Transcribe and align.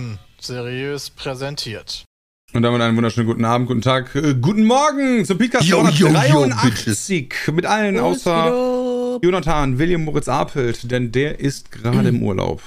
Fakten 0.00 0.18
seriös 0.40 1.10
präsentiert. 1.10 2.04
Und 2.52 2.62
damit 2.62 2.80
einen 2.80 2.96
wunderschönen 2.96 3.26
guten 3.28 3.44
Abend, 3.44 3.68
guten 3.68 3.82
Tag, 3.82 4.14
äh, 4.16 4.34
guten 4.34 4.64
Morgen 4.64 5.24
zum 5.24 5.38
Podcast 5.38 5.68
Yo, 5.68 5.86
yo, 5.88 6.08
yo, 6.08 6.12
83 6.12 7.32
mit 7.52 7.64
allen 7.66 7.98
außer 7.98 9.18
Jonathan, 9.22 9.78
William 9.78 10.04
Moritz 10.04 10.28
Apelt, 10.28 10.90
denn 10.90 11.12
der 11.12 11.38
ist 11.38 11.70
gerade 11.70 12.08
im 12.08 12.22
Urlaub. 12.22 12.60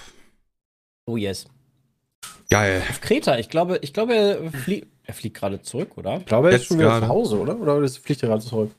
Oh 1.05 1.17
yes. 1.17 1.45
Geil. 2.49 2.81
Auf 2.89 3.01
Kreta, 3.01 3.37
ich 3.39 3.49
glaube, 3.49 3.79
ich 3.81 3.91
glaube, 3.93 4.15
er, 4.15 4.51
flie 4.51 4.85
er 5.05 5.13
fliegt 5.13 5.35
gerade 5.37 5.61
zurück, 5.61 5.97
oder? 5.97 6.17
Ich 6.19 6.25
glaube, 6.25 6.49
er 6.49 6.55
ist 6.55 6.61
Jetzt 6.61 6.67
schon 6.69 6.79
wieder 6.79 6.89
gerade. 6.89 7.05
zu 7.07 7.09
Hause, 7.09 7.39
oder? 7.39 7.57
Oder 7.59 7.81
ist- 7.81 7.97
fliegt 7.97 8.23
er 8.23 8.29
gerade 8.29 8.43
zurück? 8.45 8.71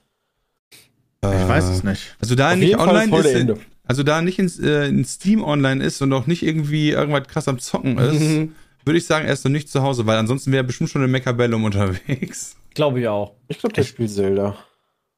Ich 0.71 1.49
weiß 1.49 1.65
es 1.65 1.83
nicht. 1.83 2.17
Also 2.21 2.35
da 2.35 2.49
er 2.49 2.53
Auf 2.53 2.59
nicht 2.59 2.69
jeden 2.69 2.79
Fall 2.81 2.89
online 2.89 3.07
ist 3.07 3.13
heute 3.13 3.29
ist, 3.29 3.41
Ende. 3.41 3.61
Also 3.87 4.03
da 4.03 4.17
er 4.17 4.23
nicht 4.23 4.39
ins, 4.39 4.59
äh, 4.59 4.87
in 4.89 5.05
Steam 5.05 5.43
online 5.45 5.83
ist 5.85 6.01
und 6.03 6.13
auch 6.13 6.27
nicht 6.27 6.43
irgendwie 6.43 6.91
irgendwas 6.91 7.27
krass 7.29 7.49
am 7.49 7.59
Zocken 7.59 7.99
ist, 7.99 8.21
Mhm. 8.21 8.55
würde 8.85 8.99
ich 8.99 9.07
sagen, 9.07 9.27
er 9.27 9.33
ist 9.33 9.45
noch 9.45 9.53
nicht 9.53 9.69
zu 9.71 9.83
Hause, 9.83 10.07
weil 10.07 10.17
ansonsten 10.19 10.53
wäre 10.53 10.63
er 10.63 10.67
bestimmt 10.67 10.91
schon 10.91 11.05
in 11.05 11.11
Mechabellum 11.11 11.65
unterwegs. 11.65 12.57
Glaube 12.75 13.01
ich 13.01 13.09
auch. 13.09 13.35
Ich 13.49 13.59
glaube, 13.59 13.75
der 13.75 13.85
spielt 13.85 14.11
Zelda. 14.11 14.57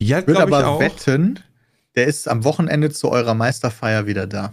Ja, 0.00 0.18
Ich 0.18 0.26
würde 0.26 0.40
glaube 0.40 0.50
ich 0.50 0.56
aber 0.56 0.68
auch. 0.68 0.80
wetten, 0.80 1.40
der 1.94 2.06
ist 2.06 2.28
am 2.28 2.44
Wochenende 2.44 2.90
zu 2.90 3.10
eurer 3.10 3.32
Meisterfeier 3.34 4.06
wieder 4.06 4.26
da. 4.26 4.52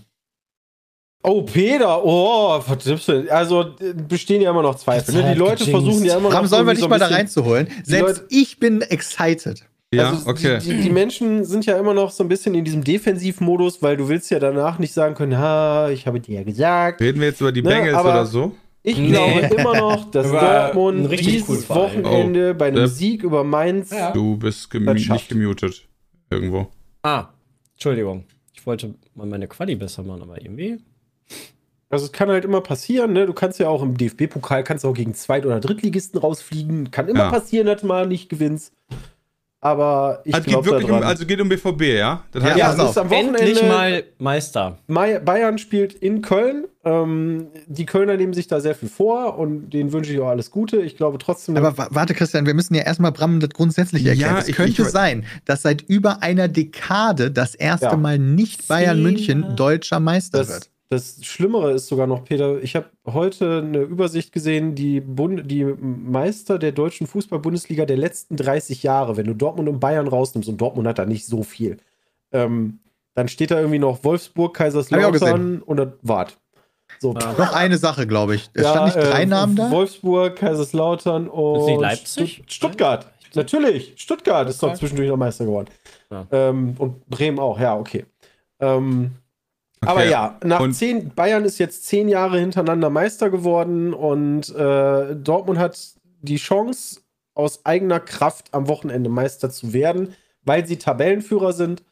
Oh, 1.26 1.42
Peter, 1.44 2.04
oh, 2.04 2.60
vertippst 2.62 3.08
du. 3.08 3.32
Also 3.34 3.76
bestehen 4.08 4.42
ja 4.42 4.50
immer 4.52 4.62
noch 4.62 4.76
Zweifel. 4.76 5.16
Ne? 5.16 5.34
Die 5.34 5.40
Leute 5.40 5.66
versuchen 5.66 6.04
ja 6.04 6.14
immer 6.18 6.24
noch. 6.30 6.34
Warum 6.34 6.48
sollen 6.48 6.68
wir 6.68 6.74
ein 6.82 6.90
mal 6.90 7.00
da 7.00 7.08
reinzuholen? 7.08 7.68
Selbst 7.84 8.18
Leute- 8.24 8.26
ich 8.30 8.60
bin 8.60 8.82
excited. 8.82 9.64
Ja, 9.98 10.10
also 10.10 10.30
okay. 10.30 10.60
Die, 10.60 10.70
die, 10.76 10.82
die 10.84 10.90
Menschen 10.90 11.44
sind 11.46 11.66
ja 11.66 11.78
immer 11.78 11.94
noch 11.94 12.12
so 12.12 12.24
ein 12.24 12.28
bisschen 12.30 12.56
in 12.56 12.64
diesem 12.66 12.84
Defensivmodus, 12.84 13.82
weil 13.82 13.98
du 13.98 14.08
willst 14.10 14.30
ja 14.32 14.40
danach 14.40 14.80
nicht 14.80 14.94
sagen 14.94 15.16
können, 15.16 15.38
ha, 15.38 15.90
ich 15.90 16.08
habe 16.08 16.20
dir 16.20 16.36
ja 16.36 16.44
gesagt. 16.44 17.02
Reden 17.02 17.20
wir 17.20 17.28
jetzt 17.28 17.42
über 17.42 17.52
die 17.52 17.62
Ne, 17.62 17.70
Bengals 17.70 17.96
aber- 17.96 18.10
oder 18.10 18.26
so? 18.26 18.52
Ich 18.86 18.98
Nee. 18.98 19.08
glaube 19.12 19.56
immer 19.56 19.78
noch, 19.78 20.12
dass 20.12 20.30
Dortmund 20.30 21.10
dieses 21.20 21.66
Verein. 21.66 22.04
Wochenende 22.04 22.54
bei 22.54 22.68
einem 22.68 22.84
Äh, 22.84 22.88
Sieg 22.88 23.24
über 23.24 23.44
Mainz. 23.46 23.92
Ja. 23.92 24.12
Du 24.12 24.36
bist 24.38 24.70
gemu 24.70 24.94
nicht 24.94 25.30
gemutet. 25.30 25.88
Irgendwo. 26.30 26.68
Ah, 27.02 27.28
Entschuldigung. 27.74 28.26
Ich 28.54 28.66
wollte 28.66 28.94
mal 29.16 29.26
meine 29.28 29.48
Quali 29.48 29.76
besser 29.76 30.04
machen, 30.04 30.22
aber 30.24 30.42
irgendwie. 30.42 30.80
Also 31.90 32.06
es 32.06 32.12
kann 32.12 32.28
halt 32.30 32.44
immer 32.44 32.60
passieren, 32.62 33.14
ne? 33.14 33.26
Du 33.26 33.34
kannst 33.34 33.60
ja 33.60 33.70
auch 33.70 33.84
im 33.84 33.96
DFB-Pokal 33.96 34.64
kannst 34.64 34.84
auch 34.84 34.94
gegen 34.96 35.14
Zweit- 35.14 35.46
oder 35.46 35.60
Drittligisten 35.60 36.20
rausfliegen. 36.20 36.90
Kann 36.92 37.08
immer 37.08 37.20
Ja. 37.26 37.30
passieren, 37.30 37.68
dass 37.68 37.82
du 37.82 37.88
mal 37.88 38.08
nicht 38.08 38.30
gewinnst. 38.30 38.74
Aber 39.66 40.20
ich 40.26 40.34
Also 40.36 40.44
geht 40.44 40.52
glaube 40.52 40.66
wirklich 40.66 40.84
um, 40.86 40.90
daran. 40.98 41.04
also 41.08 41.26
geht 41.26 41.40
um 41.40 41.48
BVB, 41.48 41.82
ja? 41.84 42.24
Das 42.34 42.44
heißt, 42.44 42.58
ja, 42.58 42.74
es 42.74 42.90
ist 42.92 42.98
am 42.98 43.10
Wochenende. 43.10 43.40
Endlich 43.40 43.64
mal 43.66 44.04
Meister. 44.20 44.78
Bayern 44.88 45.58
spielt 45.58 45.94
in 45.94 46.22
Köln. 46.22 46.66
Ähm, 46.84 47.48
die 47.68 47.86
Kölner 47.86 48.18
nehmen 48.18 48.34
sich 48.34 48.48
da 48.48 48.60
sehr 48.60 48.76
viel 48.76 48.90
vor 48.90 49.40
und 49.40 49.70
denen 49.70 49.94
wünsche 49.94 50.12
ich 50.12 50.20
auch 50.20 50.28
alles 50.28 50.52
Gute. 50.52 50.82
Ich 50.82 50.98
glaube 50.98 51.18
trotzdem. 51.18 51.56
Aber 51.56 51.78
wa- 51.78 51.88
warte, 51.92 52.14
Christian, 52.14 52.46
wir 52.46 52.54
müssen 52.54 52.76
ja 52.76 52.82
erstmal 52.84 53.14
Bram 53.14 53.40
das 53.40 53.52
grundsätzlich 53.52 54.06
erklären. 54.06 54.34
Ja, 54.34 54.40
es 54.40 54.50
ich- 54.50 54.56
könnte 54.58 54.82
ich- 54.82 54.88
sein, 54.90 55.24
dass 55.46 55.62
seit 55.62 55.82
über 55.84 56.22
einer 56.22 56.50
Dekade 56.50 57.32
das 57.32 57.56
erste 57.56 57.86
Ja. 57.86 57.96
Mal 57.96 58.20
nicht 58.20 58.68
Bayern 58.68 59.02
München 59.02 59.56
deutscher 59.56 60.02
Meister 60.02 60.40
das, 60.40 60.50
wird. 60.50 60.70
Das 60.94 61.18
Schlimmere 61.26 61.72
ist 61.72 61.88
sogar 61.88 62.08
noch, 62.08 62.24
Peter, 62.24 62.62
ich 62.62 62.76
habe 62.76 62.86
heute 63.06 63.64
eine 63.66 63.80
Übersicht 63.80 64.32
gesehen, 64.32 64.76
die, 64.76 65.02
Bund 65.02 65.50
die 65.52 65.64
Meister 65.66 66.58
der 66.60 66.72
deutschen 66.72 67.08
Fußball-Bundesliga 67.08 67.86
der 67.86 67.98
letzten 67.98 68.38
30 68.38 68.84
Jahre, 68.84 69.18
wenn 69.18 69.26
du 69.26 69.34
Dortmund 69.34 69.68
und 69.70 69.80
Bayern 69.80 70.08
rausnimmst, 70.08 70.48
und 70.50 70.60
Dortmund 70.62 70.88
hat 70.88 71.00
da 71.00 71.06
nicht 71.06 71.26
so 71.26 71.44
viel, 71.44 71.78
ähm, 72.32 72.80
dann 73.16 73.28
steht 73.28 73.52
da 73.52 73.60
irgendwie 73.60 73.80
noch 73.80 74.04
Wolfsburg, 74.04 74.56
Kaiserslautern 74.56 75.62
und 75.62 75.78
das 75.78 75.90
Wart. 76.02 76.38
So. 77.00 77.14
Ja. 77.14 77.34
Noch 77.38 77.54
eine 77.54 77.78
Sache, 77.78 78.08
glaube 78.08 78.36
ich. 78.36 78.50
Es 78.54 78.64
Ja, 78.64 78.72
stand 78.72 78.96
nicht 78.96 79.08
drei 79.12 79.24
äh, 79.24 79.26
Namen 79.26 79.56
da? 79.56 79.72
Wolfsburg, 79.72 80.36
Kaiserslautern 80.36 81.28
und 81.28 81.60
Ist 81.62 81.66
nicht 81.68 81.82
Leipzig? 81.82 82.34
Stutt- 82.36 82.52
Stuttgart. 82.54 83.08
Natürlich. 83.36 83.94
Stuttgart 83.98 84.48
ist 84.48 84.62
doch 84.62 84.74
zwischendurch 84.76 85.10
noch 85.10 85.18
Meister 85.18 85.46
geworden. 85.46 85.68
Ja. 86.12 86.28
Ähm, 86.32 86.76
und 86.78 87.08
Bremen 87.10 87.40
auch, 87.40 87.60
ja, 87.60 87.76
okay. 87.76 88.06
Ähm, 88.60 89.12
Okay. 89.84 89.92
Aber 89.92 90.06
ja, 90.06 90.38
nach 90.44 90.60
Und- 90.60 90.74
zehn, 90.74 91.10
Bayern 91.14 91.46
ist 91.46 91.58
jetzt 91.60 91.86
zehn 91.86 92.08
Jahre 92.10 92.40
hintereinander 92.40 92.90
Meister 92.90 93.30
geworden 93.30 93.94
und 93.94 94.50
äh, 94.56 95.16
Dortmund 95.16 95.60
hat 95.60 95.78
die 96.22 96.38
Chance, 96.38 97.02
aus 97.36 97.66
eigener 97.66 98.00
Kraft 98.00 98.50
am 98.54 98.68
Wochenende 98.68 99.10
Meister 99.10 99.50
zu 99.50 99.74
werden, 99.74 100.14
weil 100.44 100.68
sie 100.68 100.78
Tabellenführer 100.78 101.52
sind. 101.54 101.84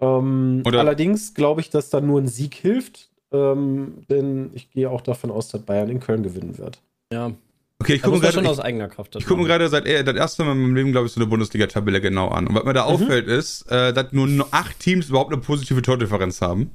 Ähm, 0.00 0.62
Oder- 0.66 0.80
allerdings 0.80 1.34
glaube 1.34 1.60
ich, 1.60 1.70
dass 1.70 1.90
da 1.90 2.00
nur 2.00 2.20
ein 2.20 2.28
Sieg 2.28 2.54
hilft, 2.54 3.10
ähm, 3.32 4.04
denn 4.10 4.50
ich 4.54 4.70
gehe 4.70 4.90
auch 4.90 5.00
davon 5.00 5.30
aus, 5.30 5.48
dass 5.48 5.62
Bayern 5.62 5.88
in 5.88 6.00
Köln 6.00 6.22
gewinnen 6.22 6.58
wird. 6.58 6.80
Ja. 7.12 7.32
okay, 7.80 7.94
ich 7.94 8.02
gucke 8.02 8.16
mir 8.18 8.22
gerade 8.30 8.48
aus 8.48 8.60
eigener 8.60 8.88
Kraft 8.88 9.14
das 9.14 9.22
ich 9.22 9.28
guck 9.28 9.38
mir 9.38 9.44
gerade 9.44 9.68
seit 9.68 9.86
äh, 9.86 10.02
das 10.04 10.14
erste 10.16 10.44
Mal 10.44 10.52
in 10.52 10.62
meinem 10.62 10.74
Leben, 10.74 10.92
glaube 10.92 11.06
ich, 11.06 11.12
so 11.12 11.20
eine 11.20 11.28
Bundesliga-Tabelle 11.28 12.00
genau 12.00 12.28
an. 12.28 12.46
Und 12.46 12.54
was 12.54 12.64
mir 12.64 12.72
da 12.74 12.84
Mhm. 12.86 12.92
auffällt, 12.94 13.26
ist, 13.26 13.70
äh, 13.70 13.92
dass 13.92 14.12
nur 14.12 14.46
acht 14.50 14.78
Teams 14.80 15.08
überhaupt 15.08 15.32
eine 15.32 15.40
positive 15.40 15.80
Tordifferenz 15.82 16.40
haben. 16.40 16.72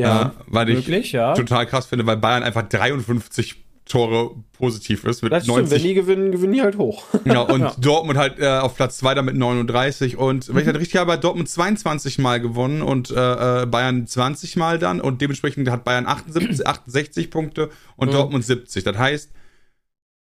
Ja, 0.00 0.22
Äh, 0.22 0.30
weil 0.46 0.68
ich 0.70 0.76
Möglich, 0.88 1.12
ja. 1.12 1.34
total 1.34 1.66
krass 1.66 1.86
finde, 1.86 2.06
weil 2.06 2.16
Bayern 2.16 2.42
einfach 2.42 2.68
53 2.68 3.56
Tore 3.86 4.36
positiv 4.52 5.02
ist 5.04 5.22
mit 5.22 5.32
das 5.32 5.42
stimmt. 5.42 5.56
Wenn 5.58 5.64
90. 5.64 5.82
die 5.82 5.94
gewinnen, 5.94 6.30
gewinnen 6.30 6.52
die 6.52 6.62
halt 6.62 6.78
hoch. 6.78 7.04
Ja, 7.24 7.40
und 7.40 7.60
Ja. 7.62 7.74
Dortmund 7.80 8.18
halt 8.18 8.38
äh, 8.38 8.46
auf 8.46 8.76
Platz 8.76 8.98
2 8.98 9.14
damit 9.14 9.34
39. 9.34 10.16
Und 10.16 10.48
wenn 10.48 10.58
ich 10.58 10.66
Mhm. 10.66 10.72
das 10.74 10.80
richtig 10.80 11.00
habe, 11.00 11.12
hat 11.12 11.24
Dortmund 11.24 11.48
22 11.48 12.18
Mal 12.20 12.40
gewonnen 12.40 12.82
und 12.82 13.10
äh, 13.10 13.62
äh, 13.62 13.66
Bayern 13.66 14.06
20 14.06 14.54
Mal 14.56 14.78
dann. 14.78 15.00
Und 15.00 15.20
dementsprechend 15.20 15.68
hat 15.70 15.82
Bayern 15.82 16.06
78, 16.06 16.64
68 16.68 17.30
Punkte 17.32 17.70
und 17.96 18.08
Mhm. 18.08 18.12
Dortmund 18.12 18.44
70. 18.44 18.84
Das 18.84 18.96
heißt, 18.96 19.30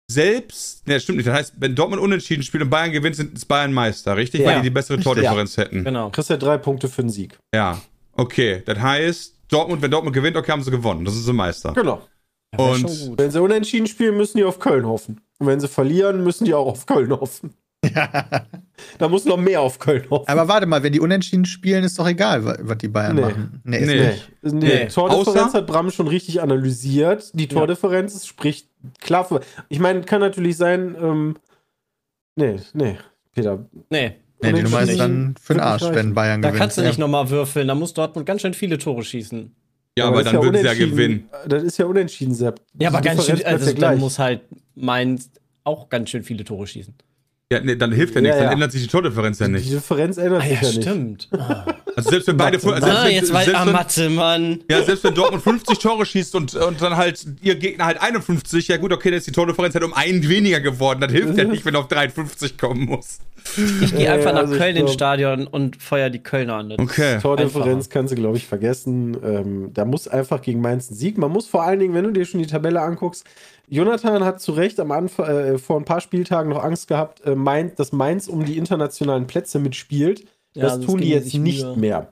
selbst, 0.07 0.85
ne, 0.87 0.99
stimmt 0.99 1.17
nicht. 1.17 1.27
Das 1.27 1.35
heißt, 1.35 1.53
wenn 1.57 1.75
Dortmund 1.75 2.01
unentschieden 2.01 2.43
spielt 2.43 2.63
und 2.63 2.69
Bayern 2.69 2.91
gewinnt, 2.91 3.15
sind 3.15 3.33
ist 3.35 3.45
Bayern 3.45 3.71
Meister, 3.73 4.17
richtig? 4.17 4.41
Ja. 4.41 4.47
Weil 4.47 4.55
die 4.57 4.63
die 4.63 4.69
bessere. 4.71 4.99
Tordifferenz 4.99 5.55
hätten. 5.57 5.83
Genau. 5.83 6.09
Kriegst 6.09 6.29
ja 6.29 6.37
drei 6.37 6.57
Punkte 6.57 6.89
für 6.89 7.01
den 7.01 7.09
Sieg. 7.09 7.37
Ja. 7.55 7.81
Okay, 8.15 8.61
das 8.65 8.77
heißt, 8.79 9.35
Dortmund, 9.53 9.81
wenn 9.81 9.91
Dortmund 9.91 10.15
gewinnt, 10.15 10.35
okay, 10.37 10.51
haben 10.51 10.63
sie 10.63 10.71
gewonnen. 10.71 11.05
Das 11.05 11.15
ist 11.15 11.25
sie 11.25 11.33
Meister. 11.33 11.73
Genau. 11.73 12.01
Ja, 12.57 12.59
Und- 12.65 12.89
schon 12.89 13.09
gut. 13.09 13.19
Wenn 13.19 13.31
sie 13.31 13.41
unentschieden 13.41 13.87
spielen, 13.87 14.17
müssen 14.17 14.37
die 14.37 14.43
auf 14.43 14.59
Köln 14.59 14.85
hoffen. 14.85 15.21
Und 15.39 15.47
wenn 15.47 15.59
sie 15.59 15.67
verlieren, 15.67 16.23
müssen 16.23 16.45
die 16.45 16.53
auch 16.53 16.67
auf 16.67 16.85
Köln 16.85 17.11
hoffen. 17.11 17.53
Da 18.97 19.07
muss 19.07 19.25
noch 19.25 19.37
mehr 19.37 19.61
auf 19.61 19.79
Köln 19.79 20.05
hoffen. 20.09 20.27
Aber 20.27 20.47
warte 20.47 20.65
mal, 20.65 20.83
wenn 20.83 20.93
die 20.93 20.99
unentschieden 20.99 21.45
spielen, 21.45 21.83
ist 21.83 21.97
doch 21.99 22.07
egal, 22.07 22.43
wa- 22.45 22.57
was 22.61 22.77
die 22.79 22.87
Bayern 22.87 23.15
Nee. 23.15 23.21
machen. 23.21 23.61
Nee, 23.63 23.77
ist 23.79 23.87
Nee. 23.87 24.07
nicht. 24.07 24.31
Nee, 24.41 24.51
Nee. 24.83 24.87
Tordifferenz 24.87 25.51
Außer- 25.53 25.53
hat 25.59 25.67
Bram 25.67 25.89
schon 25.91 26.07
richtig 26.07 26.41
analysiert. 26.41 27.31
Die 27.33 27.47
Tordifferenz 27.47 28.13
ist- 28.15 28.27
spricht 28.27 28.69
klar 28.99 29.25
für. 29.25 29.41
Ich 29.69 29.79
meine, 29.79 30.01
kann 30.01 30.21
natürlich 30.21 30.57
sein, 30.57 30.95
ähm, 30.99 31.35
nee, 32.35 32.57
nee, 32.73 32.97
Peter. 33.33 33.65
Nee, 33.89 34.15
Nee, 34.43 34.53
die 34.53 34.63
Nummer 34.63 34.81
ist 34.81 34.99
dann 34.99 35.35
für 35.41 35.53
den 35.53 35.59
Arsch, 35.61 35.83
wenn. 35.91 36.13
Bayern 36.13 36.41
da 36.41 36.49
gewinnt. 36.49 36.59
kannst 36.61 36.77
du 36.77 36.81
nicht 36.81 36.97
Ja. 36.97 36.99
nochmal 37.01 37.29
würfeln. 37.29 37.67
Da 37.67 37.75
muss 37.75 37.93
Dortmund 37.93 38.25
ganz 38.25 38.41
schön 38.41 38.53
viele 38.53 38.77
Tore 38.77 39.03
schießen. 39.03 39.51
Ja, 39.97 40.05
aber, 40.07 40.23
das 40.23 40.31
dann 40.31 40.35
ist 40.41 40.43
würden 40.45 40.57
sie 40.61 40.65
ja 40.65 40.73
gewinnen. 40.73 41.29
Das 41.47 41.63
ist 41.63 41.77
ja 41.77 41.85
unentschieden, 41.85 42.33
Sepp. 42.33 42.59
Ja, 42.79 42.89
aber 42.89 43.01
Die 43.01 43.07
ganz 43.09 43.25
schön, 43.25 43.43
also 43.45 43.69
ja 43.69 43.73
dann 43.75 43.99
muss 43.99 44.17
halt 44.19 44.41
Mainz 44.75 45.29
auch 45.63 45.89
ganz 45.89 46.09
schön 46.09 46.23
viele 46.23 46.43
Tore 46.43 46.65
schießen. 46.67 46.93
Ja, 47.51 47.59
nee, 47.59 47.75
dann 47.75 47.91
hilft 47.91 48.15
ja 48.15 48.21
Ja, 48.21 48.23
nichts, 48.23 48.37
dann 48.37 48.45
ja. 48.47 48.51
ändert 48.53 48.71
sich 48.71 48.81
die 48.81 48.87
Tordifferenz 48.87 49.37
ja 49.39 49.45
Die 49.47 49.53
nicht. 49.53 49.71
Differenz 49.71 50.17
ändert 50.17 50.41
Ah 50.41 50.45
sich 50.47 50.61
ja, 50.61 50.67
ja, 50.67 50.73
nicht. 50.73 50.81
stimmt. 50.81 51.29
Also 51.95 52.09
selbst 52.09 52.27
wenn 52.27 52.37
beide, 52.37 52.59
selbst, 52.59 52.83
Ah, 52.83 53.05
wenn- 53.05 53.11
jetzt 53.13 53.33
weiß 53.33 53.45
selbst 53.45 53.61
ah, 53.61 53.65
Mathe, 53.65 54.09
Mann. 54.09 54.63
Ja, 54.69 54.83
selbst 54.83 55.03
wenn 55.03 55.13
Dortmund 55.13 55.43
50 55.43 55.77
Tore 55.79 56.05
schießt 56.05 56.35
und, 56.35 56.55
und 56.55 56.81
dann 56.81 56.97
halt 56.97 57.25
ihr 57.41 57.55
Gegner 57.55 57.85
halt 57.85 58.01
51, 58.01 58.67
ja 58.67 58.77
gut, 58.77 58.91
okay, 58.91 59.09
dann 59.09 59.17
ist 59.17 59.27
die 59.27 59.31
Tordifferenz 59.31 59.73
halt 59.75 59.83
um 59.83 59.93
einen 59.93 60.27
weniger 60.27 60.59
geworden. 60.59 61.01
Das 61.01 61.11
hilft 61.11 61.37
ja 61.37 61.43
nicht, 61.43 61.65
wenn 61.65 61.75
er 61.75 61.81
auf 61.81 61.87
53 61.87 62.57
kommen 62.57 62.85
muss. 62.85 63.19
Ich 63.81 63.95
gehe 63.95 64.11
einfach 64.11 64.27
ja, 64.27 64.33
nach 64.33 64.41
also 64.43 64.55
Köln 64.55 64.75
ins 64.75 64.93
Stadion 64.93 65.47
und 65.47 65.81
feuer 65.81 66.09
die 66.09 66.19
Kölner 66.23 66.55
an. 66.55 66.71
Okay. 66.77 67.19
Tordifferenz 67.21 67.89
kannst 67.89 68.11
du, 68.11 68.15
glaube 68.15 68.37
ich, 68.37 68.47
vergessen. 68.47 69.17
Ähm, 69.23 69.71
da 69.73 69.85
muss 69.85 70.07
einfach 70.07 70.41
gegen 70.41 70.61
Mainz 70.61 70.89
ein 70.89 70.95
Sieg. 70.95 71.17
Man 71.17 71.31
muss 71.31 71.47
vor 71.47 71.63
allen 71.63 71.79
Dingen, 71.79 71.93
wenn 71.93 72.05
du 72.05 72.11
dir 72.11 72.25
schon 72.25 72.39
die 72.39 72.47
Tabelle 72.47 72.81
anguckst, 72.81 73.25
Jonathan 73.67 74.23
hat 74.23 74.41
zu 74.41 74.51
Recht 74.53 74.79
am 74.79 74.91
Anfang, 74.91 75.25
äh, 75.27 75.57
vor 75.57 75.77
ein 75.77 75.85
paar 75.85 76.01
Spieltagen 76.01 76.49
noch 76.49 76.63
Angst 76.63 76.87
gehabt, 76.87 77.25
äh, 77.25 77.35
Mainz, 77.35 77.75
dass 77.75 77.91
Mainz 77.91 78.27
um 78.27 78.45
die 78.45 78.57
internationalen 78.57 79.27
Plätze 79.27 79.59
mitspielt. 79.59 80.23
Ja, 80.55 80.63
das 80.63 80.73
sonst 80.73 80.85
tun 80.85 80.97
die 80.99 81.09
geben 81.09 81.23
jetzt 81.23 81.33
nicht 81.35 81.63
Mühe. 81.63 81.77
mehr. 81.77 82.11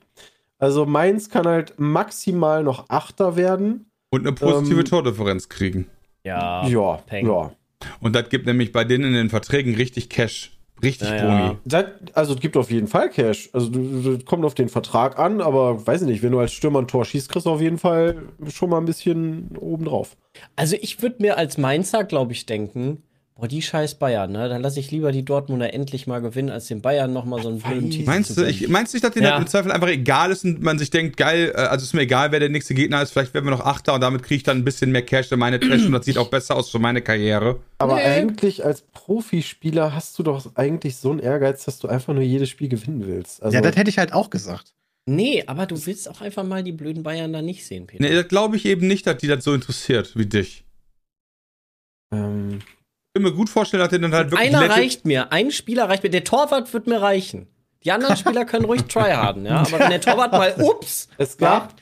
Also 0.58 0.86
Mainz 0.86 1.30
kann 1.30 1.46
halt 1.46 1.74
maximal 1.80 2.64
noch 2.64 2.90
Achter 2.90 3.36
werden. 3.36 3.86
Und 4.12 4.22
eine 4.22 4.34
positive 4.34 4.80
Ähm, 4.80 4.86
Tordifferenz 4.86 5.50
kriegen. 5.50 5.88
Ja, 6.24 6.68
ja, 6.68 6.98
Peng. 7.08 7.28
ja. 7.28 7.52
Und 8.00 8.16
das 8.16 8.30
gibt 8.30 8.46
nämlich 8.46 8.72
bei 8.72 8.84
denen 8.84 9.06
in 9.06 9.14
den 9.14 9.30
Verträgen 9.30 9.74
richtig 9.76 10.10
Cash. 10.10 10.52
Richtig 10.84 11.10
Ja, 11.10 11.46
Boni. 11.48 11.58
Das, 11.66 11.86
also 12.14 12.34
es 12.34 12.40
gibt 12.40 12.58
auf 12.58 12.72
jeden 12.72 12.88
Fall 12.88 13.10
Cash. 13.10 13.50
Also 13.54 13.70
du, 13.70 14.02
du, 14.02 14.26
kommt 14.26 14.46
auf 14.46 14.56
den 14.56 14.70
Vertrag 14.70 15.20
an, 15.20 15.40
aber 15.42 15.86
weiß 15.86 16.02
ich 16.02 16.08
nicht, 16.08 16.24
wenn 16.24 16.32
du 16.32 16.40
als 16.40 16.54
Stürmer 16.54 16.80
ein 16.80 16.88
Tor 16.88 17.06
schießt, 17.06 17.30
kriegst 17.30 17.46
du 17.46 17.52
auf 17.52 17.62
jeden 17.62 17.78
Fall 17.78 18.24
schon 18.52 18.70
mal 18.70 18.78
ein 18.78 18.86
bisschen 18.86 19.56
obendrauf. 19.58 20.18
Also 20.56 20.76
ich 20.80 21.02
würde 21.02 21.18
mir 21.20 21.38
als 21.38 21.58
Mainzer, 21.58 22.04
glaube 22.04 22.34
ich, 22.34 22.46
denken, 22.48 23.04
Boah, 23.42 23.48
die 23.48 23.64
scheiß 23.64 23.96
Bayern, 23.96 24.32
ne? 24.32 24.50
Dann 24.50 24.62
lasse 24.62 24.80
ich 24.80 24.92
lieber 24.92 25.12
die 25.12 25.26
Dortmunder 25.26 25.74
endlich 25.74 26.06
mal 26.06 26.20
gewinnen, 26.22 26.52
als 26.52 26.68
den 26.68 26.80
Bayern 26.84 27.12
noch 27.12 27.26
mal 27.26 27.42
so 27.42 27.50
einen 27.50 27.58
blöden 27.58 27.90
Titel 27.90 28.06
Meinst 28.06 28.36
zu 28.36 28.42
du, 28.42 28.48
ich, 28.48 28.68
meinst 28.70 28.94
du 28.94 28.98
nicht, 28.98 29.04
dass 29.04 29.14
denen 29.16 29.26
Ja. 29.26 29.32
halt 29.32 29.42
im 29.42 29.48
Zweifel 29.48 29.72
einfach 29.72 29.88
egal 29.88 30.30
ist 30.30 30.46
und 30.46 30.62
man 30.62 30.78
sich 30.78 30.92
denkt, 30.92 31.18
geil, 31.18 31.52
äh, 31.56 31.58
also 31.62 31.84
ist 31.84 31.96
mir 31.96 32.02
egal, 32.02 32.32
wer 32.32 32.40
der 32.40 32.50
nächste 32.50 32.76
Gegner 32.76 33.02
ist, 33.02 33.10
vielleicht 33.14 33.34
werden 33.34 33.46
wir 33.46 33.50
noch 33.50 33.66
Achter 33.66 33.96
und 33.96 34.02
damit 34.02 34.22
kriege 34.22 34.36
ich 34.36 34.44
dann 34.44 34.58
ein 34.60 34.64
bisschen 34.64 34.92
mehr 34.92 35.02
Cash 35.02 35.32
in 35.32 35.40
meine 35.40 35.60
Tasche 35.60 35.88
und 35.88 35.92
das 35.94 36.06
sieht 36.06 36.20
auch 36.20 36.30
besser 36.30 36.56
aus 36.56 36.70
für 36.70 36.78
meine 36.78 37.02
Karriere. 37.02 37.60
Aber 37.80 37.96
Nee. 37.96 38.04
eigentlich 38.04 38.64
als 38.64 38.84
Profispieler 38.94 39.96
hast 39.96 40.20
du 40.20 40.22
doch 40.22 40.46
eigentlich 40.56 40.98
so 40.98 41.10
einen 41.10 41.20
Ehrgeiz, 41.20 41.66
dass 41.66 41.80
du 41.80 41.88
einfach 41.88 42.14
nur 42.14 42.22
jedes 42.22 42.48
Spiel 42.48 42.70
gewinnen 42.70 43.08
willst. 43.08 43.42
Also, 43.42 43.56
ja, 43.56 43.62
das 43.62 43.76
hätte 43.76 43.90
ich 43.90 43.98
halt 43.98 44.14
auch 44.14 44.30
gesagt. 44.30 44.76
Nee, 45.08 45.46
aber 45.48 45.66
du 45.66 45.84
willst 45.88 46.08
auch 46.08 46.22
einfach 46.22 46.44
mal 46.44 46.62
die 46.64 46.74
blöden 46.74 47.02
Bayern 47.02 47.34
da 47.34 47.42
nicht 47.42 47.66
sehen, 47.66 47.88
Peter. 47.88 48.04
Nee, 48.04 48.14
das 48.14 48.28
glaube 48.28 48.56
ich 48.56 48.66
eben 48.66 48.86
nicht, 48.86 49.08
dass 49.08 49.18
die 49.18 49.26
das 49.26 49.44
so 49.44 49.56
interessiert 49.56 50.16
wie 50.16 50.28
dich. 50.28 50.64
ähm, 52.14 52.60
mir 53.20 53.32
gut 53.34 53.50
vorstellen, 53.50 53.82
dass 53.82 53.90
der 53.90 54.00
dann 54.00 54.14
halt 54.14 54.32
wirklich 54.32 54.48
Einer 54.50 54.62
Legend- 54.62 54.78
reicht 54.78 55.06
mir, 55.06 55.32
ein 55.32 55.52
Spieler 55.52 55.90
reicht 55.90 56.04
mir. 56.04 56.10
Der 56.10 56.24
Torwart 56.24 56.72
wird 56.74 56.88
mir 56.88 57.02
reichen. 57.02 57.48
Die 57.84 57.92
anderen 57.92 58.16
Spieler 58.16 58.46
können 58.46 58.66
ruhig 58.66 58.84
tryharden, 58.84 59.46
ja. 59.46 59.58
Aber 59.62 59.80
wenn 59.80 59.90
der 59.90 60.02
Torwart 60.02 60.32
mal 60.32 60.54
ups 60.60 61.10
es 61.18 61.36
gab, 61.38 61.74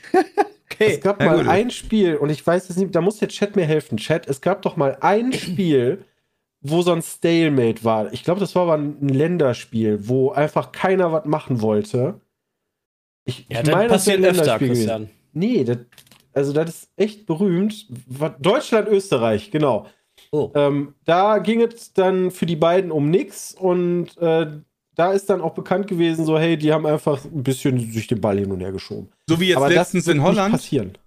okay. 0.66 0.94
es 0.96 1.02
gab 1.02 1.20
Ja, 1.22 1.28
mal 1.28 1.38
gut. 1.40 1.48
ein 1.48 1.70
Spiel, 1.72 2.16
und 2.16 2.30
ich 2.30 2.46
weiß 2.46 2.70
es 2.70 2.78
nicht, 2.78 2.96
da 2.96 3.02
muss 3.02 3.18
der 3.18 3.28
Chat 3.28 3.56
mir 3.56 3.66
helfen. 3.66 3.98
Chat, 3.98 4.28
es 4.28 4.40
gab 4.42 4.62
doch 4.62 4.78
mal 4.78 4.98
ein 5.02 5.34
Spiel, 5.34 6.06
wo 6.62 6.82
so 6.82 6.94
ein 6.94 7.02
Stalemate 7.02 7.84
war. 7.84 8.12
Ich 8.14 8.24
glaube, 8.24 8.40
das 8.40 8.56
war 8.56 8.64
aber 8.64 8.76
ein 8.78 9.08
Länderspiel, 9.10 10.08
wo 10.08 10.32
einfach 10.32 10.72
keiner 10.72 11.12
was 11.12 11.26
machen 11.26 11.62
wollte. 11.62 12.22
Ich, 13.26 13.46
Ja, 13.50 13.62
ich 13.62 13.68
meine, 13.70 13.90
das 13.90 14.06
passiert 14.06 14.20
ein 14.20 14.26
öfter. 14.26 14.58
Christian. 14.58 15.10
Nee, 15.34 15.64
das, 15.66 15.78
also 16.34 16.54
das 16.54 16.70
ist 16.70 16.90
echt 16.96 17.26
berühmt. 17.26 17.88
War 18.08 18.32
Deutschland, 18.32 18.88
Österreich, 18.88 19.52
genau. 19.52 19.86
Oh. 20.32 20.52
Ähm, 20.54 20.94
da 21.06 21.40
ging 21.40 21.62
es 21.62 21.94
dann 21.94 22.32
für 22.32 22.46
die 22.46 22.56
beiden 22.56 22.92
um 22.92 23.10
nix 23.10 23.54
und 23.54 24.18
äh, 24.18 24.48
da 24.96 25.14
ist 25.14 25.30
dann 25.30 25.42
auch 25.42 25.54
bekannt 25.54 25.88
gewesen, 25.88 26.26
so, 26.26 26.38
hey, 26.38 26.58
die 26.58 26.74
haben 26.74 26.86
einfach 26.86 27.24
ein 27.24 27.44
bisschen 27.44 27.80
sich 27.92 28.08
den 28.08 28.22
Ball 28.22 28.38
hin 28.38 28.52
und 28.52 28.60
her 28.60 28.72
geschoben. 28.72 29.10
So 29.28 29.40
wie 29.40 29.48
jetzt 29.48 29.58
Aber 29.58 29.70
letztens 29.70 30.06
das 30.06 30.12
in 30.12 30.18
nicht 30.18 30.28
Holland. 30.28 30.52
passieren. 30.52 30.98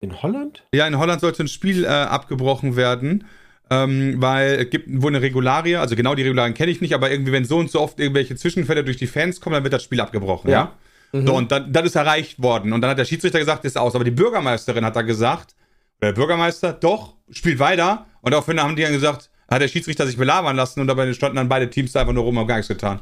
In 0.00 0.22
Holland? 0.22 0.66
Ja, 0.74 0.86
in 0.86 0.98
Holland 0.98 1.20
sollte 1.20 1.42
ein 1.42 1.48
Spiel 1.48 1.84
äh, 1.84 1.88
abgebrochen 1.88 2.76
werden, 2.76 3.26
ähm, 3.70 4.16
weil 4.18 4.54
es 4.54 4.70
gibt 4.70 4.86
wohl 5.02 5.10
eine 5.10 5.22
Regularie, 5.22 5.76
also 5.76 5.96
genau 5.96 6.14
die 6.14 6.22
Regularien 6.22 6.54
kenne 6.54 6.70
ich 6.70 6.80
nicht, 6.80 6.94
aber 6.94 7.10
irgendwie, 7.10 7.32
wenn 7.32 7.44
so 7.44 7.58
und 7.58 7.70
so 7.70 7.80
oft 7.80 7.98
irgendwelche 8.00 8.36
Zwischenfälle 8.36 8.84
durch 8.84 8.96
die 8.96 9.06
Fans 9.06 9.40
kommen, 9.40 9.54
dann 9.54 9.62
wird 9.62 9.72
das 9.74 9.82
Spiel 9.82 10.00
abgebrochen, 10.00 10.50
ja? 10.50 10.72
Ja. 11.12 11.20
Mhm. 11.20 11.26
So, 11.26 11.34
und 11.34 11.52
dann, 11.52 11.72
dann 11.72 11.84
ist 11.84 11.96
erreicht 11.96 12.42
worden. 12.42 12.72
Und 12.72 12.80
dann 12.80 12.90
hat 12.90 12.98
der 12.98 13.04
Schiedsrichter 13.04 13.38
gesagt, 13.38 13.64
ist 13.64 13.78
aus. 13.78 13.94
Aber 13.94 14.04
die 14.04 14.10
Bürgermeisterin 14.10 14.84
hat 14.84 14.96
da 14.96 15.02
gesagt, 15.02 15.54
oder 16.00 16.12
der 16.12 16.16
Bürgermeister, 16.16 16.72
doch, 16.72 17.14
spielt 17.30 17.58
weiter. 17.58 18.06
Und 18.20 18.32
daraufhin 18.32 18.60
haben 18.60 18.76
die 18.76 18.82
dann 18.82 18.92
gesagt, 18.92 19.30
hat 19.48 19.62
der 19.62 19.68
Schiedsrichter 19.68 20.06
sich 20.06 20.16
belabern 20.16 20.56
lassen 20.56 20.80
und 20.80 20.86
dabei 20.88 21.12
standen 21.12 21.36
dann 21.36 21.48
beide 21.48 21.70
Teams 21.70 21.92
da 21.92 22.00
einfach 22.00 22.12
nur 22.12 22.24
rum 22.24 22.36
und 22.36 22.40
haben 22.40 22.48
gar 22.48 22.56
nichts 22.56 22.68
getan. 22.68 23.00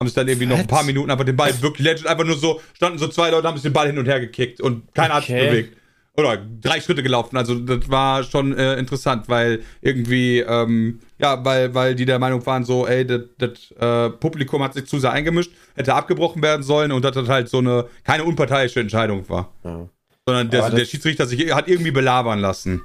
Haben 0.00 0.06
sich 0.08 0.14
dann 0.14 0.28
irgendwie 0.28 0.46
noch 0.46 0.58
ein 0.58 0.66
paar 0.66 0.84
Minuten 0.84 1.10
einfach 1.10 1.24
den 1.24 1.36
Ball 1.36 1.52
wirklich 1.62 1.86
legend 1.86 2.06
einfach 2.06 2.24
nur 2.24 2.36
so, 2.36 2.60
standen 2.72 2.98
so 2.98 3.08
zwei 3.08 3.30
Leute, 3.30 3.46
haben 3.48 3.56
sich 3.56 3.64
den 3.64 3.72
Ball 3.72 3.88
hin 3.88 3.98
und 3.98 4.06
her 4.06 4.20
gekickt 4.20 4.60
und 4.60 4.94
keiner 4.94 5.14
hat 5.14 5.24
sich 5.24 5.34
Okay. 5.34 5.48
bewegt. 5.48 5.76
Oder 6.16 6.36
drei 6.60 6.80
Schritte 6.80 7.02
gelaufen. 7.02 7.36
Also 7.36 7.54
das 7.54 7.88
war 7.88 8.24
schon 8.24 8.56
äh, 8.56 8.74
interessant, 8.76 9.28
weil 9.28 9.62
irgendwie, 9.80 10.40
ähm, 10.40 11.00
ja, 11.18 11.42
weil, 11.44 11.72
weil 11.74 11.94
die 11.94 12.04
der 12.04 12.18
Meinung 12.18 12.44
waren, 12.46 12.64
so, 12.64 12.86
ey, 12.86 13.06
das, 13.06 13.22
das 13.38 13.70
äh, 13.78 14.10
Publikum 14.10 14.62
hat 14.62 14.74
sich 14.74 14.86
zu 14.86 14.98
sehr 14.98 15.12
eingemischt, 15.12 15.52
hätte 15.76 15.94
abgebrochen 15.94 16.42
werden 16.42 16.62
sollen 16.62 16.92
und 16.92 17.04
dass 17.04 17.14
das 17.14 17.28
halt 17.28 17.48
so 17.48 17.58
eine 17.58 17.86
keine 18.04 18.24
unparteiische 18.24 18.80
Entscheidung 18.80 19.28
war. 19.28 19.52
Ja. 19.64 19.88
Sondern 20.30 20.50
der, 20.50 20.70
der 20.70 20.84
Schiedsrichter 20.84 21.26
sich 21.26 21.52
hat 21.52 21.68
irgendwie 21.68 21.90
belabern 21.90 22.38
lassen. 22.38 22.82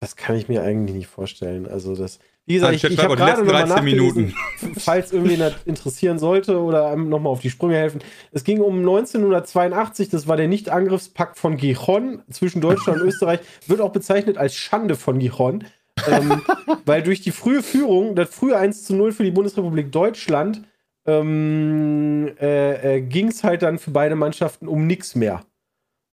Das 0.00 0.16
kann 0.16 0.34
ich 0.34 0.48
mir 0.48 0.62
eigentlich 0.62 0.96
nicht 0.96 1.06
vorstellen. 1.06 1.68
Also 1.68 1.94
das, 1.94 2.18
wie 2.44 2.54
gesagt, 2.54 2.74
ich, 2.74 2.82
ich 2.82 2.98
habe 2.98 3.14
gerade 3.14 3.42
letzten 3.42 3.46
nochmal 3.46 3.66
13 3.68 3.76
nachgelesen, 3.76 4.34
falls 4.78 5.12
irgendwen 5.12 5.38
das 5.38 5.54
interessieren 5.64 6.18
sollte 6.18 6.58
oder 6.60 6.88
einem 6.88 7.08
nochmal 7.08 7.32
auf 7.32 7.40
die 7.40 7.50
Sprünge 7.50 7.76
helfen. 7.76 8.00
Es 8.32 8.42
ging 8.42 8.60
um 8.60 8.80
1982, 8.80 10.08
das 10.08 10.26
war 10.26 10.36
der 10.36 10.48
Nicht-Angriffspakt 10.48 11.38
von 11.38 11.56
Gijon 11.56 12.22
zwischen 12.30 12.60
Deutschland 12.60 13.00
und 13.00 13.06
Österreich, 13.08 13.38
wird 13.68 13.80
auch 13.80 13.92
bezeichnet 13.92 14.38
als 14.38 14.56
Schande 14.56 14.96
von 14.96 15.20
Gijon. 15.20 15.64
ähm, 16.08 16.42
weil 16.84 17.02
durch 17.04 17.20
die 17.20 17.30
frühe 17.30 17.62
Führung, 17.62 18.16
das 18.16 18.30
frühe 18.30 18.56
1 18.56 18.82
zu 18.82 18.96
0 18.96 19.12
für 19.12 19.22
die 19.22 19.30
Bundesrepublik 19.30 19.92
Deutschland, 19.92 20.62
ähm, 21.06 22.32
äh, 22.40 22.96
äh, 22.96 23.00
ging 23.02 23.28
es 23.28 23.44
halt 23.44 23.62
dann 23.62 23.78
für 23.78 23.92
beide 23.92 24.16
Mannschaften 24.16 24.66
um 24.66 24.86
nichts 24.86 25.14
mehr. 25.14 25.44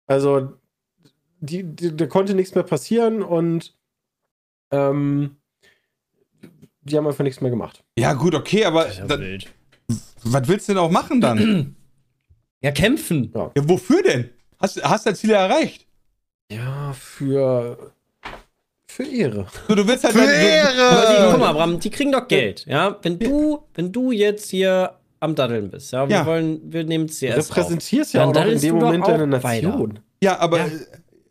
Also, 0.09 0.55
die, 1.41 1.63
die, 1.63 1.97
da 1.97 2.07
konnte 2.07 2.35
nichts 2.35 2.55
mehr 2.57 2.65
passieren 2.65 3.23
und 3.23 3.77
ähm, 4.73 5.37
die 6.83 6.97
haben 6.97 7.07
einfach 7.07 7.23
nichts 7.25 7.41
mehr 7.41 7.51
gemacht. 7.51 7.85
Ja, 7.99 8.15
gut, 8.15 8.35
okay, 8.35 8.65
aber 8.65 8.91
ja 8.93 9.07
da, 9.07 9.19
wild. 9.21 9.47
was 10.25 10.49
willst 10.49 10.69
du 10.69 10.73
denn 10.73 10.83
auch 10.83 10.91
machen 10.91 11.21
dann? 11.21 11.77
Ja, 12.61 12.73
kämpfen. 12.73 13.31
ja, 13.37 13.53
wofür 13.69 14.03
denn? 14.03 14.31
Hast, 14.59 14.83
hast 14.83 15.07
dein 15.07 15.15
Ziel 15.15 15.31
erreicht? 15.31 15.87
Ja, 16.51 16.93
für, 16.93 17.93
für 18.89 19.05
Ehre. 19.05 19.47
So, 19.69 19.77
du 19.77 19.87
willst 19.87 20.03
halt 20.03 20.15
Für 20.15 20.27
dein- 20.27 20.29
du, 20.29 20.83
Aber 20.83 21.07
die, 21.07 21.13
Ehre! 21.19 21.31
guck 21.31 21.39
mal, 21.39 21.53
Bram, 21.53 21.79
die 21.79 21.89
kriegen 21.91 22.11
doch 22.11 22.27
Geld. 22.27 22.67
Ja, 22.67 22.99
wenn 23.03 23.17
du, 23.21 23.63
wenn 23.75 23.93
du 23.93 24.11
jetzt 24.11 24.51
hier 24.51 24.98
am 25.21 25.35
Daddeln 25.35 25.71
bist, 25.71 25.93
ja, 25.93 26.09
wir 26.09 26.17
Ja. 26.17 26.27
wollen, 26.27 26.61
wir 26.65 26.85
nehmen 26.85 27.07
Du 27.07 27.13
CS. 27.13 27.39
auf. 27.51 27.57
repräsentierst 27.57 28.15
ja 28.15 28.25
auch 28.25 28.35
in 28.47 28.61
dem 28.61 28.77
Moment 28.77 29.07
deine 29.07 29.27
Nation. 29.27 29.99
Ja, 30.23 30.39
aber 30.39 30.59
Ja. 30.59 30.67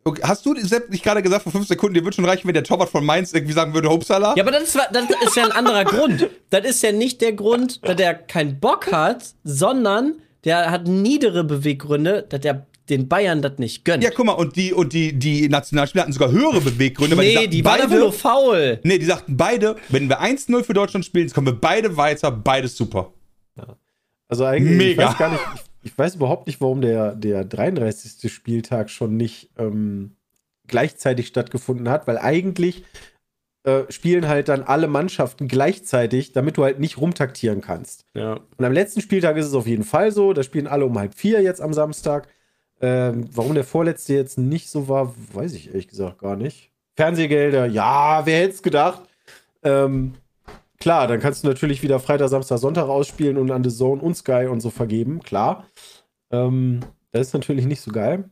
okay, 0.03 0.21
hast 0.23 0.45
du 0.45 0.55
Sepp, 0.59 0.89
nicht 0.89 1.03
gerade 1.03 1.21
gesagt 1.21 1.43
vor 1.43 1.51
fünf 1.51 1.67
Sekunden, 1.67 1.93
dir 1.95 2.03
wird 2.05 2.15
schon 2.15 2.25
reichen, 2.25 2.47
wenn 2.47 2.53
der 2.53 2.63
Torwart 2.63 2.89
von 2.89 3.05
Mainz 3.05 3.33
irgendwie 3.33 3.53
sagen 3.53 3.73
würde, 3.73 3.89
Hopsala? 3.89 4.33
Ja, 4.35 4.43
aber 4.43 4.51
das 4.51 4.63
ist, 4.63 4.75
das 4.91 5.03
ist 5.25 5.35
ja 5.35 5.45
ein 5.45 5.51
anderer 5.51 5.83
Grund. 5.85 6.27
Das 6.49 6.65
ist 6.65 6.83
ja 6.83 6.91
nicht 6.91 7.21
der 7.21 7.33
Grund, 7.33 7.85
dass 7.87 7.95
der 7.95 8.13
keinen 8.13 8.59
Bock 8.59 8.91
hat, 8.91 9.23
sondern 9.43 10.15
der 10.43 10.69
hat 10.71 10.87
niedere 10.87 11.43
Beweggründe, 11.43 12.25
dass 12.29 12.41
der 12.41 12.65
den 12.89 13.09
Bayern 13.09 13.41
das 13.41 13.57
nicht 13.57 13.83
gönnt. 13.83 14.01
Ja, 14.01 14.11
guck 14.15 14.25
mal, 14.27 14.31
und 14.31 14.55
die, 14.55 14.71
und 14.71 14.93
die, 14.93 15.11
die 15.11 15.49
Nationalspieler 15.49 16.03
hatten 16.03 16.13
sogar 16.13 16.31
höhere 16.31 16.61
Beweggründe, 16.61 17.17
weil 17.17 17.25
die 17.25 17.29
nee, 17.31 17.35
sagten 17.35 17.51
die 17.51 17.65
waren 17.65 17.79
beide, 17.89 17.99
nur 17.99 18.13
faul. 18.13 18.79
Nee, 18.83 18.97
die 18.97 19.05
sagten 19.05 19.35
beide, 19.35 19.75
wenn 19.89 20.07
wir 20.07 20.21
1-0 20.21 20.63
für 20.63 20.71
Deutschland 20.73 21.03
spielen, 21.03 21.29
kommen 21.31 21.47
wir 21.47 21.59
beide 21.59 21.97
weiter, 21.97 22.31
beides 22.31 22.77
super. 22.77 23.11
Also 24.27 24.45
eigentlich, 24.45 24.91
ich 24.91 24.97
Mega. 24.97 25.09
weiß 25.09 25.17
gar 25.17 25.31
nicht, 25.31 25.43
ich, 25.55 25.91
ich 25.91 25.97
weiß 25.97 26.15
überhaupt 26.15 26.47
nicht, 26.47 26.61
warum 26.61 26.81
der, 26.81 27.15
der 27.15 27.45
33. 27.45 28.31
Spieltag 28.31 28.89
schon 28.89 29.15
nicht 29.17 29.49
ähm, 29.57 30.15
gleichzeitig 30.67 31.27
stattgefunden 31.27 31.89
hat, 31.89 32.07
weil 32.07 32.17
eigentlich 32.17 32.83
äh, 33.63 33.83
spielen 33.89 34.27
halt 34.27 34.49
dann 34.49 34.63
alle 34.63 34.87
Mannschaften 34.87 35.47
gleichzeitig, 35.47 36.31
damit 36.31 36.57
du 36.57 36.63
halt 36.63 36.79
nicht 36.79 36.97
rumtaktieren 36.97 37.61
kannst. 37.61 38.05
Ja. 38.13 38.39
Und 38.57 38.65
am 38.65 38.71
letzten 38.71 39.01
Spieltag 39.01 39.37
ist 39.37 39.45
es 39.45 39.53
auf 39.53 39.67
jeden 39.67 39.83
Fall 39.83 40.11
so, 40.11 40.33
da 40.33 40.43
spielen 40.43 40.67
alle 40.67 40.85
um 40.85 40.97
halb 40.97 41.15
vier 41.15 41.41
jetzt 41.41 41.61
am 41.61 41.73
Samstag. 41.73 42.27
Ähm, 42.79 43.25
warum 43.33 43.55
der 43.55 43.63
vorletzte 43.63 44.13
jetzt 44.13 44.37
nicht 44.37 44.69
so 44.69 44.87
war, 44.87 45.13
weiß 45.33 45.53
ich 45.53 45.67
ehrlich 45.67 45.87
gesagt 45.87 46.19
gar 46.19 46.35
nicht. 46.35 46.71
Fernsehgelder, 46.95 47.65
ja, 47.65 48.25
wer 48.25 48.39
hätte 48.39 48.53
es 48.53 48.63
gedacht? 48.63 49.01
Ähm, 49.63 50.13
klar, 50.79 51.07
dann 51.07 51.19
kannst 51.19 51.43
du 51.43 51.47
natürlich 51.47 51.83
wieder 51.83 51.99
Freitag, 51.99 52.29
Samstag, 52.29 52.57
Sonntag 52.59 52.87
ausspielen 52.87 53.37
und 53.37 53.51
an 53.51 53.63
The 53.63 53.69
Zone 53.75 54.01
und 54.01 54.15
Sky 54.15 54.47
und 54.49 54.61
so 54.61 54.69
vergeben, 54.69 55.21
klar. 55.21 55.65
Ähm, 56.31 56.81
das 57.11 57.27
ist 57.27 57.33
natürlich 57.33 57.65
nicht 57.65 57.81
so 57.81 57.91
geil. 57.91 58.29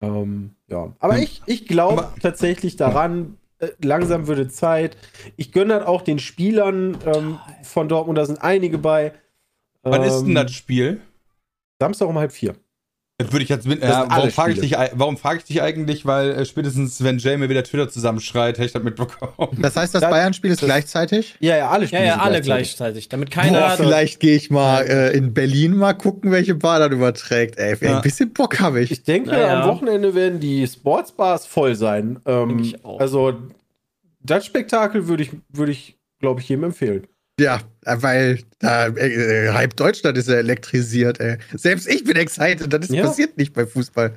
Ähm, 0.00 0.54
ja, 0.68 0.94
aber 1.00 1.18
ich, 1.18 1.42
ich 1.46 1.66
glaube 1.66 2.08
tatsächlich 2.22 2.76
daran, 2.76 3.36
äh, 3.58 3.68
langsam 3.82 4.28
würde 4.28 4.48
Zeit. 4.48 4.96
Ich 5.36 5.50
gönne 5.50 5.78
das 5.78 5.86
auch 5.88 6.02
den 6.02 6.18
Spielern 6.20 6.96
ähm, 7.04 7.38
von 7.62 7.88
Dortmund, 7.88 8.16
da 8.16 8.24
sind 8.26 8.40
einige 8.42 8.78
bei. 8.78 9.12
Wann 9.82 10.02
ist 10.02 10.20
denn 10.20 10.28
Ähm, 10.28 10.34
das 10.34 10.52
Spiel? 10.52 11.00
Samstag 11.80 12.08
um 12.08 12.18
halb 12.18 12.32
vier. 12.32 12.54
Das 13.20 13.32
würde 13.32 13.42
ich 13.42 13.48
jetzt 13.48 13.66
mit, 13.66 13.82
ja, 13.82 14.02
sind 14.02 14.10
warum 14.12 14.30
frage 14.30 14.52
ich, 14.52 14.60
dich, 14.60 14.76
warum 14.92 15.16
frage 15.16 15.38
ich 15.38 15.44
dich 15.44 15.60
eigentlich? 15.60 16.06
Weil 16.06 16.30
äh, 16.30 16.44
spätestens, 16.44 17.02
wenn 17.02 17.18
Jamie 17.18 17.48
wieder 17.48 17.64
Twitter 17.64 17.88
zusammenschreit, 17.88 18.58
hätte 18.58 18.66
ich 18.66 18.72
das 18.72 18.82
mitbekommen. 18.84 19.58
Das 19.60 19.74
heißt, 19.74 19.92
das, 19.92 20.02
Das- 20.02 20.10
Bayern-Spiel 20.10 20.52
ist 20.52 20.62
das- 20.62 20.68
gleichzeitig? 20.68 21.34
Ja, 21.40 21.56
ja, 21.56 21.68
alle 21.68 21.82
Ja, 21.82 21.88
Spiele. 21.88 22.04
ja, 22.06 22.12
sind 22.12 22.22
alle 22.22 22.40
gleichzeitig. 22.40 23.08
gleichzeitig. 23.08 23.08
Damit 23.08 23.30
Boah, 23.34 23.40
keiner. 23.42 23.70
vielleicht 23.70 24.20
gehe 24.20 24.36
ich 24.36 24.50
mal 24.50 24.82
äh, 24.86 25.16
in 25.16 25.34
Berlin 25.34 25.74
mal 25.74 25.94
gucken, 25.94 26.30
welche 26.30 26.54
Bar 26.54 26.78
das 26.78 26.92
überträgt. 26.92 27.58
Ey, 27.58 27.76
ey 27.80 27.88
Ja. 27.90 27.96
ein 27.96 28.02
bisschen 28.02 28.32
Bock 28.32 28.60
habe 28.60 28.80
ich. 28.82 28.92
Ich 28.92 29.02
denke, 29.02 29.30
Naja. 29.30 29.62
am 29.62 29.68
Wochenende 29.68 30.14
werden 30.14 30.38
die 30.38 30.64
Sportsbars 30.64 31.44
voll 31.44 31.74
sein. 31.74 32.20
Ähm, 32.24 32.48
Denk 32.50 32.60
ich 32.60 32.84
auch. 32.84 33.00
Also, 33.00 33.34
das 34.22 34.46
Spektakel 34.46 35.08
würde 35.08 35.24
ich, 35.24 35.30
würde 35.48 35.72
ich 35.72 35.98
glaube 36.20 36.40
ich, 36.40 36.48
jedem 36.48 36.62
empfehlen. 36.64 37.08
Ja, 37.38 37.60
äh, 37.84 37.96
weil 38.00 38.42
da 38.58 38.88
äh, 38.88 39.50
halb 39.50 39.76
Deutschland 39.76 40.18
ist 40.18 40.28
ja 40.28 40.36
elektrisiert, 40.36 41.20
ey. 41.20 41.38
Selbst 41.54 41.88
ich 41.88 42.04
bin 42.04 42.16
excited, 42.16 42.72
das 42.72 42.88
ist 42.88 42.94
Ja. 42.96 43.06
passiert 43.06 43.36
nicht 43.36 43.52
bei 43.52 43.66
Fußball. 43.66 44.14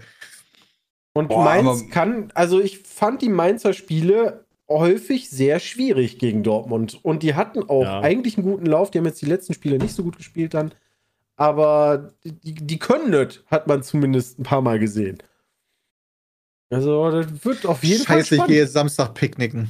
Und 1.14 1.28
Boah, 1.28 1.44
Mainz 1.44 1.90
kann, 1.92 2.32
also 2.36 2.60
ich 2.62 2.80
fand 2.80 3.22
die 3.22 3.30
Mainzer 3.30 3.74
Spiele 3.74 4.46
häufig 4.70 5.30
sehr 5.30 5.60
schwierig 5.60 6.20
gegen 6.20 6.44
Dortmund. 6.44 7.00
Und 7.04 7.24
die 7.24 7.36
hatten 7.36 7.64
auch 7.64 7.84
Ja. 7.84 8.00
eigentlich 8.00 8.38
einen 8.38 8.48
guten 8.48 8.66
Lauf. 8.66 8.90
Die 8.92 8.98
haben 8.98 9.06
jetzt 9.06 9.22
die 9.22 9.26
letzten 9.26 9.54
Spiele 9.54 9.78
nicht 9.78 9.94
so 9.94 10.04
gut 10.04 10.18
gespielt 10.18 10.54
dann. 10.54 10.74
Aber 11.36 12.14
die, 12.24 12.54
die 12.56 12.80
können 12.80 13.12
das, 13.12 13.44
hat 13.48 13.68
man 13.68 13.84
zumindest 13.84 14.40
ein 14.40 14.44
paar 14.44 14.62
Mal 14.62 14.80
gesehen. 14.80 15.18
Also, 16.70 17.12
das 17.12 17.44
wird 17.44 17.66
auf 17.66 17.84
jeden 17.84 18.06
Fall 18.06 18.20
Scheiße, 18.20 18.36
ich 18.38 18.46
gehe 18.46 18.60
jetzt 18.60 18.74
Samstag 18.74 19.14
picknicken. 19.14 19.70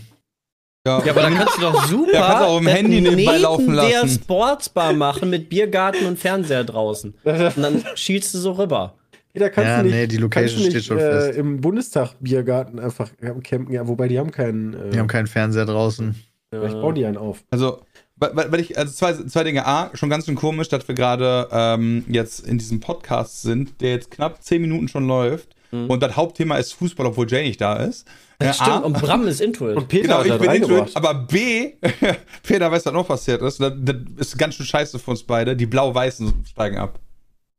Ja, 0.85 0.97
aber 0.97 1.21
dann 1.21 1.35
kannst 1.35 1.57
du 1.57 1.61
doch 1.61 1.85
super 1.85 2.11
Ja, 2.13 2.27
kannst 2.27 2.41
du 2.41 2.45
auch 2.47 2.57
im 2.59 2.65
das 2.65 2.73
Handy 2.75 3.01
nebenbei 3.01 3.31
neben 3.33 3.41
laufen 3.43 3.67
der 3.67 3.75
lassen. 3.75 4.09
Sportsbar 4.23 4.93
machen 4.93 5.29
mit 5.29 5.47
Biergarten 5.49 6.05
und 6.07 6.17
Fernseher 6.17 6.63
draußen. 6.63 7.13
Und 7.23 7.61
dann 7.61 7.83
schielst 7.95 8.33
du 8.33 8.39
so 8.39 8.53
rüber. 8.53 8.95
Peter, 9.31 9.49
kannst 9.51 9.67
Ja, 9.69 9.77
du 9.77 9.83
nicht, 9.85 9.93
nee, 9.95 10.07
die 10.07 10.17
Location 10.17 10.59
nicht, 10.59 10.71
steht 10.71 10.83
schon 10.85 10.97
äh, 10.97 11.11
fest. 11.27 11.37
im 11.37 11.61
Bundestag-Biergarten 11.61 12.79
einfach 12.79 13.09
campen. 13.43 13.71
Ja, 13.71 13.87
wobei 13.87 14.07
die 14.07 14.17
haben 14.19 14.31
keinen. 14.31 14.73
Äh, 14.73 14.93
Wir 14.93 14.99
haben 14.99 15.07
keinen 15.07 15.27
Fernseher 15.27 15.65
draußen. 15.65 16.15
vielleicht 16.49 16.81
bauen 16.81 16.95
die 16.95 17.05
einen 17.05 17.17
auf. 17.17 17.43
Also, 17.51 17.81
weil, 18.17 18.59
ich, 18.59 18.77
also 18.77 18.91
zwei, 18.91 19.13
zwei 19.13 19.43
Dinge. 19.43 19.65
A, 19.65 19.91
schon 19.93 20.09
ganz 20.09 20.25
schön 20.25 20.35
komisch, 20.35 20.67
dass 20.67 20.87
wir 20.87 20.95
gerade 20.95 21.47
ähm, 21.51 22.03
jetzt 22.07 22.45
in 22.45 22.57
diesem 22.57 22.79
Podcast 22.79 23.41
sind, 23.43 23.79
der 23.81 23.91
jetzt 23.91 24.11
knapp 24.11 24.43
zehn 24.43 24.61
Minuten 24.61 24.87
schon 24.87 25.07
läuft. 25.07 25.55
Und 25.73 26.03
das 26.03 26.17
Hauptthema 26.17 26.57
ist 26.57 26.73
Fußball, 26.73 27.05
obwohl 27.05 27.31
Jay 27.31 27.43
nicht 27.47 27.61
da 27.61 27.77
ist. 27.77 28.05
Ja, 28.45 28.53
Stimmt, 28.53 28.69
A, 28.69 28.77
und 28.77 28.93
Bram 28.93 29.27
ist 29.27 29.41
into 29.41 29.69
it. 29.69 29.77
Und 29.77 29.87
Peter 29.87 30.03
genau, 30.03 30.21
ich 30.23 30.27
das 30.29 30.39
bin 30.39 30.65
schuld, 30.67 30.91
aber 30.95 31.13
B, 31.13 31.73
Peter 32.43 32.71
weiß, 32.71 32.85
was 32.85 32.93
noch 32.93 33.07
passiert 33.07 33.41
ist. 33.41 33.59
Das, 33.59 33.71
das 33.79 33.95
ist 34.17 34.37
ganz 34.37 34.55
schön 34.55 34.65
scheiße 34.65 34.99
für 34.99 35.11
uns 35.11 35.23
beide. 35.23 35.55
Die 35.55 35.65
Blau-Weißen 35.65 36.45
steigen 36.49 36.77
ab. 36.77 36.99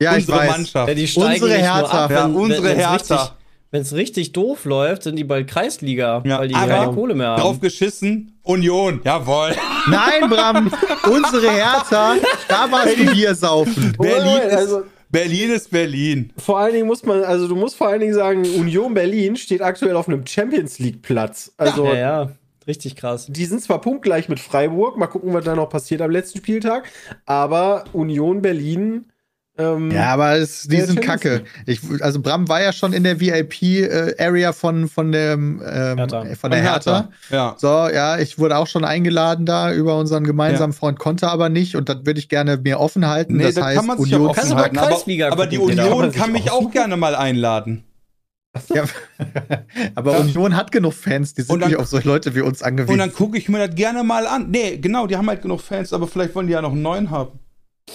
Ja, 0.00 0.12
ich 0.16 0.26
Unsere 0.26 0.38
weiß. 0.38 0.50
Mannschaft. 0.50 0.88
Ja, 0.88 0.94
die 0.94 1.08
steigen 1.08 1.42
Unsere 1.44 1.58
Hertha. 1.60 2.10
Ja, 2.10 2.24
unsere 2.26 2.62
wenn, 2.64 2.70
wenn's 2.76 2.78
Hertha. 2.78 3.14
Richtig, 3.16 3.32
wenn 3.70 3.82
es 3.82 3.92
richtig 3.94 4.32
doof 4.32 4.64
läuft, 4.66 5.04
sind 5.04 5.16
die 5.16 5.24
bald 5.24 5.48
Kreisliga, 5.48 6.22
Ja, 6.26 6.40
weil 6.40 6.48
die 6.48 6.54
aber 6.54 6.66
keine 6.66 6.92
Kohle 6.92 7.14
mehr 7.14 7.28
haben. 7.28 7.40
Drauf 7.40 7.60
geschissen, 7.60 8.38
Union, 8.42 9.00
jawohl. 9.04 9.54
Nein, 9.88 10.28
Bram, 10.28 10.70
unsere 11.10 11.50
Hertha, 11.50 12.16
da 12.48 12.70
warst 12.70 12.98
du 12.98 13.06
Bier 13.06 13.34
saufen. 13.34 13.94
Berlin 13.98 14.40
also- 14.50 14.82
Berlin 15.12 15.50
ist 15.50 15.70
Berlin. 15.70 16.32
Vor 16.38 16.58
allen 16.58 16.72
Dingen 16.72 16.86
muss 16.86 17.04
man, 17.04 17.22
also 17.22 17.46
du 17.46 17.54
musst 17.54 17.76
vor 17.76 17.88
allen 17.88 18.00
Dingen 18.00 18.14
sagen, 18.14 18.40
Union 18.40 18.94
Berlin 18.94 19.36
steht 19.36 19.60
aktuell 19.60 19.94
auf 19.94 20.08
einem 20.08 20.26
Champions 20.26 20.78
League 20.78 21.02
Platz. 21.02 21.52
Also 21.58 21.84
ja, 21.84 21.94
ja, 21.94 22.32
richtig 22.66 22.96
krass. 22.96 23.26
die 23.28 23.44
sind 23.44 23.60
zwar 23.60 23.82
punktgleich 23.82 24.30
mit 24.30 24.40
Freiburg, 24.40 24.96
mal 24.96 25.06
gucken, 25.06 25.34
was 25.34 25.44
da 25.44 25.54
noch 25.54 25.68
passiert 25.68 26.00
am 26.00 26.10
letzten 26.10 26.38
Spieltag, 26.38 26.90
aber 27.26 27.84
Union 27.92 28.40
Berlin. 28.40 29.11
Ähm, 29.58 29.90
Ja, 29.90 30.14
aber 30.14 30.36
es, 30.38 30.62
die 30.62 30.76
Ja, 30.78 30.86
sind 30.86 31.02
kacke. 31.02 31.44
Ich, 31.66 31.80
also 32.00 32.20
Bram 32.22 32.48
war 32.48 32.62
ja 32.62 32.72
schon 32.72 32.94
in 32.94 33.04
der 33.04 33.20
VIP-Area 33.20 34.52
von, 34.52 34.88
von, 34.88 35.12
dem, 35.12 35.60
ähm, 35.64 35.98
Hertha. 35.98 36.24
von 36.40 36.50
der 36.50 36.62
Hertha. 36.62 37.10
Ja. 37.28 37.54
So, 37.58 37.66
ja, 37.68 38.18
ich 38.18 38.38
wurde 38.38 38.56
auch 38.56 38.66
schon 38.66 38.84
eingeladen 38.84 39.44
da 39.44 39.72
über 39.72 39.98
unseren 39.98 40.24
gemeinsamen 40.24 40.72
Freund, 40.72 40.98
konnte 40.98 41.28
aber 41.28 41.50
nicht 41.50 41.76
und 41.76 41.88
das 41.90 41.98
würde 42.06 42.18
ich 42.18 42.28
gerne 42.30 42.56
mir 42.56 42.80
offen 42.80 43.06
halten. 43.06 43.36
Nee, 43.36 43.44
das 43.44 43.54
das 43.56 43.64
heißt, 43.64 43.76
kann 43.76 43.86
man 43.86 43.98
sich 43.98 44.14
Union 44.14 44.30
offen 44.30 44.54
halten. 44.56 44.78
Aber, 44.78 45.32
aber 45.32 45.46
die 45.46 45.58
Peter? 45.58 45.84
Union 45.94 46.10
Kann 46.12 46.12
kann 46.12 46.32
mich 46.32 46.50
auch 46.50 46.70
gerne 46.70 46.96
mal 46.96 47.14
einladen. 47.14 47.84
Ja, 48.74 48.84
aber 49.94 50.18
Union 50.20 50.56
hat 50.56 50.72
genug 50.72 50.92
Fans, 50.94 51.34
die 51.34 51.42
sind 51.42 51.60
dann- 51.60 51.68
nicht 51.70 51.78
auf 51.78 51.86
solche 51.86 52.06
Leute 52.08 52.34
wie 52.34 52.40
uns 52.42 52.62
angewiesen. 52.62 52.92
Und 52.92 52.98
dann 52.98 53.12
gucke 53.12 53.36
ich 53.38 53.48
mir 53.48 53.66
das 53.66 53.74
gerne 53.74 54.02
mal 54.02 54.26
an. 54.26 54.50
Nee, 54.50 54.76
genau, 54.78 55.06
die 55.06 55.16
haben 55.16 55.28
halt 55.28 55.42
genug 55.42 55.60
Fans, 55.60 55.92
aber 55.92 56.06
vielleicht 56.06 56.34
wollen 56.34 56.46
die 56.46 56.52
ja 56.54 56.60
noch 56.62 56.72
einen 56.72 56.82
neuen 56.82 57.10
haben. 57.10 57.38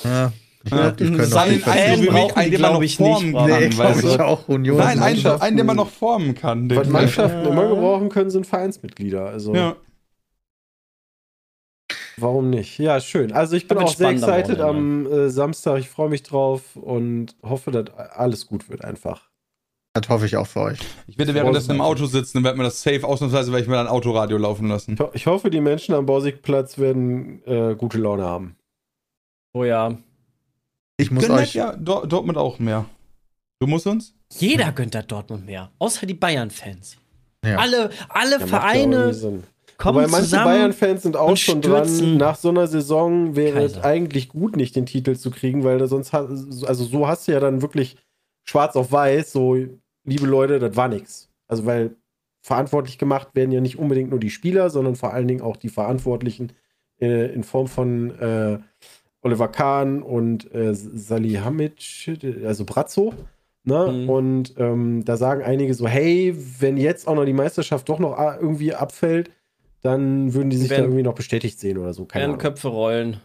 ja, 0.04 0.32
Ja. 0.72 0.78
glaub, 0.78 0.98
die 0.98 1.06
können 1.06 1.24
Sei 1.26 1.40
auch 1.40 1.44
ein 1.46 1.52
nicht 1.52 1.64
Fan 1.64 1.74
so 1.74 1.80
wie 1.80 1.86
verstehen. 1.86 2.02
mich, 2.02 2.10
brauchen 2.14 2.36
einen, 2.38 2.52
den 2.52 2.62
man 2.62 2.70
glaub 2.70 2.74
noch 2.74 2.82
ich, 2.84 3.00
nicht, 3.00 3.10
formen 3.10 3.32
Bram. 3.34 3.48
kann. 3.48 3.60
Nee, 3.60 3.68
glaube 3.70 3.90
weißt 3.90 4.04
du? 4.04 4.08
ich 4.08 4.20
auch. 4.20 4.48
Union. 4.48 4.78
Nein, 4.78 5.00
einen, 5.00 5.26
einen, 5.26 5.58
den 5.58 5.66
man 5.66 5.76
noch 5.76 5.90
formen 5.90 6.36
kann. 6.36 6.76
Was 6.76 6.88
Mannschaften 6.90 7.44
Ja. 7.46 7.50
immer 7.52 7.68
gebrauchen 7.68 8.10
können, 8.10 8.30
sind 8.30 8.46
Vereinsmitglieder. 8.48 9.26
Also 9.28 9.54
ja. 9.56 9.76
warum 12.18 12.50
nicht? 12.50 12.78
Ja, 12.80 13.00
schön. 13.00 13.32
Also 13.32 13.56
ich 13.56 13.68
bin 13.68 13.78
wird 13.78 13.88
auch 13.90 13.96
sehr 13.96 14.10
excited 14.10 14.60
am 14.60 15.06
äh, 15.12 15.30
Samstag. 15.30 15.80
Ich 15.80 15.90
freue 15.90 16.10
mich 16.10 16.24
drauf 16.24 16.76
und 16.76 17.36
hoffe, 17.44 17.72
dass 17.72 17.86
alles 17.96 18.48
gut 18.48 18.70
wird 18.70 18.84
einfach. 18.84 19.30
Das 19.94 20.10
hoffe 20.10 20.28
ich 20.28 20.38
auch 20.38 20.46
für 20.46 20.62
euch. 20.62 20.80
Ich 21.08 21.18
werde 21.18 21.34
währenddessen 21.34 21.72
im 21.72 21.82
Auto 21.82 22.06
sitzen 22.06 22.38
und 22.38 22.44
werde 22.44 22.56
mir 22.58 22.66
das 22.66 22.84
safe 22.84 23.04
ausnahmsweise, 23.04 23.52
werde 23.52 23.64
ich 23.64 23.68
mir 23.70 23.78
dann 23.78 23.88
Autoradio 23.88 24.38
laufen 24.38 24.68
lassen. 24.68 24.94
Ich 24.94 25.00
ho- 25.00 25.10
Ich 25.14 25.26
hoffe, 25.26 25.50
die 25.50 25.60
Menschen 25.60 25.96
am 25.96 26.06
Bausigplatz 26.06 26.78
werden 26.78 27.42
äh, 27.48 27.74
gute 27.76 27.98
Laune 27.98 28.24
haben. 28.24 28.58
Oh 29.54 29.64
ja. 29.64 29.98
Ich 30.98 31.12
muss 31.12 31.26
Gönnt 31.28 31.40
euch. 31.40 31.54
ja 31.54 31.76
Dor- 31.76 32.08
Dortmund 32.08 32.38
auch 32.38 32.60
mehr. 32.60 32.86
Du 33.60 33.68
musst 33.68 33.88
uns? 33.88 34.14
Jeder 34.34 34.72
gönnt 34.72 34.94
da 34.96 35.02
Dortmund 35.02 35.46
mehr. 35.46 35.72
Außer 35.80 36.06
die 36.06 36.14
Bayern-Fans. 36.14 36.98
Ja. 37.46 37.58
Alle, 37.58 37.90
alle 38.10 38.40
Ja, 38.40 38.48
Vereine 38.48 39.14
kommen 39.78 39.96
Wobei 40.00 40.08
manche. 40.08 40.36
Bayern-Fans 40.36 41.04
sind 41.04 41.16
auch 41.16 41.38
schon 41.38 41.62
dran. 41.62 42.18
Nach 42.18 42.36
so 42.36 42.50
einer 42.50 42.68
Saison 42.68 43.36
wäre 43.36 43.62
es 43.64 43.74
Kaiser. 43.74 43.86
eigentlich 43.86 44.30
gut, 44.30 44.56
nicht 44.56 44.76
den 44.76 44.86
Titel 44.88 45.16
zu 45.16 45.30
kriegen, 45.32 45.64
weil 45.64 45.78
du 45.78 45.88
sonst 45.88 46.14
also 46.14 46.84
so 46.84 47.08
hast 47.08 47.28
du 47.28 47.32
ja 47.32 47.40
dann 47.40 47.62
wirklich 47.62 47.96
schwarz 48.44 48.76
auf 48.76 48.92
weiß, 48.92 49.32
so, 49.32 49.56
liebe 50.04 50.26
Leute, 50.26 50.58
das 50.60 50.76
war 50.76 50.88
nix. 50.88 51.30
Also, 51.48 51.66
weil 51.66 51.96
verantwortlich 52.42 52.98
gemacht 52.98 53.30
werden 53.34 53.52
ja 53.52 53.62
nicht 53.62 53.78
unbedingt 53.78 54.10
nur 54.10 54.20
die 54.20 54.30
Spieler, 54.30 54.70
sondern 54.70 54.96
vor 54.96 55.14
allen 55.14 55.28
Dingen 55.28 55.42
auch 55.42 55.58
die 55.58 55.70
Verantwortlichen 55.70 56.54
äh, 57.00 57.32
in 57.34 57.44
Form 57.44 57.68
von 57.68 58.12
äh, 58.20 58.60
Oliver 59.28 59.48
Kahn 59.50 60.02
und 60.02 60.54
äh, 60.54 60.74
Salihamidzic, 60.74 62.46
also 62.46 62.66
Brazzo. 62.66 63.14
Ne? 63.64 63.92
Mhm. 63.92 64.10
Und 64.10 64.54
ähm, 64.58 65.04
da 65.06 65.18
sagen 65.18 65.44
einige 65.44 65.74
so, 65.74 65.88
hey, 65.88 66.36
wenn 66.60 66.78
jetzt 66.78 67.08
auch 67.08 67.16
noch 67.16 67.26
die 67.26 67.34
Meisterschaft 67.34 67.88
doch 67.90 68.00
noch 68.00 68.18
a- 68.18 68.38
irgendwie 68.40 68.74
abfällt, 68.74 69.30
dann 69.82 70.34
würden 70.34 70.50
die 70.50 70.58
sich 70.58 70.70
Werden- 70.70 70.84
da 70.84 70.86
irgendwie 70.86 71.04
noch 71.04 71.16
bestätigt 71.16 71.60
sehen 71.60 71.78
oder 71.78 71.94
so. 71.94 72.06
Keine 72.06 72.22
werden 72.24 72.32
Ahnung. 72.32 72.42
Köpfe 72.42 72.70
rollen. 72.70 73.18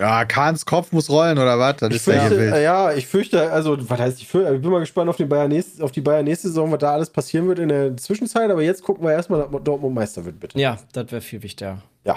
Ja, 0.00 0.24
Kahns 0.26 0.64
Kopf 0.64 0.92
muss 0.92 1.10
rollen, 1.10 1.38
oder 1.38 1.58
was? 1.58 1.78
Das 1.78 1.90
Ich 1.90 1.96
ist 1.96 2.06
ja 2.06 2.20
fürchte, 2.20 2.54
äh, 2.56 2.62
ja, 2.62 2.92
ich 2.94 3.08
fürchte, 3.08 3.50
also, 3.50 3.76
was 3.90 3.98
heißt 3.98 4.20
ich 4.20 4.28
fürchte, 4.28 4.54
ich 4.54 4.62
bin 4.62 4.70
mal 4.70 4.78
gespannt 4.78 5.10
auf, 5.10 5.16
den 5.16 5.28
Bayern 5.28 5.48
nächst, 5.48 5.82
auf 5.82 5.90
die 5.90 6.00
Bayern 6.00 6.24
nächste 6.24 6.46
Saison, 6.46 6.70
was 6.70 6.78
da 6.78 6.92
alles 6.92 7.10
passieren 7.10 7.48
wird 7.48 7.58
in 7.58 7.68
der 7.68 7.96
Zwischenzeit, 7.96 8.48
aber 8.48 8.62
jetzt 8.62 8.84
gucken 8.84 9.04
wir 9.04 9.10
erstmal, 9.10 9.48
dass 9.50 9.62
Dortmund 9.64 9.96
Meister 9.96 10.24
wird, 10.24 10.38
bitte. 10.38 10.56
Ja, 10.56 10.78
das 10.92 11.10
wäre 11.10 11.20
viel 11.20 11.42
wichtiger. 11.42 11.82
Ich 12.04 12.12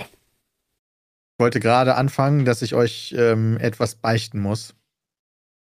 wollte 1.41 1.59
gerade 1.59 1.95
anfangen, 1.95 2.45
dass 2.45 2.61
ich 2.61 2.73
euch 2.73 3.13
ähm, 3.17 3.57
etwas 3.59 3.95
beichten 3.95 4.39
muss. 4.39 4.73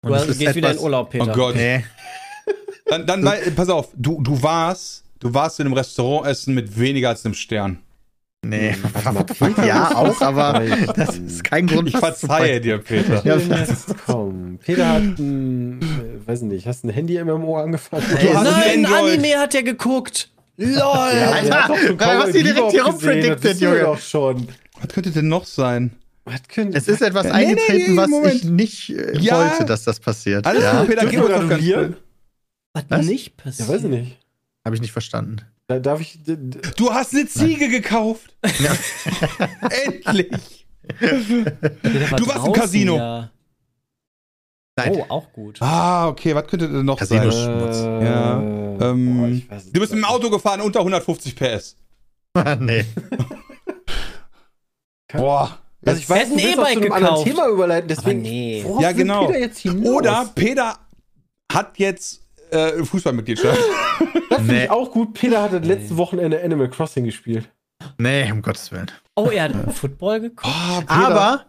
Und 0.04 0.10
Du 0.10 0.16
es 0.16 0.22
hast, 0.24 0.30
ist 0.32 0.40
gehst 0.40 0.56
wieder 0.56 0.68
in 0.68 0.74
etwas- 0.74 0.84
Urlaub, 0.84 1.10
Peter. 1.12 1.28
Oh 1.32 1.34
Gott. 1.34 1.56
Nee. 1.56 1.86
Dann, 2.88 3.06
dann 3.06 3.24
weil, 3.24 3.52
pass 3.52 3.70
auf, 3.70 3.88
du, 3.96 4.22
du 4.22 4.44
warst, 4.44 5.06
du 5.20 5.34
warst 5.34 5.62
in 5.62 5.68
einem 5.68 5.76
Restaurant 5.76 6.28
essen 6.28 6.54
mit 6.54 6.78
weniger 6.78 7.08
als 7.08 7.24
einem 7.24 7.36
Stern. 7.36 7.80
Nee. 8.46 8.76
Peter. 9.40 9.66
ja, 9.66 9.96
auch, 9.96 10.20
aber 10.20 10.60
das 10.96 11.18
ist 11.18 11.44
kein 11.46 11.68
Grund. 11.68 11.88
Ich 11.88 11.96
verzeihe 11.98 12.60
dir, 12.60 12.80
Peter. 12.80 13.24
Ja, 13.26 13.38
komm. 14.08 14.58
Peter 14.58 14.90
hat 14.90 15.02
ein, 15.20 15.80
äh, 15.82 16.28
weiß 16.28 16.42
nicht, 16.42 16.68
hast 16.68 16.84
ein 16.84 16.90
Handy-MMO 16.90 17.60
angefangen? 17.60 18.04
Ey, 18.18 18.28
Du 18.28 18.34
hast 18.34 18.44
Nein, 18.44 18.86
ein 18.86 18.86
Android. 18.88 19.14
Anime 19.20 19.38
hat 19.40 19.56
er 19.56 19.64
geguckt. 19.64 20.30
LOL. 20.58 20.74
Ja, 20.76 21.32
Alter, 21.32 21.70
was 22.20 22.32
die 22.32 22.44
direkt 22.44 22.72
hier 22.72 22.84
gesehen, 22.84 22.86
rumpredicted, 22.86 23.62
Junge. 23.62 23.80
doch 23.82 24.00
schon. 24.00 24.48
Was 24.82 24.90
könnte 24.90 25.12
denn 25.12 25.28
noch 25.28 25.46
sein? 25.46 25.92
Was 26.26 26.44
könnte, 26.48 26.78
Es 26.78 26.88
ist 26.88 27.02
etwas 27.02 27.24
Nee, 27.26 27.32
nee, 27.32 27.36
eingetreten, 27.38 27.92
nee, 27.92 27.98
was 27.98 28.10
Moment. 28.10 28.36
ich 28.36 28.44
nicht 28.44 28.90
äh, 28.90 29.18
Ja. 29.18 29.38
wollte, 29.50 29.66
dass 29.66 29.84
das 29.84 30.00
passiert. 30.00 30.46
Alles 30.46 30.64
ja, 30.64 30.82
uns 30.82 30.90
doch 30.90 31.50
ganz 31.50 31.64
schnell. 31.64 31.98
Was, 32.74 32.84
Was? 32.90 33.06
nicht 33.06 33.28
ja, 33.28 33.44
passiert? 33.44 33.70
weiß 33.70 33.84
ich 33.84 33.90
nicht. 33.90 34.18
habe 34.66 34.76
ich 34.76 34.82
nicht 34.82 34.92
verstanden. 34.92 35.38
Da, 35.68 35.80
darf 35.80 36.02
ich. 36.02 36.20
Du 36.78 36.92
hast 36.94 37.14
eine 37.14 37.28
Ziege 37.28 37.70
gekauft. 37.70 38.36
Ja. 38.60 38.76
Endlich. 39.86 40.66
Du 41.00 42.28
warst 42.28 42.48
im 42.48 42.54
Casino. 42.54 42.98
Ja. 42.98 43.32
Nein. 44.78 44.92
Oh, 44.96 45.06
auch 45.10 45.34
gut. 45.34 45.62
Ah, 45.62 46.08
okay, 46.08 46.34
was 46.34 46.48
könnte 46.48 46.68
denn 46.70 46.86
noch 46.86 46.98
Casino 46.98 47.30
sein? 47.30 47.60
Schmutz. 47.60 47.78
Ja, 47.78 48.40
ähm, 48.42 49.42
boah, 49.50 49.58
Du 49.72 49.80
bist 49.80 49.94
mit 49.94 50.02
dem. 50.04 50.06
Auto 50.06 50.30
gefahren 50.30 50.62
unter 50.62 50.80
150 50.80 51.36
PS. 51.36 51.76
nee. 52.60 52.86
Boah. 55.20 55.58
Also 55.86 56.00
ich 56.00 56.10
weiß, 56.10 56.30
ein 56.32 56.38
du 56.38 56.44
willst 56.44 56.60
auch 56.60 56.64
zu 56.64 56.78
einem 56.80 56.92
anderen. 56.92 57.24
Thema 57.24 57.48
überleiten, 57.48 57.88
deswegen. 57.88 58.20
Aber 58.20 58.30
nee. 58.30 58.62
worauf 58.66 58.82
Ja, 58.84 58.92
genau. 58.92 59.26
Peter 59.28 59.40
jetzt 59.40 59.58
hinaus? 59.60 59.88
Oder 59.96 60.32
Peter 60.36 60.78
hat 61.52 61.80
jetzt 61.80 62.22
äh, 62.52 62.84
Fußballmitgliedschaft. 62.84 63.60
das 64.30 64.38
finde 64.40 64.54
Nee. 64.54 64.64
ich 64.66 64.70
auch 64.70 64.92
gut. 64.92 65.14
Peter 65.16 65.42
hat 65.42 65.54
das 65.54 65.66
letzte 65.66 65.98
Wochenende 65.98 66.42
Animal 66.44 66.70
Crossing 66.70 67.06
gespielt. 67.06 67.50
Nee, 67.98 68.32
um 68.32 68.42
Gottes 68.44 68.72
Willen. 68.72 68.92
Oh, 69.16 69.30
er 69.30 69.44
hat 69.46 69.74
Football 69.74 70.20
geguckt. 70.22 70.46
Oh, 70.48 70.80
Peter. 70.82 70.92
Aber 70.92 71.46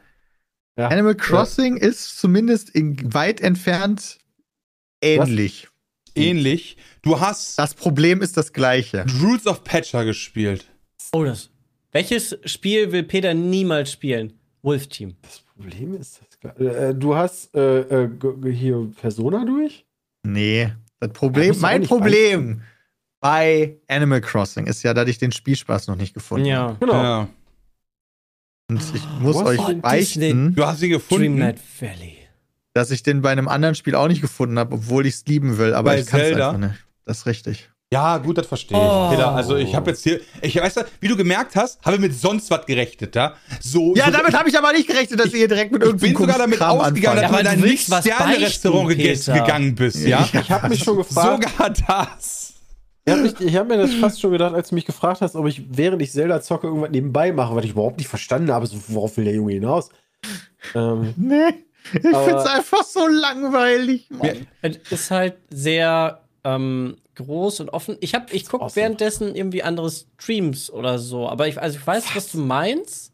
Ja. 0.78 0.88
Animal 0.88 1.14
Crossing 1.14 1.76
ist 1.76 2.19
zumindest 2.19 2.71
in 2.71 3.12
weit 3.12 3.42
entfernt 3.42 4.19
ähnlich. 5.02 5.69
ähnlich. 6.14 6.78
Du 7.02 7.21
hast 7.21 7.59
Das 7.59 7.75
Problem 7.75 8.23
ist 8.23 8.37
das 8.38 8.52
gleiche. 8.54 9.04
Rules 9.21 9.47
of 9.47 9.62
Patcher 9.64 10.04
gespielt. 10.07 10.64
Oh, 11.12 11.25
das. 11.25 11.50
Welches 11.92 12.37
Spiel 12.44 12.90
will 12.92 13.02
Peter 13.04 13.34
niemals 13.34 13.92
spielen? 13.92 14.32
Wolf 14.62 14.87
Team. 14.88 15.16
Das 15.22 15.40
Problem 15.40 15.94
ist 15.94 16.20
das 16.26 16.38
klar. 16.38 16.58
Äh, 16.61 16.94
du 16.94 17.14
hast 17.14 17.54
äh, 17.54 17.80
äh, 17.80 18.08
hier 18.52 18.90
Persona 19.00 19.44
durch? 19.44 19.84
Nee, 20.25 20.72
das 21.00 21.08
Da 21.11 21.12
Problem, 21.12 21.54
mein 21.61 21.82
Problem 21.82 22.62
bei 23.20 23.76
Animal 23.88 24.20
Crossing 24.20 24.66
ist 24.66 24.82
ja, 24.82 24.94
dass 24.94 25.08
ich 25.08 25.18
den 25.18 25.32
Spielspaß 25.32 25.88
noch 25.88 25.96
nicht 25.96 26.14
gefunden 26.14 26.52
habe. 26.52 26.72
Ja. 26.72 26.76
Genau. 26.80 27.02
Ja. 27.02 27.28
Und 28.70 28.82
ich 28.94 29.02
muss 29.20 29.37
Was? 29.37 29.46
euch 29.46 29.58
Oh, 29.61 29.75
beichten, 29.75 30.54
Du 30.54 30.64
hast 30.64 30.80
sie 30.80 30.88
gefunden. 30.88 31.37
Dreamlight 31.37 31.61
Valley. 31.80 32.16
dass 32.72 32.90
ich 32.90 33.02
den 33.02 33.20
bei 33.20 33.30
einem 33.30 33.49
anderen 33.49 33.75
Spiel 33.75 33.94
auch 33.96 34.08
nicht 34.08 34.22
gefunden 34.22 34.58
habe, 34.58 34.76
obwohl 34.76 35.04
ich 35.06 35.14
es 35.14 35.26
lieben 35.26 35.58
will. 35.58 35.75
Aber 35.75 35.90
Bei 35.90 36.00
ich 36.00 36.06
kann 36.06 36.20
es 36.20 36.32
einfach 36.32 36.56
nicht. 36.58 36.75
Das 37.04 37.18
ist 37.18 37.26
richtig. 37.26 37.68
Ja, 37.92 38.16
gut, 38.18 38.38
das 38.38 38.46
verstehe 38.46 38.78
ich. 38.78 38.82
Oh. 38.82 39.11
Peter, 39.11 39.32
also 39.32 39.54
ich 39.56 39.75
habe 39.75 39.90
jetzt 39.90 40.02
hier, 40.02 40.20
ich 40.40 40.56
weiß, 40.56 40.76
wie 41.00 41.08
du 41.08 41.16
gemerkt 41.16 41.54
hast, 41.56 41.78
habe 41.84 41.99
mit 41.99 42.14
sonst 42.14 42.50
was 42.50 42.64
gerechnet, 42.64 43.14
ja? 43.14 43.34
So, 43.61 43.94
Ja, 43.94 44.06
so, 44.06 44.12
damit 44.12 44.32
habe 44.32 44.49
ich 44.49 44.56
aber 44.56 44.72
nicht 44.72 44.88
gerechnet, 44.88 45.20
dass 45.20 45.26
ihr 45.32 45.38
hier 45.40 45.49
direkt 45.49 45.72
mit 45.72 45.82
ich 45.82 45.87
irgendeinem 45.88 46.12
bin 46.14 46.20
sogar 46.22 46.38
damit 46.38 46.58
Kram 46.58 46.78
ausgegangen, 46.80 47.16
dass 47.16 47.25
anfangt. 47.26 47.44
du 47.44 47.49
Ja, 47.49 47.52
in 47.52 47.58
ein 47.58 47.61
du 47.62 47.68
willst 47.68 47.90
was 47.90 48.04
Nicht-Sterne-Restaurant 48.06 48.88
gegangen 48.99 49.75
bist, 49.75 50.06
ja? 50.06 50.26
Ich 50.32 50.50
habe 50.50 50.68
mich 50.70 50.82
schon 50.82 50.96
gefragt. 50.96 51.44
Sogar 51.44 51.70
das. 51.70 52.54
Ich 53.04 53.12
habe 53.12 53.58
hab 53.58 53.68
mir 53.68 53.76
das 53.78 53.92
fast 53.94 54.20
schon 54.20 54.30
gedacht, 54.32 54.54
als 54.54 54.68
du 54.70 54.75
mich 54.76 54.87
gefragt 54.87 55.20
hast, 55.20 55.34
ob 55.37 55.46
ich, 55.46 55.62
während 55.68 56.00
ich 56.00 56.12
Zelda 56.12 56.40
zocke, 56.40 56.68
irgendwas 56.68 56.90
nebenbei 56.92 57.30
mache, 57.32 57.54
weil 57.56 57.64
ich 57.64 57.72
überhaupt 57.72 57.99
nicht 57.99 58.08
verstanden 58.08 58.52
habe, 58.52 58.66
so, 58.66 58.76
worauf 58.88 59.16
will 59.16 59.25
der 59.25 59.34
Junge 59.34 59.52
hinaus? 59.54 59.90
Ähm, 60.75 61.12
Nee, 61.16 61.52
ich 61.92 62.06
Aber- 62.14 62.25
find's 62.25 62.46
einfach 62.46 62.84
so 62.84 63.06
langweilig, 63.08 64.08
Mann. 64.11 64.46
Es 64.62 64.78
ist 64.90 65.11
halt 65.11 65.34
sehr 65.50 66.20
ähm, 66.44 66.96
groß 67.14 67.61
und 67.61 67.70
offen. 67.70 67.96
Ich 68.00 68.14
hab, 68.14 68.32
ich 68.32 68.46
gucke 68.46 68.64
awesome. 68.64 68.76
währenddessen 68.82 69.34
irgendwie 69.34 69.62
andere 69.62 69.90
Streams 69.90 70.70
oder 70.70 70.99
so, 70.99 71.28
aber 71.28 71.49
ich, 71.49 71.61
also 71.61 71.78
ich 71.78 71.87
weiß, 71.87 72.14
was, 72.14 72.32
du 72.32 72.38
meinst. 72.38 73.12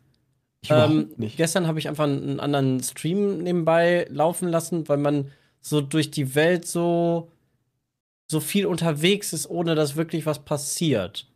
ich 0.62 0.70
Ähm, 0.70 1.10
nicht. 1.16 1.36
gestern 1.36 1.66
habe 1.66 1.78
ich 1.78 1.88
einfach 1.88 2.04
einen 2.04 2.40
anderen 2.40 2.82
Stream 2.82 3.38
nebenbei 3.38 4.06
laufen 4.10 4.48
lassen, 4.48 4.88
weil 4.88 4.98
man 4.98 5.30
so 5.60 5.80
durch 5.80 6.10
die 6.10 6.34
Welt 6.34 6.66
so, 6.66 7.30
so 8.30 8.40
viel 8.40 8.66
unterwegs 8.66 9.32
ist, 9.32 9.48
ohne 9.50 9.74
dass 9.74 9.96
wirklich 9.96 10.24
was 10.26 10.38
passiert. 10.38 11.26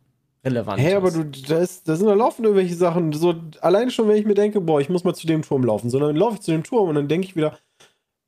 Relevant. 0.45 0.81
Hey, 0.81 0.95
aber 0.95 1.09
du, 1.11 1.23
da, 1.23 1.59
ist, 1.59 1.87
da 1.87 1.95
sind 1.95 2.07
da 2.07 2.13
laufen 2.13 2.43
irgendwelche 2.43 2.75
Sachen. 2.75 3.13
So, 3.13 3.35
allein 3.61 3.91
schon, 3.91 4.09
wenn 4.09 4.17
ich 4.17 4.25
mir 4.25 4.33
denke, 4.33 4.59
boah, 4.59 4.81
ich 4.81 4.89
muss 4.89 5.05
mal 5.05 5.13
zu 5.13 5.25
dem 5.25 5.41
Turm 5.41 5.63
laufen, 5.63 5.89
sondern 5.89 6.17
laufe 6.17 6.35
ich 6.35 6.41
zu 6.41 6.51
dem 6.51 6.63
Turm 6.63 6.89
und 6.89 6.95
dann 6.95 7.07
denke 7.07 7.27
ich 7.27 7.35
wieder, 7.37 7.57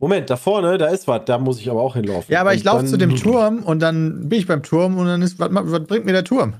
Moment, 0.09 0.29
da 0.29 0.38
vorne, 0.38 0.77
da 0.77 0.88
ist 0.88 1.07
was, 1.07 1.25
da 1.25 1.38
muss 1.39 1.59
ich 1.59 1.69
aber 1.69 1.81
auch 1.81 1.95
hinlaufen. 1.95 2.31
Ja, 2.31 2.41
aber 2.41 2.51
Und 2.51 2.57
ich 2.57 2.63
laufe 2.63 2.85
zu 2.85 2.95
dem 2.97 3.15
Turm 3.15 3.63
und 3.63 3.79
dann 3.79 4.29
bin 4.29 4.38
ich 4.39 4.45
beim 4.45 4.62
Turm 4.62 4.97
und 5.00 5.07
dann 5.07 5.21
ist, 5.24 5.39
was, 5.39 5.50
was 5.51 5.83
bringt 5.85 6.05
mir 6.05 6.12
der 6.12 6.24
Turm? 6.24 6.53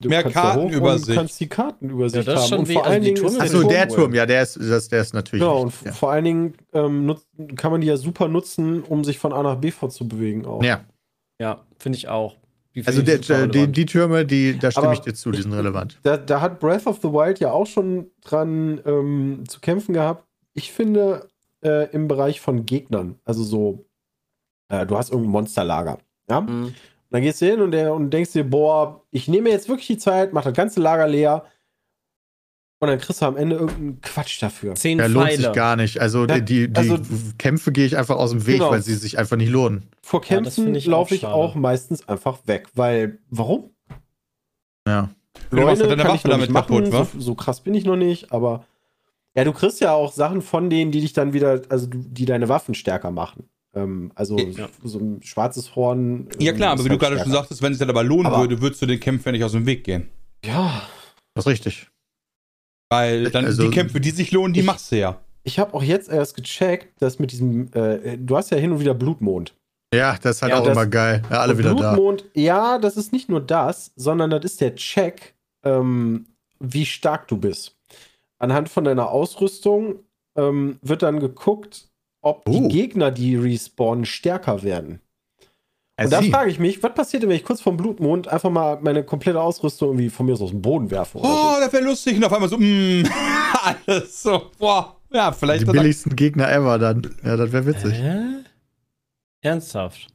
Du 0.00 0.08
Mehr 0.08 0.24
Kartenübersicht. 0.24 1.16
kannst 1.18 1.38
die 1.40 1.46
Kartenübersicht 1.48 2.26
Ja, 2.26 2.32
das 2.34 2.44
ist 2.46 2.52
haben. 2.52 2.66
schon 2.66 2.66
Und 2.66 2.72
vor 2.72 2.82
also 2.82 2.90
allen 2.92 3.02
die 3.02 3.14
Dingen 3.14 3.16
Türme 3.16 3.36
ist 3.36 3.54
Achso, 3.54 3.68
der. 3.68 3.88
Turm, 3.88 4.14
ja, 4.14 4.26
der 4.26 4.42
ist, 4.42 4.56
das, 4.60 4.88
der 4.88 5.00
ist 5.02 5.14
natürlich. 5.14 5.40
Genau, 5.44 5.62
und 5.62 5.72
ja. 5.84 5.92
vor 5.92 6.10
allen 6.10 6.24
Dingen 6.24 6.54
ähm, 6.72 7.06
nutzt, 7.06 7.26
kann 7.54 7.70
man 7.70 7.80
die 7.80 7.86
ja 7.86 7.96
super 7.96 8.26
nutzen, 8.26 8.82
um 8.82 9.04
sich 9.04 9.18
von 9.20 9.32
A 9.32 9.42
nach 9.42 9.56
B 9.56 9.70
vorzubewegen 9.70 10.44
auch. 10.46 10.62
ja. 10.64 10.80
ja, 11.40 11.60
finde 11.78 11.96
ich 11.98 12.08
auch. 12.08 12.36
Die 12.74 12.84
Also 12.84 13.02
der, 13.02 13.18
die, 13.46 13.68
die 13.68 13.86
Türme, 13.86 14.24
die, 14.26 14.58
da 14.58 14.72
stimme 14.72 14.86
Aber 14.86 14.94
ich 14.94 15.00
dir 15.00 15.14
zu, 15.14 15.30
die 15.30 15.42
sind 15.42 15.52
relevant. 15.52 15.98
Da, 16.02 16.16
da 16.16 16.40
hat 16.40 16.58
Breath 16.58 16.86
of 16.88 16.98
the 17.02 17.08
Wild 17.12 17.38
ja 17.38 17.52
auch 17.52 17.66
schon 17.66 18.10
dran 18.24 18.80
ähm, 18.84 19.44
zu 19.46 19.60
kämpfen 19.60 19.94
gehabt. 19.94 20.24
Ich 20.54 20.72
finde 20.72 21.27
äh, 21.64 21.90
im 21.90 22.08
Bereich 22.08 22.40
von 22.40 22.66
Gegnern, 22.66 23.18
also 23.24 23.42
so, 23.42 23.86
äh, 24.70 24.86
du 24.86 24.96
hast 24.96 25.10
irgendein 25.10 25.32
Monsterlager. 25.32 25.98
Ja? 26.30 26.40
Mhm. 26.42 26.74
Dann 27.10 27.22
gehst 27.22 27.40
du 27.40 27.46
hin 27.46 27.60
und, 27.62 27.70
der, 27.70 27.94
und 27.94 28.10
denkst 28.10 28.32
dir, 28.32 28.44
boah, 28.48 29.02
ich 29.10 29.28
nehme 29.28 29.44
mir 29.44 29.50
jetzt 29.52 29.68
wirklich 29.68 29.86
die 29.86 29.96
Zeit, 29.98 30.32
mach 30.32 30.44
das 30.44 30.52
ganze 30.54 30.80
Lager 30.80 31.06
leer. 31.08 31.44
Und 32.80 32.88
dann 32.88 32.98
kriegst 33.00 33.22
du 33.22 33.26
am 33.26 33.36
Ende 33.36 33.56
irgendeinen 33.56 34.00
Quatsch 34.02 34.40
dafür. 34.40 34.74
Zehn 34.76 34.98
Ja, 34.98 35.06
lohnt 35.06 35.26
Pfeile. 35.30 35.42
sich 35.42 35.52
gar 35.52 35.74
nicht. 35.74 36.00
Also 36.00 36.26
Ja, 36.26 36.38
die, 36.38 36.44
die, 36.44 36.72
die 36.72 36.78
also- 36.78 36.98
Kämpfe 37.38 37.72
gehe 37.72 37.86
ich 37.86 37.96
einfach 37.96 38.16
aus 38.16 38.30
dem 38.30 38.46
Weg, 38.46 38.58
Genau. 38.58 38.70
weil 38.70 38.82
sie 38.82 38.94
sich 38.94 39.18
einfach 39.18 39.36
nicht 39.36 39.48
lohnen. 39.50 39.88
Vor 40.02 40.20
Ja, 40.22 40.26
Kämpfen 40.28 40.76
auch 40.76 40.84
laufe 40.84 41.14
ich 41.14 41.24
auch 41.24 41.54
meistens 41.56 42.06
einfach 42.08 42.38
weg, 42.46 42.68
weil, 42.74 43.18
warum? 43.30 43.70
Ja. 44.86 45.10
Ja 45.50 45.74
deine 45.74 45.96
kann 45.96 45.98
Waffe 45.98 46.14
ich 46.16 46.24
noch 46.24 46.30
damit 46.30 46.40
nicht 46.40 46.50
machen, 46.52 46.84
kaputt, 46.90 47.10
so, 47.14 47.20
so 47.20 47.34
krass 47.34 47.60
bin 47.62 47.74
ich 47.74 47.84
noch 47.84 47.96
nicht, 47.96 48.32
aber 48.32 48.64
ja, 49.38 49.44
du 49.44 49.52
kriegst 49.52 49.80
ja 49.80 49.92
auch 49.92 50.12
Sachen 50.12 50.42
von 50.42 50.68
denen, 50.68 50.90
die 50.90 51.00
dich 51.00 51.12
dann 51.12 51.32
wieder, 51.32 51.62
also 51.68 51.86
du- 51.86 51.98
die 52.04 52.24
deine 52.24 52.48
Waffen 52.48 52.74
stärker 52.74 53.10
machen. 53.10 53.48
Ähm, 53.74 54.10
also 54.14 54.38
Ja. 54.38 54.68
so 54.82 54.98
ein 54.98 55.22
schwarzes 55.22 55.76
Horn. 55.76 56.28
Ja 56.38 56.50
ähm, 56.52 56.56
klar, 56.56 56.72
aber 56.72 56.80
wie 56.84 56.88
du 56.88 56.90
halt 56.92 57.00
gerade 57.00 57.14
schon 57.16 57.26
stärker. 57.26 57.40
sagtest, 57.42 57.62
wenn 57.62 57.72
es 57.72 57.78
dann 57.78 57.90
aber 57.90 58.02
lohnen 58.02 58.26
Aber- 58.26 58.40
würde, 58.40 58.60
würdest 58.60 58.82
du 58.82 58.86
den 58.86 58.98
Kämpfen 59.00 59.28
ja 59.28 59.32
nicht 59.32 59.44
aus 59.44 59.52
dem 59.52 59.66
Weg 59.66 59.84
gehen. 59.84 60.08
Ja, 60.44 60.82
Das 61.34 61.44
ist 61.46 61.50
richtig. 61.50 61.86
Weil 62.90 63.30
dann 63.30 63.44
Also- 63.44 63.62
die 63.62 63.70
Kämpfe, 63.70 64.00
die 64.00 64.10
sich 64.10 64.32
lohnen, 64.32 64.54
die 64.54 64.60
Ich- 64.60 64.66
machst 64.66 64.90
du 64.90 64.96
ja. 64.98 65.20
ich 65.44 65.58
habe 65.58 65.74
auch 65.74 65.82
jetzt 65.82 66.08
erst 66.08 66.34
gecheckt, 66.34 67.00
dass 67.00 67.18
mit 67.18 67.30
diesem, 67.32 67.70
äh, 67.74 68.16
du 68.18 68.36
hast 68.36 68.50
ja 68.50 68.56
hin 68.56 68.72
und 68.72 68.80
wieder 68.80 68.94
Blutmond. 68.94 69.54
Ja, 69.94 70.16
das 70.20 70.36
ist 70.36 70.42
halt 70.42 70.52
Ja, 70.52 70.58
auch 70.60 70.64
das- 70.64 70.72
immer 70.72 70.86
geil. 70.86 71.22
Ja, 71.30 71.40
alle 71.40 71.56
wieder 71.58 71.74
da. 71.74 71.92
Blutmond, 71.94 72.24
ja, 72.34 72.78
das 72.78 72.96
ist 72.96 73.12
nicht 73.12 73.28
nur 73.28 73.40
das, 73.40 73.92
sondern 73.96 74.30
das 74.30 74.44
ist 74.44 74.60
der 74.60 74.74
Check, 74.74 75.34
ähm, 75.64 76.26
wie 76.60 76.84
stark 76.86 77.28
du 77.28 77.36
bist. 77.36 77.76
Anhand 78.38 78.68
von 78.68 78.84
deiner 78.84 79.10
Ausrüstung 79.10 80.00
ähm, 80.36 80.78
wird 80.82 81.02
dann 81.02 81.20
geguckt, 81.20 81.88
ob 82.20 82.48
Oh. 82.48 82.52
die 82.52 82.68
Gegner, 82.68 83.10
die 83.10 83.36
respawnen, 83.36 84.04
stärker 84.04 84.62
werden. 84.62 85.00
Und 86.00 86.12
da 86.12 86.22
frage 86.22 86.48
ich 86.50 86.60
mich, 86.60 86.80
was 86.80 86.94
passiert 86.94 87.24
denn, 87.24 87.30
wenn 87.30 87.36
ich 87.36 87.44
kurz 87.44 87.60
vom 87.60 87.76
Blutmond 87.76 88.28
einfach 88.28 88.50
mal 88.50 88.78
meine 88.80 89.02
komplette 89.02 89.40
Ausrüstung 89.40 89.88
irgendwie 89.88 90.10
von 90.10 90.26
mir 90.26 90.34
aus 90.34 90.42
aus 90.42 90.50
dem 90.50 90.62
Boden 90.62 90.90
werfe? 90.92 91.18
Oder 91.18 91.28
Oh, 91.28 91.56
das 91.60 91.72
wäre 91.72 91.82
lustig. 91.84 92.16
Und 92.16 92.24
auf 92.24 92.32
einmal 92.32 92.48
so, 92.48 92.56
mm, 92.56 93.02
alles 93.86 94.22
so, 94.22 94.42
boah. 94.58 94.94
Ja, 95.10 95.32
vielleicht. 95.32 95.66
Die 95.66 95.72
billigsten 95.72 96.14
Gegner 96.14 96.52
ever 96.52 96.78
dann. 96.78 97.02
Ja, 97.24 97.36
das 97.36 97.50
wäre 97.50 97.66
witzig. 97.66 97.94
Hä? 97.94 98.44
Ernsthaft? 99.40 100.02
so? 100.08 100.14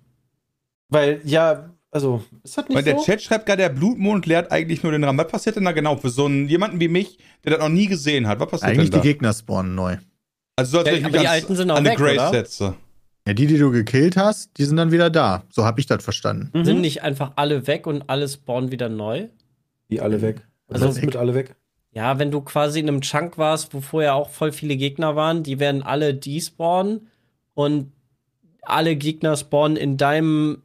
Weil, 0.90 1.20
ja, 1.26 1.70
also, 1.94 2.24
ist 2.44 2.58
das 2.58 2.68
nicht 2.68 2.76
Weil 2.76 2.84
der 2.84 2.98
so? 2.98 3.04
Chat 3.06 3.22
schreibt 3.22 3.46
gerade, 3.46 3.62
der 3.62 3.70
Blutmond 3.70 4.26
lehrt 4.26 4.52
eigentlich 4.52 4.84
nur 4.84 4.92
den 4.92 5.04
Rahmen. 5.04 5.18
Was 5.20 5.28
passiert 5.28 5.56
denn 5.56 5.66
da 5.66 5.72
genau 5.72 5.96
für 5.96 6.10
so 6.10 6.26
einen 6.26 6.48
jemanden 6.50 6.80
wie 6.80 6.88
mich, 6.88 7.18
der 7.44 7.52
das 7.52 7.60
noch 7.62 7.70
nie 7.70 7.88
gesehen 7.88 8.28
hat? 8.28 8.40
Was 8.40 8.50
passiert 8.50 8.72
Eigentlich 8.72 8.86
die 8.90 8.92
denn 8.92 9.00
da? 9.02 9.04
Gegner 9.04 9.34
spawnen 9.34 9.76
neu. 9.76 9.98
Also 10.56 10.72
so, 10.72 10.78
als 10.80 10.88
Ja, 10.90 10.94
ich 10.96 11.06
aber 11.06 11.12
mich 11.14 11.22
die 11.22 11.28
ans- 11.28 11.42
alten 11.44 11.56
sind 11.56 11.72
auch 11.72 11.76
an 11.78 11.84
den 11.84 11.92
weg, 11.92 11.98
Grace 12.00 12.14
oder? 12.20 12.30
setze. 12.32 12.74
Ja, 13.28 13.34
die, 13.34 13.48
die 13.48 13.58
du 13.58 13.72
gekillt 13.72 14.18
hast, 14.18 14.52
die 14.58 14.66
sind 14.66 14.76
dann 14.78 14.92
wieder 14.92 15.10
da. 15.10 15.44
So 15.50 15.64
habe 15.64 15.80
ich 15.80 15.86
das 15.86 16.04
verstanden. 16.04 16.50
Mhm. 16.54 16.66
Sind 16.66 16.82
nicht 16.82 17.04
einfach 17.04 17.32
alle 17.38 17.66
weg 17.68 17.88
und 17.88 18.10
alle 18.10 18.28
spawnen 18.28 18.72
wieder 18.72 18.90
neu? 18.90 19.28
die 19.90 20.02
alle 20.02 20.22
weg. 20.22 20.42
Also 20.68 20.86
Also, 20.86 20.88
was 20.88 20.98
ist 20.98 21.06
mit 21.06 21.16
alle 21.16 21.34
weg? 21.36 21.56
Ja, 21.92 22.18
wenn 22.18 22.32
du 22.32 22.42
quasi 22.42 22.80
in 22.80 22.88
einem 22.88 23.02
Chunk 23.02 23.38
warst, 23.38 23.74
wo 23.74 23.82
vorher 23.82 24.16
auch 24.16 24.30
voll 24.30 24.52
viele 24.52 24.76
Gegner 24.76 25.16
waren, 25.16 25.44
die 25.44 25.60
werden 25.60 25.84
alle 25.84 26.16
despawnen 26.16 27.08
und 27.54 27.92
alle 28.64 28.96
Gegner 28.96 29.38
spawnen 29.38 29.78
in 29.78 29.98
deinem 29.98 30.64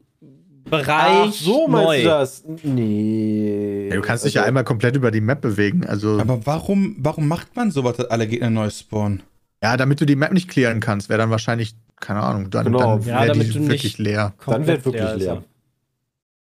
Bereich 0.71 1.29
Ach, 1.29 1.33
so 1.33 1.67
meinst 1.69 1.87
neu. 1.89 1.99
du 2.03 2.09
das? 2.09 2.45
Nee. 2.63 3.89
Ja, 3.91 3.97
du 3.97 4.03
kannst 4.03 4.25
dich 4.25 4.35
ja 4.35 4.43
Also- 4.43 4.49
einmal 4.49 4.65
komplett 4.65 4.97
über 4.97 5.11
die 5.11 5.21
Map 5.21 5.41
bewegen. 5.41 5.87
Also, 5.87 6.19
Aber 6.21 6.45
warum, 6.47 6.97
warum 6.99 7.29
macht 7.29 7.55
man 7.57 7.71
sowas, 7.71 7.97
dass 7.97 8.07
alle 8.11 8.27
Gegner 8.27 8.51
neu 8.51 8.71
spawnen? 8.71 9.23
ja, 9.63 9.77
damit 9.77 10.01
du 10.01 10.07
die 10.07 10.15
Map 10.17 10.33
nicht 10.33 10.49
clearen 10.49 10.79
kannst, 10.81 11.09
wäre 11.09 11.19
dann 11.19 11.31
wahrscheinlich, 11.31 11.75
keine 11.99 12.21
Ahnung, 12.23 12.49
dann, 12.51 12.67
Genau. 12.67 12.79
dann 12.99 13.01
Ja, 13.01 13.07
wäre 13.23 13.27
damit 13.29 13.49
die 13.49 13.53
du 13.55 13.61
wirklich 13.63 13.83
nicht- 13.83 13.99
leer. 13.99 14.35
Dann 14.47 14.67
wird 14.67 14.85
Komplett 14.85 14.85
wirklich 14.85 15.25
leer. 15.27 15.33
er. 15.33 15.37
Und 15.37 15.45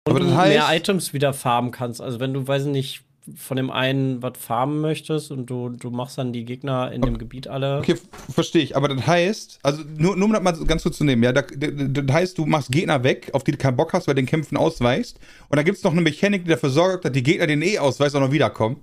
Aber 0.06 0.20
du 0.20 0.26
das 0.28 0.36
heißt- 0.36 0.48
mehr 0.50 0.68
Items 0.72 1.14
wieder 1.14 1.34
farmen 1.34 1.72
kannst. 1.72 2.00
Also 2.02 2.20
wenn 2.20 2.34
du, 2.34 2.48
weiß 2.48 2.64
ich 2.66 2.72
nicht, 2.72 3.02
von 3.36 3.58
dem 3.58 3.70
einen 3.70 4.22
was 4.22 4.34
farmen 4.38 4.82
möchtest 4.82 5.32
und 5.32 5.48
du, 5.48 5.70
du 5.70 5.90
machst 5.90 6.18
dann 6.18 6.34
die 6.34 6.46
Gegner 6.46 6.92
in 6.92 7.02
dem 7.02 7.18
Gebiet 7.18 7.48
alle. 7.48 7.80
Okay, 7.80 7.96
verstehe 8.30 8.64
ich. 8.64 8.76
Aber 8.76 8.88
das 8.88 9.06
heißt, 9.06 9.60
also 9.64 9.84
nur, 9.98 10.16
nur 10.16 10.28
um 10.28 10.34
das 10.34 10.42
mal 10.42 10.66
ganz 10.66 10.84
kurz 10.84 10.98
zu 10.98 11.04
nehmen, 11.04 11.24
ja, 11.24 11.32
das, 11.32 11.46
das 11.56 12.12
heißt, 12.12 12.38
du 12.38 12.46
machst 12.46 12.72
Gegner 12.72 13.04
weg, 13.04 13.30
auf 13.34 13.44
die 13.44 13.52
du 13.52 13.58
keinen 13.58 13.76
Bock 13.76 13.94
hast, 13.94 14.08
weil 14.08 14.16
du 14.16 14.22
den 14.22 14.28
Kämpfen 14.28 14.58
ausweichst. 14.58 15.20
Und 15.50 15.58
dann 15.58 15.66
gibt 15.66 15.78
es 15.78 15.84
noch 15.84 15.92
eine 15.92 16.02
Mechanik, 16.02 16.44
die 16.44 16.50
dafür 16.50 16.70
sorgt, 16.70 17.06
dass 17.06 17.12
die 17.12 17.24
Gegner, 17.24 17.48
den 17.48 17.62
eh 17.62 17.78
ausweist, 17.80 18.16
auch 18.16 18.22
noch 18.22 18.32
wiederkommen. 18.32 18.78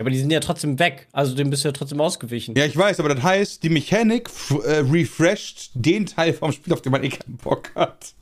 Aber 0.00 0.08
die 0.08 0.18
sind 0.18 0.30
ja 0.30 0.40
trotzdem 0.40 0.78
weg. 0.78 1.08
Also 1.12 1.34
dem 1.34 1.50
bist 1.50 1.62
du 1.62 1.68
ja 1.68 1.72
trotzdem 1.72 2.00
ausgewichen. 2.00 2.54
Ja, 2.56 2.64
ich 2.64 2.74
weiß, 2.74 3.00
aber 3.00 3.14
das 3.14 3.22
heißt, 3.22 3.62
die 3.62 3.68
Mechanik 3.68 4.30
äh, 4.64 4.76
refresht 4.78 5.72
den 5.74 6.06
Teil 6.06 6.32
vom 6.32 6.52
Spiel, 6.52 6.72
auf 6.72 6.80
den 6.80 6.90
man 6.90 7.04
eh 7.04 7.10
keinen 7.10 7.36
Bock 7.36 7.70
hat. 7.74 8.14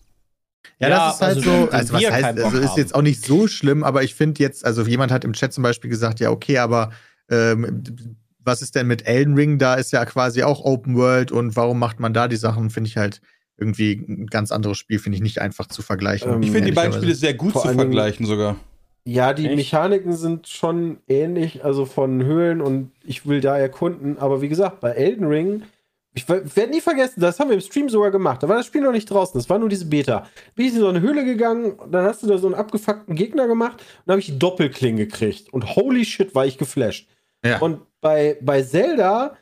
Ja, 0.81 0.89
Ja, 0.89 1.07
das 1.07 1.15
ist 1.15 1.23
halt 1.23 1.37
also, 1.37 1.51
so. 1.51 1.71
Also, 1.71 1.95
was 1.95 2.11
heißt, 2.11 2.39
also 2.39 2.59
ist 2.59 2.77
jetzt 2.77 2.95
auch 2.95 3.03
nicht 3.03 3.25
so 3.25 3.49
schlimm, 3.49 3.83
aber 3.85 4.03
ich 4.03 4.15
finde 4.15 4.43
jetzt, 4.43 4.65
also 4.65 4.83
jemand 4.83 5.13
hat 5.13 5.25
im 5.25 5.33
Chat 5.33 5.53
zum 5.53 5.63
Beispiel 5.63 5.91
gesagt, 5.91 6.21
ja, 6.21 6.31
okay, 6.31 6.59
aber 6.59 6.91
ähm, 7.31 7.83
was 8.45 8.63
ist 8.63 8.75
denn 8.75 8.87
mit 8.87 9.07
Elden 9.07 9.35
Ring? 9.35 9.59
Da 9.59 9.75
ist 9.75 9.93
ja 9.93 10.05
quasi 10.05 10.43
auch 10.43 10.65
Open 10.65 10.97
World 10.97 11.33
und 11.33 11.57
warum 11.57 11.79
macht 11.79 12.01
man 12.01 12.15
da 12.15 12.29
die 12.29 12.37
Sachen? 12.37 12.71
Finde 12.71 12.89
ich 12.89 12.97
halt 12.97 13.21
irgendwie 13.59 14.05
ein 14.09 14.27
ganz 14.27 14.53
anderes 14.53 14.79
Spiel, 14.79 14.99
finde 14.99 15.17
ich 15.17 15.23
nicht 15.23 15.41
einfach 15.41 15.67
zu 15.67 15.83
vergleichen. 15.83 16.33
Ähm, 16.33 16.43
Ich 16.43 16.51
finde 16.51 16.69
die 16.69 16.75
beiden. 16.75 16.93
Spiele 16.95 17.15
sehr 17.15 17.35
gut 17.35 17.53
Vor 17.53 17.63
zu 17.63 17.75
vergleichen 17.75 18.25
sogar. 18.25 18.57
Ja, 19.05 19.33
die 19.33 19.47
Echt? 19.47 19.57
Mechaniken 19.57 20.13
sind 20.13 20.49
schon 20.49 20.99
ähnlich, 21.09 21.65
also 21.65 21.87
von 21.87 22.23
Höhlen 22.23 22.61
und 22.61 22.93
ich 23.05 23.27
will 23.27 23.41
da 23.41 23.57
erkunden. 23.59 24.19
Aber 24.19 24.43
wie 24.43 24.49
gesagt, 24.49 24.81
bei 24.81 24.91
Elden 24.91 25.27
Ring, 25.27 25.63
ich 26.15 26.29
werde 26.29 26.71
nie 26.71 26.81
vergessen, 26.81 27.21
das 27.21 27.39
haben 27.39 27.49
wir 27.49 27.55
im 27.55 27.61
Stream 27.61 27.89
sogar 27.89 28.11
gemacht. 28.11 28.43
Da 28.43 28.49
war 28.49 28.57
das 28.57 28.67
Spiel 28.67 28.81
noch 28.81 28.93
nicht 28.93 29.11
draußen, 29.11 29.39
das 29.39 29.49
war 29.49 29.59
nur 29.59 29.69
diese 29.69 29.87
Beta. 29.87 30.27
Bin 30.55 30.67
ich 30.67 30.75
in 30.75 30.81
so 30.81 30.89
eine 30.89 31.01
Höhle 31.01 31.25
gegangen, 31.25 31.79
dann 31.91 32.07
hast 32.07 32.23
du 32.23 32.27
da 32.27 32.39
so 32.39 32.47
einen 32.47 32.57
abgefuckten 32.57 33.15
Gegner 33.15 33.47
gemacht 33.47 33.81
und 33.81 34.03
dann 34.07 34.15
habe 34.15 34.21
ich 34.21 34.27
die 34.27 34.39
Doppelklinge 34.39 35.07
gekriegt. 35.07 35.53
Und 35.53 35.77
holy 35.77 36.05
shit, 36.05 36.35
war 36.35 36.47
ich 36.47 36.59
geflasht. 36.59 37.09
Ja. 37.45 37.59
Und 37.61 37.83
bei, 38.01 38.39
bei 38.41 38.63
Zelda, 38.63 39.37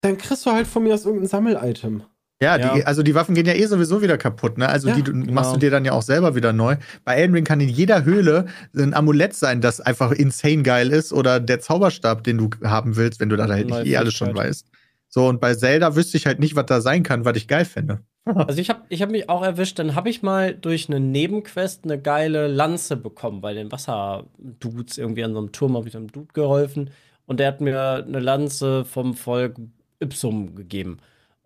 dann 0.00 0.18
kriegst 0.18 0.46
du 0.46 0.52
halt 0.52 0.66
von 0.66 0.82
mir 0.82 0.94
aus 0.94 1.04
irgendein 1.04 1.28
Sammel-Item. 1.28 2.04
Ja, 2.42 2.58
Ja. 2.58 2.74
Die, 2.74 2.84
also 2.84 3.02
die 3.02 3.14
Waffen 3.14 3.34
gehen 3.34 3.46
ja 3.46 3.54
eh 3.54 3.66
sowieso 3.66 4.02
wieder 4.02 4.18
kaputt, 4.18 4.58
ne? 4.58 4.68
Also 4.68 4.88
Ja, 4.88 4.94
die 4.94 5.02
du, 5.02 5.12
genau. 5.12 5.32
machst 5.32 5.54
du 5.54 5.58
dir 5.58 5.70
dann 5.70 5.84
ja 5.84 5.92
auch 5.92 6.02
selber 6.02 6.34
wieder 6.34 6.52
neu. 6.52 6.76
Bei 7.04 7.16
Elden 7.16 7.34
Ring 7.34 7.44
kann 7.44 7.60
in 7.60 7.68
jeder 7.68 8.04
Höhle 8.04 8.46
ein 8.76 8.92
Amulett 8.94 9.34
sein, 9.34 9.60
das 9.60 9.80
einfach 9.80 10.12
insane 10.12 10.62
geil 10.62 10.90
ist 10.90 11.12
oder 11.12 11.40
der 11.40 11.60
Zauberstab, 11.60 12.24
den 12.24 12.38
du 12.38 12.50
haben 12.62 12.96
willst, 12.96 13.20
wenn 13.20 13.30
du 13.30 13.36
da 13.36 13.48
halt 13.48 13.66
nicht 13.66 13.86
eh 13.86 13.96
alles 13.96 14.14
schon 14.14 14.34
weißt. 14.34 14.66
So, 15.08 15.28
und 15.28 15.40
bei 15.40 15.54
Zelda 15.54 15.96
wüsste 15.96 16.18
ich 16.18 16.26
halt 16.26 16.40
nicht, 16.40 16.56
was 16.56 16.66
da 16.66 16.80
sein 16.82 17.02
kann, 17.02 17.24
was 17.24 17.36
ich 17.36 17.48
geil 17.48 17.64
fände. 17.64 18.00
Also 18.34 18.60
ich 18.60 18.68
habe 18.70 18.80
ich 18.88 19.02
hab 19.02 19.10
mich 19.12 19.28
auch 19.28 19.44
erwischt, 19.44 19.78
dann 19.78 19.94
habe 19.94 20.10
ich 20.10 20.20
mal 20.20 20.52
durch 20.52 20.88
eine 20.88 20.98
Nebenquest 20.98 21.84
eine 21.84 21.96
geile 21.96 22.48
Lanze 22.48 22.96
bekommen, 22.96 23.40
bei 23.40 23.54
den 23.54 23.70
Wasserdudes 23.70 24.98
irgendwie 24.98 25.22
an 25.22 25.32
so 25.32 25.38
einem 25.38 25.52
Turm 25.52 25.76
habe 25.76 25.86
ich 25.86 25.96
einem 25.96 26.10
Dude 26.10 26.32
geholfen 26.32 26.90
und 27.26 27.38
der 27.38 27.46
hat 27.46 27.60
mir 27.60 28.04
eine 28.04 28.18
Lanze 28.18 28.84
vom 28.84 29.14
Volk 29.14 29.54
Ipsum 30.00 30.56
gegeben. 30.56 30.98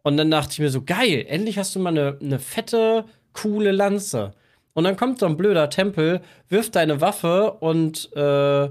Und 0.02 0.16
dann 0.16 0.30
dachte 0.30 0.52
ich 0.52 0.58
mir 0.58 0.70
so, 0.70 0.82
geil, 0.82 1.24
endlich 1.28 1.58
hast 1.58 1.74
du 1.74 1.78
mal 1.80 1.90
eine, 1.90 2.16
eine 2.20 2.38
fette, 2.38 3.04
coole 3.32 3.70
Lanze. 3.72 4.32
Und 4.72 4.84
dann 4.84 4.96
kommt 4.96 5.18
so 5.18 5.26
ein 5.26 5.36
blöder 5.36 5.68
Tempel, 5.68 6.20
wirft 6.48 6.76
deine 6.76 7.00
Waffe 7.00 7.52
und 7.60 8.10
äh, 8.16 8.68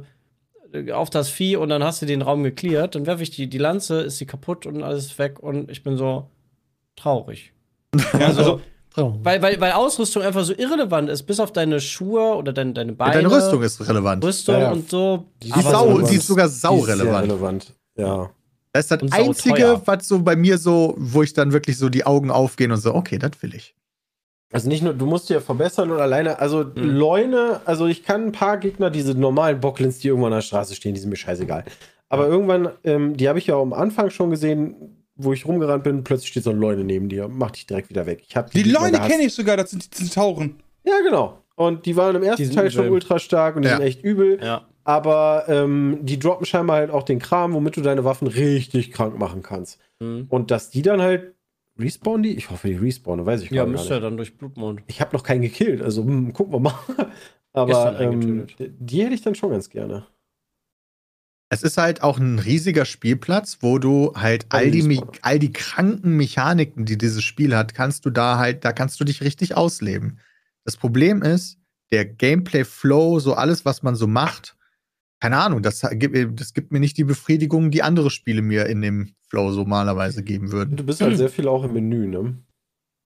auf 0.92 1.10
das 1.10 1.30
Vieh 1.30 1.56
und 1.56 1.70
dann 1.70 1.84
hast 1.84 2.02
du 2.02 2.06
den 2.06 2.22
Raum 2.22 2.44
geklärt. 2.44 2.96
Dann 2.96 3.06
werfe 3.06 3.24
ich 3.24 3.32
die, 3.32 3.48
die 3.48 3.58
Lanze, 3.58 4.02
ist 4.02 4.18
sie 4.18 4.26
kaputt 4.26 4.66
und 4.66 4.84
alles 4.84 5.18
weg 5.20 5.40
und 5.40 5.70
ich 5.70 5.84
bin 5.84 5.98
so 5.98 6.28
traurig. 6.96 7.54
Also, 8.14 8.62
Weil, 9.24 9.42
weil, 9.42 9.62
weil 9.62 9.72
Ausrüstung 9.74 10.24
einfach 10.24 10.44
so 10.44 10.54
irrelevant 10.54 11.10
ist, 11.10 11.24
bis 11.24 11.40
auf 11.40 11.52
deine 11.54 11.80
Schuhe 11.80 12.36
oder 12.36 12.52
deine, 12.54 12.74
deine 12.74 12.94
Beine. 12.94 13.14
Deine 13.14 13.32
Rüstung 13.32 13.62
ist 13.62 13.88
relevant. 13.88 14.24
Rüstung 14.24 14.56
Ja, 14.56 14.62
ja. 14.62 14.72
und 14.72 14.90
so. 14.90 15.26
Die, 15.42 15.50
sau, 15.50 15.84
relevant. 15.86 16.10
die 16.10 16.16
ist 16.16 16.28
sogar 16.28 16.48
Die 16.48 16.52
ist 16.54 16.62
saurelevant. 16.62 16.98
sehr 17.12 17.22
relevant. 17.22 17.74
Ja. 17.98 18.30
Das 18.74 18.86
ist 18.86 18.92
das 18.92 19.02
Und 19.02 19.14
Einzige, 19.14 19.82
was 19.86 20.08
so 20.08 20.22
bei 20.22 20.36
mir 20.36 20.58
so, 20.58 20.94
wo 20.98 21.24
ich 21.24 21.34
dann 21.34 21.54
wirklich 21.54 21.78
so 21.78 21.90
die 21.90 22.06
Augen 22.06 22.30
aufgehen 22.30 22.72
und 22.72 22.78
so, 22.78 22.94
okay, 22.94 23.18
das 23.18 23.32
will 23.42 23.56
ich. 23.56 23.76
Also 24.52 24.68
nicht 24.68 24.82
nur, 24.84 24.94
du 24.94 25.06
musst 25.06 25.30
dich 25.30 25.36
ja 25.36 25.42
verbessern 25.42 25.92
und 25.92 26.00
alleine, 26.00 26.40
also 26.40 26.64
Mhm. 26.64 26.74
Leune, 26.76 27.62
also 27.66 27.86
ich 27.88 28.04
kann 28.04 28.26
ein 28.28 28.32
paar 28.32 28.58
Gegner, 28.58 28.90
diese 28.90 29.14
normalen 29.14 29.60
Bocklins, 29.60 30.00
die 30.00 30.08
irgendwann 30.08 30.34
an 30.34 30.38
der 30.40 30.44
Straße 30.44 30.76
stehen, 30.76 30.94
die 30.96 31.00
sind 31.00 31.10
mir 31.10 31.16
scheißegal. 31.18 31.66
Aber 32.10 32.28
irgendwann, 32.28 32.70
ähm, 32.84 33.16
die 33.16 33.30
habe 33.30 33.38
ich 33.40 33.48
ja 33.48 33.56
am 33.60 33.74
Anfang 33.74 34.10
schon 34.10 34.32
gesehen, 34.32 35.04
wo 35.16 35.34
ich 35.34 35.46
rumgerannt 35.46 35.84
bin, 35.84 36.04
plötzlich 36.04 36.30
steht 36.30 36.44
so 36.44 36.50
eine 36.52 36.60
Leune 36.60 36.84
neben 36.84 37.10
dir, 37.10 37.28
mach 37.28 37.52
dich 37.52 37.68
direkt 37.68 37.90
wieder 37.90 38.06
weg. 38.08 38.24
Ich 38.28 38.36
hab 38.36 38.50
die 38.52 38.64
Leute 38.64 38.94
gehasst. 38.94 39.12
kenne 39.12 39.24
ich 39.24 39.34
sogar, 39.34 39.58
das 39.58 39.70
sind 39.72 39.86
die 39.86 39.90
Zentauren. 39.92 40.56
Ja, 40.84 41.00
genau. 41.04 41.40
Und 41.56 41.86
die 41.86 41.96
waren 41.96 42.16
im 42.16 42.22
Die 42.22 42.28
ersten 42.30 42.52
Teil 42.52 42.72
schon 42.72 42.90
ultra 42.90 43.20
stark 43.20 43.56
und 43.58 43.64
die 43.64 43.68
Ja. 43.70 43.78
sind 43.78 43.86
echt 43.86 44.02
übel. 44.04 44.40
Ja. 44.42 44.66
Aber 44.90 45.44
ähm, 45.48 46.00
die 46.02 46.18
droppen 46.18 46.48
scheinbar 46.48 46.78
halt 46.78 46.90
auch 46.90 47.04
den 47.04 47.20
Kram, 47.20 47.54
womit 47.54 47.78
du 47.78 47.82
deine 47.82 48.06
Waffen 48.06 48.28
richtig 48.28 48.92
krank 48.92 49.20
machen 49.20 49.44
kannst. 49.44 49.80
Mhm. 50.00 50.26
Und 50.30 50.50
dass 50.50 50.72
die 50.72 50.82
dann 50.82 51.00
halt 51.00 51.36
respawnen 51.78 52.24
die? 52.24 52.36
Ich 52.36 52.50
hoffe, 52.50 52.70
die 52.70 52.74
respawnen, 52.74 53.24
weiß 53.24 53.44
ich 53.44 53.52
Ja, 53.52 53.66
gar 53.66 53.72
müsste 53.72 53.90
ja 53.90 53.96
nicht. 53.98 54.06
dann 54.06 54.18
durch 54.18 54.36
Blutmond. 54.36 54.82
Ich 54.88 55.00
habe 55.00 55.16
noch 55.16 55.22
keinen 55.22 55.44
gekillt, 55.44 55.84
also 55.84 56.04
hm, 56.04 56.34
gucken 56.34 56.54
wir 56.54 56.60
mal. 56.60 56.74
Aber 57.54 58.02
ähm, 58.02 58.14
eingetötet. 58.14 58.74
die 58.80 59.04
hätte 59.04 59.14
ich 59.14 59.22
dann 59.22 59.36
schon 59.36 59.52
ganz 59.52 59.70
gerne. 59.70 60.08
Es 61.52 61.62
ist 61.62 61.78
halt 61.78 62.02
auch 62.02 62.18
ein 62.18 62.40
riesiger 62.40 62.86
Spielplatz, 62.86 63.60
wo 63.62 63.78
du 63.78 64.14
halt 64.16 64.48
all 64.50 64.72
die, 64.72 65.04
all 65.22 65.38
die 65.38 65.54
kranken 65.54 66.18
Mechaniken, 66.18 66.86
die 66.86 66.98
dieses 66.98 67.24
Spiel 67.24 67.56
hat, 67.56 67.76
kannst 67.76 68.08
du 68.08 68.10
da 68.10 68.40
halt, 68.40 68.66
da 68.66 68.74
kannst 68.74 69.00
du 69.00 69.04
dich 69.04 69.22
richtig 69.22 69.56
ausleben. 69.56 70.18
Das 70.66 70.78
Problem 70.78 71.22
ist, 71.22 71.60
der 71.92 72.06
Gameplay-Flow, 72.06 73.20
so 73.20 73.36
alles, 73.36 73.66
was 73.66 73.84
man 73.84 73.96
so 73.96 74.08
macht, 74.08 74.56
keine 75.20 75.38
Ahnung, 75.38 75.62
das 75.62 75.82
gibt, 75.92 76.40
das 76.40 76.54
gibt 76.54 76.72
mir 76.72 76.80
nicht 76.80 76.98
die 76.98 77.04
Befriedigung, 77.04 77.72
die 77.72 77.84
andere 77.84 78.10
Spiele 78.10 78.42
mir 78.42 78.68
in 78.68 78.82
dem 78.82 79.14
Flow 79.30 79.52
so 79.52 79.60
normalerweise 79.62 80.24
geben 80.24 80.52
würden. 80.52 80.76
Du 80.78 80.84
bist 80.84 81.02
halt 81.02 81.18
sehr 81.18 81.30
viel 81.30 81.48
auch 81.48 81.64
im 81.64 81.74
Menü, 81.74 82.08
ne? 82.08 82.38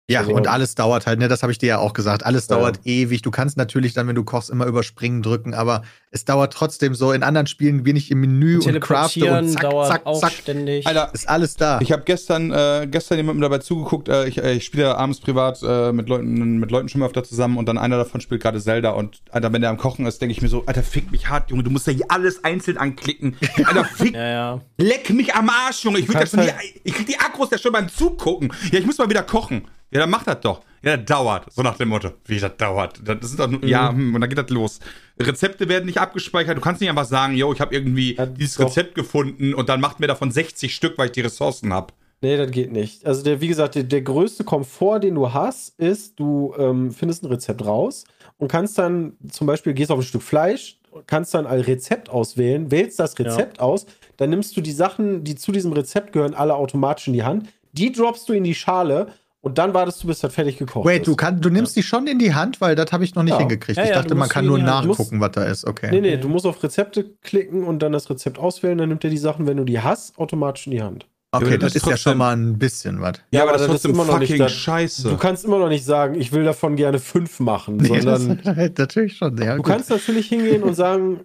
Ja, 0.09 0.19
Also- 0.19 0.33
und 0.35 0.47
alles 0.47 0.75
dauert 0.75 1.07
halt, 1.07 1.19
ne, 1.19 1.27
das 1.27 1.43
habe 1.43 1.51
ich 1.51 1.57
dir 1.57 1.67
ja 1.67 1.77
auch 1.79 1.93
gesagt. 1.93 2.25
Alles 2.25 2.47
Ja. 2.47 2.57
dauert 2.57 2.81
ewig. 2.85 3.21
Du 3.21 3.31
kannst 3.31 3.57
natürlich 3.57 3.93
dann, 3.93 4.07
wenn 4.07 4.15
du 4.15 4.23
kochst, 4.23 4.49
immer 4.49 4.65
überspringen 4.65 5.21
drücken, 5.21 5.53
aber 5.53 5.83
es 6.13 6.25
dauert 6.25 6.53
trotzdem 6.53 6.93
so. 6.93 7.11
In 7.11 7.23
anderen 7.23 7.47
Spielen 7.47 7.81
bin 7.83 7.95
ich 7.95 8.11
im 8.11 8.21
Menü 8.21 8.59
und 8.59 8.79
crafte 8.81 9.35
und 9.35 9.49
zack, 9.49 9.61
dauert 9.63 9.87
zack, 9.87 10.05
auch 10.05 10.21
zack. 10.21 10.31
ständig. 10.31 10.85
Alter, 10.85 11.09
Ist 11.11 11.27
alles 11.27 11.55
da. 11.55 11.79
Ich 11.81 11.91
habe 11.91 12.03
gestern, 12.05 12.51
äh, 12.51 12.87
gestern 12.89 13.17
jemandem 13.17 13.41
dabei 13.41 13.57
zugeguckt. 13.57 14.09
Äh, 14.09 14.27
ich 14.27 14.37
äh, 14.37 14.53
ich 14.53 14.63
spiele 14.63 14.83
ja 14.83 14.95
abends 14.95 15.19
privat 15.19 15.59
äh, 15.63 15.91
mit 15.91 16.07
Leuten, 16.07 16.59
mit 16.59 16.69
Leuten 16.69 16.87
schon 16.87 16.99
mal 16.99 17.07
öfter 17.07 17.23
zusammen 17.23 17.57
und 17.57 17.65
dann 17.67 17.79
einer 17.79 17.97
davon 17.97 18.21
spielt 18.21 18.43
gerade 18.43 18.61
Zelda 18.61 18.91
und 18.91 19.21
Alter, 19.31 19.51
wenn 19.51 19.61
der 19.61 19.71
am 19.71 19.77
Kochen 19.77 20.05
ist, 20.05 20.21
denke 20.21 20.33
ich 20.33 20.41
mir 20.43 20.49
so, 20.49 20.63
Alter, 20.67 20.83
fick 20.83 21.11
mich 21.11 21.29
hart, 21.29 21.49
Junge, 21.49 21.63
du 21.63 21.71
musst 21.71 21.87
ja 21.87 21.93
hier 21.93 22.05
alles 22.09 22.43
einzeln 22.43 22.77
anklicken. 22.77 23.35
Alter, 23.65 23.83
fick, 23.85 24.13
ja, 24.13 24.27
ja. 24.27 24.61
leck 24.77 25.09
mich 25.09 25.33
am 25.33 25.49
Arsch, 25.49 25.83
Junge. 25.83 25.97
Ich, 25.97 26.07
ja 26.07 26.25
schon 26.27 26.41
halt- 26.41 26.53
die, 26.61 26.81
ich 26.83 26.93
krieg 26.93 27.07
die 27.07 27.17
Akkus 27.17 27.49
ja 27.49 27.57
schon 27.57 27.71
beim 27.71 27.89
Zugucken. 27.89 28.53
Ja, 28.71 28.77
ich 28.77 28.85
muss 28.85 28.99
mal 28.99 29.09
wieder 29.09 29.23
kochen. 29.23 29.63
Ja, 29.89 29.99
dann 30.01 30.09
mach 30.09 30.23
das 30.23 30.41
doch. 30.41 30.61
Ja, 30.83 30.97
das 30.97 31.05
dauert. 31.05 31.53
So 31.53 31.61
nach 31.61 31.77
dem 31.77 31.89
Motto. 31.89 32.11
Wie 32.25 32.39
das 32.39 32.57
dauert. 32.57 32.99
Das 33.03 33.17
ist 33.23 33.39
doch 33.39 33.47
nur, 33.47 33.63
ja, 33.63 33.89
hm, 33.89 34.15
und 34.15 34.21
dann 34.21 34.29
geht 34.29 34.37
das 34.39 34.49
los. 34.49 34.79
Rezepte 35.19 35.69
werden 35.69 35.85
nicht 35.85 35.99
abgespeichert. 35.99 36.57
Du 36.57 36.61
kannst 36.61 36.81
nicht 36.81 36.89
einfach 36.89 37.05
sagen, 37.05 37.35
yo, 37.35 37.53
ich 37.53 37.61
habe 37.61 37.73
irgendwie 37.73 38.15
Ja, 38.15 38.25
dieses 38.25 38.55
doch. 38.55 38.65
Rezept 38.65 38.95
gefunden 38.95 39.53
und 39.53 39.69
dann 39.69 39.79
macht 39.79 39.99
mir 39.99 40.07
davon 40.07 40.31
60 40.31 40.73
Stück, 40.73 40.97
weil 40.97 41.07
ich 41.07 41.11
die 41.13 41.21
Ressourcen 41.21 41.73
habe. 41.73 41.93
Nee, 42.21 42.37
das 42.37 42.51
geht 42.51 42.71
nicht. 42.71 43.05
Also, 43.05 43.21
der, 43.21 43.41
wie 43.41 43.49
gesagt, 43.49 43.75
der, 43.75 43.83
der 43.83 44.01
größte 44.01 44.45
Komfort, 44.45 45.01
den 45.01 45.15
du 45.15 45.33
hast, 45.33 45.77
ist, 45.77 46.19
du 46.19 46.53
ähm, 46.57 46.91
findest 46.91 47.23
ein 47.23 47.27
Rezept 47.27 47.65
raus 47.65 48.05
und 48.37 48.47
kannst 48.47 48.77
dann 48.77 49.17
zum 49.29 49.45
Beispiel, 49.45 49.73
gehst 49.73 49.91
auf 49.91 49.99
ein 49.99 50.03
Stück 50.03 50.23
Fleisch, 50.23 50.79
kannst 51.05 51.33
dann 51.33 51.45
ein 51.45 51.59
Rezept 51.59 52.09
auswählen, 52.09 52.71
wählst 52.71 52.99
das 52.99 53.19
Rezept 53.19 53.59
aus, 53.59 53.85
dann 54.17 54.29
nimmst 54.29 54.55
du 54.55 54.61
die 54.61 54.71
Sachen, 54.71 55.23
die 55.25 55.35
zu 55.35 55.51
diesem 55.51 55.73
Rezept 55.73 56.13
gehören, 56.13 56.33
alle 56.33 56.55
automatisch 56.55 57.07
in 57.07 57.13
die 57.13 57.23
Hand, 57.23 57.49
die 57.73 57.91
droppst 57.91 58.29
du 58.29 58.33
in 58.33 58.43
die 58.43 58.55
Schale 58.55 59.07
und 59.43 59.57
dann 59.57 59.73
wartest 59.73 60.01
du, 60.03 60.07
bis 60.07 60.19
das 60.19 60.33
fertig 60.33 60.57
gekocht 60.57 60.85
Wait, 60.85 61.01
ist. 61.01 61.07
du, 61.07 61.15
kann, 61.15 61.39
du 61.41 61.49
nimmst 61.49 61.75
die 61.75 61.83
schon 61.83 62.07
in 62.07 62.17
die 62.17 62.33
Hand, 62.33 62.61
weil 62.61 62.75
das 62.75 62.91
habe 62.91 63.03
ich 63.03 63.13
noch 63.13 63.23
nicht 63.23 63.33
Ja. 63.33 63.39
hingekriegt. 63.39 63.77
Ja, 63.77 63.83
ich 63.83 63.89
ja, 63.89 63.95
dachte, 63.95 64.09
du 64.09 64.13
man 64.15 64.19
musst 64.21 64.31
kann 64.31 64.45
nur 64.45 64.57
nachgucken, 64.57 65.19
was 65.19 65.31
da 65.31 65.43
ist. 65.43 65.65
Okay. 65.67 65.89
Nee, 65.91 66.01
nee, 66.01 66.17
du 66.17 66.29
musst 66.29 66.45
auf 66.45 66.63
Rezepte 66.63 67.03
klicken 67.21 67.63
und 67.65 67.79
dann 67.83 67.91
das 67.91 68.09
Rezept 68.09 68.39
auswählen, 68.39 68.77
dann 68.77 68.89
nimmt 68.89 69.03
er 69.03 69.09
die 69.09 69.17
Sachen, 69.17 69.45
wenn 69.45 69.57
du 69.57 69.63
die 69.65 69.79
hast, 69.79 70.17
automatisch 70.17 70.65
in 70.67 70.71
die 70.71 70.81
Hand. 70.81 71.07
Okay, 71.35 71.51
Ja, 71.51 71.57
das 71.57 71.73
das 71.73 71.75
ist 71.75 71.81
ja 71.87 71.91
trotzdem- 71.93 72.11
schon 72.11 72.17
mal 72.19 72.35
ein 72.37 72.57
bisschen 72.59 73.01
was. 73.01 73.13
Ja, 73.31 73.41
aber 73.43 73.53
das 73.53 73.61
ist 73.63 73.67
das 73.67 73.81
trotzdem 73.81 73.91
immer 73.91 74.05
noch 74.05 74.19
nicht 74.19 74.29
fucking 74.29 74.43
das- 74.43 74.51
scheiße. 74.53 75.09
Du 75.09 75.17
kannst 75.17 75.43
immer 75.43 75.59
noch 75.59 75.69
nicht 75.69 75.83
sagen, 75.83 76.15
ich 76.15 76.31
will 76.31 76.43
davon 76.43 76.75
gerne 76.75 76.99
fünf 76.99 77.39
machen, 77.39 77.77
Nee, 77.77 77.99
das 78.01 78.21
sondern 78.21 78.57
ist 78.57 78.77
natürlich 78.77 79.17
schon. 79.17 79.35
Ja, 79.39 79.55
Du 79.55 79.63
gut. 79.63 79.65
kannst 79.71 79.89
natürlich 79.89 80.27
hingehen 80.29 80.63
und 80.63 80.75
sagen, 80.75 81.21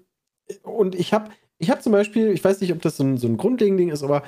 und 0.62 0.94
ich 0.94 1.12
habe 1.12 1.30
ich 1.58 1.70
hab 1.70 1.82
zum 1.82 1.92
Beispiel, 1.92 2.28
ich 2.28 2.42
weiß 2.42 2.60
nicht, 2.62 2.72
ob 2.72 2.80
das 2.82 2.96
so 2.96 3.04
ein, 3.04 3.18
so 3.18 3.26
ein 3.28 3.36
grundlegendes 3.36 3.80
Ding 3.82 3.90
ist, 3.92 4.02
aber 4.02 4.22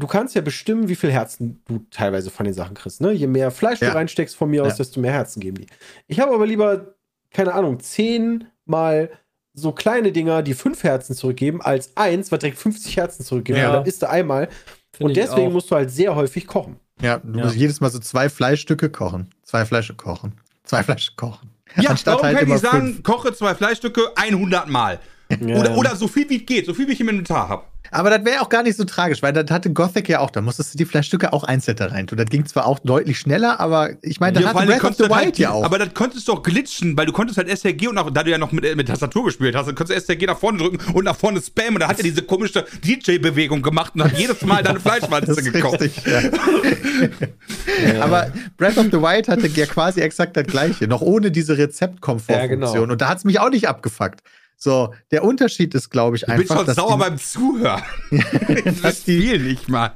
du 0.00 0.06
kannst 0.06 0.34
ja 0.34 0.40
bestimmen, 0.40 0.88
wie 0.88 0.96
viel 0.96 1.12
Herzen 1.12 1.62
du 1.68 1.78
teilweise 1.90 2.30
von 2.30 2.44
den 2.44 2.54
Sachen 2.54 2.74
kriegst. 2.74 3.00
Ne? 3.00 3.12
Je 3.12 3.26
mehr 3.26 3.50
Fleisch 3.50 3.80
Ja. 3.80 3.90
du 3.90 3.94
reinsteckst 3.96 4.34
von 4.36 4.50
mir 4.50 4.62
aus, 4.64 4.72
Ja. 4.72 4.76
desto 4.78 5.00
mehr 5.00 5.12
Herzen 5.12 5.40
geben 5.40 5.58
die. 5.58 5.66
Ich 6.08 6.18
habe 6.20 6.32
aber 6.34 6.46
lieber, 6.46 6.94
keine 7.32 7.54
Ahnung, 7.54 7.78
zehnmal 7.80 9.10
so 9.54 9.72
kleine 9.72 10.12
Dinger, 10.12 10.42
die 10.42 10.54
fünf 10.54 10.82
Herzen 10.84 11.14
zurückgeben, 11.14 11.60
als 11.60 11.96
eins, 11.96 12.30
was 12.32 12.38
direkt 12.38 12.58
50 12.58 12.96
Herzen 12.96 13.24
zurückgibt. 13.24 13.58
Ja. 13.58 13.64
Ja. 13.64 13.72
Dann 13.74 13.84
isst 13.86 14.02
du 14.02 14.08
einmal. 14.08 14.48
Find 14.96 15.08
Und 15.10 15.16
deswegen 15.16 15.52
musst 15.52 15.70
du 15.70 15.74
halt 15.76 15.90
sehr 15.90 16.14
häufig 16.14 16.46
kochen. 16.46 16.76
Ja, 17.00 17.18
du 17.18 17.38
Ja. 17.38 17.44
musst 17.44 17.56
jedes 17.56 17.80
Mal 17.80 17.90
so 17.90 17.98
zwei 17.98 18.28
Fleischstücke 18.28 18.90
kochen. 18.90 19.28
Zwei 19.42 19.64
Fleische 19.64 19.94
kochen. 19.94 20.34
Zwei 20.64 20.82
Fleische 20.82 21.12
kochen. 21.16 21.50
ja, 21.76 21.90
Anstatt 21.90 22.14
warum 22.14 22.26
halt 22.26 22.38
kann 22.38 22.48
ich 22.48 22.60
sagen, 22.60 22.80
fünf. 22.94 23.02
koche 23.02 23.32
zwei 23.34 23.54
Fleischstücke 23.54 24.12
100 24.16 24.68
Mal? 24.68 24.98
Oder, 25.40 25.76
oder 25.76 25.94
so 25.96 26.08
viel 26.08 26.28
wie 26.28 26.38
es 26.38 26.46
geht, 26.46 26.66
so 26.66 26.74
viel 26.74 26.88
wie 26.88 26.92
ich 26.92 27.00
im 27.00 27.08
Inventar 27.08 27.48
habe. 27.48 27.64
Aber 27.90 28.10
das 28.10 28.24
wäre 28.24 28.40
auch 28.40 28.48
gar 28.48 28.62
nicht 28.62 28.76
so 28.76 28.84
tragisch, 28.84 29.22
weil 29.22 29.32
das 29.32 29.50
hatte 29.50 29.72
Gothic 29.72 30.08
ja 30.08 30.20
auch. 30.20 30.30
Da 30.30 30.40
musstest 30.40 30.74
du 30.74 30.78
die 30.78 30.84
Fleischstücke 30.84 31.32
auch 31.32 31.44
einzeln 31.44 31.76
da 31.76 31.86
rein 31.86 32.06
tun. 32.06 32.18
Das 32.18 32.28
ging 32.28 32.46
zwar 32.46 32.66
auch 32.66 32.78
deutlich 32.78 33.18
schneller, 33.18 33.60
aber 33.60 33.90
ich 34.02 34.20
meine, 34.20 34.34
das 34.34 34.42
Ja, 34.44 34.54
hatte 34.54 34.66
Breath 34.66 34.84
of 34.84 34.96
the 34.96 35.02
du 35.04 35.08
Wild 35.10 35.16
halt, 35.16 35.38
ja 35.38 35.50
auch. 35.50 35.64
Aber 35.64 35.78
das 35.78 35.94
konntest 35.94 36.28
du 36.28 36.32
auch 36.34 36.42
glitschen, 36.42 36.96
weil 36.96 37.06
du 37.06 37.12
konntest 37.12 37.38
halt 37.38 37.48
SRG 37.48 37.88
und 37.88 37.98
auch, 37.98 38.10
da 38.10 38.22
du 38.22 38.30
ja 38.30 38.38
noch 38.38 38.52
mit, 38.52 38.76
mit 38.76 38.88
Tastatur 38.88 39.24
gespielt 39.24 39.56
hast, 39.56 39.66
dann 39.66 39.74
konntest 39.74 40.08
du 40.08 40.12
SRG 40.12 40.26
nach 40.26 40.38
vorne 40.38 40.58
drücken 40.58 40.78
und 40.92 41.04
nach 41.04 41.16
vorne 41.16 41.40
spammen 41.40 41.74
und 41.74 41.80
da 41.80 41.88
hat 41.88 41.98
er 41.98 42.04
diese 42.04 42.22
komische 42.22 42.64
DJ-Bewegung 42.84 43.62
gemacht 43.62 43.94
und 43.94 44.04
hat 44.04 44.18
jedes 44.18 44.42
Mal 44.50 44.62
deine 44.62 44.80
Fleischwanze 44.80 45.42
gekocht. 45.42 45.80
richtig, 45.80 46.04
ja. 46.06 48.02
Aber 48.02 48.32
Breath 48.56 48.78
of 48.78 48.86
the 48.86 49.00
Wild 49.00 49.28
hatte 49.28 49.46
ja 49.48 49.66
quasi 49.66 50.00
exakt 50.00 50.36
das 50.36 50.46
gleiche, 50.46 50.86
noch 50.86 51.00
ohne 51.00 51.30
diese 51.30 51.58
Rezeptkomfortfunktion. 51.58 52.60
Ja, 52.60 52.80
genau. 52.80 52.92
Und 52.92 53.00
da 53.00 53.08
hat 53.08 53.18
es 53.18 53.24
mich 53.24 53.40
auch 53.40 53.50
nicht 53.50 53.68
abgefuckt. 53.68 54.20
So, 54.62 54.92
der 55.10 55.24
Unterschied 55.24 55.74
ist, 55.74 55.88
glaube 55.88 56.16
ich, 56.16 56.22
Ich 56.22 56.28
bin 56.28 56.36
einfach, 56.40 56.58
schon 56.58 56.66
dass 56.66 56.76
sauer 56.76 56.92
die, 56.96 56.98
beim 57.00 57.18
Zuhören. 57.18 57.82
das 58.82 59.04
die, 59.04 59.20
viel 59.22 59.38
nicht 59.42 59.68
mal. 59.70 59.94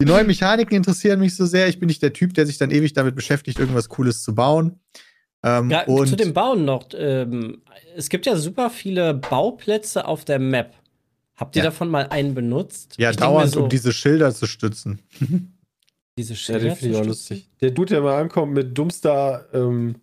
die 0.00 0.06
neuen 0.06 0.26
Mechaniken 0.26 0.74
interessieren 0.74 1.20
mich 1.20 1.36
so 1.36 1.44
sehr. 1.44 1.68
Ich 1.68 1.78
bin 1.78 1.86
nicht 1.88 2.02
der 2.02 2.14
Typ, 2.14 2.32
der 2.32 2.46
sich 2.46 2.56
dann 2.56 2.70
ewig 2.70 2.94
damit 2.94 3.14
beschäftigt, 3.14 3.58
irgendwas 3.58 3.90
Cooles 3.90 4.22
zu 4.22 4.34
bauen. 4.34 4.80
Ähm, 5.44 5.70
Ja, 5.70 5.84
und 5.84 6.06
zu 6.08 6.16
dem 6.16 6.32
Bauen 6.32 6.64
noch. 6.64 6.88
Ähm, 6.96 7.60
es 7.94 8.08
gibt 8.08 8.24
ja 8.24 8.36
super 8.36 8.70
viele 8.70 9.12
Bauplätze 9.12 10.06
auf 10.06 10.24
der 10.24 10.38
Map. 10.38 10.72
Habt 11.36 11.54
ihr 11.54 11.60
Ja. 11.62 11.66
davon 11.66 11.90
mal 11.90 12.06
einen 12.08 12.34
benutzt? 12.34 12.94
ja, 12.96 13.10
Ich 13.10 13.18
dauernd, 13.18 13.52
so, 13.52 13.64
um 13.64 13.68
diese 13.68 13.92
Schilder 13.92 14.34
zu 14.34 14.46
stützen. 14.46 15.02
diese 16.18 16.32
Ja, 16.32 16.38
Schilder 16.38 16.68
den 16.70 16.76
finde 16.76 16.94
ich 16.94 17.00
auch 17.02 17.06
lustig. 17.06 17.50
Der 17.60 17.70
Dude, 17.72 17.90
der 17.90 18.00
mal 18.00 18.18
ankommt 18.18 18.54
mit 18.54 18.76
dummster, 18.78 19.46
ähm, 19.52 19.96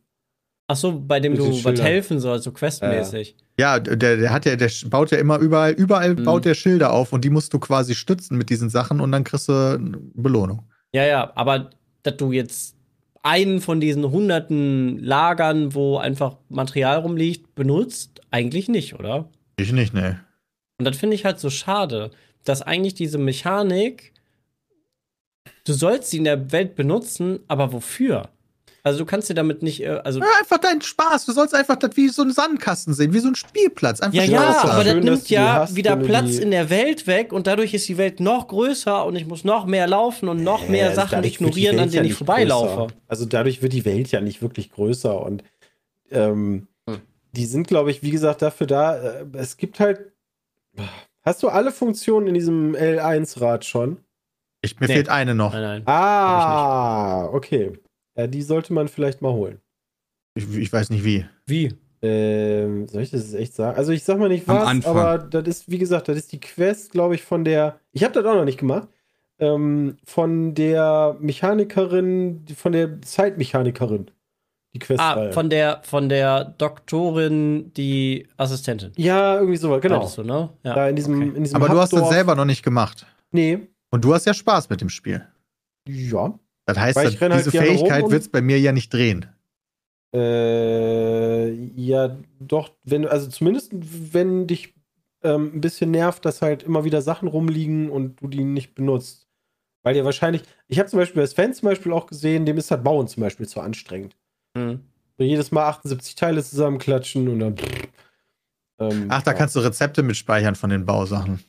Ach 0.67 0.76
so, 0.78 0.99
bei 0.99 1.19
dem 1.19 1.36
du 1.36 1.63
was 1.63 1.82
helfen 1.82 2.19
sollst, 2.19 2.45
so 2.45 2.52
questmäßig. 2.52 3.36
Ja, 3.38 3.42
der, 3.58 3.80
der 4.18 4.32
hat 4.32 4.46
ja, 4.46 4.56
der 4.56 4.70
baut 4.88 5.12
ja 5.12 5.18
immer 5.20 5.38
überall, 5.38 5.74
überall 5.74 6.16
Mhm. 6.16 6.24
baut 6.24 6.46
der 6.46 6.56
Schilder 6.56 6.92
auf 6.92 7.13
und 7.13 7.24
die 7.24 7.30
musst 7.30 7.54
du 7.54 7.60
quasi 7.60 7.94
stützen 7.96 8.38
mit 8.38 8.50
diesen 8.50 8.70
Sachen 8.70 9.00
und 9.00 9.12
dann 9.12 9.24
kriegst 9.24 9.48
du 9.50 9.54
eine 9.54 9.98
Belohnung. 10.16 10.63
Ja, 10.94 11.06
ja, 11.06 11.32
aber 11.36 11.70
dass 12.04 12.18
du 12.18 12.32
jetzt 12.32 12.76
einen 13.22 13.62
von 13.62 13.80
diesen 13.80 14.10
hunderten 14.12 14.98
Lagern, 15.00 15.74
wo 15.74 15.98
einfach 15.98 16.38
Material 16.50 16.98
rumliegt, 17.00 17.56
benutzt, 17.56 18.22
eigentlich 18.32 18.68
nicht, 18.68 18.96
oder? 18.96 19.30
Ich 19.58 19.72
nicht, 19.72 19.94
ne. 19.94 20.20
Und 20.80 20.86
das 20.86 20.98
finde 20.98 21.16
ich 21.16 21.24
halt 21.24 21.39
so 21.39 21.50
schade, 21.50 22.12
dass 22.44 22.62
eigentlich 22.62 22.96
diese 22.96 23.18
Mechanik, 23.18 24.12
du 25.66 25.74
sollst 25.74 26.10
sie 26.10 26.18
in 26.18 26.24
der 26.26 26.52
Welt 26.52 26.76
benutzen, 26.76 27.39
aber 27.48 27.72
wofür? 27.72 28.30
Also 28.86 29.00
du 29.00 29.06
kannst 29.06 29.30
dir 29.30 29.34
damit 29.34 29.63
nicht, 29.63 29.82
äh, 29.82 30.02
also 30.04 30.19
Ja, 30.19 30.26
einfach 30.41 30.58
deinen 30.58 30.82
Spaß. 30.82 31.26
Du 31.26 31.32
sollst 31.32 31.56
einfach 31.56 31.78
das 31.78 31.96
wie 31.96 32.10
so 32.10 32.22
einen 32.22 32.34
Sandkasten 32.34 32.93
sehen, 32.93 33.13
wie 33.13 33.19
so 33.19 33.30
ein 33.30 33.36
Spielplatz. 33.36 34.02
Einfach 34.02 34.17
Ja, 34.17 34.24
Spaß 34.24 34.32
ja, 34.34 34.63
haben. 34.63 34.69
aber 34.72 34.84
das 34.84 34.93
Schön, 34.93 35.04
nimmt 35.06 35.30
ja 35.30 35.54
hast, 35.54 35.76
wieder 35.78 35.96
Platz 35.96 36.38
in 36.38 36.52
der 36.52 36.69
Welt 36.69 37.08
weg 37.08 37.32
und 37.32 37.48
dadurch 37.48 37.74
ist 37.74 37.88
die 37.88 37.98
Welt 37.98 38.19
noch 38.19 38.50
größer 38.50 39.06
und 39.06 39.15
ich 39.15 39.26
muss 39.26 39.46
noch 39.46 39.65
mehr 39.65 39.88
laufen 39.88 40.28
und 40.28 40.43
noch 40.43 40.67
mehr 40.67 40.91
Äh, 40.91 40.96
Sachen 40.96 41.24
ignorieren, 41.24 41.80
an 41.80 41.86
Welt 41.86 41.93
ja 41.93 42.02
denen 42.02 42.06
ich 42.08 42.12
nicht 42.12 42.17
vorbeilaufe. 42.17 42.76
größer. 42.76 42.88
Also 43.08 43.26
dadurch 43.26 43.62
wird 43.62 43.72
die 43.72 43.86
Welt 43.86 44.12
ja 44.12 44.19
nicht 44.19 44.41
wirklich 44.41 44.69
größer 44.72 45.22
und 45.22 45.43
ähm, 46.12 46.67
Hm. 46.89 47.00
die 47.32 47.46
sind, 47.46 47.67
glaube 47.69 47.89
ich, 47.89 48.04
wie 48.04 48.12
gesagt, 48.12 48.41
dafür 48.41 48.67
da. 48.67 48.98
Äh, 48.98 49.26
es 49.34 49.56
gibt 49.56 49.80
halt. 49.80 50.12
Hast 51.22 51.41
du 51.41 51.48
alle 51.48 51.72
Funktionen 51.72 52.28
in 52.28 52.34
diesem 52.34 52.76
L1-Rad 52.76 53.63
schon? 53.63 53.98
Ich, 54.62 54.78
mir 54.82 54.88
Nee. 54.88 54.93
fehlt 54.96 55.08
eine 55.10 55.34
noch. 55.36 55.54
Nein, 55.54 55.62
nein. 55.62 55.84
Ah, 55.86 57.30
okay. 57.32 57.80
Ja, 58.15 58.28
die 58.28 58.41
sollte 58.41 58.73
man 58.73 58.88
vielleicht 58.88 59.21
mal 59.21 59.34
holen. 59.34 59.60
Ich, 60.36 60.56
ich 60.56 60.71
weiß 60.71 60.89
nicht 60.89 61.04
wie. 61.04 61.26
Wie? 61.45 61.73
Ähm, 62.02 62.88
soll 62.88 63.02
ich 63.02 63.12
das 63.12 63.21
jetzt 63.21 63.39
echt 63.39 63.56
sagen? 63.56 63.78
Also 63.78 63.91
ich 63.91 64.04
sag 64.04 64.19
mal 64.19 64.30
nicht 64.30 64.47
was, 64.47 64.86
aber 64.86 65.17
das 65.17 65.47
ist, 65.47 65.71
wie 65.71 65.78
gesagt, 65.78 66.10
das 66.10 66.17
ist 66.17 66.32
die 66.32 66.39
Quest, 66.39 66.91
glaube 66.91 67.15
ich, 67.15 67.23
von 67.23 67.45
der. 67.45 67.80
Ich 67.93 68.04
habe 68.04 68.13
das 68.13 68.26
auch 68.26 68.36
noch 68.36 68.45
nicht 68.45 68.60
gemacht. 68.60 68.89
Ähm, 69.39 69.97
von 70.04 70.54
der 70.54 71.15
Mechanikerin, 71.19 72.45
von 72.56 72.71
der 72.71 73.02
Zeitmechanikerin. 73.02 74.12
Die 74.73 74.80
Quest. 74.80 74.99
Ah, 74.99 75.32
von 75.32 75.49
der, 75.49 75.82
von 75.84 76.10
der 76.10 76.43
Doktorin, 76.43 77.71
die 77.73 78.28
Assistentin. 78.38 78.91
ja, 78.97 79.36
irgendwie 79.36 79.58
sowas, 79.58 79.82
genau. 79.82 80.12
Du, 80.13 80.23
ne? 80.23 80.49
ja. 80.63 80.73
Da 80.73 80.89
in 80.89 80.95
diesem, 80.95 81.15
okay. 81.15 81.38
in 81.38 81.43
diesem 81.43 81.56
Aber 81.56 81.73
du 81.73 81.80
hast 81.80 81.93
das 81.93 81.99
Hubdorf. 81.99 82.13
selber 82.13 82.36
noch 82.36 82.45
nicht 82.45 82.63
gemacht. 82.63 83.06
Nee. 83.32 83.67
Und 83.91 84.04
du 84.04 84.13
hast 84.13 84.26
ja 84.26 84.34
Spaß 84.34 84.69
mit 84.69 84.82
dem 84.82 84.89
Spiel. 84.89 85.26
Ja. 85.88 86.38
Das 86.65 86.78
heißt, 86.78 86.97
dass 86.97 87.19
halt 87.19 87.34
diese 87.34 87.52
rum 87.52 87.65
Fähigkeit 87.65 88.10
wird 88.10 88.21
es 88.21 88.30
bei 88.30 88.41
mir 88.41 88.60
ja 88.60 88.71
nicht 88.71 88.93
drehen. 88.93 89.26
Äh, 90.13 91.52
ja, 91.76 92.17
doch, 92.39 92.71
wenn, 92.84 93.08
also 93.08 93.28
zumindest, 93.28 93.71
wenn 93.73 94.47
dich 94.47 94.73
ähm, 95.23 95.52
ein 95.56 95.62
bisschen 95.62 95.91
nervt, 95.91 96.23
dass 96.26 96.41
halt 96.41 96.63
immer 96.63 96.84
wieder 96.84 97.02
Sachen 97.02 97.28
rumliegen 97.28 97.89
und 97.89 98.21
du 98.21 98.28
die 98.28 98.43
nicht 98.43 98.76
benutzt. 98.76 99.28
Weil 99.82 99.95
dir 99.95 100.06
wahrscheinlich, 100.06 100.43
ich 100.67 100.80
habe 100.80 100.89
zum 100.89 100.99
Beispiel 100.99 101.21
bei 101.21 101.28
Sven 101.28 101.54
zum 101.54 101.67
Beispiel 101.67 101.91
auch 101.91 102.06
gesehen, 102.06 102.45
dem 102.45 102.58
ist 102.58 102.71
das 102.71 102.84
Bauen 102.84 103.08
zum 103.08 103.21
Beispiel 103.21 103.47
zu 103.47 103.60
anstrengend. 103.60 104.15
Hm. 104.56 104.82
So 105.17 105.23
jedes 105.23 105.52
Mal 105.52 105.67
78 105.67 106.15
Teile 106.15 106.43
zusammenklatschen 106.43 107.28
und 107.28 107.39
dann. 107.39 107.56
Ähm, 108.80 109.08
Ach, 109.10 109.21
da 109.21 109.32
ja. 109.32 109.38
kannst 109.38 109.56
du 109.56 109.60
Rezepte 109.60 110.04
mitspeichern 110.04 110.56
von 110.56 110.69
den 110.69 110.86
Bausachen. 110.86 111.43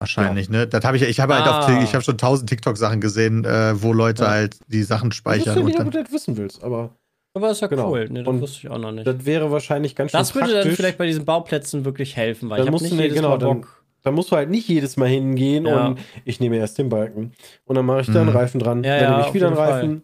Wahrscheinlich, 0.00 0.48
ne? 0.48 0.66
Das 0.66 0.84
habe 0.84 0.96
ich, 0.96 1.02
ich 1.02 1.18
habe 1.20 1.34
halt 1.34 1.46
Ah. 1.46 1.60
auf, 1.60 1.66
Tik- 1.68 1.82
ich 1.82 1.92
habe 1.94 2.04
schon 2.04 2.16
tausend 2.18 2.48
TikTok-Sachen 2.48 3.00
gesehen, 3.00 3.44
äh, 3.44 3.82
wo 3.82 3.92
Leute 3.92 4.22
Ja. 4.24 4.30
halt 4.30 4.58
die 4.68 4.82
Sachen 4.84 5.08
Ich 5.10 5.18
wusste 5.24 5.40
speichern 5.40 5.54
nicht, 5.64 5.64
und 5.64 5.70
ob 5.72 5.76
dann. 5.78 5.90
du 5.90 6.02
das 6.04 6.12
wissen 6.12 6.36
willst, 6.36 6.62
aber 6.62 6.90
Aber 7.34 7.50
ist 7.50 7.60
ja 7.60 7.66
Genau. 7.68 7.90
cool. 7.90 8.08
Ne, 8.08 8.20
das 8.24 8.28
Und 8.28 8.40
wusste 8.40 8.58
ich 8.58 8.68
auch 8.70 8.78
noch 8.78 8.90
nicht. 8.90 9.06
das 9.06 9.24
wäre 9.24 9.50
wahrscheinlich 9.52 9.94
ganz 9.94 10.10
schön 10.12 10.18
Das 10.18 10.34
würde 10.34 10.48
dann 10.48 10.54
praktisch. 10.62 10.76
vielleicht 10.76 10.98
bei 10.98 11.06
diesen 11.06 11.24
Bauplätzen 11.24 11.84
wirklich 11.84 12.16
helfen, 12.16 12.48
weil 12.48 12.56
Dann 12.58 12.64
ich 12.64 12.68
habe 12.68 12.72
musst 12.72 12.82
nicht 12.84 12.98
du 12.98 13.02
jedes 13.02 13.16
genau, 13.16 13.28
Mal 13.30 13.38
dann- 13.38 13.60
Bock. 13.60 13.82
Da 14.02 14.10
musst 14.12 14.30
du 14.32 14.36
halt 14.36 14.48
nicht 14.50 14.66
jedes 14.68 14.96
Mal 14.96 15.08
hingehen 15.08 15.66
Ja. 15.66 15.88
und 15.88 15.98
ich 16.24 16.40
nehme 16.40 16.56
erst 16.56 16.78
den 16.78 16.88
Balken. 16.88 17.32
Und 17.64 17.74
dann 17.76 17.84
mache 17.84 18.00
ich 18.00 18.06
da 18.06 18.20
einen 18.22 18.30
Mhm. 18.30 18.36
Reifen 18.36 18.60
dran. 18.60 18.82
Ja, 18.84 18.94
dann 18.98 19.02
ja, 19.02 19.16
nehme 19.18 19.28
ich 19.28 19.34
wieder 19.34 19.48
einen 19.48 19.56
Reifen. 19.56 20.02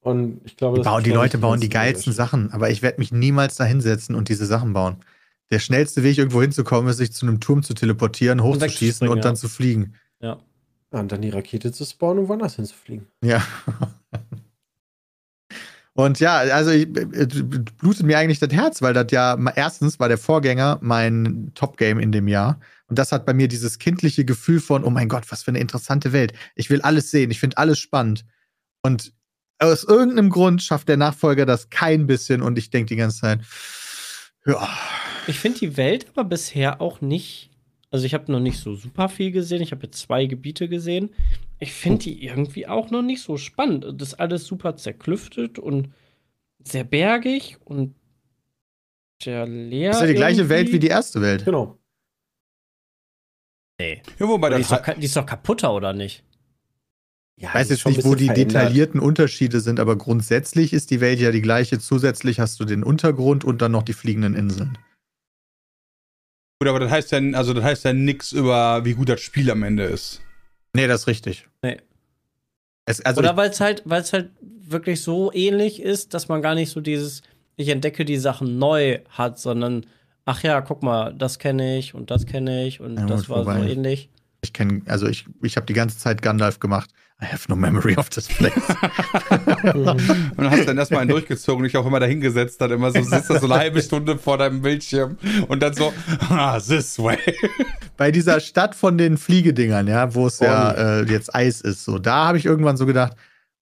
Und 0.00 0.40
ich 0.44 0.56
glaube, 0.56 0.78
Die, 0.78 0.82
das 0.82 1.02
die 1.02 1.10
schon 1.10 1.18
Leute 1.18 1.38
bauen 1.38 1.60
die 1.60 1.68
geilsten. 1.68 2.12
Sachen, 2.12 2.50
aber 2.52 2.70
ich 2.70 2.82
werde 2.82 2.98
mich 2.98 3.12
niemals 3.12 3.56
da 3.56 3.64
hinsetzen 3.64 4.14
und 4.14 4.28
diese 4.28 4.46
Sachen 4.46 4.72
bauen. 4.72 4.96
Der 5.50 5.58
schnellste 5.58 6.02
Weg, 6.02 6.18
irgendwo 6.18 6.42
hinzukommen, 6.42 6.90
ist, 6.90 6.98
sich 6.98 7.12
zu 7.12 7.26
einem 7.26 7.40
Turm 7.40 7.62
zu 7.62 7.74
teleportieren, 7.74 8.42
hochzuschießen 8.42 9.08
wegzuspringen, 9.08 9.12
und 9.12 9.24
dann 9.24 9.34
ja. 9.34 9.40
zu 9.40 9.48
fliegen. 9.48 9.94
Ja. 10.20 10.38
Ja, 10.92 11.00
und 11.00 11.12
dann 11.12 11.22
die 11.22 11.30
Rakete 11.30 11.70
zu 11.72 11.84
spawnen 11.84 12.20
und 12.20 12.28
woanders 12.28 12.56
hinzufliegen. 12.56 13.06
Ja. 13.22 13.46
Und 15.98 16.20
ja, 16.20 16.36
also 16.36 16.70
ich, 16.70 16.86
äh, 16.96 17.26
blutet 17.80 18.06
mir 18.06 18.18
eigentlich 18.18 18.38
das 18.38 18.52
Herz, 18.52 18.82
weil 18.82 18.94
das 18.94 19.06
ja 19.10 19.36
erstens 19.56 19.98
war 19.98 20.06
der 20.06 20.16
Vorgänger 20.16 20.78
mein 20.80 21.50
Top-Game 21.56 21.98
in 21.98 22.12
dem 22.12 22.28
Jahr. 22.28 22.60
Und 22.86 23.00
das 23.00 23.10
hat 23.10 23.26
bei 23.26 23.34
mir 23.34 23.48
dieses 23.48 23.80
kindliche 23.80 24.24
Gefühl 24.24 24.60
von, 24.60 24.84
oh 24.84 24.90
mein 24.90 25.08
Gott, 25.08 25.24
was 25.30 25.42
für 25.42 25.50
eine 25.50 25.58
interessante 25.58 26.12
Welt. 26.12 26.34
Ich 26.54 26.70
will 26.70 26.82
alles 26.82 27.10
sehen, 27.10 27.32
ich 27.32 27.40
finde 27.40 27.58
alles 27.58 27.80
spannend. 27.80 28.24
Und 28.82 29.12
aus 29.58 29.82
irgendeinem 29.82 30.30
Grund 30.30 30.62
schafft 30.62 30.88
der 30.88 30.96
Nachfolger 30.96 31.44
das 31.46 31.68
kein 31.68 32.06
bisschen 32.06 32.42
und 32.42 32.58
ich 32.58 32.70
denke 32.70 32.90
die 32.90 32.96
ganze 32.96 33.20
Zeit, 33.22 33.40
ja, 34.46 34.68
Ich 35.28 35.38
finde 35.38 35.58
die 35.60 35.76
Welt 35.76 36.06
aber 36.14 36.24
bisher 36.28 36.80
auch 36.80 37.00
nicht. 37.00 37.50
Also 37.90 38.04
ich 38.04 38.14
habe 38.14 38.30
noch 38.30 38.40
nicht 38.40 38.58
so 38.58 38.74
super 38.74 39.08
viel 39.08 39.30
gesehen. 39.30 39.62
Ich 39.62 39.72
habe 39.72 39.84
jetzt 39.86 39.98
zwei 40.00 40.26
Gebiete 40.26 40.68
gesehen. 40.68 41.10
Ich 41.58 41.72
finde 41.72 42.04
die 42.04 42.24
irgendwie 42.24 42.66
auch 42.66 42.90
noch 42.90 43.02
nicht 43.02 43.22
so 43.22 43.36
spannend. 43.36 43.84
Das 44.00 44.08
ist 44.08 44.14
alles 44.14 44.46
super 44.46 44.76
zerklüftet 44.76 45.58
und 45.58 45.88
sehr 46.64 46.84
bergig 46.84 47.56
und 47.64 47.94
sehr 49.22 49.46
leer. 49.46 49.90
das 49.90 49.98
ist 49.98 50.02
ja 50.02 50.06
die 50.08 50.14
gleiche 50.14 50.40
irgendwie. 50.40 50.50
Welt 50.54 50.72
wie 50.72 50.78
die 50.78 50.88
erste 50.88 51.20
Welt. 51.22 51.44
Genau. 51.44 51.78
Nee. 53.80 54.02
Ja, 54.18 54.28
wobei 54.28 54.48
Die 54.50 54.56
das 54.62 54.70
ist, 54.72 54.72
doch, 54.72 54.94
die 54.94 55.04
ist 55.06 55.16
doch 55.16 55.26
kaputter, 55.26 55.72
oder 55.72 55.92
nicht? 55.92 56.24
Ja, 57.40 57.48
Ich 57.50 57.54
weiß 57.54 57.70
jetzt 57.70 57.86
nicht, 57.86 58.04
wo 58.04 58.14
die 58.16 58.26
verändert. 58.26 58.54
detaillierten 58.54 59.00
Unterschiede 59.00 59.60
sind, 59.60 59.78
aber 59.78 59.96
grundsätzlich 59.96 60.72
ist 60.72 60.90
die 60.90 61.00
Welt 61.00 61.20
ja 61.20 61.30
die 61.30 61.40
gleiche. 61.42 61.78
Zusätzlich 61.78 62.40
hast 62.40 62.58
du 62.60 62.64
den 62.64 62.82
Untergrund 62.82 63.44
und 63.44 63.62
dann 63.62 63.72
noch 63.72 63.84
die 63.84 63.92
fliegenden 63.92 64.34
Inseln. 64.34 64.76
Gut, 66.60 66.68
aber 66.68 66.80
das 66.80 66.90
heißt 66.90 67.12
ja, 67.12 67.20
also 67.34 67.54
das 67.54 67.62
heißt 67.62 67.84
ja 67.84 67.92
nichts 67.92 68.32
über, 68.32 68.84
wie 68.84 68.94
gut 68.94 69.08
das 69.08 69.20
Spiel 69.20 69.50
am 69.50 69.62
Ende 69.62 69.84
ist. 69.84 70.20
Nee, 70.74 70.86
das 70.88 71.02
ist 71.02 71.06
richtig. 71.06 71.46
Nee. 71.62 71.78
Es, 72.84 73.00
also 73.04 73.20
oder 73.20 73.36
weil 73.36 73.50
es 73.50 73.60
halt, 73.60 73.82
weil 73.84 74.00
es 74.02 74.12
halt 74.12 74.30
wirklich 74.40 75.02
so 75.02 75.32
ähnlich 75.32 75.80
ist, 75.80 76.14
dass 76.14 76.28
man 76.28 76.42
gar 76.42 76.54
nicht 76.56 76.70
so 76.70 76.80
dieses, 76.80 77.22
ich 77.56 77.68
entdecke 77.68 78.04
die 78.04 78.16
Sachen 78.16 78.58
neu 78.58 78.98
hat, 79.10 79.38
sondern 79.38 79.86
ach 80.24 80.42
ja, 80.42 80.60
guck 80.60 80.82
mal, 80.82 81.14
das 81.14 81.38
kenne 81.38 81.78
ich 81.78 81.94
und 81.94 82.10
das 82.10 82.26
kenne 82.26 82.66
ich 82.66 82.80
und 82.80 82.96
Ja, 82.98 83.06
das 83.06 83.22
gut, 83.22 83.28
war 83.30 83.44
so 83.44 83.50
wobei- 83.50 83.68
ähnlich. 83.70 84.10
ich 84.40 84.52
kenne, 84.52 84.82
also 84.86 85.06
ich, 85.06 85.26
ich 85.42 85.56
habe 85.56 85.66
die 85.66 85.74
ganze 85.74 85.98
Zeit 85.98 86.22
Gandalf 86.22 86.58
gemacht. 86.58 86.90
I 87.20 87.24
have 87.24 87.48
no 87.48 87.56
memory 87.56 87.96
of 87.96 88.10
this 88.10 88.28
place. 88.28 88.52
Und 89.74 90.38
dann 90.38 90.50
hast 90.50 90.60
du 90.60 90.66
dann 90.66 90.78
erstmal 90.78 91.00
einen 91.00 91.10
durchgezogen 91.10 91.62
und 91.62 91.64
dich 91.64 91.76
auch 91.76 91.84
immer 91.84 91.98
da 91.98 92.06
hingesetzt, 92.06 92.60
dann 92.60 92.70
immer 92.70 92.92
so 92.92 93.02
sitzt 93.02 93.28
da 93.28 93.40
so 93.40 93.46
eine 93.46 93.56
halbe 93.56 93.82
Stunde 93.82 94.16
vor 94.18 94.38
deinem 94.38 94.62
Bildschirm 94.62 95.18
und 95.48 95.60
dann 95.60 95.74
so, 95.74 95.92
ah, 96.28 96.60
this 96.60 96.96
way. 96.96 97.18
Bei 97.96 98.12
dieser 98.12 98.38
Stadt 98.38 98.76
von 98.76 98.98
den 98.98 99.18
Fliegedingern, 99.18 99.88
ja, 99.88 100.14
wo 100.14 100.28
es 100.28 100.38
ja 100.38 100.70
äh, 101.00 101.10
jetzt 101.10 101.34
Eis 101.34 101.60
ist, 101.60 101.84
so, 101.84 101.98
da 101.98 102.28
habe 102.28 102.38
ich 102.38 102.46
irgendwann 102.46 102.76
so 102.76 102.86
gedacht, 102.86 103.16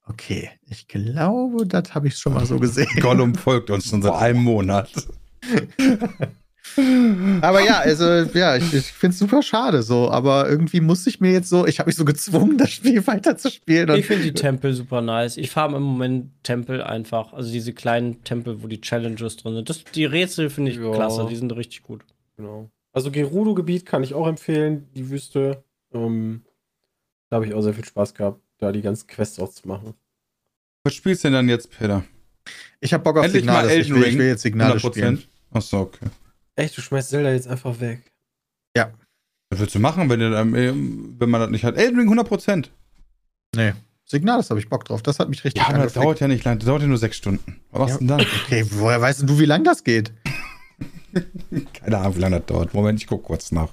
okay, 0.04 0.50
ich 0.68 0.86
glaube, 0.86 1.66
das 1.66 1.94
habe 1.94 2.08
ich 2.08 2.18
schon 2.18 2.34
mal 2.34 2.44
so 2.44 2.58
gesehen. 2.58 2.88
Gollum 3.00 3.34
folgt 3.34 3.70
uns 3.70 3.88
schon 3.88 4.02
seit 4.02 4.14
einem 4.14 4.42
Monat. 4.42 4.90
Aber 7.40 7.60
ja, 7.64 7.78
also 7.78 8.04
ja, 8.38 8.56
ich, 8.56 8.74
ich 8.74 8.86
finde 8.86 9.14
es 9.14 9.18
super 9.18 9.42
schade 9.42 9.82
so, 9.82 10.10
aber 10.10 10.48
irgendwie 10.48 10.80
muss 10.80 11.06
ich 11.06 11.20
mir 11.20 11.32
jetzt 11.32 11.48
so, 11.48 11.66
ich 11.66 11.78
habe 11.78 11.88
mich 11.88 11.96
so 11.96 12.04
gezwungen, 12.04 12.58
das 12.58 12.70
Spiel 12.70 13.06
weiterzuspielen. 13.06 13.94
Ich 13.96 14.06
finde 14.06 14.24
die 14.24 14.32
Tempel 14.32 14.72
super 14.74 15.00
nice. 15.00 15.36
Ich 15.36 15.50
farm 15.50 15.74
im 15.74 15.82
Moment 15.82 16.30
Tempel 16.42 16.82
einfach. 16.82 17.32
Also 17.32 17.50
diese 17.50 17.72
kleinen 17.72 18.22
Tempel, 18.24 18.62
wo 18.62 18.66
die 18.66 18.80
Challenges 18.80 19.36
drin 19.36 19.54
sind. 19.54 19.70
Das, 19.70 19.84
die 19.84 20.04
Rätsel 20.04 20.50
finde 20.50 20.70
ich 20.70 20.78
Ja. 20.78 20.92
klasse, 20.92 21.26
die 21.28 21.36
sind 21.36 21.54
richtig 21.56 21.82
gut. 21.82 22.04
Genau. 22.36 22.70
Also 22.92 23.10
Gerudo-Gebiet 23.10 23.86
kann 23.86 24.02
ich 24.02 24.14
auch 24.14 24.26
empfehlen, 24.26 24.88
die 24.94 25.10
Wüste. 25.10 25.62
Ähm, 25.92 26.42
da 27.30 27.36
habe 27.36 27.46
ich 27.46 27.54
auch 27.54 27.62
sehr 27.62 27.74
viel 27.74 27.84
Spaß 27.84 28.14
gehabt, 28.14 28.40
da 28.58 28.72
die 28.72 28.82
ganzen 28.82 29.06
Quests 29.06 29.38
auszumachen. 29.38 29.94
Was 30.84 30.94
spielst 30.94 31.24
du 31.24 31.28
denn 31.28 31.34
dann 31.34 31.48
jetzt, 31.48 31.70
Peter? 31.70 32.04
ich 32.80 32.92
habe 32.92 33.02
Bock 33.02 33.18
auf 33.18 33.24
Endlich 33.24 33.44
mal 33.44 33.62
Signale. 33.66 33.80
Ich 33.80 33.88
Elden 33.88 34.00
will, 34.02 34.08
ich 34.08 34.18
will 34.18 34.26
jetzt 34.26 34.42
Signale 34.42 34.80
spielen. 34.80 35.22
Achso, 35.52 35.80
okay. 35.80 36.06
Echt, 36.56 36.76
du 36.76 36.80
schmeißt 36.80 37.10
Zelda 37.10 37.30
jetzt 37.30 37.48
einfach 37.48 37.80
weg. 37.80 38.02
Was 39.50 39.60
willst 39.60 39.74
du 39.74 39.78
machen, 39.78 40.10
wenn, 40.10 40.20
du, 40.20 40.30
dann, 40.30 40.54
äh, 40.54 40.72
wenn 40.74 41.30
man 41.30 41.40
das 41.40 41.50
nicht 41.50 41.64
hat? 41.64 41.76
Elden 41.76 41.98
Ring 42.00 42.12
100%. 42.12 42.68
Nee, 43.54 43.72
Signales 44.04 44.50
habe 44.50 44.60
ich 44.60 44.68
Bock 44.68 44.84
drauf. 44.84 45.02
Das 45.02 45.18
hat 45.18 45.28
mich 45.28 45.44
richtig 45.44 45.62
Ja, 45.62 45.68
aber 45.68 45.84
das 45.84 45.92
dauert 45.92 46.20
ja 46.20 46.28
nicht 46.28 46.44
lang. 46.44 46.58
Das 46.58 46.66
dauert 46.66 46.82
ja 46.82 46.88
nur 46.88 46.98
sechs 46.98 47.16
Stunden. 47.16 47.60
Was 47.70 47.80
machst 47.80 47.94
du 47.94 47.98
denn 47.98 48.08
dann? 48.08 48.20
Okay, 48.44 48.66
woher 48.70 49.00
weißt 49.00 49.28
du, 49.28 49.38
wie 49.38 49.44
lang 49.44 49.64
das 49.64 49.84
geht? 49.84 50.12
Keine 51.72 51.98
Ahnung, 51.98 52.16
wie 52.16 52.20
lange 52.20 52.38
das 52.40 52.46
dauert. 52.46 52.74
Moment, 52.74 53.00
ich 53.00 53.06
guck 53.06 53.22
kurz 53.22 53.52
nach. 53.52 53.70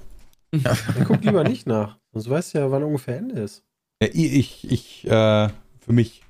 Dann 0.52 1.04
guck 1.04 1.22
lieber 1.22 1.44
nicht 1.44 1.66
nach. 1.66 1.98
Sonst 2.12 2.30
weißt 2.30 2.54
du 2.54 2.58
ja, 2.58 2.70
wann 2.70 2.84
ungefähr 2.84 3.16
Ende 3.16 3.40
ist. 3.40 3.64
Ja, 4.00 4.08
ich, 4.12 4.32
ich, 4.32 4.70
ich 4.70 5.04
äh, 5.06 5.48
für 5.80 5.92
mich. 5.92 6.22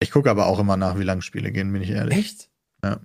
Ich 0.00 0.10
gucke 0.10 0.30
aber 0.30 0.46
auch 0.46 0.58
immer 0.58 0.76
nach, 0.76 0.98
wie 0.98 1.04
lang 1.04 1.20
Spiele 1.20 1.52
gehen, 1.52 1.72
bin 1.72 1.82
ich 1.82 1.90
ehrlich. 1.90 2.18
Echt? 2.18 2.50
Ja. 2.82 3.00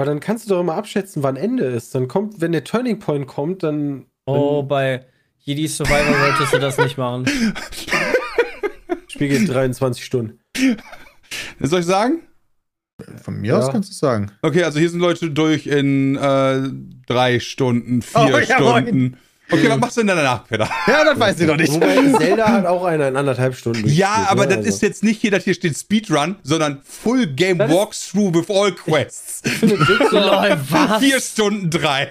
Aber 0.00 0.06
dann 0.06 0.18
kannst 0.20 0.46
du 0.46 0.54
doch 0.54 0.60
immer 0.60 0.76
abschätzen, 0.76 1.22
wann 1.22 1.36
Ende 1.36 1.64
ist. 1.64 1.94
Dann 1.94 2.08
kommt, 2.08 2.40
wenn 2.40 2.52
der 2.52 2.64
Turning 2.64 3.00
Point 3.00 3.26
kommt, 3.26 3.62
dann. 3.62 4.06
Oh, 4.24 4.62
bei 4.62 5.04
Jedi 5.40 5.68
Survivor 5.68 6.18
solltest 6.18 6.54
du 6.54 6.58
das 6.58 6.78
nicht 6.78 6.96
machen. 6.96 7.26
Spiel 9.08 9.28
geht 9.28 9.46
23 9.46 10.02
Stunden. 10.02 10.40
Soll 11.58 11.80
ich 11.80 11.86
sagen? 11.86 12.22
Von 13.22 13.42
mir 13.42 13.48
Ja. 13.48 13.58
aus 13.58 13.70
kannst 13.70 13.90
du 13.90 13.92
es 13.92 13.98
sagen. 13.98 14.32
Okay, 14.40 14.62
also 14.62 14.78
hier 14.78 14.88
sind 14.88 15.00
Leute 15.00 15.30
durch 15.32 15.66
in 15.66 16.16
äh, 16.16 16.62
drei 17.06 17.38
Stunden, 17.38 18.00
vier 18.00 18.32
Oh, 18.34 18.38
ja, 18.38 18.58
moin. 18.58 19.18
Okay, 19.52 19.68
was 19.68 19.78
machst 19.78 19.96
du 19.96 20.00
denn 20.02 20.08
danach, 20.16 20.46
Peter? 20.46 20.68
Ja, 20.86 21.04
das 21.04 21.18
weiß 21.18 21.40
ich 21.40 21.46
noch 21.46 21.56
nicht. 21.56 21.72
Wobei 21.72 22.12
Zelda 22.18 22.48
hat 22.48 22.66
auch 22.66 22.84
eine 22.84 23.08
in 23.08 23.16
anderthalb 23.16 23.54
Stunden. 23.54 23.86
Ja, 23.88 24.26
aber 24.28 24.42
ne? 24.42 24.48
das 24.48 24.56
Also, 24.58 24.68
ist 24.70 24.82
jetzt 24.82 25.02
nicht 25.04 25.20
hier, 25.20 25.30
dass 25.30 25.44
hier 25.44 25.54
steht 25.54 25.76
Speedrun, 25.76 26.36
sondern 26.42 26.80
Full 26.84 27.26
Game 27.28 27.58
Walkthrough 27.58 28.34
with 28.34 28.50
all 28.50 28.72
Quests. 28.74 29.42
Jigsaw? 29.60 30.56
Vier 31.00 31.20
Stunden 31.20 31.70
drei. 31.70 32.10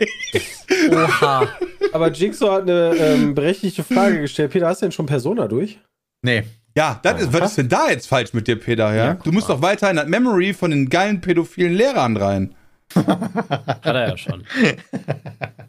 Oha. 0.92 1.48
aber 1.94 2.12
Jigsaw 2.12 2.52
hat 2.52 2.62
eine 2.64 2.96
ähm, 2.98 3.36
berechtigte 3.36 3.84
Frage 3.84 4.22
gestellt. 4.22 4.52
Peter, 4.52 4.68
hast 4.68 4.82
du 4.82 4.86
denn 4.86 4.92
schon 4.92 5.06
Persona 5.06 5.48
durch? 5.48 5.80
Nee. 6.22 6.44
Ja, 6.78 7.00
das 7.04 7.22
ist, 7.24 7.34
was 7.34 7.50
ist 7.52 7.58
denn 7.58 7.70
da 7.70 7.90
jetzt 7.90 8.08
falsch 8.08 8.34
mit 8.34 8.48
dir, 8.48 8.56
Peter? 8.58 8.94
Ja? 8.94 9.06
Ja, 9.06 9.14
du 9.16 9.32
musst 9.32 9.50
doch 9.50 9.62
weiter 9.62 9.90
in 9.90 9.98
das 9.98 10.08
Memory 10.08 10.54
von 10.54 10.72
den 10.72 10.88
geilen 10.90 11.20
pädophilen 11.20 11.74
Lehrern 11.74 12.16
rein. 12.16 12.56
Hat 12.96 13.86
er 13.86 14.10
ja 14.10 14.18
schon. 14.18 14.44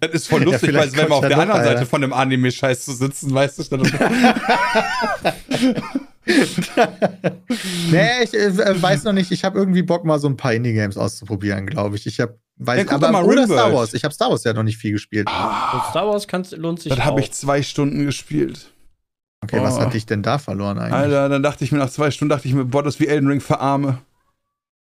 Das 0.01 0.11
ist 0.13 0.29
voll 0.29 0.43
lustig, 0.43 0.75
weil 0.75 0.89
vielleicht 0.89 0.97
wenn 0.97 1.09
wir 1.09 1.15
auf 1.17 1.21
der 1.21 1.31
ja 1.33 1.39
anderen 1.39 1.65
Seite 1.65 1.87
von 1.87 2.01
dem 2.01 2.13
Anime-Scheiß 2.13 2.85
zu 2.85 2.93
sitzen, 2.93 3.33
weißt 3.35 3.59
du, 3.59 3.77
dann 3.77 3.83
Nee, 7.91 8.23
ich 8.23 8.35
äh, 8.35 8.83
weiß 8.83 9.05
noch 9.05 9.13
nicht. 9.13 9.31
Ich 9.33 9.45
habe 9.45 9.59
irgendwie 9.59 9.83
Bock, 9.83 10.05
mal 10.05 10.19
so 10.19 10.29
ein 10.29 10.37
paar 10.37 10.55
Indie-Games 10.55 10.97
auszuprobieren, 10.97 11.67
glaube 11.67 11.97
ich. 11.97 12.07
Ich 12.07 12.21
habe, 12.21 12.39
weiß, 12.57 12.87
Ja, 12.87 12.93
aber 12.95 13.11
mal 13.11 13.25
oder 13.25 13.43
Rimworld. 13.43 13.61
Star 13.61 13.73
Wars. 13.73 13.95
Ich 13.95 14.05
habe 14.05 14.15
Star 14.15 14.31
Wars 14.31 14.45
ja 14.45 14.53
noch 14.53 14.63
nicht 14.63 14.77
viel 14.79 14.93
gespielt. 14.93 15.27
Und 15.29 15.83
Star 15.91 16.07
Wars 16.07 16.29
kannst, 16.29 16.53
lohnt 16.57 16.81
sich 16.81 16.95
das 16.95 17.05
habe 17.05 17.21
ich 17.21 17.33
zwei 17.33 17.63
Stunden 17.63 18.05
gespielt. 18.07 18.73
Okay, 19.43 19.61
was 19.63 19.77
Oh. 19.77 19.81
hat 19.81 19.95
dich 19.95 20.05
denn 20.07 20.23
da 20.23 20.39
verloren 20.39 20.79
eigentlich? 20.79 20.93
Alter, 20.95 21.29
dann 21.31 21.43
dachte 21.43 21.65
ich 21.65 21.73
mir 21.73 21.79
nach 21.79 21.91
zwei 21.91 22.11
Stunden, 22.11 22.31
dachte 22.31 22.47
ich 22.47 22.55
mir, 22.55 22.67
boah, 22.67 22.83
das 22.83 23.01
wie 23.01 23.07
Elden 23.07 23.29
Ring 23.29 23.41
verarme. 23.41 23.99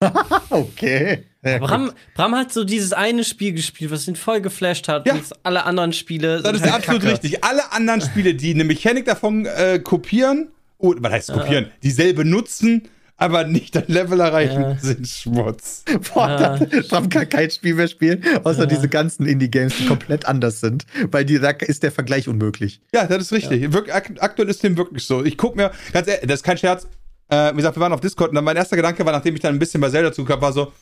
Okay. 0.50 1.24
Ja, 1.44 1.58
Bram. 1.58 1.92
Bram 2.14 2.34
hat 2.34 2.52
so 2.52 2.64
dieses 2.64 2.92
eine 2.92 3.24
Spiel 3.24 3.52
gespielt, 3.52 3.90
was 3.90 4.08
ihn 4.08 4.16
voll 4.16 4.40
geflasht 4.40 4.88
hat. 4.88 5.06
Ja. 5.06 5.14
Und 5.14 5.24
alle 5.42 5.64
anderen 5.64 5.92
Spiele. 5.92 6.42
Das 6.42 6.52
sind 6.52 6.56
ist 6.56 6.62
halt 6.62 6.74
absolut 6.74 7.02
Kacke. 7.02 7.12
richtig. 7.14 7.44
Alle 7.44 7.72
anderen 7.72 8.00
Spiele, 8.00 8.34
die 8.34 8.52
eine 8.54 8.64
Mechanik 8.64 9.04
davon 9.06 9.46
äh, 9.46 9.78
kopieren, 9.78 10.48
oh, 10.78 10.94
was 10.98 11.12
heißt 11.12 11.32
kopieren, 11.32 11.66
dieselbe 11.82 12.24
nutzen, 12.24 12.88
aber 13.16 13.44
nicht 13.44 13.74
das 13.74 13.84
Level 13.88 14.18
erreichen, 14.20 14.62
Ja. 14.62 14.76
sind 14.80 15.06
Schmutz. 15.06 15.84
Boah, 16.12 16.58
Ja. 16.70 16.82
Bram 16.88 17.08
kann 17.08 17.28
kein 17.28 17.50
Spiel 17.50 17.74
mehr 17.74 17.88
spielen, 17.88 18.22
außer 18.44 18.60
Ja. 18.60 18.66
diese 18.66 18.88
ganzen 18.88 19.26
Indie-Games, 19.26 19.74
die 19.78 19.86
komplett 19.86 20.26
anders 20.26 20.60
sind. 20.60 20.86
Weil 21.10 21.24
die, 21.24 21.38
da 21.38 21.50
ist 21.50 21.82
der 21.84 21.92
Vergleich 21.92 22.28
unmöglich. 22.28 22.80
Ja, 22.92 23.06
das 23.06 23.22
ist 23.22 23.32
richtig. 23.32 23.72
Wirk, 23.72 23.94
ak 23.94 24.10
aktuell 24.18 24.48
ist 24.48 24.62
dem 24.64 24.76
wirklich 24.76 25.04
so. 25.04 25.24
Ich 25.24 25.36
guck 25.36 25.54
mir, 25.56 25.70
ganz 25.92 26.08
ehrlich, 26.08 26.26
das 26.26 26.40
ist 26.40 26.44
kein 26.44 26.58
Scherz. 26.58 26.86
Äh, 27.30 27.52
wie 27.52 27.56
gesagt, 27.56 27.76
wir 27.76 27.80
waren 27.80 27.92
auf 27.92 28.00
Discord 28.00 28.30
und 28.30 28.34
dann 28.36 28.44
mein 28.44 28.56
erster 28.56 28.76
Gedanke 28.76 29.04
war, 29.04 29.12
nachdem 29.12 29.34
ich 29.34 29.40
dann 29.40 29.54
ein 29.54 29.58
bisschen 29.58 29.80
bei 29.80 29.90
Zelda 29.90 30.12
zugehört 30.12 30.40
war 30.42 30.52
so, 30.52 30.72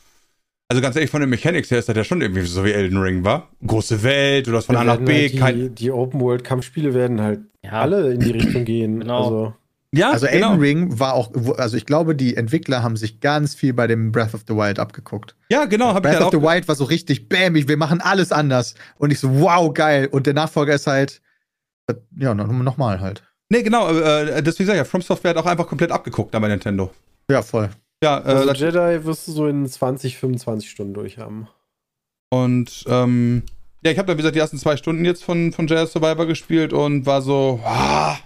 also 0.69 0.81
ganz 0.81 0.95
ehrlich, 0.95 1.09
von 1.11 1.21
den 1.21 1.29
Mechanics 1.29 1.71
her 1.71 1.79
ist 1.79 1.87
das 1.89 1.95
ja 1.95 2.03
schon 2.03 2.21
irgendwie 2.21 2.41
so 2.41 2.63
wie 2.65 2.71
Elden 2.71 2.97
Ring 2.97 3.23
war. 3.23 3.49
Große 3.65 4.03
Welt, 4.03 4.47
du 4.47 4.55
hast 4.55 4.65
von 4.65 4.75
A 4.75 4.81
Wir 4.81 4.85
nach 4.85 4.93
werden 4.95 5.05
B, 5.05 5.21
halt 5.21 5.33
die, 5.33 5.37
kein. 5.37 5.75
die 5.75 5.91
Open-World-Kampfspiele 5.91 6.93
werden 6.93 7.21
halt 7.21 7.39
Ja. 7.63 7.71
alle 7.81 8.13
in 8.13 8.19
die 8.19 8.31
Richtung 8.31 8.65
gehen. 8.65 8.99
Genau. 8.99 9.23
Also, 9.23 9.53
Ja, 9.93 10.11
Also 10.11 10.27
genau. 10.27 10.49
Elden 10.51 10.59
Ring 10.59 10.99
war 10.99 11.13
auch, 11.13 11.31
also 11.57 11.77
ich 11.77 11.85
glaube, 11.85 12.15
die 12.15 12.35
Entwickler 12.35 12.83
haben 12.83 12.97
sich 12.97 13.21
ganz 13.21 13.55
viel 13.55 13.73
bei 13.73 13.87
dem 13.87 14.11
Breath 14.11 14.33
of 14.33 14.41
the 14.45 14.53
Wild 14.55 14.77
abgeguckt. 14.79 15.35
Ja, 15.49 15.63
genau, 15.65 15.87
hab 15.93 15.97
ich 15.97 16.01
Breath 16.03 16.15
dann 16.15 16.23
of 16.23 16.27
auch. 16.27 16.31
the 16.39 16.41
Wild 16.45 16.67
war 16.67 16.75
so 16.75 16.83
richtig 16.83 17.29
bämig, 17.29 17.69
wir 17.69 17.77
machen 17.77 18.01
alles 18.01 18.33
anders. 18.33 18.75
Und 18.97 19.11
ich 19.11 19.19
so, 19.21 19.39
wow, 19.39 19.73
geil. 19.73 20.09
Und 20.11 20.25
der 20.27 20.33
Nachfolger 20.33 20.73
ist 20.75 20.87
halt, 20.87 21.21
ja, 22.17 22.33
noch- 22.35 22.47
nochmal 22.51 22.99
halt. 22.99 23.23
Nee, 23.49 23.63
genau, 23.63 23.89
äh, 23.89 24.41
deswegen 24.43 24.67
sag 24.67 24.73
ich 24.73 24.77
ja, 24.79 24.83
From 24.85 25.01
Software 25.01 25.29
hat 25.31 25.37
auch 25.37 25.45
einfach 25.45 25.67
komplett 25.67 25.91
abgeguckt 25.91 26.33
da 26.33 26.39
bei 26.39 26.47
Nintendo. 26.49 26.91
Ja, 27.29 27.41
voll. 27.41 27.69
Ja, 28.03 28.19
äh, 28.19 28.23
also 28.23 28.45
das- 28.47 28.59
Jedi 28.59 29.05
wirst 29.05 29.27
du 29.27 29.31
so 29.31 29.47
in 29.47 29.65
20, 29.67 30.17
25 30.17 30.69
Stunden 30.69 30.93
durch 30.93 31.17
haben. 31.17 31.47
und 32.29 32.83
ähm, 32.87 33.43
ja, 33.85 33.91
ich 33.91 33.97
habe 33.99 34.07
dann, 34.07 34.17
wie 34.17 34.21
gesagt, 34.21 34.35
die 34.35 34.39
ersten 34.39 34.57
zwei 34.57 34.75
Stunden 34.75 35.05
jetzt 35.05 35.23
von, 35.23 35.53
von 35.53 35.67
Jedi 35.67 35.85
Survivor 35.87 36.25
gespielt 36.25 36.73
und 36.73 37.05
war 37.05 37.21
so, 37.21 37.61
ah, 37.63 38.17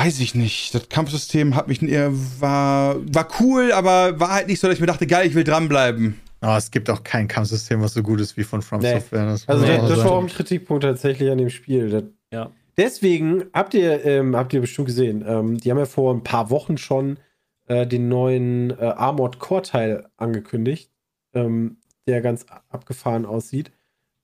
weiß 0.00 0.20
ich 0.20 0.34
nicht. 0.34 0.74
Das 0.74 0.88
Kampfsystem 0.88 1.54
hat 1.54 1.68
mich 1.68 1.80
eher, 1.82 2.10
war, 2.40 2.96
war 3.14 3.28
cool, 3.40 3.72
aber 3.72 4.18
war 4.20 4.32
halt 4.32 4.48
nicht 4.48 4.60
so, 4.60 4.66
dass 4.66 4.74
ich 4.74 4.80
mir 4.80 4.86
dachte, 4.88 5.06
geil, 5.06 5.26
ich 5.26 5.34
will 5.34 5.44
dranbleiben. 5.44 6.20
Aber 6.40 6.56
es 6.56 6.70
gibt 6.72 6.90
auch 6.90 7.04
kein 7.04 7.28
Kampfsystem, 7.28 7.80
was 7.80 7.94
so 7.94 8.02
gut 8.02 8.20
ist 8.20 8.36
wie 8.36 8.42
von 8.44 8.60
From 8.62 8.80
Nee. 8.80 8.94
Software. 8.94 9.26
Das 9.26 9.48
Also 9.48 9.64
das, 9.64 9.78
auch 9.80 9.88
das 9.88 9.98
war 10.00 10.10
auch 10.10 10.20
ein 10.20 10.26
Kritikpunkt 10.28 10.82
tatsächlich 10.82 11.30
an 11.30 11.38
dem 11.38 11.50
Spiel. 11.50 11.88
Das, 11.88 12.02
Ja. 12.32 12.50
Deswegen 12.76 13.44
habt 13.52 13.74
ihr, 13.74 14.04
ähm, 14.04 14.34
habt 14.36 14.52
ihr 14.54 14.60
bestimmt 14.60 14.86
gesehen, 14.88 15.24
ähm, 15.26 15.58
die 15.58 15.70
haben 15.70 15.78
ja 15.78 15.84
vor 15.86 16.12
ein 16.14 16.22
paar 16.22 16.50
Wochen 16.50 16.78
schon 16.78 17.18
äh, 17.66 17.86
den 17.86 18.08
neuen 18.08 18.70
äh, 18.70 18.84
Armored 18.84 19.38
Core 19.38 19.62
Teil 19.62 20.06
angekündigt, 20.16 20.90
ähm, 21.34 21.76
der 22.06 22.20
ganz 22.22 22.46
abgefahren 22.70 23.26
aussieht. 23.26 23.70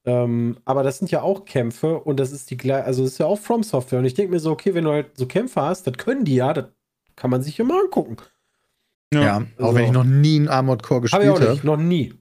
Ähm, 0.05 0.57
aber 0.65 0.83
das 0.83 0.99
sind 0.99 1.11
ja 1.11 1.21
auch 1.23 1.45
Kämpfe 1.45 1.99
und 2.01 2.19
das 2.19 2.33
ist 2.33 2.51
die 2.51 2.57
gleiche, 2.57 2.85
also 2.87 3.03
das 3.03 3.13
ist 3.13 3.19
ja 3.19 3.27
auch 3.27 3.39
From 3.39 3.63
Software. 3.63 3.99
Und 3.99 4.07
ich 4.07 4.15
denke 4.15 4.33
mir 4.33 4.41
so, 4.41 4.51
okay, 4.51 4.73
wenn 4.75 4.85
du 4.85 4.91
halt 4.93 5.11
so 5.19 5.27
Kämpfe 5.27 5.61
hast, 5.61 5.87
das 5.87 5.95
können 5.99 6.25
die 6.25 6.37
ja, 6.37 6.55
das 6.55 6.67
kann 7.17 7.31
man 7.31 7.43
sich 7.43 7.59
ja 7.59 7.65
mal 7.65 7.81
angucken. 7.83 8.17
Ja, 9.13 9.43
auch 9.59 9.65
Also- 9.65 9.75
wenn 9.75 9.85
ich 9.85 9.93
noch 9.93 10.05
nie 10.05 10.37
einen 10.37 10.49
Armored 10.49 10.83
Core 10.83 10.97
Habe 10.99 11.07
ich 11.07 11.13
gespielt 11.13 11.31
auch 11.37 11.41
habe. 11.41 11.51
nicht, 11.53 11.65
noch 11.65 11.77
nie. 11.77 12.15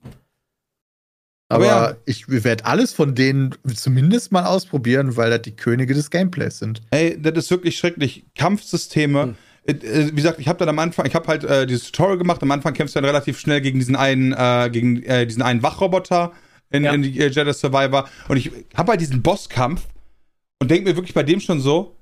Aber, 1.49 1.71
Aber 1.71 1.89
ja. 1.91 1.97
ich 2.05 2.25
werde 2.27 2.65
alles 2.65 2.93
von 2.93 3.15
denen 3.15 3.55
zumindest 3.73 4.31
mal 4.33 4.45
ausprobieren, 4.45 5.15
weil 5.15 5.29
das 5.29 5.43
die 5.43 5.55
Könige 5.55 5.93
des 5.93 6.10
Gameplays 6.12 6.60
sind. 6.60 6.81
Ey, 6.91 7.17
das 7.21 7.36
ist 7.45 7.51
wirklich 7.51 7.77
schrecklich. 7.77 8.25
Kampfsysteme. 8.36 9.23
Hm. 9.23 9.36
Äh, 9.65 9.71
äh, 9.71 10.07
Wie 10.12 10.15
gesagt, 10.15 10.39
ich 10.39 10.47
habe 10.49 10.60
dann 10.60 10.69
am 10.69 10.79
Anfang, 10.79 11.05
ich 11.05 11.15
habe 11.15 11.27
halt 11.27 11.43
äh, 11.45 11.65
dieses 11.65 11.91
Tutorial 11.91 12.17
gemacht. 12.17 12.41
Am 12.43 12.51
Anfang 12.51 12.73
kämpfst 12.73 12.95
du 12.95 12.99
dann 12.99 13.05
relativ 13.10 13.39
schnell 13.39 13.62
gegen 13.62 13.79
diesen 13.79 13.95
einen, 13.95 14.33
äh, 14.33 14.69
gegen 14.71 15.01
äh, 15.03 15.25
diesen 15.25 15.41
einen 15.41 15.63
Wachroboter 15.63 16.33
in, 16.69 16.83
Ja. 16.83 16.91
in 16.93 17.01
die, 17.03 17.17
äh, 17.17 17.27
Jedi 17.29 17.53
Survivor. 17.53 18.10
Und 18.27 18.38
ich 18.38 18.51
habe 18.75 18.91
halt 18.91 18.99
diesen 19.01 19.21
Bosskampf 19.21 19.88
und 20.60 20.69
denke 20.69 20.89
mir 20.89 20.95
wirklich 20.97 21.13
bei 21.13 21.23
dem 21.23 21.39
schon 21.39 21.62
so, 21.62 21.95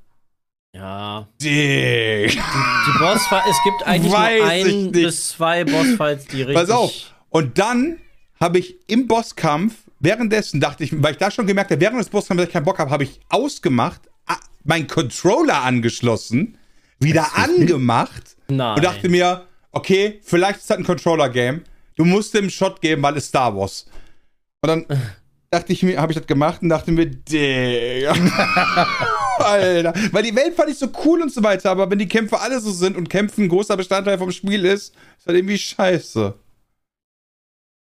Ja. 0.73 1.27
Digga. 1.39 2.41
Die 2.41 2.97
Bossfights, 2.99 3.47
es 3.49 3.63
gibt 3.63 3.85
eigentlich 3.85 4.11
Weiß 4.11 4.39
nur 4.41 4.47
ein 4.49 4.91
bis 4.91 5.29
zwei 5.29 5.63
Bossfights, 5.65 6.25
die 6.27 6.37
richtig. 6.41 6.55
Pass 6.55 6.69
auf. 6.71 6.91
Und 7.29 7.59
dann 7.59 7.97
habe 8.39 8.59
ich 8.59 8.77
im 8.87 9.07
Bosskampf, 9.07 9.75
währenddessen 9.99 10.59
dachte 10.59 10.83
ich, 10.83 11.01
weil 11.01 11.13
ich 11.13 11.17
da 11.17 11.31
schon 11.31 11.47
gemerkt 11.47 11.71
habe, 11.71 11.81
während 11.81 11.99
des 11.99 12.09
Bosskampfs, 12.09 12.41
dass 12.41 12.47
ich 12.47 12.53
keinen 12.53 12.65
Bock 12.65 12.79
habe, 12.79 12.91
habe 12.91 13.03
ich 13.03 13.19
ausgemacht, 13.29 14.01
meinen 14.65 14.87
Controller 14.87 15.61
angeschlossen, 15.61 16.57
wieder 16.99 17.37
angemacht 17.37 18.35
Nein. 18.47 18.75
und 18.75 18.83
dachte 18.83 19.09
mir, 19.09 19.45
okay, 19.71 20.19
vielleicht 20.23 20.59
ist 20.59 20.69
das 20.69 20.77
ein 20.77 20.83
Controller-Game. 20.83 21.61
Du 21.95 22.03
musst 22.03 22.33
dem 22.33 22.49
Shot 22.49 22.81
geben, 22.81 23.03
weil 23.03 23.15
es 23.17 23.27
Star 23.27 23.55
Wars. 23.55 23.85
Und 24.61 24.67
dann 24.67 24.85
dachte 25.51 25.71
ich 25.71 25.83
mir, 25.83 26.01
habe 26.01 26.11
ich 26.11 26.17
das 26.17 26.27
gemacht 26.27 26.61
und 26.61 26.69
dachte 26.69 26.91
mir, 26.91 27.05
Digga. 27.05 28.13
Alter. 29.37 29.93
Weil 30.11 30.23
die 30.23 30.35
Welt 30.35 30.55
fand 30.55 30.69
ich 30.69 30.77
so 30.77 30.87
cool 31.05 31.21
und 31.21 31.31
so 31.31 31.43
weiter, 31.43 31.69
aber 31.69 31.89
wenn 31.89 31.99
die 31.99 32.07
Kämpfe 32.07 32.39
alle 32.39 32.59
so 32.59 32.71
sind 32.71 32.97
und 32.97 33.09
Kämpfen 33.09 33.45
ein 33.45 33.49
großer 33.49 33.77
Bestandteil 33.77 34.17
vom 34.17 34.31
Spiel 34.31 34.65
ist, 34.65 34.95
ist 35.17 35.27
das 35.27 35.35
irgendwie 35.35 35.57
scheiße. 35.57 36.33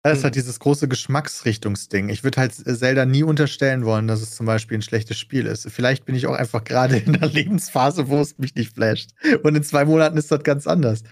Das 0.03 0.17
ist 0.17 0.23
halt 0.23 0.35
dieses 0.35 0.59
große 0.59 0.87
Geschmacksrichtungsding. 0.87 2.09
Ich 2.09 2.23
würde 2.23 2.41
halt 2.41 2.53
Zelda 2.53 3.05
nie 3.05 3.21
unterstellen 3.23 3.85
wollen, 3.85 4.07
dass 4.07 4.21
es 4.21 4.35
zum 4.35 4.47
Beispiel 4.47 4.77
ein 4.79 4.81
schlechtes 4.81 5.17
Spiel 5.19 5.45
ist. 5.45 5.69
Vielleicht 5.69 6.05
bin 6.05 6.15
ich 6.15 6.25
auch 6.25 6.33
einfach 6.33 6.63
gerade 6.63 6.97
in 6.97 7.15
einer 7.15 7.27
Lebensphase, 7.31 8.09
wo 8.09 8.19
es 8.19 8.37
mich 8.39 8.55
nicht 8.55 8.73
flasht. 8.73 9.11
Und 9.43 9.55
in 9.55 9.63
zwei 9.63 9.85
Monaten 9.85 10.17
ist 10.17 10.31
das 10.31 10.41
ganz 10.43 10.65
anders. 10.65 11.03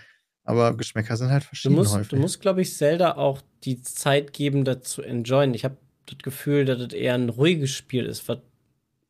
Aber 0.44 0.76
Geschmäcker 0.76 1.16
sind 1.18 1.30
halt 1.30 1.44
Du 1.44 1.48
verschieden 1.50 1.76
musst, 1.76 1.94
häufig. 1.94 2.10
du 2.10 2.16
musst 2.16 2.42
glaube 2.42 2.62
ich, 2.62 2.76
Zelda 2.76 3.16
auch 3.18 3.42
die 3.64 3.84
Zeit 3.84 4.34
geben, 4.34 4.66
das 4.66 4.82
zu 4.84 5.04
enjoyen. 5.04 5.54
Ich 5.54 5.64
habe 5.66 5.78
das 6.08 6.18
Gefühl, 6.24 6.66
dass 6.66 6.80
das 6.80 6.94
eher 6.94 7.14
ein 7.14 7.30
ruhiges 7.30 7.70
Spiel 7.70 8.06
ist, 8.06 8.28
was 8.28 8.40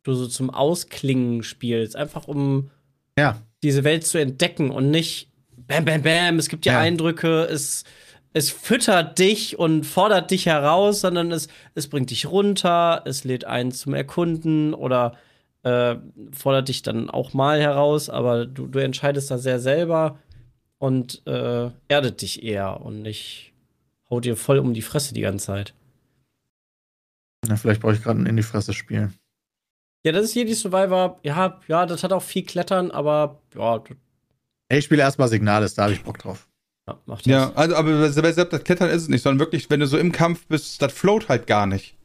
du 0.03 0.13
so 0.13 0.27
zum 0.27 0.49
Ausklingen 0.49 1.43
spielst. 1.43 1.95
Einfach 1.95 2.27
um 2.27 2.71
ja, 3.17 3.41
diese 3.63 3.85
Welt 3.85 4.05
zu 4.05 4.17
entdecken 4.17 4.71
und 4.71 4.91
nicht 4.91 5.31
bam, 5.55 5.85
bam, 5.85 6.01
bam, 6.01 6.37
es 6.39 6.49
gibt 6.49 6.65
dir 6.65 6.73
Ja. 6.73 6.79
Eindrücke, 6.79 7.43
es, 7.43 7.85
es 8.33 8.51
füttert 8.51 9.19
dich 9.19 9.57
und 9.57 9.85
fordert 9.85 10.31
dich 10.31 10.45
heraus, 10.45 11.01
sondern 11.01 11.31
es, 11.31 11.47
es 11.75 11.87
bringt 11.87 12.11
dich 12.11 12.27
runter, 12.27 13.01
es 13.05 13.23
lädt 13.23 13.45
ein 13.45 13.71
zum 13.71 13.93
Erkunden 13.93 14.73
oder 14.73 15.17
äh, 15.63 15.95
fordert 16.31 16.67
dich 16.69 16.81
dann 16.81 17.09
auch 17.09 17.33
mal 17.33 17.59
heraus, 17.59 18.09
aber 18.09 18.45
du, 18.45 18.67
du 18.67 18.79
entscheidest 18.79 19.31
da 19.31 19.37
sehr 19.37 19.59
selber 19.59 20.19
und 20.77 21.25
äh, 21.27 21.71
erdet 21.87 22.21
dich 22.21 22.43
eher 22.43 22.81
und 22.81 23.01
nicht 23.01 23.53
haut 24.09 24.25
dir 24.25 24.37
voll 24.37 24.59
um 24.59 24.73
die 24.73 24.81
Fresse 24.81 25.13
die 25.13 25.21
ganze 25.21 25.47
Zeit. 25.47 25.73
ja 27.47 27.55
vielleicht 27.55 27.81
brauche 27.81 27.93
ich 27.93 28.03
gerade 28.03 28.21
ein 28.21 28.25
in 28.25 28.37
die 28.37 28.43
Fresse 28.43 28.73
spielen. 28.73 29.13
Ja, 30.05 30.13
das 30.13 30.25
ist 30.25 30.35
Jedi 30.35 30.53
Survivor. 30.53 31.19
Ja, 31.23 31.59
ja, 31.67 31.85
das 31.85 32.03
hat 32.03 32.13
auch 32.13 32.23
viel 32.23 32.43
Klettern, 32.43 32.89
aber 32.89 33.41
ja, 33.53 33.83
ich 34.71 34.85
spiele 34.85 35.01
erstmal 35.01 35.27
Signales, 35.27 35.73
da 35.73 35.83
habe 35.83 35.93
ich 35.93 36.03
Bock 36.03 36.19
drauf. 36.19 36.48
Ja 36.89 36.99
macht 37.05 37.21
das. 37.25 37.31
Ja, 37.31 37.51
also, 37.55 37.75
aber 37.75 38.09
selbst 38.11 38.37
das 38.53 38.63
Klettern 38.63 38.89
ist 38.89 39.03
es 39.03 39.07
nicht, 39.09 39.21
sondern 39.21 39.39
wirklich, 39.39 39.69
wenn 39.69 39.79
du 39.79 39.87
so 39.87 39.97
im 39.97 40.11
Kampf 40.11 40.45
bist, 40.47 40.81
das 40.81 40.91
float 40.93 41.29
halt 41.29 41.47
gar 41.47 41.65
nicht. 41.67 41.95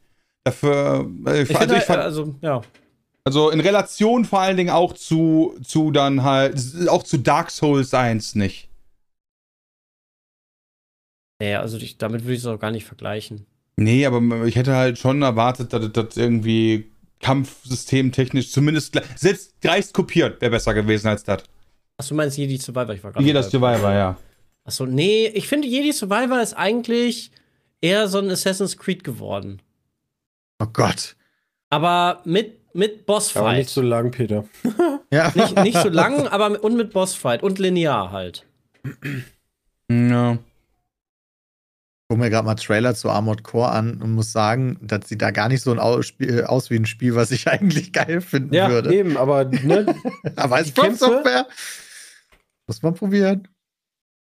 Dafür, 0.43 1.09
äh, 1.27 1.43
Ich 1.43 1.55
also, 1.57 1.75
fand, 1.75 1.99
also, 2.01 2.35
ja. 2.41 2.61
also 3.23 3.49
in 3.49 3.59
Relation 3.59 4.25
vor 4.25 4.39
allen 4.41 4.57
Dingen 4.57 4.69
auch 4.69 4.93
zu, 4.93 5.55
zu 5.63 5.91
dann 5.91 6.23
halt, 6.23 6.59
auch 6.87 7.03
zu 7.03 7.17
Dark 7.17 7.49
Souls 7.51 7.93
1 7.93 8.35
nicht. 8.35 8.69
Nee, 11.41 11.55
also 11.55 11.77
ich, 11.77 11.97
damit 11.97 12.23
würde 12.23 12.33
ich 12.33 12.39
es 12.39 12.45
auch 12.45 12.59
gar 12.59 12.71
nicht 12.71 12.85
vergleichen. 12.85 13.45
Nee, 13.77 14.05
aber 14.05 14.45
ich 14.45 14.55
hätte 14.55 14.75
halt 14.75 14.97
schon 14.97 15.21
erwartet, 15.21 15.73
dass 15.73 15.91
das 15.91 16.15
irgendwie 16.15 16.89
Kampfsystem 17.19 18.11
technisch 18.11 18.51
zumindest 18.51 18.99
selbst 19.15 19.53
dreist 19.61 19.93
kopiert 19.93 20.39
wäre 20.41 20.51
besser 20.51 20.73
gewesen 20.73 21.07
als 21.07 21.23
das. 21.23 21.43
Achso, 21.97 22.09
du 22.09 22.15
meinst 22.15 22.37
Jedi 22.37 22.57
Survivor? 22.57 22.93
Ich 22.93 23.03
war 23.03 23.11
gerade 23.11 23.25
Jeder 23.25 23.41
bei- 23.41 23.49
Survivor, 23.49 23.93
ja. 23.93 24.17
Achso, 24.65 24.85
nee, 24.85 25.27
ich 25.27 25.47
finde 25.47 25.67
Jedi 25.67 25.91
Survivor 25.93 26.41
ist 26.41 26.53
eigentlich 26.53 27.31
eher 27.81 28.07
so 28.07 28.17
ein 28.19 28.29
Assassin's 28.29 28.77
Creed 28.77 29.03
geworden. 29.03 29.61
Oh 30.59 30.65
Gott. 30.71 31.15
Aber 31.69 32.21
mit, 32.25 32.73
mit 32.75 32.93
Aber 32.93 33.03
Bossfight. 33.05 33.57
nicht 33.59 33.69
so 33.69 33.81
lang, 33.81 34.11
Peter. 34.11 34.45
Ja. 35.11 35.31
nicht, 35.35 35.55
nicht 35.61 35.77
so 35.77 35.87
lang, 35.89 36.27
aber 36.27 36.49
mit, 36.49 36.61
und 36.61 36.75
mit 36.75 36.91
Bossfight 36.91 37.43
und 37.43 37.59
linear 37.59 38.11
halt. 38.11 38.45
Ja. 39.91 40.33
Ich 40.33 40.39
gucke 42.09 42.19
mir 42.21 42.29
gerade 42.31 42.45
mal 42.47 42.55
Trailer 42.55 42.95
zu 42.95 43.09
Armored 43.09 43.43
Core 43.43 43.69
an 43.69 44.01
und 44.01 44.13
muss 44.13 44.31
sagen, 44.31 44.77
das 44.81 45.07
sieht 45.09 45.21
da 45.21 45.29
gar 45.31 45.47
nicht 45.47 45.61
so 45.61 45.71
ein 45.71 45.77
aus, 45.79 46.05
Spiel, 46.07 46.43
aus 46.43 46.69
wie 46.71 46.75
ein 46.75 46.85
Spiel, 46.87 47.13
was 47.15 47.29
ich 47.31 47.47
eigentlich 47.51 47.93
geil 47.93 48.21
finden 48.21 48.53
Ja, 48.55 48.69
würde. 48.69 48.93
eben, 48.95 49.15
aber 49.15 49.45
ne, 49.45 49.95
Aber 50.35 50.57
From 50.65 50.85
Kämpfe- 50.85 50.97
Software. 50.97 51.47
Muss 52.67 52.81
man 52.81 52.95
probieren. 52.95 53.47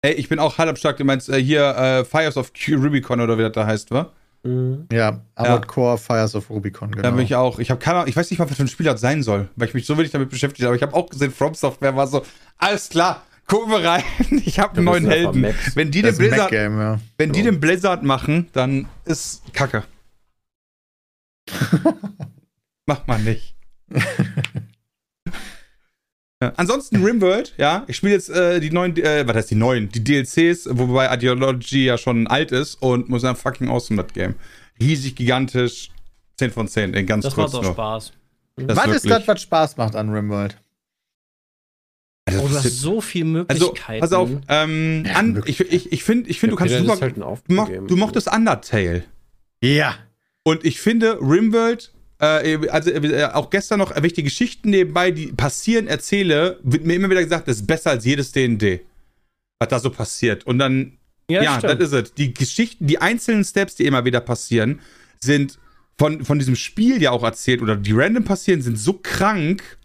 Ey, 0.01 0.13
ich 0.13 0.29
bin 0.29 0.39
auch 0.39 0.57
halb 0.57 0.77
stark. 0.77 0.97
Du 0.97 1.05
meinst 1.05 1.29
äh, 1.29 1.41
hier 1.41 1.75
äh, 1.75 2.05
Fires 2.05 2.37
of 2.37 2.53
Q 2.53 2.75
Rubicon 2.75 3.19
oder 3.19 3.37
wie 3.37 3.41
das 3.41 3.53
da 3.53 3.65
heißt, 3.65 3.91
wa? 3.91 4.11
mh, 4.43 4.85
Ja, 4.91 5.21
Armored 5.35 5.67
Core 5.67 5.97
Fires 5.97 6.35
of 6.35 6.49
Rubicon, 6.49 6.91
genau. 6.91 7.03
Da 7.03 7.11
bin 7.11 7.25
ich 7.25 7.35
auch. 7.35 7.59
Ich 7.59 7.71
habe 7.71 7.79
keine 7.79 7.97
Ahnung, 7.97 8.09
ich 8.09 8.15
weiß 8.15 8.29
nicht 8.29 8.39
mal, 8.39 8.49
was 8.49 8.57
für 8.57 8.63
ein 8.63 8.67
Spiel 8.67 8.85
das 8.85 9.01
sein 9.01 9.23
soll, 9.23 9.49
weil 9.55 9.67
ich 9.67 9.73
mich 9.73 9.85
so 9.85 9.97
wenig 9.97 10.11
damit 10.11 10.29
beschäftigt 10.29 10.61
habe. 10.63 10.69
Aber 10.69 10.75
ich 10.75 10.83
habe 10.83 10.95
auch 10.95 11.09
gesehen, 11.09 11.31
From 11.31 11.55
Software 11.55 11.95
war 11.95 12.07
so, 12.07 12.23
alles 12.57 12.89
klar, 12.89 13.23
gucken 13.47 13.71
wir 13.71 13.83
rein. 13.83 14.03
Ich 14.45 14.59
habe 14.59 14.77
einen 14.77 14.85
neuen 14.85 15.07
Helden. 15.07 15.45
Wenn 15.73 15.91
die, 15.91 16.01
das 16.01 16.17
den 16.17 16.29
Blizzard, 16.29 16.51
ja. 16.51 16.99
wenn 17.17 17.31
die 17.31 17.43
den 17.43 17.59
Blizzard 17.59 18.03
machen, 18.03 18.49
dann 18.53 18.87
ist 19.05 19.41
Kacke. 19.53 19.83
Mach 22.85 23.05
mal 23.07 23.19
nicht. 23.19 23.55
Ja, 26.41 26.53
ansonsten 26.55 27.03
Rimworld, 27.03 27.55
ja, 27.57 27.83
ich 27.87 27.95
spiele 27.95 28.13
jetzt 28.13 28.29
äh, 28.29 28.59
die 28.59 28.69
neuen, 28.69 28.95
äh, 28.97 29.27
was 29.27 29.35
heißt 29.35 29.51
die 29.51 29.55
neuen, 29.55 29.89
die 29.89 30.03
DLCs, 30.03 30.67
wobei 30.71 31.11
Ideology 31.13 31.85
ja 31.85 31.97
schon 31.97 32.27
alt 32.27 32.51
ist 32.51 32.75
und 32.75 33.09
muss 33.09 33.23
sagen, 33.23 33.35
fucking 33.35 33.69
awesome, 33.69 34.03
das 34.03 34.13
Game. 34.13 34.35
Riesig, 34.79 35.15
gigantisch, 35.15 35.89
10 36.37 36.51
von 36.51 36.67
10, 36.67 36.93
in 36.93 37.07
ganz 37.07 37.23
Das 37.25 37.33
kurz 37.33 37.53
macht 37.53 37.59
auch 37.61 37.63
nur. 37.63 37.73
Spaß. 37.73 38.11
Das 38.57 38.77
was 38.77 38.87
ist 38.95 39.09
das, 39.09 39.27
was 39.27 39.41
Spaß 39.41 39.77
macht 39.77 39.95
an 39.95 40.09
Rimworld? 40.09 40.57
Also, 42.25 42.41
Oh, 42.41 42.47
du 42.47 42.53
das 42.53 42.65
hast 42.65 42.81
so 42.81 43.01
viele 43.01 43.45
also 43.47 43.65
Möglichkeiten. 43.67 44.01
pass 44.01 44.13
auf, 44.13 44.29
ähm, 44.47 45.05
Ja, 45.07 45.13
an, 45.15 45.41
ich, 45.45 45.59
ich, 45.61 45.91
ich 45.91 46.03
finde, 46.03 46.29
ich 46.29 46.39
find, 46.39 46.51
du 46.51 46.57
kannst 46.57 46.73
das 46.75 46.81
super, 46.85 46.99
halt 47.01 47.17
du 47.89 47.95
mochtest 47.95 48.31
Undertale. 48.31 49.05
Ja. 49.63 49.95
Und 50.43 50.65
ich 50.65 50.79
finde, 50.81 51.19
Rimworld, 51.19 51.93
äh, 52.19 52.67
also 52.69 52.89
äh, 52.91 53.25
auch 53.25 53.49
gestern 53.49 53.79
noch 53.79 53.91
irgendwelche 53.91 54.23
Geschichten 54.23 54.69
nebenbei, 54.69 55.11
die 55.11 55.27
passieren, 55.27 55.87
erzähle, 55.87 56.59
wird 56.63 56.85
mir 56.85 56.95
immer 56.95 57.09
wieder 57.09 57.23
gesagt, 57.23 57.47
das 57.47 57.57
ist 57.57 57.67
besser 57.67 57.91
als 57.91 58.05
jedes 58.05 58.31
D&D. 58.31 58.81
Was 59.59 59.69
da 59.69 59.79
so 59.79 59.89
passiert. 59.89 60.45
Und 60.45 60.59
dann, 60.59 60.97
ja, 61.29 61.57
stimmt. 61.57 61.81
das 61.81 61.91
ist 61.91 61.93
es. 61.93 62.13
Die 62.13 62.33
Geschichten, 62.33 62.87
die 62.87 62.99
einzelnen 62.99 63.43
Steps, 63.43 63.75
die 63.75 63.85
immer 63.85 64.05
wieder 64.05 64.19
passieren, 64.19 64.81
sind 65.19 65.59
von, 65.97 66.23
von 66.23 66.39
diesem 66.39 66.55
Spiel 66.55 67.01
ja 67.01 67.11
auch 67.11 67.23
erzählt 67.23 67.61
oder 67.61 67.75
die 67.75 67.91
random 67.91 68.23
passieren, 68.23 68.61
sind 68.61 68.77
so 68.77 68.93
krank, 68.93 69.77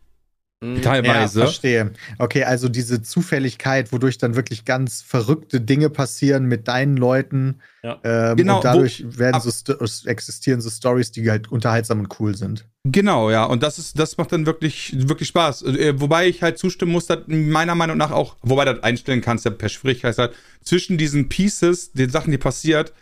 Mhm. 0.62 0.76
Ja, 0.76 0.82
teilweise. 0.82 1.40
verstehe. 1.40 1.90
Okay, 2.18 2.44
also 2.44 2.68
diese 2.68 3.02
Zufälligkeit, 3.02 3.92
wodurch 3.92 4.16
dann 4.18 4.36
wirklich 4.36 4.64
ganz 4.64 5.02
verrückte 5.02 5.60
Dinge 5.60 5.90
passieren 5.90 6.44
mit 6.46 6.68
deinen 6.68 6.96
Leuten. 6.96 7.60
Ja. 7.82 7.98
Ähm, 8.04 8.36
Genau, 8.36 8.56
Und 8.56 8.64
dadurch 8.64 9.04
wo- 9.04 9.18
werden 9.18 9.40
so 9.40 9.50
Sto- 9.50 10.08
existieren 10.08 10.60
so 10.60 10.70
Stories, 10.70 11.10
die 11.12 11.28
halt 11.28 11.50
unterhaltsam 11.50 11.98
und 12.00 12.20
cool 12.20 12.36
sind. 12.36 12.66
Genau, 12.84 13.30
ja. 13.30 13.44
Und 13.44 13.62
das 13.62 13.78
ist, 13.78 13.98
das 13.98 14.16
macht 14.18 14.32
dann 14.32 14.46
wirklich, 14.46 14.94
wirklich 15.08 15.28
Spaß. 15.28 15.62
Äh, 15.62 16.00
wobei 16.00 16.28
ich 16.28 16.42
halt 16.42 16.58
zustimmen 16.58 16.92
muss, 16.92 17.06
dass 17.06 17.18
meiner 17.26 17.74
Meinung 17.74 17.96
nach 17.96 18.10
auch, 18.12 18.36
wobei 18.42 18.64
du 18.64 18.74
das 18.74 18.82
einstellen 18.84 19.20
kannst, 19.20 19.44
ja 19.44 19.50
per 19.50 19.68
Schwierigkeitsgrad, 19.68 20.32
zwischen 20.62 20.96
diesen 20.96 21.28
Pieces, 21.28 21.92
den 21.92 22.10
Sachen, 22.10 22.30
die 22.30 22.38
passiert, 22.38 22.92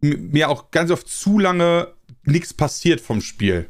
mir 0.00 0.48
auch 0.48 0.70
ganz 0.70 0.92
oft 0.92 1.08
zu 1.08 1.38
lange 1.40 1.88
nichts 2.24 2.54
passiert 2.54 3.00
vom 3.00 3.20
Spiel. 3.20 3.66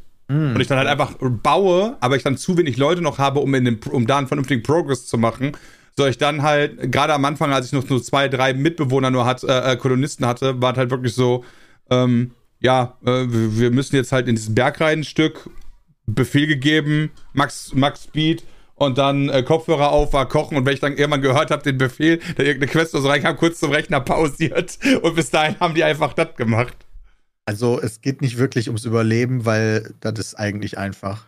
Und 0.54 0.60
ich 0.60 0.66
dann 0.66 0.78
halt 0.78 0.88
einfach 0.88 1.14
baue, 1.20 1.96
aber 2.00 2.16
ich 2.16 2.22
dann 2.22 2.36
zu 2.36 2.56
wenig 2.58 2.76
Leute 2.76 3.00
noch 3.00 3.18
habe, 3.18 3.40
um, 3.40 3.54
in 3.54 3.64
den, 3.64 3.80
um 3.90 4.06
da 4.06 4.18
einen 4.18 4.26
vernünftigen 4.26 4.62
Progress 4.62 5.06
zu 5.06 5.16
machen, 5.16 5.52
soll 5.96 6.10
ich 6.10 6.18
dann 6.18 6.42
halt, 6.42 6.92
gerade 6.92 7.14
am 7.14 7.24
Anfang, 7.24 7.52
als 7.52 7.66
ich 7.66 7.72
noch 7.72 7.88
nur 7.88 8.02
zwei, 8.02 8.28
drei 8.28 8.54
Mitbewohner 8.54 9.10
nur 9.10 9.24
hatte, 9.24 9.48
äh, 9.48 9.72
äh, 9.72 9.76
Kolonisten 9.76 10.26
hatte, 10.26 10.60
war 10.60 10.76
halt 10.76 10.90
wirklich 10.90 11.14
so, 11.14 11.44
ähm, 11.90 12.32
ja, 12.60 12.96
äh, 13.04 13.24
wir 13.26 13.70
müssen 13.70 13.96
jetzt 13.96 14.12
halt 14.12 14.28
in 14.28 14.36
diesen 14.36 14.54
Berg 14.54 14.80
rein 14.80 15.00
ein 15.00 15.04
Stück, 15.04 15.50
Befehl 16.06 16.46
gegeben, 16.46 17.10
Max, 17.32 17.72
Max 17.74 18.04
Speed 18.04 18.44
und 18.74 18.96
dann 18.96 19.28
äh, 19.28 19.42
Kopfhörer 19.42 19.90
auf, 19.90 20.12
war 20.12 20.28
kochen 20.28 20.56
und 20.56 20.66
wenn 20.66 20.74
ich 20.74 20.80
dann 20.80 20.96
irgendwann 20.96 21.22
gehört 21.22 21.50
habe, 21.50 21.62
den 21.62 21.78
Befehl, 21.78 22.18
da 22.36 22.42
irgendeine 22.42 22.70
Quest 22.70 22.94
oder 22.94 23.02
so 23.02 23.08
reinkam, 23.08 23.36
kurz 23.36 23.58
zum 23.60 23.72
Rechner 23.72 24.00
pausiert 24.00 24.78
und 25.02 25.16
bis 25.16 25.30
dahin 25.30 25.58
haben 25.58 25.74
die 25.74 25.84
einfach 25.84 26.12
das 26.12 26.34
gemacht. 26.36 26.76
Also 27.48 27.80
es 27.80 28.02
geht 28.02 28.20
nicht 28.20 28.36
wirklich 28.36 28.68
ums 28.68 28.84
Überleben, 28.84 29.46
weil 29.46 29.94
das 30.00 30.18
ist 30.18 30.34
eigentlich 30.34 30.76
einfach. 30.76 31.24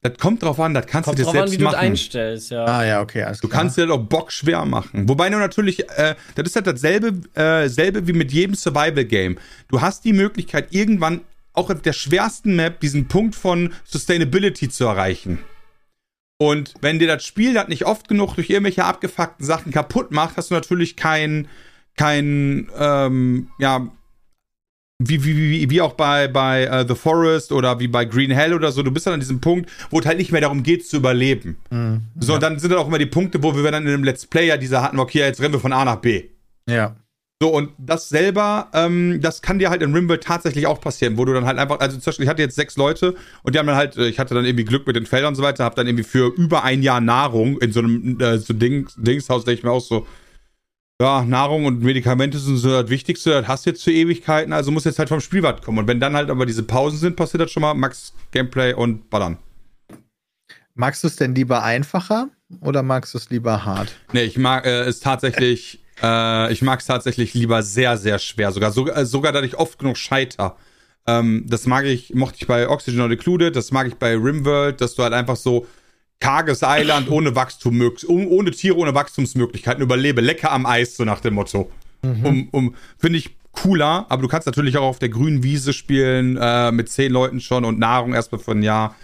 Das 0.00 0.16
kommt 0.16 0.44
drauf 0.44 0.60
an, 0.60 0.72
das 0.72 0.86
kannst 0.86 1.06
Kommt 1.06 1.18
du 1.18 1.22
dir 1.22 1.24
drauf 1.24 1.34
an, 1.34 1.38
selbst 1.48 1.52
wie 1.54 1.58
du 1.58 1.64
das 1.64 1.72
machen. 1.72 1.84
einstellst, 1.84 2.50
ja. 2.52 2.64
Ah 2.64 2.84
ja, 2.84 3.00
okay, 3.00 3.24
alles 3.24 3.40
Du 3.40 3.48
klar. 3.48 3.60
kannst 3.60 3.76
dir 3.76 3.88
das 3.88 3.96
auch 3.96 4.04
Bock 4.04 4.30
schwer 4.30 4.64
machen. 4.66 5.08
Wobei 5.08 5.28
du 5.30 5.38
natürlich, 5.38 5.80
äh, 5.98 6.14
das 6.36 6.46
ist 6.46 6.54
halt 6.54 6.68
dasselbe 6.68 7.28
äh, 7.34 7.68
selbe 7.68 8.06
wie 8.06 8.12
mit 8.12 8.30
jedem 8.30 8.54
Survival-Game. 8.54 9.36
Du 9.66 9.80
hast 9.80 10.04
die 10.04 10.12
Möglichkeit, 10.12 10.68
irgendwann 10.70 11.22
auch 11.54 11.70
auf 11.70 11.82
der 11.82 11.92
schwersten 11.92 12.54
Map 12.54 12.78
diesen 12.78 13.08
Punkt 13.08 13.34
von 13.34 13.72
Sustainability 13.82 14.68
zu 14.68 14.84
erreichen. 14.84 15.40
Und 16.38 16.74
wenn 16.82 17.00
dir 17.00 17.08
das 17.08 17.24
Spiel 17.24 17.52
das 17.52 17.66
nicht 17.66 17.84
oft 17.84 18.06
genug 18.06 18.36
durch 18.36 18.48
irgendwelche 18.48 18.84
abgefuckten 18.84 19.44
Sachen 19.44 19.72
kaputt 19.72 20.12
macht, 20.12 20.36
hast 20.36 20.50
du 20.50 20.54
natürlich 20.54 20.94
kein, 20.94 21.48
kein, 21.96 22.70
ähm, 22.78 23.48
ja, 23.58 23.88
wie, 25.08 25.24
wie, 25.24 25.36
wie, 25.36 25.70
wie 25.70 25.80
auch 25.80 25.94
bei, 25.94 26.28
bei 26.28 26.64
äh, 26.64 26.86
The 26.86 26.94
Forest 26.94 27.52
oder 27.52 27.78
wie 27.80 27.88
bei 27.88 28.04
Green 28.04 28.30
Hell 28.30 28.54
oder 28.54 28.72
so, 28.72 28.82
du 28.82 28.90
bist 28.90 29.06
dann 29.06 29.14
an 29.14 29.20
diesem 29.20 29.40
Punkt, 29.40 29.70
wo 29.90 30.00
es 30.00 30.06
halt 30.06 30.18
nicht 30.18 30.32
mehr 30.32 30.40
darum 30.40 30.62
geht 30.62 30.86
zu 30.86 30.96
überleben. 30.96 31.56
Mhm. 31.70 32.02
So, 32.18 32.34
und 32.34 32.42
dann 32.42 32.58
sind 32.58 32.70
dann 32.70 32.78
auch 32.78 32.88
immer 32.88 32.98
die 32.98 33.06
Punkte, 33.06 33.42
wo 33.42 33.54
wir 33.54 33.70
dann 33.70 33.86
in 33.86 33.92
einem 33.92 34.04
Let's 34.04 34.26
Player 34.26 34.58
dieser 34.58 34.82
hatten, 34.82 34.98
okay, 34.98 35.20
jetzt 35.20 35.40
rennen 35.40 35.52
wir 35.52 35.60
von 35.60 35.72
A 35.72 35.84
nach 35.84 35.96
B. 35.96 36.24
Ja. 36.68 36.96
So, 37.42 37.48
und 37.48 37.70
das 37.76 38.08
selber, 38.08 38.68
ähm, 38.72 39.18
das 39.20 39.42
kann 39.42 39.58
dir 39.58 39.68
halt 39.68 39.82
in 39.82 39.92
Rimworld 39.92 40.22
tatsächlich 40.22 40.68
auch 40.68 40.80
passieren, 40.80 41.18
wo 41.18 41.24
du 41.24 41.32
dann 41.32 41.44
halt 41.44 41.58
einfach, 41.58 41.80
also 41.80 41.98
zum 41.98 42.04
Beispiel, 42.04 42.22
ich 42.22 42.30
hatte 42.30 42.40
jetzt 42.40 42.54
sechs 42.54 42.76
Leute 42.76 43.16
und 43.42 43.52
die 43.52 43.58
haben 43.58 43.66
dann 43.66 43.74
halt, 43.74 43.96
äh, 43.96 44.06
ich 44.06 44.20
hatte 44.20 44.34
dann 44.34 44.44
irgendwie 44.44 44.64
Glück 44.64 44.86
mit 44.86 44.94
den 44.94 45.06
Feldern 45.06 45.30
und 45.30 45.34
so 45.34 45.42
weiter, 45.42 45.64
hab 45.64 45.74
dann 45.74 45.88
irgendwie 45.88 46.04
für 46.04 46.32
über 46.36 46.62
ein 46.62 46.84
Jahr 46.84 47.00
Nahrung 47.00 47.58
in 47.58 47.72
so 47.72 47.80
einem 47.80 48.20
äh, 48.20 48.38
so 48.38 48.54
Ding, 48.54 48.86
Dingshaus, 48.96 49.44
denke 49.44 49.58
ich 49.58 49.64
mir 49.64 49.72
auch 49.72 49.80
so, 49.80 50.06
ja, 51.00 51.24
Nahrung 51.24 51.64
und 51.64 51.82
Medikamente 51.82 52.38
sind 52.38 52.58
so 52.58 52.82
das 52.82 52.90
Wichtigste, 52.90 53.30
das 53.30 53.48
hast 53.48 53.66
du 53.66 53.70
jetzt 53.70 53.82
für 53.82 53.92
Ewigkeiten, 53.92 54.52
also 54.52 54.70
muss 54.70 54.84
jetzt 54.84 54.98
halt 54.98 55.08
vom 55.08 55.20
Spielwart 55.20 55.62
kommen. 55.62 55.78
Und 55.78 55.88
wenn 55.88 56.00
dann 56.00 56.14
halt 56.14 56.30
aber 56.30 56.46
diese 56.46 56.62
Pausen 56.62 56.98
sind, 56.98 57.16
passiert 57.16 57.42
das 57.42 57.50
schon 57.50 57.62
mal 57.62 57.74
Max 57.74 58.14
Gameplay 58.30 58.72
und 58.72 59.10
Ballern. 59.10 59.38
Magst 60.74 61.02
du 61.02 61.08
es 61.08 61.16
denn 61.16 61.34
lieber 61.34 61.62
einfacher 61.62 62.28
oder 62.60 62.82
magst 62.82 63.14
du 63.14 63.18
es 63.18 63.30
lieber 63.30 63.64
hart? 63.64 63.94
Nee, 64.12 64.22
ich 64.22 64.38
mag 64.38 64.64
äh, 64.64 64.82
es 64.82 65.00
tatsächlich, 65.00 65.80
äh, 66.02 66.52
ich 66.52 66.62
mag 66.62 66.80
es 66.80 66.86
tatsächlich 66.86 67.34
lieber 67.34 67.62
sehr, 67.62 67.96
sehr 67.98 68.18
schwer. 68.18 68.52
Sogar, 68.52 68.70
sogar, 68.70 68.96
äh, 68.96 69.04
sogar 69.04 69.32
dass 69.32 69.44
ich 69.44 69.56
oft 69.56 69.78
genug 69.78 69.96
scheiter. 69.96 70.56
Ähm, 71.06 71.44
das 71.48 71.66
mag 71.66 71.84
ich, 71.84 72.14
mochte 72.14 72.38
ich 72.40 72.46
bei 72.46 72.68
Oxygen 72.68 72.98
Not 72.98 73.10
Included, 73.10 73.56
das 73.56 73.72
mag 73.72 73.88
ich 73.88 73.96
bei 73.96 74.14
Rimworld, 74.14 74.80
dass 74.80 74.94
du 74.94 75.02
halt 75.02 75.12
einfach 75.12 75.36
so 75.36 75.66
karges 76.22 76.62
Eiland 76.62 77.10
ohne 77.10 77.34
Wachstum, 77.34 77.80
um, 78.06 78.28
ohne 78.28 78.52
Tiere, 78.52 78.76
ohne 78.76 78.94
Wachstumsmöglichkeiten 78.94 79.82
überlebe. 79.82 80.20
Lecker 80.20 80.52
am 80.52 80.66
Eis, 80.66 80.96
so 80.96 81.04
nach 81.04 81.20
dem 81.20 81.34
Motto. 81.34 81.70
Um, 82.02 82.48
um, 82.50 82.74
Finde 82.98 83.18
ich 83.18 83.36
cooler, 83.52 84.06
aber 84.08 84.22
du 84.22 84.28
kannst 84.28 84.46
natürlich 84.46 84.76
auch 84.76 84.86
auf 84.86 84.98
der 84.98 85.08
grünen 85.08 85.42
Wiese 85.42 85.72
spielen, 85.72 86.36
äh, 86.40 86.72
mit 86.72 86.88
zehn 86.88 87.12
Leuten 87.12 87.40
schon 87.40 87.64
und 87.64 87.78
Nahrung 87.78 88.14
erstmal 88.14 88.40
für 88.40 88.52
ein 88.52 88.62
Jahr. 88.62 88.96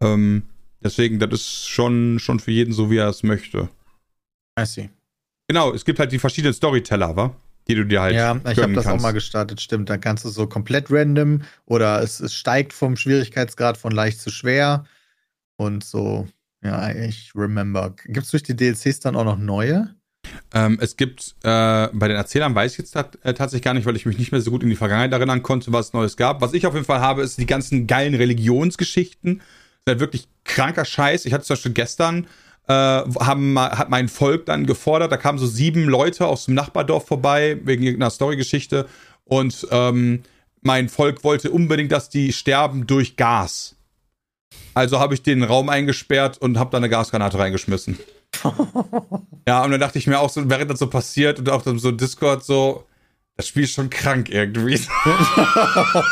Ähm, 0.00 0.44
deswegen, 0.82 1.18
das 1.18 1.32
ist 1.32 1.68
schon, 1.68 2.18
schon 2.18 2.40
für 2.40 2.50
jeden 2.50 2.72
so, 2.72 2.90
wie 2.90 2.98
er 2.98 3.08
es 3.08 3.22
möchte. 3.22 3.68
I 4.58 4.64
see. 4.64 4.90
Genau, 5.48 5.72
es 5.72 5.84
gibt 5.84 5.98
halt 5.98 6.12
die 6.12 6.18
verschiedenen 6.18 6.54
Storyteller, 6.54 7.16
wa? 7.16 7.34
Die 7.68 7.74
du 7.74 7.84
dir 7.84 8.00
halt 8.00 8.14
Ja, 8.14 8.36
ich 8.50 8.58
habe 8.58 8.74
das 8.74 8.86
auch 8.86 8.90
kannst. 8.90 9.02
mal 9.02 9.12
gestartet, 9.12 9.60
stimmt. 9.60 9.90
Dann 9.90 10.00
kannst 10.00 10.24
du 10.24 10.28
so 10.28 10.46
komplett 10.46 10.90
random 10.90 11.42
oder 11.64 12.00
es, 12.02 12.20
es 12.20 12.32
steigt 12.34 12.72
vom 12.72 12.96
Schwierigkeitsgrad 12.96 13.76
von 13.76 13.92
leicht 13.92 14.20
zu 14.20 14.30
schwer 14.30 14.84
und 15.56 15.82
so. 15.84 16.26
Ja, 16.66 16.90
ich 16.90 17.32
remember. 17.34 17.94
Gibt 18.04 18.24
es 18.24 18.30
durch 18.32 18.42
die 18.42 18.56
DLCs 18.56 19.00
dann 19.00 19.16
auch 19.16 19.24
noch 19.24 19.38
neue? 19.38 19.94
Ähm, 20.52 20.78
es 20.80 20.96
gibt, 20.96 21.36
äh, 21.44 21.88
bei 21.92 22.08
den 22.08 22.16
Erzählern 22.16 22.54
weiß 22.54 22.72
ich 22.72 22.78
jetzt 22.78 22.90
tat, 22.92 23.16
äh, 23.22 23.34
tatsächlich 23.34 23.62
gar 23.62 23.74
nicht, 23.74 23.86
weil 23.86 23.94
ich 23.94 24.06
mich 24.06 24.18
nicht 24.18 24.32
mehr 24.32 24.40
so 24.40 24.50
gut 24.50 24.64
in 24.64 24.68
die 24.68 24.76
Vergangenheit 24.76 25.12
erinnern 25.12 25.44
konnte, 25.44 25.72
was 25.72 25.86
es 25.86 25.92
Neues 25.92 26.16
gab. 26.16 26.40
Was 26.40 26.54
ich 26.54 26.66
auf 26.66 26.74
jeden 26.74 26.86
Fall 26.86 27.00
habe, 27.00 27.22
ist 27.22 27.38
die 27.38 27.46
ganzen 27.46 27.86
geilen 27.86 28.14
Religionsgeschichten. 28.14 29.38
Das 29.38 29.44
ist 29.44 29.86
halt 29.86 30.00
wirklich 30.00 30.28
kranker 30.44 30.84
Scheiß. 30.84 31.24
Ich 31.24 31.32
hatte 31.32 31.44
zum 31.44 31.54
Beispiel 31.54 31.72
gestern, 31.72 32.26
äh, 32.66 32.72
haben, 32.72 33.56
hat 33.58 33.90
mein 33.90 34.08
Volk 34.08 34.46
dann 34.46 34.66
gefordert, 34.66 35.12
da 35.12 35.16
kamen 35.16 35.38
so 35.38 35.46
sieben 35.46 35.84
Leute 35.84 36.26
aus 36.26 36.46
dem 36.46 36.54
Nachbardorf 36.54 37.06
vorbei, 37.06 37.60
wegen 37.62 37.84
irgendeiner 37.84 38.10
Storygeschichte. 38.10 38.86
Und 39.24 39.68
ähm, 39.70 40.22
mein 40.62 40.88
Volk 40.88 41.22
wollte 41.22 41.52
unbedingt, 41.52 41.92
dass 41.92 42.08
die 42.08 42.32
sterben 42.32 42.88
durch 42.88 43.16
Gas. 43.16 43.75
Also 44.74 44.98
habe 45.00 45.14
ich 45.14 45.22
den 45.22 45.42
Raum 45.42 45.68
eingesperrt 45.68 46.38
und 46.38 46.58
habe 46.58 46.70
da 46.70 46.76
eine 46.76 46.88
Gasgranate 46.88 47.38
reingeschmissen. 47.38 47.98
ja, 49.48 49.64
und 49.64 49.70
dann 49.70 49.80
dachte 49.80 49.98
ich 49.98 50.06
mir 50.06 50.18
auch 50.20 50.30
so, 50.30 50.48
während 50.48 50.70
das 50.70 50.78
so 50.78 50.88
passiert 50.88 51.38
und 51.38 51.48
auch 51.48 51.62
dann 51.62 51.78
so 51.78 51.90
Discord 51.92 52.44
so, 52.44 52.84
das 53.36 53.48
Spiel 53.48 53.64
ist 53.64 53.72
schon 53.72 53.90
krank 53.90 54.28
irgendwie. 54.30 54.78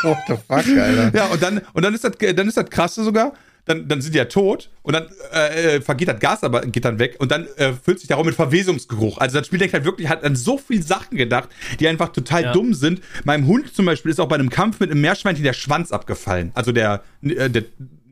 What 0.03 0.17
the 0.27 0.33
fuck, 0.35 0.77
Alter? 0.77 1.11
Ja, 1.15 1.25
und 1.27 1.41
dann, 1.41 1.61
und 1.73 1.83
dann 1.83 1.93
ist 1.93 2.03
das, 2.03 2.13
dann 2.35 2.47
ist 2.47 2.57
das 2.57 2.69
krasse 2.69 3.03
sogar. 3.03 3.33
Dann, 3.67 3.87
dann 3.87 3.99
sind 3.99 4.13
die 4.13 4.19
ja 4.19 4.25
tot 4.25 4.69
und 4.83 4.93
dann 4.93 5.07
äh, 5.33 5.77
äh, 5.77 5.81
vergeht 5.81 6.07
das 6.07 6.19
Gas 6.19 6.43
aber 6.43 6.61
geht 6.67 6.85
dann 6.85 6.99
weg 6.99 7.15
und 7.17 7.31
dann 7.31 7.47
äh, 7.57 7.73
füllt 7.73 7.97
sich 7.97 8.07
der 8.07 8.15
Raum 8.15 8.27
mit 8.27 8.35
Verwesungsgeruch. 8.35 9.17
Also 9.17 9.39
das 9.39 9.47
Spiel 9.47 9.57
denkt 9.57 9.73
halt 9.73 9.85
wirklich, 9.85 10.07
hat 10.07 10.23
an 10.23 10.35
so 10.35 10.59
viel 10.59 10.83
Sachen 10.83 11.17
gedacht, 11.17 11.49
die 11.79 11.87
einfach 11.87 12.09
total 12.09 12.43
Ja. 12.43 12.51
dumm 12.53 12.75
sind. 12.75 13.01
Meinem 13.23 13.47
Hund 13.47 13.73
zum 13.73 13.87
Beispiel 13.87 14.11
ist 14.11 14.19
auch 14.19 14.27
bei 14.27 14.35
einem 14.35 14.51
Kampf 14.51 14.79
mit 14.79 14.91
einem 14.91 15.01
Meerschweinchen 15.01 15.43
der 15.43 15.53
Schwanz 15.53 15.91
abgefallen. 15.91 16.51
Also 16.53 16.71
der, 16.71 17.01
äh, 17.23 17.49
der 17.49 17.63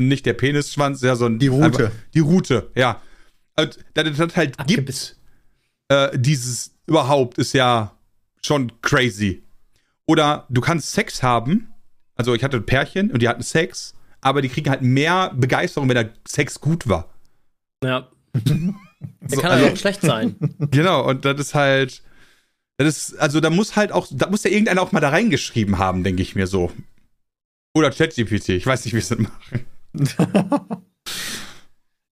nicht 0.08 0.26
der 0.26 0.34
Penisschwanz, 0.34 1.02
ja, 1.02 1.16
sondern 1.16 1.40
Die 1.40 1.48
Rute. 1.48 1.66
Einfach, 1.66 1.92
die 2.14 2.20
Rute, 2.20 2.72
ja. 2.76 3.02
Und 3.58 3.78
dass 3.94 4.08
es 4.08 4.18
das 4.18 4.36
halt 4.36 4.68
gibt, 4.68 5.18
äh, 5.90 6.18
dieses 6.18 6.76
überhaupt 6.88 7.38
ist 7.38 7.54
ja 7.54 7.96
schon 8.42 8.72
crazy. 8.82 9.44
Oder 10.06 10.46
du 10.50 10.60
kannst 10.62 10.92
Sex 10.92 11.24
haben. 11.24 11.70
Also 12.16 12.34
ich 12.36 12.44
hatte 12.44 12.58
ein 12.58 12.66
Pärchen 12.66 13.12
und 13.12 13.22
die 13.22 13.30
hatten 13.30 13.42
Sex, 13.44 13.94
aber 14.22 14.42
die 14.42 14.50
kriegen 14.50 14.70
halt 14.70 14.82
mehr 14.82 15.32
Begeisterung, 15.36 15.88
wenn 15.90 15.96
der 15.96 16.14
Sex 16.28 16.60
gut 16.60 16.88
war. 16.88 17.14
Ja. 17.84 18.10
Der 19.22 19.30
So, 19.36 19.42
kann 19.42 19.52
also- 19.52 19.64
also 19.66 19.76
auch 19.76 19.80
schlecht 19.80 20.02
sein. 20.02 20.36
Genau, 20.72 21.08
und 21.10 21.26
das 21.26 21.40
ist 21.40 21.54
halt. 21.56 22.02
Das 22.78 22.88
ist, 23.10 23.20
also 23.20 23.40
da 23.40 23.50
muss 23.50 23.76
halt 23.76 23.92
auch, 23.92 24.08
da 24.10 24.30
muss 24.30 24.44
ja 24.44 24.50
irgendeiner 24.50 24.82
auch 24.82 24.92
mal 24.94 25.00
da 25.02 25.10
reingeschrieben 25.10 25.78
haben, 25.78 26.04
denke 26.04 26.22
ich 26.22 26.36
mir 26.36 26.48
so. 26.48 26.72
Oder 27.76 27.92
ChatGPT, 27.92 28.50
ich 28.50 28.66
weiß 28.66 28.84
nicht, 28.86 28.94
wie 28.96 29.02
sie 29.02 29.16
das 29.16 29.20
machen. 29.28 29.66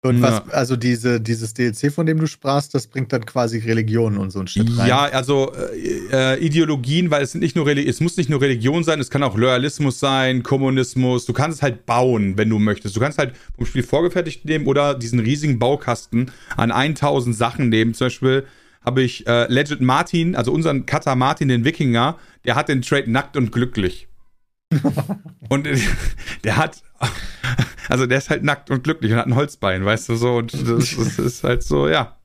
Und 0.02 0.22
was, 0.22 0.34
Ja. 0.34 0.44
also 0.52 0.76
diese, 0.76 1.20
dieses 1.20 1.52
DLC, 1.54 1.92
von 1.92 2.06
dem 2.06 2.20
du 2.20 2.26
sprachst, 2.26 2.74
das 2.74 2.86
bringt 2.86 3.12
dann 3.12 3.26
quasi 3.26 3.58
Religion 3.58 4.18
und 4.18 4.30
so 4.30 4.40
ein 4.40 4.46
Shit 4.46 4.68
rein. 4.78 4.88
Ja, 4.88 5.04
also 5.06 5.52
äh, 5.52 6.34
äh, 6.36 6.38
Ideologien, 6.44 7.10
weil 7.10 7.22
es 7.22 7.32
sind 7.32 7.40
nicht 7.40 7.56
nur 7.56 7.66
Reli 7.66 7.86
es 7.88 8.00
muss 8.00 8.16
nicht 8.16 8.30
nur 8.30 8.40
Religion 8.40 8.84
sein, 8.84 9.00
es 9.00 9.10
kann 9.10 9.22
auch 9.22 9.36
Loyalismus 9.36 9.98
sein, 9.98 10.42
Kommunismus. 10.42 11.24
Du 11.26 11.32
kannst 11.32 11.58
es 11.58 11.62
halt 11.62 11.86
bauen, 11.86 12.36
wenn 12.38 12.48
du 12.48 12.58
möchtest. 12.58 12.94
Du 12.94 13.00
kannst 13.00 13.18
halt 13.18 13.34
vom 13.56 13.66
Spiel 13.66 13.82
vorgefertigt 13.82 14.44
nehmen 14.44 14.66
oder 14.66 14.94
diesen 14.94 15.18
riesigen 15.18 15.58
Baukasten 15.58 16.30
an 16.56 16.70
1000 16.70 17.34
Sachen 17.34 17.68
nehmen. 17.68 17.94
Zum 17.94 18.06
Beispiel 18.06 18.44
habe 18.84 19.02
ich 19.02 19.26
äh, 19.26 19.52
Legend 19.52 19.80
Martin, 19.80 20.36
also 20.36 20.52
unseren 20.52 20.86
Cutter 20.86 21.16
Martin, 21.16 21.48
den 21.48 21.64
Wikinger, 21.64 22.16
der 22.44 22.54
hat 22.54 22.68
den 22.68 22.82
Trade 22.82 23.10
nackt 23.10 23.36
und 23.36 23.50
glücklich. 23.50 24.06
und 25.48 25.68
der 26.44 26.56
hat, 26.56 26.82
also 27.88 28.06
der 28.06 28.18
ist 28.18 28.30
halt 28.30 28.42
nackt 28.42 28.70
und 28.70 28.82
glücklich 28.84 29.12
und 29.12 29.18
hat 29.18 29.26
ein 29.26 29.34
Holzbein, 29.34 29.84
weißt 29.84 30.08
du 30.08 30.16
so. 30.16 30.36
Und 30.36 30.52
das, 30.52 30.96
das 30.96 31.18
ist 31.18 31.44
halt 31.44 31.62
so, 31.62 31.88
ja, 31.88 32.16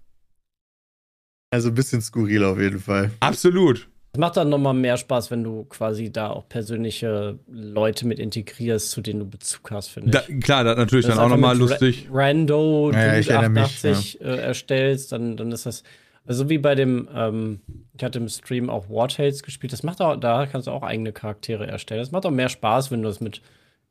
Also 1.51 1.69
ein 1.69 1.75
bisschen 1.75 2.01
skurril 2.01 2.43
auf 2.43 2.59
jeden 2.59 2.79
Fall. 2.79 3.11
absolut. 3.19 3.87
Es 4.13 4.19
macht 4.19 4.35
dann 4.35 4.49
nochmal 4.49 4.73
mehr 4.73 4.97
Spaß, 4.97 5.31
wenn 5.31 5.41
du 5.41 5.63
quasi 5.65 6.11
da 6.11 6.31
auch 6.31 6.49
persönliche 6.49 7.39
Leute 7.47 8.05
mit 8.05 8.19
integrierst, 8.19 8.91
zu 8.91 8.99
denen 8.99 9.21
du 9.21 9.25
Bezug 9.25 9.71
hast, 9.71 9.87
finde 9.87 10.09
ich. 10.09 10.25
Da, 10.27 10.39
klar, 10.41 10.63
das 10.65 10.75
natürlich 10.77 11.05
Wenn 11.05 11.11
dann 11.11 11.19
du 11.19 11.23
auch 11.23 11.29
nochmal 11.29 11.57
lustig. 11.57 12.09
Ra 12.11 12.25
Rando 12.25 12.91
Ja, 12.91 13.05
ja, 13.05 13.17
ich 13.19 13.27
Dude 13.27 13.35
erinnere 13.37 13.61
mich, 13.61 13.63
88 13.63 14.19
äh, 14.19 14.23
erstellst, 14.35 15.13
dann, 15.13 15.37
dann 15.37 15.51
ist 15.53 15.65
das. 15.65 15.83
Also 16.31 16.47
wie 16.49 16.59
bei 16.59 16.75
dem, 16.75 17.09
ähm, 17.13 17.59
ich 17.93 18.01
hatte 18.05 18.17
im 18.19 18.29
Stream 18.29 18.69
auch 18.69 18.89
War 18.89 19.09
Tales 19.09 19.43
gespielt. 19.43 19.73
Das 19.73 19.83
macht 19.83 19.99
auch, 19.99 20.15
da 20.15 20.45
kannst 20.45 20.67
du 20.67 20.71
auch 20.71 20.81
eigene 20.81 21.11
Charaktere 21.11 21.67
erstellen. 21.67 21.99
Das 21.99 22.13
macht 22.13 22.25
auch 22.25 22.31
mehr 22.31 22.47
Spaß, 22.47 22.89
wenn 22.89 23.01
du 23.01 23.09
das 23.09 23.19
mit 23.19 23.41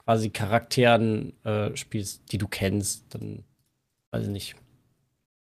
quasi 0.03 0.31
Charakteren 0.31 1.35
äh, 1.45 1.77
spielst, 1.77 2.33
die 2.33 2.39
du 2.39 2.49
kennst. 2.49 3.15
Dann, 3.15 3.45
weiß 4.13 4.23
ich 4.23 4.31
nicht. 4.31 4.57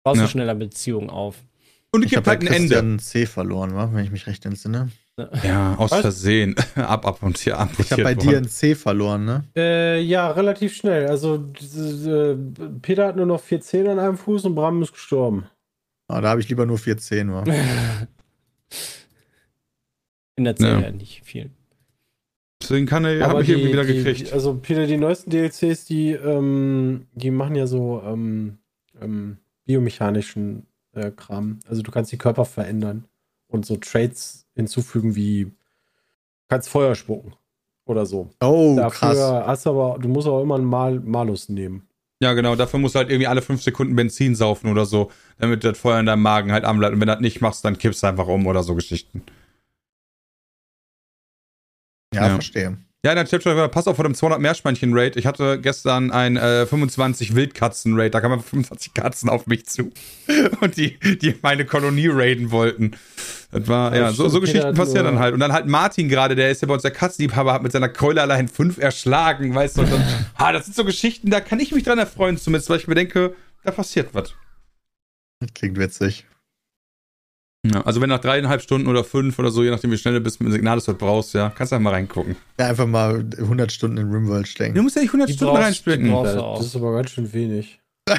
Baust 0.04 0.18
Ja. 0.18 0.26
du 0.26 0.30
schneller 0.30 0.54
Beziehungen 0.54 1.10
auf. 1.10 1.42
Und 1.90 2.04
Ich 2.04 2.14
habe 2.14 2.30
halt 2.30 2.42
bei 2.44 2.50
ein 2.52 2.70
Ende. 2.70 2.98
C. 2.98 3.26
verloren, 3.26 3.74
wa? 3.74 3.90
wenn 3.92 4.04
ich 4.04 4.12
mich 4.12 4.28
recht 4.28 4.46
entsinne. 4.46 4.90
Ja, 5.42 5.74
aus 5.74 5.90
Was? 5.90 6.02
Versehen. 6.02 6.54
ab, 6.76 7.04
ab 7.04 7.20
und 7.24 7.36
hier 7.38 7.58
ab. 7.58 7.70
Ich 7.78 7.90
habe 7.90 8.04
bei 8.04 8.14
dir 8.14 8.38
ein 8.38 8.48
C 8.48 8.76
verloren, 8.76 9.24
ne? 9.24 9.42
Äh, 9.56 10.00
ja, 10.02 10.30
relativ 10.30 10.76
schnell. 10.76 11.08
Also, 11.08 11.50
äh, 11.74 12.36
Peter 12.80 13.08
hat 13.08 13.16
nur 13.16 13.26
noch 13.26 13.40
vier 13.40 13.60
Zähne 13.60 13.90
an 13.90 13.98
einem 13.98 14.16
Fuß 14.16 14.44
und 14.44 14.54
Bram 14.54 14.80
ist 14.82 14.92
gestorben. 14.92 15.46
Ah, 16.08 16.20
da 16.20 16.28
habe 16.30 16.40
ich 16.40 16.48
lieber 16.48 16.66
nur 16.66 16.78
410, 16.78 17.32
wa? 17.32 17.44
In 20.36 20.44
der 20.44 20.56
Zeit 20.56 20.72
Ja. 20.72 20.80
ja. 20.80 20.90
nicht 20.92 21.22
viel. 21.24 21.50
Deswegen 22.62 22.86
kann 22.86 23.04
er, 23.04 23.26
habe 23.28 23.40
ich 23.42 23.46
die- 23.46 23.52
irgendwie 23.52 23.72
wieder 23.72 23.84
die, 23.84 23.94
gekriegt. 24.02 24.32
Also, 24.32 24.54
Peter, 24.54 24.86
die 24.86 24.96
neuesten 24.96 25.30
DLCs, 25.30 25.84
die, 25.86 26.12
ähm, 26.12 27.06
die 27.14 27.30
machen 27.30 27.54
ja 27.54 27.66
so 27.66 28.02
ähm, 28.04 28.58
ähm, 29.00 29.38
biomechanischen 29.66 30.66
äh, 30.92 31.10
Kram. 31.10 31.60
Also, 31.68 31.82
du 31.82 31.90
kannst 31.90 32.12
die 32.12 32.18
Körper 32.18 32.44
verändern 32.44 33.04
und 33.48 33.66
so 33.66 33.76
Traits 33.76 34.46
hinzufügen 34.54 35.14
wie 35.14 35.44
du 35.44 35.50
kannst 36.48 36.68
Feuer 36.68 36.94
spucken 36.94 37.34
oder 37.84 38.04
so. 38.06 38.30
Oh, 38.40 38.74
Dafür 38.76 38.98
krass. 39.14 39.18
hast 39.46 39.66
du 39.66 39.70
aber, 39.70 39.98
du 39.98 40.08
musst 40.08 40.26
auch 40.26 40.42
immer 40.42 40.56
einen 40.56 40.64
Mal, 40.64 40.98
Malus 41.00 41.48
nehmen. 41.48 41.86
Ja, 42.22 42.32
genau. 42.32 42.56
Dafür 42.56 42.80
musst 42.80 42.94
du 42.94 42.98
halt 42.98 43.10
irgendwie 43.10 43.26
alle 43.26 43.42
fünf 43.42 43.62
Sekunden 43.62 43.94
Benzin 43.96 44.34
saufen 44.34 44.70
oder 44.70 44.86
so, 44.86 45.10
damit 45.38 45.64
das 45.64 45.78
Feuer 45.78 46.00
in 46.00 46.06
deinem 46.06 46.22
Magen 46.22 46.52
halt 46.52 46.64
anbleibt. 46.64 46.94
Und 46.94 47.00
wenn 47.00 47.08
du 47.08 47.14
das 47.14 47.20
nicht 47.20 47.40
machst, 47.40 47.64
dann 47.64 47.78
kippst 47.78 48.02
du 48.02 48.06
einfach 48.06 48.26
um 48.26 48.46
oder 48.46 48.62
so 48.62 48.74
Geschichten. 48.74 49.22
Ja, 52.14 52.26
Ja. 52.28 52.34
verstehe. 52.34 52.78
Ja, 53.06 53.14
dann 53.14 53.26
Chip 53.28 53.44
pass 53.70 53.86
auf 53.86 53.94
vor 53.94 54.04
dem 54.04 54.16
200 54.16 54.40
Meerschweinchen-Raid. 54.40 55.14
Ich 55.14 55.26
hatte 55.26 55.60
gestern 55.60 56.10
ein 56.10 56.36
äh, 56.36 56.66
25 56.66 57.36
Wildkatzen-Raid. 57.36 58.12
Da 58.12 58.20
kamen 58.20 58.40
25 58.40 58.94
Katzen 58.94 59.28
auf 59.28 59.46
mich 59.46 59.64
zu. 59.66 59.92
Und 60.60 60.76
die, 60.76 60.98
die 60.98 61.36
meine 61.40 61.64
Kolonie 61.66 62.08
raiden 62.08 62.50
wollten. 62.50 62.96
Das 63.52 63.68
war, 63.68 63.94
Ja, 63.94 64.02
ja, 64.02 64.12
so, 64.12 64.28
so 64.28 64.40
Geschichten 64.40 64.74
passieren 64.74 65.04
dann 65.04 65.20
halt. 65.20 65.34
Und 65.34 65.38
dann 65.38 65.52
halt 65.52 65.68
Martin 65.68 66.08
gerade, 66.08 66.34
der 66.34 66.50
ist 66.50 66.62
ja 66.62 66.66
bei 66.66 66.74
uns 66.74 66.82
der 66.82 66.90
Katzenliebhaber, 66.90 67.52
hat 67.52 67.62
mit 67.62 67.70
seiner 67.70 67.88
Keule 67.88 68.20
allein 68.20 68.48
fünf 68.48 68.76
erschlagen, 68.78 69.54
weißt 69.54 69.76
du. 69.76 69.82
Und 69.82 69.92
dann, 69.92 70.04
ah, 70.34 70.52
das 70.52 70.64
sind 70.64 70.74
so 70.74 70.84
Geschichten, 70.84 71.30
da 71.30 71.38
kann 71.38 71.60
ich 71.60 71.70
mich 71.70 71.84
dran 71.84 72.00
erfreuen, 72.00 72.38
zumindest, 72.38 72.70
weil 72.70 72.78
ich 72.78 72.88
mir 72.88 72.96
denke, 72.96 73.36
da 73.62 73.70
passiert 73.70 74.14
was. 74.14 74.34
Das 75.38 75.54
klingt 75.54 75.78
witzig. 75.78 76.26
Ja, 77.72 77.80
also 77.82 78.00
wenn 78.00 78.08
nach 78.08 78.20
dreieinhalb 78.20 78.60
Stunden 78.62 78.86
oder 78.86 79.02
fünf 79.04 79.38
oder 79.38 79.50
so, 79.50 79.62
je 79.64 79.70
nachdem 79.70 79.90
wie 79.90 79.96
schnell 79.98 80.14
du 80.14 80.20
bist 80.20 80.40
mit 80.40 80.48
dem 80.48 80.52
Signal, 80.52 80.76
das 80.76 80.84
du 80.84 80.94
brauchst, 80.94 81.34
ja, 81.34 81.50
kannst 81.50 81.72
du 81.72 81.76
einfach 81.76 81.84
mal 81.84 81.94
reingucken. 81.94 82.36
Ja, 82.58 82.66
einfach 82.68 82.86
mal 82.86 83.24
100 83.38 83.72
Stunden 83.72 83.96
in 83.98 84.10
Rimworld 84.10 84.46
Du 84.46 84.50
stecken. 84.50 84.80
musst 84.82 84.96
ja 84.96 85.02
nicht 85.02 85.10
100 85.10 85.28
Die 85.28 85.32
Stunden 85.34 85.56
reinstecken. 85.56 86.10
Das, 86.10 86.34
du 86.34 86.60
ist 86.64 86.76
aber 86.76 86.92
ganz 86.92 87.10
schön 87.10 87.32
wenig. 87.32 87.80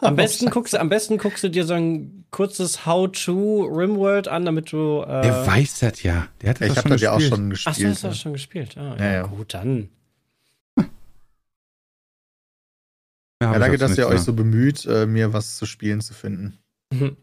Am 0.00 0.16
besten, 0.16 0.50
guckst, 0.50 0.74
du- 0.74 0.80
am 0.80 0.90
besten 0.90 1.16
guckst 1.16 1.42
du 1.44 1.48
dir 1.48 1.64
so 1.64 1.72
ein 1.72 2.26
kurzes 2.30 2.84
How-to 2.84 3.62
Rimworld 3.64 4.28
an, 4.28 4.44
damit 4.44 4.70
du. 4.70 5.00
Äh, 5.00 5.22
Der 5.22 5.46
weiß 5.46 5.78
das 5.78 6.02
ja. 6.02 6.26
Der 6.42 6.50
hat 6.50 6.60
das 6.60 6.68
Ich 6.72 6.76
habe 6.76 6.88
das 6.90 7.00
ja 7.00 7.12
auch 7.12 7.16
gespielt. 7.18 7.34
schon 7.38 7.46
Ach, 7.46 7.50
gespielt. 7.50 7.76
so, 7.78 7.88
hast 7.88 8.02
du 8.02 8.06
ja. 8.06 8.10
das 8.10 8.18
schon 8.20 8.32
gespielt. 8.34 8.76
Ah, 8.76 8.96
Ja, 8.98 9.04
ja, 9.06 9.12
ja. 9.12 9.22
gut, 9.26 9.54
dann. 9.54 9.88
Ja, 10.78 10.84
Ja, 13.42 13.48
hab 13.50 13.58
danke, 13.60 13.78
dass 13.78 13.96
ihr 13.98 14.06
euch 14.06 14.20
so 14.20 14.32
bemüht, 14.34 14.84
äh, 14.86 15.06
mir 15.06 15.32
was 15.32 15.56
zu 15.56 15.66
spielen 15.66 16.00
zu 16.00 16.14
finden. 16.14 16.58
Mhm. 16.92 17.16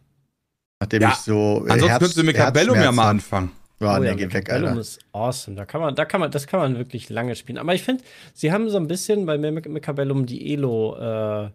Nachdem 0.81 1.01
Ja, 1.03 1.09
ich 1.09 1.15
so. 1.17 1.33
äh, 1.33 1.71
Ansonsten 1.71 1.87
Herz- 1.87 1.99
könntest 1.99 2.17
du 2.17 2.23
mit 2.23 2.35
Cabellum 2.35 2.75
ja 2.75 2.91
mal 2.91 3.09
anfangen. 3.09 3.51
Ja, 3.79 3.95
Oh 3.95 3.99
nee, 3.99 4.07
ja, 4.07 4.13
geh 4.15 4.31
weg, 4.33 4.51
Alter. 4.51 4.77
ist 4.79 4.99
awesome. 5.11 5.55
Da 5.55 5.65
kann 5.65 5.79
man, 5.81 5.95
da 5.95 6.05
kann 6.05 6.19
man, 6.19 6.29
das 6.31 6.45
kann 6.47 6.59
man 6.59 6.77
wirklich 6.77 7.09
lange 7.09 7.35
spielen. 7.35 7.57
Aber 7.59 7.73
ich 7.73 7.83
finde, 7.83 8.03
sie 8.33 8.51
haben 8.51 8.69
so 8.69 8.77
ein 8.77 8.87
bisschen 8.87 9.25
bei 9.25 9.37
Macabellum 9.37 10.25
die 10.25 10.53
Elo, 10.53 10.95
äh, 10.97 11.49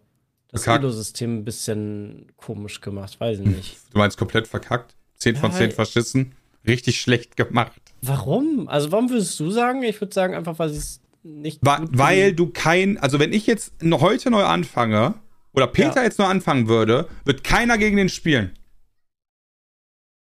das. 0.51 0.65
Elo-System 0.65 1.39
ein 1.39 1.45
bisschen 1.45 2.27
komisch 2.37 2.79
gemacht. 2.81 3.19
Weiß 3.19 3.39
ich 3.39 3.45
nicht. 3.45 3.77
Du 3.93 3.97
meinst 3.99 4.17
komplett 4.17 4.47
verkackt? 4.47 4.95
10 5.17 5.35
von 5.35 5.51
Ja, 5.51 5.57
10 5.57 5.69
ich- 5.69 5.75
verschissen? 5.75 6.31
Richtig 6.65 6.99
schlecht 7.01 7.35
gemacht. 7.37 7.81
Warum? 8.01 8.67
Also, 8.69 8.91
warum 8.91 9.09
würdest 9.09 9.37
du 9.39 9.49
sagen? 9.51 9.83
Ich 9.83 9.99
würde 10.01 10.13
sagen, 10.13 10.35
einfach, 10.35 10.57
weil 10.59 10.69
sie 10.69 10.77
es 10.79 11.01
nicht. 11.23 11.59
Wa 11.61 11.79
gut 11.79 11.89
weil 11.97 12.33
du 12.33 12.47
kein, 12.47 12.97
also 12.97 13.19
wenn 13.19 13.31
ich 13.33 13.45
jetzt 13.47 13.73
heute 13.83 14.29
neu 14.31 14.43
anfange, 14.43 15.13
oder 15.53 15.67
Peter 15.67 15.97
Ja. 15.97 16.03
jetzt 16.03 16.19
neu 16.19 16.25
anfangen 16.25 16.67
würde, 16.67 17.07
wird 17.25 17.43
keiner 17.43 17.77
gegen 17.77 17.97
den 17.97 18.09
spielen. 18.09 18.51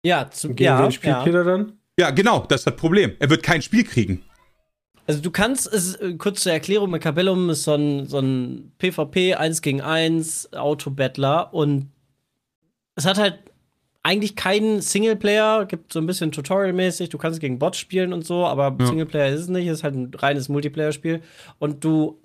Ja, 0.05 0.29
zu, 0.29 0.49
Gegen 0.49 0.63
ja, 0.63 0.83
wen 0.83 0.91
spielt 0.91 1.15
ja. 1.15 1.23
Peter 1.23 1.43
dann? 1.43 1.73
Ja, 1.97 2.11
genau, 2.11 2.45
das 2.47 2.61
ist 2.61 2.67
das 2.67 2.75
Problem. 2.75 3.13
Er 3.19 3.29
wird 3.29 3.41
kein 3.41 3.61
Spiel 3.61 3.83
kriegen. 3.83 4.23
Also 5.07 5.19
du 5.21 5.31
kannst, 5.31 5.71
es, 5.71 5.95
äh, 5.95 6.13
kurz 6.13 6.41
zur 6.41 6.51
Erklärung, 6.51 6.91
Macabellum 6.91 7.49
ist 7.49 7.63
so 7.63 7.73
ein, 7.73 8.05
so 8.07 8.19
ein 8.19 8.71
PvP 8.77 9.35
1 9.35 9.61
gegen 9.61 9.81
1 9.81 10.53
Autobattler 10.53 11.53
und 11.53 11.89
es 12.95 13.05
hat 13.05 13.17
halt 13.17 13.39
eigentlich 14.03 14.35
keinen 14.35 14.81
Singleplayer, 14.81 15.65
gibt 15.65 15.91
so 15.91 15.99
ein 15.99 16.05
bisschen 16.05 16.31
Tutorial-mäßig, 16.31 17.09
du 17.09 17.17
kannst 17.17 17.39
gegen 17.39 17.57
Bots 17.57 17.79
spielen 17.79 18.13
und 18.13 18.25
so, 18.25 18.45
aber 18.45 18.75
Ja. 18.79 18.85
Singleplayer 18.85 19.33
ist 19.33 19.41
es 19.41 19.47
nicht, 19.47 19.67
es 19.67 19.79
ist 19.79 19.83
halt 19.83 19.95
ein 19.95 20.11
reines 20.13 20.49
Multiplayer-Spiel 20.49 21.21
und 21.57 21.83
du 21.83 22.19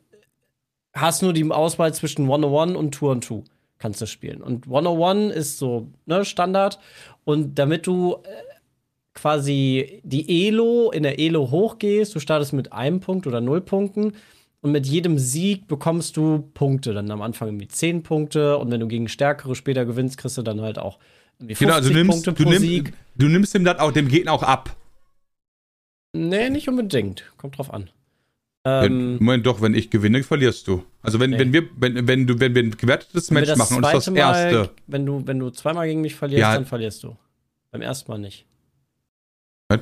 hast 0.92 1.22
nur 1.22 1.32
die 1.32 1.50
Auswahl 1.50 1.94
zwischen 1.94 2.24
101 2.24 2.76
und 2.76 2.94
2 2.94 3.06
on 3.06 3.22
2 3.22 3.42
kannst 3.80 4.00
du 4.00 4.06
spielen. 4.06 4.42
Und 4.42 4.66
101 4.66 5.34
ist 5.34 5.58
so, 5.58 5.88
ne, 6.06 6.24
Standard 6.24 6.78
und 7.24 7.58
damit 7.58 7.86
du 7.86 8.16
äh, 8.22 8.28
quasi 9.14 10.00
die 10.04 10.46
Elo, 10.46 10.90
in 10.90 11.02
der 11.02 11.18
Elo 11.18 11.50
hochgehst, 11.50 12.14
du 12.14 12.20
startest 12.20 12.52
mit 12.52 12.72
einem 12.72 13.00
Punkt 13.00 13.26
oder 13.26 13.40
null 13.40 13.60
Punkten, 13.60 14.14
und 14.62 14.72
mit 14.72 14.86
jedem 14.86 15.18
Sieg 15.18 15.66
bekommst 15.66 16.16
du 16.16 16.50
Punkte. 16.54 16.92
Dann 16.92 17.10
am 17.10 17.22
Anfang 17.22 17.48
irgendwie 17.48 17.68
10 17.68 18.02
Punkte 18.02 18.58
und 18.58 18.70
wenn 18.70 18.80
du 18.80 18.88
gegen 18.88 19.08
Stärkere 19.08 19.54
später 19.54 19.84
gewinnst, 19.84 20.18
kriegst 20.18 20.36
du 20.36 20.42
dann 20.42 20.60
halt 20.60 20.78
auch 20.78 20.98
irgendwie 21.38 21.54
50 21.54 21.66
Genau, 21.66 21.74
also 21.74 21.88
du 21.88 21.94
nimmst, 21.94 22.10
Punkte 22.10 22.32
du, 22.32 22.44
pro 22.44 22.50
nimm, 22.50 22.60
Sieg. 22.60 22.92
du 23.16 23.28
nimmst 23.28 23.54
dem, 23.54 23.64
das 23.64 23.78
auch, 23.78 23.92
dem 23.92 24.08
Gegner 24.08 24.32
auch 24.32 24.42
ab. 24.42 24.76
Nee, 26.12 26.50
nicht 26.50 26.68
unbedingt. 26.68 27.24
Kommt 27.38 27.56
drauf 27.56 27.72
an. 27.72 27.88
Wenn, 28.62 28.92
Ähm, 28.92 29.12
Moment, 29.20 29.46
doch, 29.46 29.62
wenn 29.62 29.74
ich 29.74 29.88
gewinne, 29.90 30.22
verlierst 30.22 30.68
du. 30.68 30.84
Also 31.00 31.18
wenn, 31.18 31.30
Nee. 31.30 31.38
wenn 31.38 31.52
wir, 31.52 31.68
wenn, 31.76 32.06
wenn 32.06 32.26
du, 32.26 32.38
wenn 32.40 32.54
wir 32.54 32.62
ein 32.62 32.72
gewertetes 32.76 33.30
Match 33.30 33.56
machen 33.56 33.76
und 33.76 33.82
das 33.82 33.92
ist 33.92 33.96
das 34.08 34.14
zweite 34.14 34.18
Mal, 34.18 34.52
erste. 34.52 34.74
Wenn 34.86 35.06
du, 35.06 35.26
wenn 35.26 35.38
du 35.38 35.50
zweimal 35.50 35.86
gegen 35.86 36.02
mich 36.02 36.14
verlierst, 36.14 36.40
Ja. 36.42 36.54
dann 36.54 36.66
verlierst 36.66 37.02
du. 37.02 37.16
Beim 37.70 37.80
ersten 37.80 38.10
Mal 38.10 38.18
nicht. 38.18 38.44
Beim, 39.68 39.80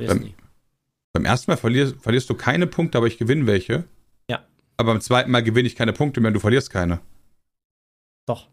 beim 1.12 1.24
ersten 1.24 1.50
Mal 1.50 1.56
verlierst, 1.56 1.96
verlierst 2.00 2.30
du 2.30 2.34
keine 2.34 2.66
Punkte, 2.68 2.98
aber 2.98 3.06
ich 3.08 3.18
gewinne 3.18 3.46
welche. 3.46 3.84
Ja. 4.30 4.44
Aber 4.76 4.92
beim 4.92 5.00
zweiten 5.00 5.30
Mal 5.32 5.42
gewinne 5.42 5.66
ich 5.66 5.74
keine 5.74 5.92
Punkte 5.92 6.20
mehr 6.20 6.28
und 6.28 6.34
du 6.34 6.40
verlierst 6.40 6.70
keine. 6.70 7.00
Doch. 8.26 8.46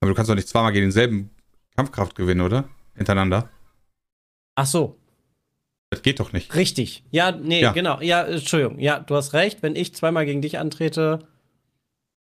Aber 0.00 0.08
du 0.10 0.14
kannst 0.14 0.30
doch 0.30 0.36
nicht 0.36 0.48
zweimal 0.48 0.72
gegen 0.72 0.84
denselben 0.86 1.30
Kampfkraft 1.76 2.14
gewinnen, 2.14 2.40
oder? 2.40 2.68
Hintereinander. 2.94 3.50
Ach 4.54 4.66
so, 4.66 4.96
Das 5.90 6.02
geht 6.02 6.20
doch 6.20 6.32
nicht. 6.32 6.54
richtig. 6.54 7.02
Ja, 7.10 7.32
nee, 7.32 7.60
Ja. 7.60 7.72
genau. 7.72 8.00
Ja, 8.00 8.22
Entschuldigung. 8.22 8.78
Ja, 8.78 9.00
du 9.00 9.16
hast 9.16 9.32
recht. 9.32 9.62
Wenn 9.62 9.74
ich 9.76 9.92
zweimal 9.94 10.24
gegen 10.24 10.40
dich 10.40 10.58
antrete, 10.58 11.18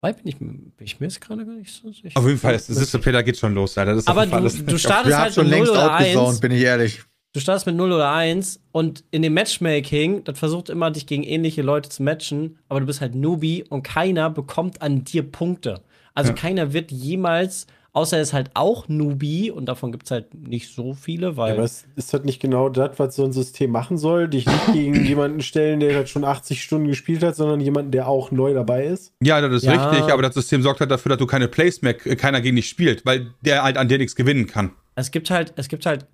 weil 0.02 0.14
bin 0.14 0.28
ich, 0.28 0.38
bin 0.38 0.72
ich 0.80 1.00
mir 1.02 1.08
jetzt 1.08 1.20
gerade 1.20 1.46
gar 1.46 1.56
nicht 1.56 1.74
so 1.74 1.92
sicher. 1.92 2.18
Auf 2.18 2.26
jeden 2.26 2.38
Fall, 2.40 2.54
das 2.54 2.70
ist, 2.70 3.02
Peter 3.02 3.22
geht 3.22 3.38
schon 3.38 3.54
los, 3.54 3.78
Alter. 3.78 3.92
Das 3.96 4.04
ist 4.04 4.08
auf 4.10 4.18
Aber 4.18 4.26
du, 4.26 4.50
du 4.64 4.78
startest 4.78 5.18
halt 5.18 5.34
schon 5.34 5.44
mit 5.50 5.52
0 5.52 5.58
längst 5.68 5.72
oder 5.74 5.94
outgesaunt, 5.96 6.30
1. 6.30 6.40
bin 6.40 6.52
ich 6.54 6.62
ehrlich. 6.62 7.02
Du 7.34 7.40
startest 7.42 7.66
mit 7.68 7.76
0 7.76 7.92
oder 7.92 8.12
1 8.12 8.62
und 8.72 9.04
in 9.12 9.22
dem 9.22 9.34
Matchmaking, 9.34 10.24
das 10.24 10.40
versucht 10.40 10.70
immer, 10.70 10.90
dich 10.90 11.06
gegen 11.06 11.24
ähnliche 11.24 11.62
Leute 11.62 11.90
zu 11.90 12.02
matchen, 12.02 12.58
aber 12.70 12.80
du 12.80 12.86
bist 12.86 13.02
halt 13.02 13.14
Newbie 13.14 13.66
und 13.70 13.84
keiner 13.84 14.30
bekommt 14.30 14.82
an 14.82 15.04
dir 15.04 15.24
Punkte. 15.30 15.82
Also 16.16 16.30
Ja. 16.32 16.36
keiner 16.38 16.72
wird 16.74 16.92
jemals, 16.92 17.68
außer 17.94 18.18
er 18.18 18.24
ist 18.24 18.34
halt 18.34 18.52
auch 18.54 18.88
Newbie 18.88 19.52
und 19.52 19.66
davon 19.66 19.92
gibt 19.92 20.06
es 20.06 20.12
halt 20.12 20.34
nicht 20.34 20.74
so 20.74 20.94
viele, 20.94 21.38
weil. 21.38 21.54
Aber 21.54 21.64
es 21.64 21.86
ist 21.96 22.14
halt 22.14 22.26
nicht 22.26 22.42
genau 22.42 22.70
das, 22.70 22.98
was 23.00 23.16
so 23.16 23.24
ein 23.26 23.32
System 23.32 23.72
machen 23.72 23.98
soll. 23.98 24.28
Dich 24.28 24.46
nicht 24.46 24.66
gegen 24.74 25.06
jemanden 25.06 25.42
stellen, 25.42 25.80
der 25.80 25.96
halt 25.96 26.10
schon 26.10 26.24
80 26.24 26.62
Stunden 26.64 26.88
gespielt 26.88 27.24
hat, 27.24 27.36
sondern 27.36 27.60
jemanden, 27.62 27.92
der 27.92 28.08
auch 28.08 28.32
neu 28.32 28.54
dabei 28.54 28.86
ist. 28.86 29.14
Ja, 29.22 29.42
das 29.42 29.52
ist 29.54 29.64
Ja. 29.64 29.90
richtig, 29.90 30.12
aber 30.14 30.22
das 30.22 30.34
System 30.36 30.62
sorgt 30.62 30.80
halt 30.80 30.92
dafür, 30.92 31.10
dass 31.10 31.20
du 31.20 31.28
keine 31.28 31.48
Plays 31.48 31.82
mehr, 31.82 31.96
äh, 32.06 32.16
keiner 32.16 32.42
gegen 32.42 32.56
dich 32.56 32.70
spielt, 32.70 33.06
weil 33.06 33.34
der 33.42 33.64
halt 33.64 33.78
an 33.78 33.88
dir 33.88 33.98
nichts 33.98 34.16
gewinnen 34.16 34.48
kann. 34.48 34.72
es 34.96 35.12
gibt 35.12 35.30
halt, 35.30 35.54
es 35.56 35.68
gibt 35.70 35.86
halt 35.86 36.06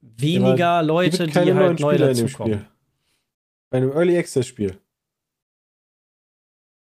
weniger 0.00 0.68
Aber 0.68 0.86
Leute, 0.86 1.18
gibt 1.26 1.34
die 1.34 1.38
halt 1.38 1.54
neuen 1.54 1.76
neu 1.76 1.92
Spieler 1.94 2.10
in 2.10 2.16
dem 2.16 2.26
dazukommen. 2.26 2.52
Spiel. 2.54 2.66
Bei 3.70 3.78
einem 3.78 3.92
Early 3.92 4.18
Access 4.18 4.46
Spiel. 4.46 4.76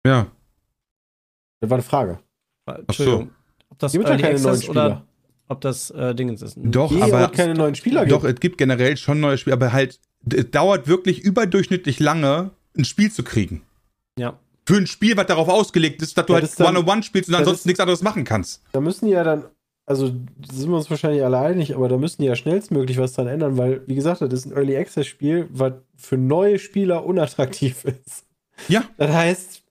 Ja. 0.07 0.27
Das 1.61 1.71
war 1.71 1.77
eine 1.77 1.83
Frage. 1.83 2.19
Entschuldigung. 2.67 3.31
Ob 3.75 3.79
das 3.81 3.93
Es 3.95 3.99
gibt 3.99 4.05
ja 4.05 4.11
Early 4.11 4.23
keine 4.23 4.39
neuen 4.41 4.47
Access 4.55 4.69
oder 4.69 4.85
Spieler. 4.85 5.07
ob 5.49 5.61
das 5.61 5.91
äh, 5.91 6.15
Dingens 6.15 6.43
ist. 6.43 6.57
Doch, 6.63 6.91
Je 6.93 7.03
aber 7.03 7.29
keine 7.29 7.55
neuen 7.55 7.75
Spieler 7.75 8.07
doch, 8.07 8.23
gibt. 8.23 8.35
es 8.35 8.41
gibt 8.41 8.59
generell 8.59 8.97
schon 8.97 9.21
neue 9.21 9.37
Spiele, 9.39 9.55
aber 9.55 9.73
halt, 9.73 10.01
es 10.33 10.51
dauert 10.51 10.87
wirklich 10.89 11.21
überdurchschnittlich 11.21 12.01
lange, 12.01 12.51
ein 12.77 12.85
Spiel 12.85 13.11
zu 13.13 13.23
kriegen. 13.23 13.63
Ja. 14.19 14.39
Für 14.67 14.77
ein 14.77 14.87
Spiel, 14.87 15.17
was 15.17 15.27
darauf 15.27 15.49
ausgelegt 15.49 16.01
ist, 16.03 16.17
dass 16.17 16.25
du 16.27 16.33
Ja, 16.33 16.37
halt 16.41 16.45
ist 16.45 16.59
dann- 16.59 16.77
One-on-One 16.77 17.03
spielst 17.03 17.29
und 17.29 17.35
ansonsten 17.35 17.61
ist- 17.61 17.67
nichts 17.67 17.81
anderes 17.81 18.03
machen 18.03 18.25
kannst. 18.25 18.63
Da 18.73 18.81
müssen 18.81 19.07
die 19.07 19.13
ja 19.13 19.23
dann, 19.23 19.45
also 19.87 20.09
da 20.09 20.53
sind 20.55 20.71
wir 20.71 20.77
uns 20.77 20.89
wahrscheinlich 20.89 21.23
alle 21.23 21.39
einig, 21.39 21.75
aber 21.75 21.89
da 21.89 21.99
müssen 21.99 22.23
die 22.23 22.29
ja 22.29 22.35
schnellstmöglich 22.37 22.97
was 22.99 23.13
dran 23.13 23.27
ändern, 23.27 23.59
weil, 23.59 23.83
wie 23.87 23.95
gesagt, 23.95 24.23
das 24.23 24.33
ist 24.33 24.47
ein 24.47 24.53
Early 24.53 24.77
Access 24.77 25.07
Spiel, 25.07 25.49
was 25.51 25.75
für 25.97 26.17
neue 26.17 26.59
Spieler 26.59 27.05
unattraktiv 27.05 27.85
ist. 27.85 28.25
Ja. 28.69 28.85
Das 28.97 29.11
heißt, 29.13 29.63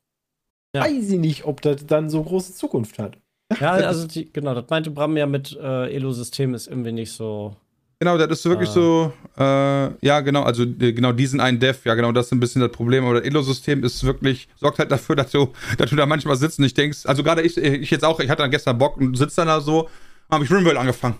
Ja. 0.75 0.83
weiß 0.83 1.09
ich 1.09 1.19
nicht, 1.19 1.45
ob 1.45 1.61
das 1.61 1.85
dann 1.87 2.09
so 2.09 2.21
große 2.21 2.53
Zukunft 2.53 2.99
hat. 2.99 3.17
Ja, 3.59 3.71
also 3.71 4.07
die, 4.07 4.31
genau, 4.31 4.53
das 4.53 4.65
meinte 4.69 4.91
Bram 4.91 5.15
ja 5.17 5.25
mit 5.25 5.57
äh, 5.61 5.93
Elo-System 5.93 6.53
ist 6.53 6.67
irgendwie 6.67 6.91
nicht 6.91 7.11
so. 7.11 7.55
Genau, 7.99 8.17
das 8.17 8.39
ist 8.39 8.45
wirklich 8.45 8.69
Ah. 8.69 8.73
so, 8.73 9.13
äh, 9.37 10.05
ja, 10.05 10.19
genau, 10.19 10.43
also 10.43 10.63
äh, 10.63 10.91
genau 10.91 11.13
diesen 11.13 11.39
einen 11.39 11.59
Dev, 11.59 11.79
ja, 11.85 11.95
genau, 11.95 12.11
das 12.11 12.25
ist 12.25 12.31
ein 12.33 12.39
bisschen 12.39 12.61
das 12.61 12.71
Problem. 12.71 13.05
Aber 13.05 13.15
das 13.15 13.23
Elo-System 13.23 13.83
ist 13.83 14.03
wirklich, 14.03 14.49
sorgt 14.57 14.79
halt 14.79 14.91
dafür, 14.91 15.15
dass 15.17 15.31
du, 15.31 15.53
dass 15.77 15.89
du 15.89 15.95
da 15.95 16.05
manchmal 16.05 16.35
sitzt 16.35 16.59
und 16.59 16.65
ich 16.65 16.73
denkst, 16.73 17.05
also 17.05 17.23
gerade 17.23 17.41
ich, 17.43 17.55
ich 17.57 17.89
jetzt 17.91 18.03
auch, 18.03 18.19
ich 18.19 18.29
hatte 18.29 18.41
dann 18.41 18.51
gestern 18.51 18.77
Bock 18.77 18.97
und 18.97 19.15
sitze 19.17 19.37
dann 19.37 19.47
da 19.47 19.61
so, 19.61 19.89
habe 20.29 20.43
ich 20.43 20.51
Rimworld 20.51 20.77
angefangen. 20.77 21.15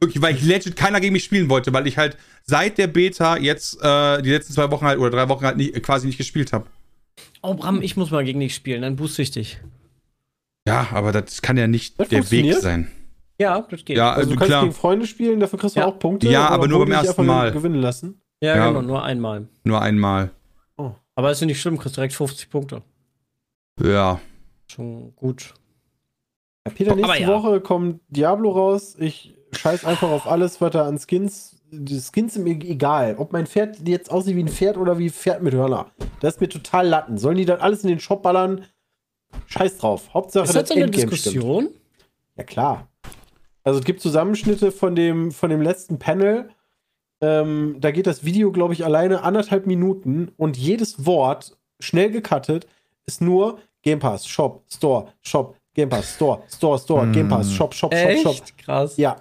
Wirklich, 0.00 0.22
weil 0.22 0.34
ich 0.34 0.42
legit 0.44 0.76
keiner 0.76 1.00
gegen 1.00 1.12
mich 1.12 1.24
spielen 1.24 1.48
wollte, 1.48 1.72
weil 1.72 1.86
ich 1.86 1.96
halt 1.96 2.16
seit 2.44 2.78
der 2.78 2.86
Beta 2.88 3.36
jetzt 3.38 3.82
äh, 3.82 4.22
die 4.22 4.30
letzten 4.30 4.52
zwei 4.52 4.70
Wochen 4.70 4.84
halt 4.86 4.98
oder 4.98 5.10
drei 5.10 5.28
Wochen 5.28 5.44
halt 5.44 5.56
nicht, 5.56 5.82
quasi 5.82 6.06
nicht 6.06 6.18
gespielt 6.18 6.52
habe. 6.52 6.66
Oh, 7.42 7.54
Bram, 7.54 7.82
ich 7.82 7.96
muss 7.96 8.10
mal 8.10 8.22
gegen 8.24 8.38
dich 8.40 8.54
spielen, 8.54 8.82
dann 8.82 8.96
booste 8.96 9.22
ich 9.22 9.30
dich. 9.30 9.58
Ja, 10.66 10.88
aber 10.92 11.12
das 11.12 11.40
kann 11.42 11.56
ja 11.56 11.66
nicht 11.66 11.98
Das 11.98 12.08
der 12.08 12.30
Weg 12.30 12.54
sein. 12.54 12.90
Ja, 13.40 13.60
das 13.60 13.84
geht. 13.84 13.96
Ja, 13.96 14.10
Also, 14.10 14.20
also 14.20 14.30
du 14.30 14.36
kannst 14.36 14.48
klar. 14.50 14.62
gegen 14.62 14.74
Freunde 14.74 15.06
spielen, 15.06 15.40
dafür 15.40 15.58
kriegst 15.58 15.76
du 15.76 15.80
Ja. 15.80 15.86
auch 15.86 15.98
Punkte. 15.98 16.28
Ja, 16.28 16.48
aber 16.48 16.66
nur 16.68 16.80
beim 16.80 16.92
ersten 16.92 17.24
Mal. 17.24 17.52
gewinnen 17.52 17.80
lassen. 17.80 18.20
ja, 18.42 18.56
ja. 18.56 18.68
genau, 18.68 18.82
nur 18.82 19.02
einmal. 19.04 19.48
Nur 19.64 19.80
einmal. 19.80 20.30
Aber 21.14 21.32
ist 21.32 21.40
ja 21.40 21.46
nicht 21.48 21.60
schlimm, 21.60 21.78
kriegst 21.78 21.96
direkt 21.96 22.14
50 22.14 22.48
Punkte. 22.48 22.82
Ja. 23.82 24.20
Schon 24.70 25.16
gut. 25.16 25.52
Ja, 26.64 26.72
Peter, 26.72 26.94
nächste 26.94 27.22
ja. 27.22 27.28
Woche 27.28 27.60
kommt 27.60 28.00
Diablo 28.08 28.50
raus. 28.52 28.94
Ich 29.00 29.34
scheiß 29.52 29.84
einfach 29.84 30.10
auf 30.10 30.28
alles, 30.28 30.60
was 30.60 30.70
da 30.70 30.86
an 30.86 30.98
Skins. 30.98 31.60
Die 31.72 31.98
Skins 32.00 32.34
sind 32.34 32.44
mir 32.44 32.52
egal. 32.52 33.16
Ob 33.18 33.32
mein 33.32 33.46
Pferd 33.48 33.88
jetzt 33.88 34.12
aussieht 34.12 34.36
wie 34.36 34.44
ein 34.44 34.48
Pferd 34.48 34.76
oder 34.76 34.98
wie 34.98 35.06
ein 35.06 35.12
Pferd 35.12 35.42
mit 35.42 35.54
Hörner. 35.54 35.90
Das 36.20 36.34
ist 36.36 36.40
mir 36.40 36.48
total 36.48 36.86
Latten. 36.86 37.18
Sollen 37.18 37.36
die 37.36 37.44
dann 37.44 37.60
alles 37.60 37.82
in 37.82 37.88
den 37.88 37.98
Shop 38.00 38.22
ballern? 38.22 38.64
Scheiß 39.46 39.78
drauf. 39.78 40.12
Hauptsache 40.14 40.44
Ist 40.44 40.54
das 40.54 40.68
so 40.68 40.74
eine 40.74 40.90
Diskussion? 40.90 41.68
Ja, 42.36 42.44
klar. 42.44 42.88
Also 43.64 43.80
es 43.80 43.84
gibt 43.84 44.00
Zusammenschnitte 44.00 44.72
von 44.72 44.94
dem, 44.94 45.32
von 45.32 45.50
dem 45.50 45.60
letzten 45.60 45.98
Panel. 45.98 46.50
Ähm, 47.20 47.76
da 47.80 47.90
geht 47.90 48.06
das 48.06 48.24
Video, 48.24 48.52
glaube 48.52 48.74
ich, 48.74 48.84
alleine 48.84 49.22
anderthalb 49.22 49.66
Minuten 49.66 50.30
und 50.36 50.56
jedes 50.56 51.04
Wort, 51.04 51.56
schnell 51.80 52.10
gecuttet, 52.10 52.66
ist 53.06 53.20
nur 53.20 53.58
Game 53.82 53.98
Pass, 53.98 54.26
Shop, 54.26 54.62
Store, 54.72 55.12
Shop, 55.22 55.56
Game 55.74 55.88
Pass, 55.88 56.14
Store, 56.14 56.42
Store, 56.48 56.78
Store, 56.78 57.02
Hm. 57.02 57.12
Game 57.12 57.28
Pass, 57.28 57.52
Shop, 57.52 57.74
Shop, 57.74 57.92
Shop, 57.94 58.18
Shop. 58.22 58.32
Echt? 58.32 58.58
Krass. 58.58 58.96
Ja, 58.96 59.16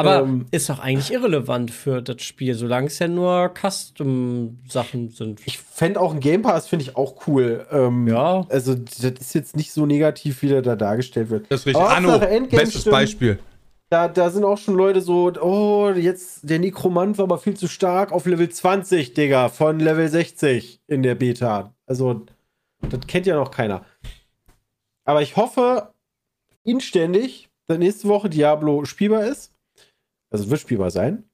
Aber 0.00 0.22
ähm, 0.22 0.46
ist 0.50 0.68
doch 0.68 0.78
eigentlich 0.78 1.12
irrelevant 1.12 1.70
für 1.70 2.02
das 2.02 2.22
Spiel, 2.22 2.54
solange 2.54 2.88
es 2.88 2.98
ja 2.98 3.08
nur 3.08 3.52
Custom-Sachen 3.54 5.10
sind. 5.10 5.40
ich 5.44 5.58
fände 5.58 6.00
auch 6.00 6.14
ein 6.14 6.20
Game 6.20 6.42
Pass, 6.42 6.68
finde 6.68 6.84
ich 6.84 6.96
auch 6.96 7.26
cool. 7.26 7.66
Ähm, 7.70 8.08
Ja. 8.08 8.46
Also 8.48 8.74
das 8.74 9.12
ist 9.20 9.34
jetzt 9.34 9.56
nicht 9.56 9.72
so 9.72 9.86
negativ, 9.86 10.42
wie 10.42 10.48
der 10.48 10.62
da 10.62 10.76
dargestellt 10.76 11.30
wird. 11.30 11.46
Das 11.50 11.60
ist 11.60 11.66
richtig. 11.66 11.82
Aber 11.82 11.94
Anno, 11.94 12.18
bestes 12.48 12.82
stimmt. 12.82 12.92
Beispiel. 12.92 13.38
Da, 13.90 14.06
da 14.06 14.30
sind 14.30 14.44
auch 14.44 14.58
schon 14.58 14.76
Leute 14.76 15.00
so, 15.00 15.32
oh, 15.40 15.90
jetzt 15.90 16.48
der 16.48 16.60
Nekromant 16.60 17.18
war 17.18 17.24
aber 17.24 17.38
viel 17.38 17.56
zu 17.56 17.66
stark 17.66 18.12
auf 18.12 18.24
Level 18.24 18.48
20, 18.48 19.14
Digga, 19.14 19.48
von 19.48 19.80
Level 19.80 20.08
60 20.08 20.80
in 20.86 21.02
der 21.02 21.16
Beta. 21.16 21.74
Also, 21.86 22.24
das 22.88 23.00
kennt 23.08 23.26
ja 23.26 23.34
noch 23.34 23.50
keiner. 23.50 23.84
Aber 25.04 25.22
ich 25.22 25.34
hoffe 25.34 25.92
inständig, 26.62 27.48
dass 27.66 27.78
nächste 27.78 28.06
Woche 28.06 28.30
Diablo 28.30 28.84
spielbar 28.84 29.24
ist. 29.26 29.52
Also, 30.30 30.44
es 30.44 30.50
wird 30.50 30.60
spielbar 30.60 30.90
sein. 30.90 31.24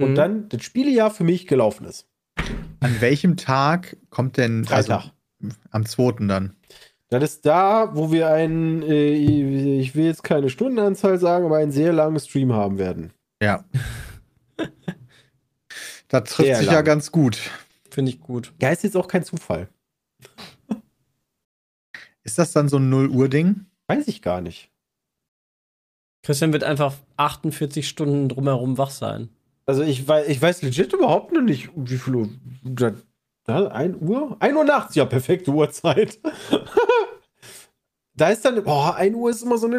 Und 0.00 0.10
Mhm. 0.10 0.14
dann 0.14 0.48
das 0.48 0.62
Spielejahr 0.62 1.10
für 1.10 1.24
mich 1.24 1.46
gelaufen 1.46 1.86
ist. 1.86 2.06
An 2.80 3.00
welchem 3.00 3.36
Tag 3.36 3.96
kommt 4.10 4.36
denn 4.36 4.64
Freitag. 4.64 5.12
Also, 5.40 5.54
am 5.70 5.84
2. 5.86 6.26
dann? 6.28 6.54
Das 7.10 7.22
ist 7.24 7.46
da, 7.46 7.94
wo 7.96 8.12
wir 8.12 8.28
einen, 8.30 8.82
äh, 8.82 9.12
ich 9.80 9.94
will 9.94 10.04
jetzt 10.04 10.22
keine 10.22 10.50
Stundenanzahl 10.50 11.18
sagen, 11.18 11.46
aber 11.46 11.56
einen 11.56 11.72
sehr 11.72 11.92
langen 11.92 12.20
Stream 12.20 12.52
haben 12.52 12.78
werden. 12.78 13.12
Ja. 13.42 13.64
das 16.08 16.24
trifft 16.30 16.46
Sehr 16.46 16.56
sich 16.58 16.66
ja 16.66 16.74
lang. 16.74 16.84
ganz 16.84 17.10
gut. 17.12 17.38
Finde 17.90 18.10
ich 18.12 18.20
gut. 18.20 18.52
Ja, 18.60 18.70
ist 18.70 18.84
jetzt 18.84 18.96
auch 18.96 19.08
kein 19.08 19.24
Zufall. 19.24 19.68
Ist 22.24 22.38
das 22.38 22.52
dann 22.52 22.68
so 22.68 22.76
ein 22.78 22.90
0-Uhr-Ding? 22.92 23.66
Weiß 23.86 24.06
ich 24.08 24.20
gar 24.22 24.40
nicht. 24.40 24.70
Christian 26.22 26.52
wird 26.52 26.64
einfach 26.64 26.94
48 27.16 27.88
Stunden 27.88 28.28
drumherum 28.28 28.76
wach 28.78 28.90
sein. 28.90 29.28
Also 29.66 29.82
ich 29.82 30.06
weiß, 30.06 30.28
ich 30.28 30.40
weiß 30.40 30.62
legit 30.62 30.92
überhaupt 30.92 31.32
noch 31.32 31.42
nicht, 31.42 31.70
wie 31.74 31.98
viel 31.98 32.14
Uhr. 32.14 32.28
Da, 32.64 32.92
da, 33.44 33.66
1 33.68 33.96
Uhr? 34.00 34.36
1 34.40 34.56
Uhr 34.56 34.64
nachts, 34.64 34.94
ja, 34.94 35.04
perfekte 35.04 35.50
Uhrzeit. 35.50 36.18
da 38.14 38.30
ist 38.30 38.44
dann, 38.44 38.62
boah, 38.64 38.96
1 38.96 39.14
Uhr 39.14 39.30
ist 39.30 39.42
immer 39.42 39.58
so 39.58 39.66
eine. 39.66 39.78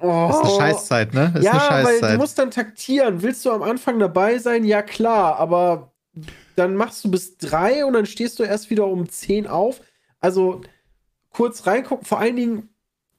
Oh, 0.00 0.28
Das 0.28 0.36
ist 0.36 0.42
eine 0.44 0.54
Scheißzeit, 0.58 1.14
ne? 1.14 1.30
Das 1.34 1.44
ja, 1.44 1.52
ist 1.56 1.62
eine 1.70 1.84
weil 1.84 1.94
du 1.94 2.00
Scheißzeit. 2.00 2.18
musst 2.18 2.38
dann 2.38 2.50
taktieren. 2.50 3.22
Willst 3.22 3.44
du 3.44 3.50
am 3.52 3.62
Anfang 3.62 3.98
dabei 3.98 4.38
sein? 4.38 4.64
Ja, 4.64 4.82
klar, 4.82 5.36
aber 5.36 5.92
dann 6.56 6.74
machst 6.74 7.04
du 7.04 7.10
bis 7.10 7.36
3 7.38 7.84
und 7.84 7.92
dann 7.92 8.06
stehst 8.06 8.38
du 8.38 8.42
erst 8.42 8.70
wieder 8.70 8.86
um 8.86 9.08
10 9.08 9.46
auf. 9.46 9.80
Also 10.20 10.62
kurz 11.30 11.66
reingucken, 11.66 12.04
vor 12.06 12.18
allen 12.18 12.36
Dingen, 12.36 12.68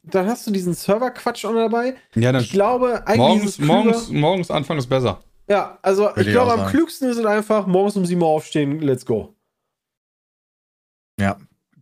dann 0.04 0.28
hast 0.28 0.48
du 0.48 0.52
diesen 0.52 0.74
Server-Quatsch 0.74 1.46
auch 1.46 1.52
noch 1.54 1.62
dabei. 1.70 1.96
Ja, 2.16 2.32
dann 2.32 2.42
Ich 2.44 2.52
glaube, 2.52 3.06
eigentlich 3.08 3.16
ist 3.16 3.18
morgens, 3.18 3.46
es 3.52 3.58
klüger- 3.60 3.66
morgens, 3.68 4.10
morgens 4.10 4.52
Anfang 4.52 4.78
ist 4.78 4.88
besser. 4.88 5.24
ja, 5.48 5.78
also 5.82 6.04
Würde 6.04 6.22
ich 6.22 6.28
ich 6.28 6.34
glaube, 6.34 6.54
am 6.54 6.60
sagen. 6.60 6.72
klügsten 6.72 7.10
ist 7.10 7.18
es 7.18 7.26
einfach, 7.26 7.68
morgens 7.68 7.96
um 7.98 8.06
7 8.06 8.22
Uhr 8.22 8.28
aufstehen, 8.28 8.80
let's 8.82 9.06
go. 9.06 9.36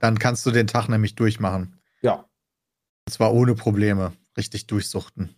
Dann 0.02 0.18
kannst 0.18 0.46
du 0.46 0.52
den 0.52 0.68
Tag 0.68 0.88
nämlich 0.88 1.16
durchmachen. 1.16 1.78
Ja. 2.02 2.26
Und 3.06 3.12
zwar 3.14 3.34
ohne 3.34 3.54
Probleme. 3.56 4.14
Richtig 4.38 4.68
durchsuchten. 4.68 5.36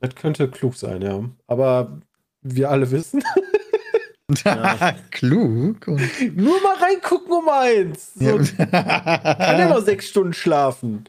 Das 0.00 0.14
könnte 0.14 0.48
klug 0.50 0.74
sein, 0.76 1.02
ja. 1.02 1.22
Aber 1.46 2.00
wir 2.40 2.70
alle 2.70 2.90
wissen, 2.90 3.22
Ja. 4.44 4.94
Klug. 5.10 5.86
Nur 5.86 6.60
mal 6.62 6.76
reingucken 6.78 7.32
um 7.32 7.48
eins. 7.48 8.14
So, 8.14 8.24
ja, 8.40 8.64
Kann 8.66 9.58
ja 9.58 9.68
noch 9.68 9.82
sechs 9.84 10.08
Stunden 10.08 10.32
schlafen. 10.32 11.04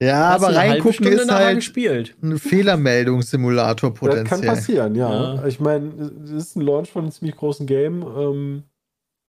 Ja 0.00 0.30
Hast 0.30 0.44
aber 0.44 0.54
reingucken 0.56 1.06
ist 1.06 1.30
halt 1.30 1.56
gespielt. 1.56 2.16
ein 2.22 2.38
Fehlermeldungssimulator 2.38 3.90
Das 3.90 4.00
kann 4.00 4.08
potenziell. 4.28 4.46
passieren, 4.54 4.94
ja. 4.94 5.34
Ja. 5.34 5.46
Ich 5.46 5.60
meine, 5.60 5.88
es 6.24 6.30
ist 6.30 6.56
ein 6.56 6.60
Launch 6.62 6.90
von 6.90 7.02
einem 7.02 7.12
ziemlich 7.12 7.36
großen 7.36 7.66
Game. 7.66 8.02
Ähm, 8.02 8.62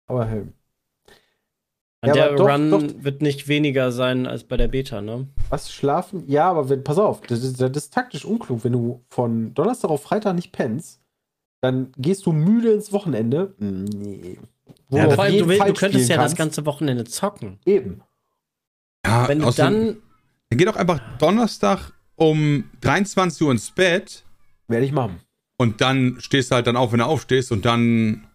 aber 0.07 0.25
hey. 0.25 0.41
Und 2.01 2.07
Ja, 2.07 2.13
der 2.13 2.35
doch, 2.35 2.47
Run 2.49 2.71
doch. 2.71 2.83
wird 3.03 3.21
nicht 3.21 3.47
weniger 3.49 3.91
sein 3.91 4.25
als 4.25 4.45
bei 4.45 4.55
der 4.55 4.69
Beta, 4.69 5.01
ne? 5.01 5.27
Was 5.49 5.71
schlafen? 5.71 6.23
Ja, 6.27 6.49
aber 6.49 6.69
wenn, 6.69 6.83
pass 6.83 6.97
auf, 6.97 7.21
das 7.21 7.43
ist, 7.43 7.59
das 7.59 7.71
ist 7.75 7.93
taktisch 7.93 8.23
unklug. 8.23 8.63
Wenn 8.63 8.71
du 8.71 9.03
von 9.09 9.53
Donnerstag 9.53 9.89
auf 9.91 10.03
Freitag 10.03 10.35
nicht 10.35 10.53
pennst, 10.53 11.01
dann 11.61 11.91
gehst 11.97 12.25
du 12.25 12.31
müde 12.31 12.71
ins 12.71 12.93
Wochenende. 12.93 13.53
Mm, 13.59 13.83
Nee. 13.83 14.39
Wo 14.87 14.97
Ja, 14.97 15.07
du 15.07 15.15
das- 15.15 15.31
du, 15.31 15.47
will, 15.49 15.57
Fall 15.57 15.67
du 15.73 15.79
könntest 15.79 16.09
ja 16.09 16.15
das 16.15 16.23
kannst. 16.31 16.37
ganze 16.37 16.65
Wochenende 16.65 17.03
zocken. 17.03 17.59
Eben. 17.65 18.01
Ja, 19.05 19.27
Wenn 19.27 19.39
du 19.39 19.51
dann. 19.51 19.97
Dann 20.49 20.57
geh 20.57 20.65
doch 20.65 20.75
einfach 20.75 20.99
Donnerstag 21.19 21.91
um 22.15 22.63
23 22.81 23.41
Uhr 23.43 23.51
ins 23.51 23.69
Bett 23.71 24.23
Werde 24.67 24.85
ich 24.85 24.91
machen. 24.91 25.19
und 25.57 25.79
dann 25.81 26.17
stehst 26.19 26.51
du 26.51 26.55
halt 26.55 26.67
dann 26.67 26.75
auf, 26.75 26.91
wenn 26.91 26.99
du 26.99 27.05
aufstehst 27.05 27.51
und 27.51 27.65
dann 27.65 28.25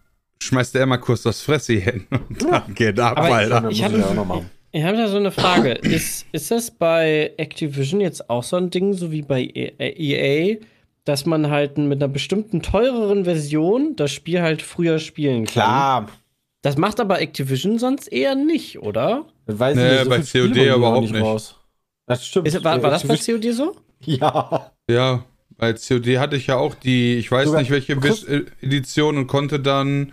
schmeißt 0.42 0.74
er 0.76 0.82
immer 0.84 0.98
kurz 0.98 1.22
das 1.22 1.40
Fressi 1.40 1.80
hin 1.80 2.06
und 2.10 2.42
dann 2.42 2.74
geht 2.74 2.98
ab, 3.00 3.18
Aber 3.18 3.34
Alter. 3.34 3.60
Dann 3.62 3.70
Ich 3.70 3.82
muss 3.82 3.90
hab- 3.92 3.98
ja 3.98 4.06
auch 4.06 4.14
noch 4.14 4.26
machen. 4.26 4.50
Ich 4.72 4.82
habe 4.82 4.96
da 4.96 5.06
so 5.08 5.16
eine 5.18 5.30
Frage. 5.30 5.70
ist, 5.72 6.26
ist 6.32 6.50
das 6.50 6.70
bei 6.72 7.32
Activision 7.36 8.00
jetzt 8.00 8.28
auch 8.28 8.42
so 8.42 8.56
ein 8.56 8.70
Ding, 8.70 8.92
so 8.92 9.12
wie 9.12 9.22
bei 9.22 9.42
E- 9.42 9.72
EA, 9.78 10.56
dass 11.04 11.26
man 11.26 11.48
halt 11.48 11.78
mit 11.78 12.02
einer 12.02 12.12
bestimmten 12.12 12.60
teureren 12.60 13.24
Version 13.24 13.94
das 13.94 14.10
Spiel 14.10 14.42
halt 14.42 14.62
früher 14.62 14.98
spielen 14.98 15.44
kann? 15.44 15.52
Klar. 15.52 16.08
Das 16.62 16.76
macht 16.76 16.98
aber 16.98 17.20
Activision 17.20 17.78
sonst 17.78 18.08
eher 18.08 18.34
nicht, 18.34 18.80
oder? 18.80 19.26
Das 19.46 19.58
weiß 19.60 19.76
Nee, 19.76 19.92
ich 19.92 19.98
nicht. 20.00 20.08
bei 20.08 20.22
viel 20.22 20.48
Spiele 20.48 20.70
COD 20.72 20.80
noch 20.80 20.92
auch 20.94 21.00
nicht. 21.02 21.54
Das 22.06 22.26
stimmt. 22.26 22.46
Ist, 22.48 22.62
war, 22.64 22.82
war 22.82 22.90
das 22.90 23.06
bei 23.06 23.16
COD 23.16 23.52
so? 23.52 23.76
Ja. 24.04 24.70
Ja, 24.90 25.24
bei 25.56 25.72
COD 25.72 26.18
hatte 26.18 26.36
ich 26.36 26.46
ja 26.48 26.56
auch 26.56 26.74
die, 26.74 27.14
ich 27.16 27.30
weiß 27.30 27.46
Sogar- 27.46 27.60
nicht 27.62 27.70
welche 27.70 27.96
kriegst- 27.96 28.28
Vis- 28.28 28.46
Edition 28.60 29.16
und 29.16 29.26
konnte 29.26 29.58
dann, 29.60 30.12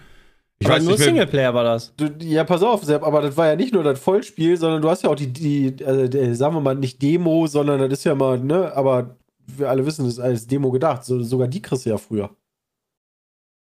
ich 0.59 0.67
aber 0.67 0.75
weiß 0.77 0.83
nur 0.83 0.91
nicht 0.91 0.99
mehr, 0.99 1.07
Singleplayer 1.07 1.53
war 1.53 1.63
das. 1.65 1.93
Du, 1.97 2.05
ja, 2.21 2.43
pass 2.45 2.63
auf, 2.63 2.83
Sepp, 2.85 3.03
aber 3.03 3.21
das 3.21 3.35
war 3.35 3.47
ja 3.47 3.55
nicht 3.57 3.73
nur 3.73 3.83
das 3.83 3.99
Vollspiel, 3.99 4.55
sondern 4.55 4.81
du 4.81 4.89
hast 4.89 5.03
ja 5.03 5.09
auch 5.09 5.15
die, 5.15 5.27
die 5.33 5.75
also, 5.85 6.07
der, 6.07 6.33
sagen 6.35 6.55
wir 6.55 6.61
mal, 6.61 6.75
nicht 6.75 7.01
Demo, 7.01 7.47
sondern 7.47 7.79
das 7.81 7.99
ist 7.99 8.03
ja 8.05 8.15
mal, 8.15 8.39
ne, 8.39 8.71
aber 8.75 9.17
wir 9.47 9.69
alle 9.69 9.85
wissen, 9.85 10.05
das 10.05 10.13
ist 10.13 10.19
als 10.19 10.47
Demo 10.47 10.71
gedacht. 10.71 11.03
So, 11.03 11.21
sogar 11.23 11.47
die 11.49 11.61
kriegst 11.61 11.85
du 11.85 11.89
ja 11.89 11.97
früher. 11.97 12.29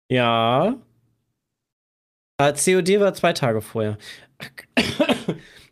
Ja. 0.09 0.77
Äh, 2.39 2.53
COD 2.53 3.01
war 3.01 3.15
zwei 3.15 3.33
Tage 3.33 3.61
vorher. 3.63 3.97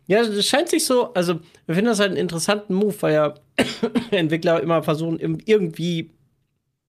Ja, 0.07 0.23
das 0.23 0.45
scheint 0.45 0.69
sich 0.69 0.85
so, 0.85 1.13
also 1.13 1.39
wir 1.65 1.75
finden 1.75 1.89
das 1.89 1.99
halt 1.99 2.11
einen 2.11 2.19
interessanten 2.19 2.73
Move, 2.73 2.95
weil 2.99 3.13
ja 3.13 3.33
Entwickler 4.11 4.61
immer 4.61 4.83
versuchen, 4.83 5.19
irgendwie 5.19 6.11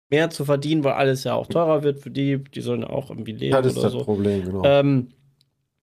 mehr 0.10 0.30
zu 0.30 0.46
verdienen, 0.46 0.84
weil 0.84 0.94
alles 0.94 1.24
ja 1.24 1.36
auch 1.36 1.48
teurer 1.48 1.84
wird 1.84 2.00
für 2.00 2.12
die, 2.12 2.38
die 2.38 2.62
sollen 2.62 2.82
ja 2.82 2.90
auch 2.90 3.10
irgendwie 3.10 3.34
leben 3.34 3.54
Ja, 3.54 3.62
das 3.62 3.74
ist 3.74 3.78
oder 3.78 3.88
das 3.88 3.94
so. 3.94 4.04
Problem, 4.04 4.46
genau. 4.46 4.64
Ähm, 4.64 5.10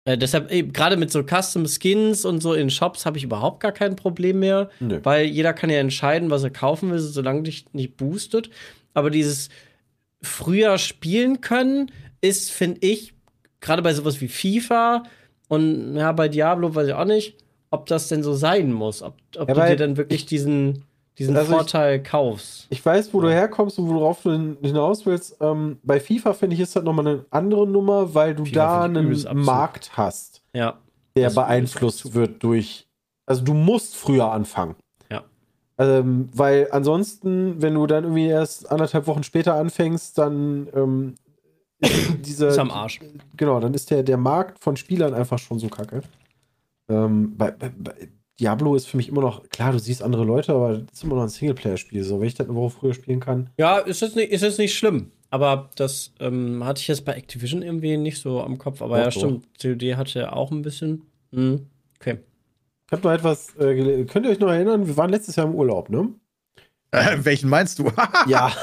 äh, 0.05 0.17
deshalb, 0.17 0.49
gerade 0.73 0.97
mit 0.97 1.11
so 1.11 1.23
Custom 1.23 1.65
Skins 1.67 2.25
und 2.25 2.41
so 2.41 2.53
in 2.53 2.69
Shops 2.69 3.05
habe 3.05 3.17
ich 3.17 3.23
überhaupt 3.23 3.61
gar 3.61 3.71
kein 3.71 3.95
Problem 3.95 4.39
mehr. 4.39 4.69
Nö. 4.79 4.99
Weil 5.03 5.25
jeder 5.25 5.53
kann 5.53 5.69
ja 5.69 5.77
entscheiden, 5.77 6.29
was 6.29 6.43
er 6.43 6.49
kaufen 6.49 6.91
will, 6.91 6.99
solange 6.99 7.43
dich 7.43 7.65
nicht 7.73 7.95
boostet. 7.97 8.49
Aber 8.93 9.09
dieses 9.09 9.49
früher 10.21 10.77
spielen 10.77 11.41
können 11.41 11.91
ist, 12.21 12.51
finde 12.51 12.79
ich, 12.81 13.13
gerade 13.61 13.81
bei 13.81 13.93
sowas 13.93 14.19
wie 14.21 14.27
FIFA 14.27 15.03
und 15.53 15.95
ja, 15.95 16.11
bei 16.11 16.27
Diablo 16.29 16.73
weiß 16.73 16.87
ich 16.87 16.93
auch 16.93 17.05
nicht, 17.05 17.37
ob 17.71 17.85
das 17.87 18.07
denn 18.07 18.23
so 18.23 18.33
sein 18.33 18.71
muss. 18.71 19.01
Ob, 19.01 19.15
ob 19.37 19.49
Ja, 19.49 19.55
du 19.55 19.61
dir 19.71 19.75
dann 19.77 19.97
wirklich 19.97 20.25
diesen, 20.25 20.85
diesen 21.17 21.35
Also 21.35 21.51
ich- 21.51 21.57
Vorteil 21.57 22.01
kaufst. 22.03 22.67
Ich 22.69 22.85
weiß, 22.85 23.13
wo 23.13 23.21
du 23.21 23.29
herkommst 23.29 23.79
und 23.79 23.89
worauf 23.89 24.21
du 24.23 24.31
hin- 24.31 24.57
hinaus 24.61 25.05
willst. 25.05 25.37
Ähm, 25.41 25.77
bei 25.83 25.99
FIFA, 25.99 26.33
finde 26.33 26.55
ich, 26.55 26.59
ist 26.61 26.75
das 26.75 26.83
nochmal 26.83 27.07
eine 27.07 27.25
andere 27.31 27.67
Nummer, 27.67 28.13
weil 28.13 28.35
du 28.35 28.45
FIFA 28.45 28.87
da 28.87 29.01
ich 29.11 29.27
einen. 29.27 29.41
Markt 29.43 29.91
hast, 29.97 30.41
Ja. 30.53 30.77
der 31.15 31.25
Das 31.25 31.35
beeinflusst 31.35 32.13
wird 32.13 32.43
durch. 32.43 32.87
Also 33.25 33.43
du 33.43 33.53
musst 33.53 33.95
früher 33.95 34.31
anfangen. 34.31 34.75
Ja. 35.11 35.23
Ähm, 35.77 36.29
weil 36.33 36.67
ansonsten, 36.71 37.61
wenn 37.61 37.73
du 37.75 37.87
dann 37.87 38.03
irgendwie 38.03 38.27
erst 38.27 38.69
anderthalb 38.71 39.07
Wochen 39.07 39.23
später 39.23 39.55
anfängst, 39.55 40.17
dann 40.17 40.67
ähm, 40.75 41.15
ist 41.83 42.17
diese. 42.25 42.47
Ist 42.47 42.57
am 42.57 42.71
Arsch. 42.71 42.99
Genau, 43.37 43.59
dann 43.59 43.73
ist 43.73 43.91
der, 43.91 44.03
der 44.03 44.17
Markt 44.17 44.59
von 44.59 44.75
Spielern 44.77 45.13
einfach 45.13 45.39
schon 45.39 45.59
so 45.59 45.67
kacke. 45.67 46.01
Ähm, 46.89 47.37
bei, 47.37 47.51
bei, 47.51 47.71
bei 47.77 47.93
Diablo 48.39 48.75
ist 48.75 48.87
für 48.87 48.97
mich 48.97 49.09
immer 49.09 49.21
noch, 49.21 49.47
klar, 49.49 49.71
du 49.71 49.79
siehst 49.79 50.01
andere 50.01 50.23
Leute, 50.23 50.53
aber 50.53 50.79
das 50.79 50.93
ist 50.93 51.03
immer 51.03 51.15
noch 51.15 51.23
ein 51.23 51.29
Singleplayer-Spiel. 51.29 52.03
So, 52.03 52.19
wenn 52.19 52.27
ich 52.27 52.33
das 52.33 52.47
eine 52.47 52.55
Woche 52.55 52.71
früher 52.71 52.93
spielen 52.93 53.19
kann. 53.19 53.49
Ja, 53.57 53.77
ist 53.77 54.01
jetzt 54.01 54.15
nicht, 54.15 54.31
ist 54.31 54.41
jetzt 54.41 54.57
nicht 54.57 54.75
schlimm. 54.75 55.11
Aber 55.29 55.69
das 55.75 56.13
ähm, 56.19 56.63
hatte 56.63 56.81
ich 56.81 56.87
jetzt 56.87 57.05
bei 57.05 57.13
Activision 57.13 57.61
irgendwie 57.61 57.97
nicht 57.97 58.19
so 58.21 58.41
am 58.41 58.57
Kopf. 58.57 58.81
Aber 58.81 58.97
Doch, 58.97 59.03
ja, 59.05 59.09
doch. 59.09 59.11
stimmt. 59.11 59.47
COD 59.59 59.95
hatte 59.97 60.33
auch 60.33 60.51
ein 60.51 60.61
bisschen. 60.61 61.03
Hm. 61.31 61.67
Okay. 61.99 62.19
Ich 62.87 62.91
habe 62.91 63.07
noch 63.07 63.13
etwas, 63.13 63.55
äh, 63.57 64.05
könnt 64.05 64.25
ihr 64.25 64.31
euch 64.31 64.39
noch 64.39 64.49
erinnern? 64.49 64.85
Wir 64.85 64.97
waren 64.97 65.09
letztes 65.09 65.35
Jahr 65.35 65.47
im 65.47 65.55
Urlaub, 65.55 65.89
ne? 65.89 66.09
Äh, 66.91 67.17
welchen 67.19 67.49
meinst 67.49 67.79
du? 67.79 67.91
Ja. 68.27 68.51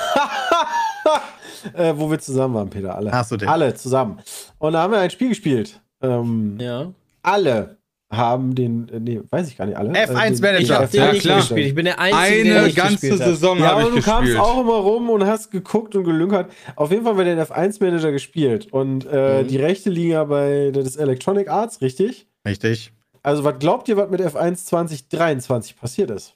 äh, 1.74 1.94
wo 1.96 2.10
wir 2.10 2.18
zusammen 2.18 2.54
waren, 2.54 2.70
Peter, 2.70 2.94
alle. 2.94 3.12
Ach 3.12 3.24
so, 3.24 3.36
den. 3.36 3.48
Alle 3.48 3.74
zusammen. 3.74 4.20
Und 4.58 4.72
da 4.74 4.82
haben 4.82 4.92
wir 4.92 4.98
ein 5.00 5.10
Spiel 5.10 5.28
gespielt. 5.30 5.80
Ähm, 6.02 6.56
Ja. 6.60 6.92
Alle 7.22 7.76
haben 8.12 8.54
den, 8.56 8.88
äh, 8.88 8.98
nee, 8.98 9.20
weiß 9.30 9.46
ich 9.48 9.56
gar 9.56 9.66
nicht 9.66 9.76
alle. 9.76 9.90
F1 9.92 10.00
äh, 10.10 10.30
den- 10.32 10.40
Manager. 10.40 10.60
Ich 10.62 10.70
habe 10.72 10.84
F1 10.86 10.90
den 10.90 11.00
Ja, 11.00 11.12
nicht 11.12 11.22
klar. 11.22 11.36
gespielt. 11.36 11.66
Ich 11.66 11.74
bin 11.76 11.84
der 11.84 11.98
Einzige, 12.00 12.44
der 12.44 12.56
eine 12.56 12.66
nicht 12.66 12.76
ganze 12.76 12.92
gespielt. 13.08 13.18
Saison 13.18 13.58
Ja, 13.58 13.66
habe 13.66 13.80
aber 13.82 13.88
ich 13.90 13.96
du 13.96 14.02
kamst 14.02 14.20
gespielt. 14.22 14.40
auch 14.40 14.60
immer 14.60 14.74
rum 14.74 15.10
und 15.10 15.26
hast 15.26 15.50
geguckt 15.52 15.94
und 15.94 16.04
gelünkert. 16.04 16.50
Auf 16.74 16.90
jeden 16.90 17.04
Fall 17.04 17.12
haben 17.12 17.18
wir 17.18 17.24
den 17.24 17.38
F1-Manager 17.38 18.10
gespielt. 18.10 18.72
Und 18.72 19.06
äh, 19.06 19.42
Mhm. 19.44 19.48
die 19.48 19.56
rechte 19.58 19.90
Liga 19.90 20.24
bei 20.24 20.72
das 20.74 20.96
Electronic 20.96 21.48
Arts, 21.48 21.80
richtig? 21.82 22.26
Richtig. 22.44 22.92
Also, 23.22 23.44
was 23.44 23.58
glaubt 23.60 23.86
ihr, 23.88 23.96
was 23.96 24.10
mit 24.10 24.20
F1 24.20 24.64
2023 24.64 25.76
passiert 25.76 26.10
ist? 26.10 26.34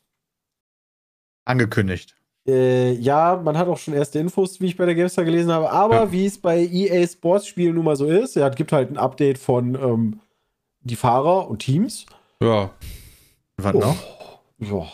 Angekündigt. 1.45 2.15
Äh, 2.47 2.93
ja, 2.93 3.41
man 3.43 3.57
hat 3.57 3.69
auch 3.69 3.79
schon 3.79 3.95
erste 3.95 4.19
Infos, 4.19 4.61
wie 4.61 4.67
ich 4.67 4.77
bei 4.77 4.85
der 4.85 4.95
GameStar 4.95 5.25
gelesen 5.25 5.51
habe. 5.51 5.71
Aber 5.71 5.95
Ja. 5.97 6.13
wie 6.13 6.27
es 6.27 6.39
bei 6.39 6.59
EA 6.61 7.07
Sports 7.07 7.47
Spielen 7.47 7.75
nun 7.75 7.85
mal 7.85 7.97
so 7.97 8.07
ist, 8.07 8.37
ja, 8.37 8.49
es 8.49 8.57
gibt 8.57 8.73
halt 8.73 8.91
ein 8.91 8.99
Update 8.99 9.39
von 9.39 9.75
ähm, 9.75 10.21
die 10.83 10.97
Fahrer 10.97 11.49
und 11.49 11.61
Teams. 11.61 12.05
Ja. 12.43 12.71
Was 13.57 13.75
Oh. 13.75 13.79
noch? 13.79 13.97
Ja. 14.59 14.87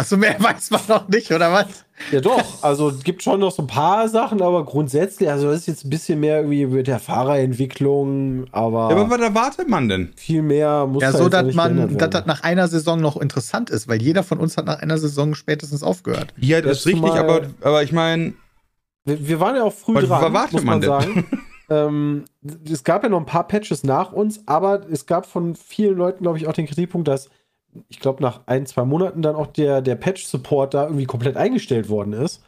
Achso, 0.00 0.16
mehr 0.16 0.36
weiß 0.38 0.70
man 0.70 0.80
noch 0.88 1.08
nicht, 1.08 1.30
oder 1.30 1.52
was? 1.52 1.66
Ja, 2.10 2.20
doch. 2.20 2.62
Also 2.62 2.88
es 2.88 3.02
gibt 3.04 3.22
schon 3.22 3.40
noch 3.40 3.52
so 3.52 3.62
ein 3.62 3.66
paar 3.66 4.08
Sachen, 4.08 4.40
aber 4.40 4.64
grundsätzlich, 4.64 5.28
also 5.28 5.48
das 5.50 5.60
ist 5.60 5.66
jetzt 5.66 5.84
ein 5.84 5.90
bisschen 5.90 6.20
mehr 6.20 6.38
irgendwie 6.38 6.64
mit 6.66 6.86
der 6.86 6.98
Fahrerentwicklung, 6.98 8.46
aber, 8.52 8.90
Ja, 8.90 8.96
aber 8.96 9.10
was 9.10 9.20
erwartet 9.20 9.68
man 9.68 9.88
denn? 9.88 10.12
viel 10.16 10.42
mehr 10.42 10.86
muss 10.86 11.02
Ja, 11.02 11.12
da 11.12 11.18
so, 11.18 11.28
dass 11.28 11.54
man, 11.54 11.98
dass 11.98 12.10
das 12.10 12.26
nach 12.26 12.42
einer 12.42 12.68
Saison 12.68 13.00
noch 13.00 13.16
interessant 13.16 13.70
ist, 13.70 13.88
weil 13.88 14.00
jeder 14.00 14.22
von 14.22 14.38
uns 14.38 14.56
hat 14.56 14.66
nach 14.66 14.78
einer 14.80 14.98
Saison 14.98 15.34
spätestens 15.34 15.82
aufgehört. 15.82 16.32
Ja, 16.38 16.60
das 16.60 16.78
ist 16.80 16.86
richtig, 16.86 17.12
aber, 17.12 17.42
aber 17.60 17.82
ich 17.82 17.92
meine, 17.92 18.32
wir, 19.04 19.26
wir 19.28 19.40
waren 19.40 19.56
ja 19.56 19.64
auch 19.64 19.72
früh 19.74 19.94
Was 19.94 20.06
dran, 20.06 20.22
erwartet 20.22 20.52
muss 20.54 20.64
man, 20.64 20.80
man 20.80 20.80
denn? 20.80 20.88
sagen. 20.90 21.26
ähm, 21.70 22.24
es 22.70 22.84
gab 22.84 23.02
ja 23.02 23.08
noch 23.08 23.20
ein 23.20 23.26
paar 23.26 23.46
Patches 23.46 23.84
nach 23.84 24.12
uns, 24.12 24.40
aber 24.46 24.86
es 24.90 25.06
gab 25.06 25.26
von 25.26 25.54
vielen 25.54 25.96
Leuten, 25.96 26.22
glaube 26.22 26.38
ich, 26.38 26.46
auch 26.46 26.52
den 26.52 26.66
Kritikpunkt, 26.66 27.08
dass 27.08 27.28
ich 27.88 28.00
glaube, 28.00 28.22
nach 28.22 28.40
ein, 28.46 28.66
zwei 28.66 28.84
Monaten 28.84 29.22
dann 29.22 29.36
auch 29.36 29.46
der, 29.46 29.80
der 29.82 29.94
Patch-Support 29.94 30.74
da 30.74 30.84
irgendwie 30.84 31.06
komplett 31.06 31.36
eingestellt 31.36 31.88
worden 31.88 32.12
ist. 32.12 32.42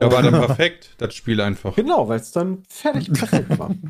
ja, 0.00 0.10
war 0.10 0.22
dann 0.22 0.32
perfekt, 0.46 0.94
das 0.98 1.14
Spiel 1.14 1.40
einfach. 1.40 1.74
Genau, 1.76 2.08
weil 2.08 2.20
es 2.20 2.32
dann 2.32 2.62
fertig 2.68 3.12
perfekt 3.12 3.58
war. 3.58 3.74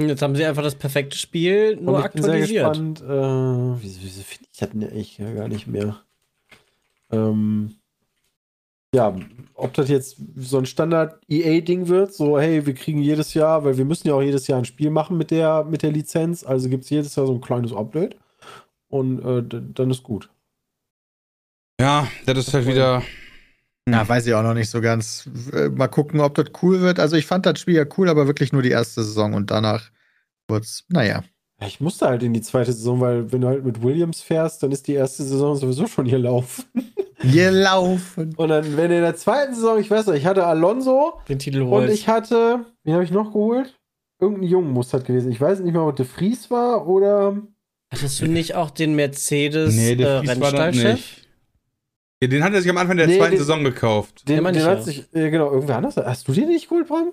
Jetzt 0.00 0.22
haben 0.22 0.34
sie 0.34 0.44
einfach 0.46 0.62
das 0.62 0.76
perfekte 0.76 1.16
Spiel 1.16 1.76
nur 1.76 1.96
Und 1.96 2.06
ich 2.06 2.12
bin 2.12 2.22
sehr 2.22 2.32
aktualisiert. 2.32 2.68
gespannt, 2.68 3.00
äh, 3.02 3.82
wieso, 3.82 4.00
wieso 4.02 4.22
finde 4.22 4.44
ich 4.50 4.58
das 4.58 4.70
denn 4.70 4.82
eigentlich 4.84 5.18
ja 5.18 5.32
gar 5.32 5.48
nicht 5.48 5.66
mehr? 5.66 6.00
Ähm, 7.12 7.74
ja, 8.94 9.14
ob 9.54 9.74
das 9.74 9.88
jetzt 9.90 10.16
so 10.36 10.56
ein 10.58 10.64
Standard-EA-Ding 10.66 11.88
wird, 11.88 12.14
so, 12.14 12.40
hey, 12.40 12.64
wir 12.64 12.74
kriegen 12.74 13.02
jedes 13.02 13.34
Jahr, 13.34 13.62
weil 13.64 13.76
wir 13.76 13.84
müssen 13.84 14.08
ja 14.08 14.14
auch 14.14 14.22
jedes 14.22 14.46
Jahr 14.46 14.58
ein 14.58 14.64
Spiel 14.64 14.90
machen 14.90 15.18
mit 15.18 15.30
der, 15.30 15.64
mit 15.64 15.82
der 15.82 15.92
Lizenz, 15.92 16.44
also 16.44 16.68
gibt 16.70 16.84
es 16.84 16.90
jedes 16.90 17.14
Jahr 17.14 17.26
so 17.26 17.34
ein 17.34 17.40
kleines 17.42 17.72
Update 17.72 18.16
und 18.90 19.24
äh, 19.24 19.62
dann 19.74 19.90
ist 19.90 20.02
gut. 20.02 20.28
Ja, 21.80 22.06
das 22.26 22.38
ist 22.38 22.54
halt 22.54 22.66
wieder. 22.66 23.02
Ja, 23.88 24.06
weiß 24.06 24.26
ich 24.26 24.34
auch 24.34 24.42
noch 24.42 24.54
nicht 24.54 24.68
so 24.70 24.80
ganz. 24.80 25.28
Äh, 25.52 25.70
Mal 25.70 25.88
gucken, 25.88 26.20
ob 26.20 26.34
das 26.34 26.46
cool 26.62 26.80
wird. 26.80 27.00
Also 27.00 27.16
ich 27.16 27.26
fand 27.26 27.46
das 27.46 27.58
Spiel 27.58 27.74
ja 27.76 27.86
cool, 27.96 28.08
aber 28.08 28.26
wirklich 28.26 28.52
nur 28.52 28.62
die 28.62 28.70
erste 28.70 29.02
Saison 29.02 29.32
und 29.34 29.50
danach 29.50 29.90
wird's, 30.48 30.84
naja. 30.88 31.24
Ja, 31.60 31.66
Ich 31.66 31.80
musste 31.80 32.06
halt 32.06 32.22
in 32.22 32.34
die 32.34 32.42
zweite 32.42 32.72
Saison, 32.72 33.00
weil 33.00 33.32
wenn 33.32 33.40
du 33.40 33.48
halt 33.48 33.64
mit 33.64 33.82
Williams 33.82 34.20
fährst, 34.20 34.62
dann 34.62 34.70
ist 34.72 34.86
die 34.86 34.92
erste 34.94 35.22
Saison 35.24 35.56
sowieso 35.56 35.86
schon 35.86 36.04
hier 36.06 36.18
laufen. 36.18 36.64
Wir 37.22 37.50
laufen. 37.50 38.34
Und 38.36 38.48
dann, 38.48 38.78
wenn 38.78 38.90
in 38.90 39.02
der 39.02 39.14
zweiten 39.14 39.54
Saison, 39.54 39.78
ich 39.78 39.90
weiß 39.90 40.06
noch, 40.06 40.14
ich 40.14 40.24
hatte 40.24 40.46
Alonso 40.46 41.20
Den 41.28 41.38
Titel 41.38 41.60
und 41.62 41.68
holt. 41.68 41.90
ich 41.90 42.08
hatte, 42.08 42.64
wen 42.82 42.94
habe 42.94 43.04
ich 43.04 43.10
noch 43.10 43.32
geholt? 43.32 43.78
Irgendein 44.18 44.48
Jungen 44.48 44.70
muss 44.70 44.88
das 44.88 45.04
gewesen. 45.04 45.30
Ich 45.30 45.38
weiß 45.40 45.60
nicht 45.60 45.72
mehr, 45.74 45.82
ob 45.82 45.96
De 45.96 46.06
Vries 46.06 46.50
war 46.50 46.86
oder. 46.86 47.36
Hattest 47.92 48.20
du 48.20 48.26
nicht 48.26 48.54
auch 48.54 48.70
den 48.70 48.94
Mercedes 48.94 49.74
Nee, 49.74 49.92
äh, 49.92 49.96
der 49.96 50.22
das 50.22 50.30
Rennstallchef? 50.36 50.92
nicht. 50.92 51.16
Ja, 52.22 52.28
den 52.28 52.44
hat 52.44 52.52
er 52.52 52.60
sich 52.62 52.70
am 52.70 52.76
Anfang 52.76 52.96
der 52.98 53.06
Nee, 53.06 53.16
zweiten 53.18 53.32
den- 53.32 53.38
Saison 53.38 53.64
gekauft. 53.64 54.28
Den, 54.28 54.44
den 54.44 54.54
ich 54.54 54.62
hat 54.64 54.78
ja. 54.78 54.82
sich, 54.82 55.08
äh, 55.14 55.30
genau, 55.30 55.50
irgendwer 55.50 55.76
anders. 55.78 55.96
Hast 55.96 56.28
du 56.28 56.32
den 56.32 56.48
nicht 56.48 56.68
geholt, 56.68 56.86
Bram? 56.86 57.12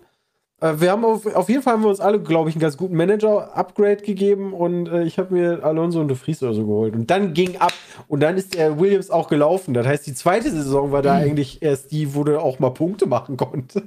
Äh, 0.60 0.74
wir 0.82 0.92
haben 0.92 1.06
auf, 1.06 1.26
auf 1.36 1.50
jeden 1.50 1.62
Fall 1.62 1.74
haben 1.74 1.84
wir 1.84 1.90
uns 1.90 2.00
alle, 2.00 2.20
glaube 2.22 2.50
ich, 2.50 2.56
einen 2.56 2.62
ganz 2.62 2.78
guten 2.78 2.96
Manager-Upgrade 2.96 3.98
gegeben 4.04 4.54
und 4.54 4.88
äh, 4.88 5.04
ich 5.04 5.18
habe 5.18 5.34
mir 5.34 5.64
Alonso 5.64 6.02
und 6.02 6.10
De 6.10 6.18
Vries 6.18 6.44
oder 6.44 6.54
so 6.54 6.66
geholt. 6.66 6.94
Und 6.94 7.10
dann 7.10 7.34
ging 7.34 7.58
ab 7.58 7.74
und 8.08 8.20
dann 8.20 8.38
ist 8.38 8.54
der 8.56 8.80
Williams 8.80 9.10
auch 9.10 9.30
gelaufen. 9.30 9.74
Das 9.74 9.88
heißt, 9.88 10.06
die 10.08 10.14
zweite 10.14 10.52
Saison 10.52 10.92
war 10.92 11.02
da 11.02 11.14
eigentlich 11.16 11.62
erst 11.62 11.92
die, 11.92 12.14
wo 12.14 12.24
du 12.24 12.40
auch 12.42 12.60
mal 12.60 12.72
Punkte 12.72 13.06
machen 13.08 13.38
konntest. 13.38 13.86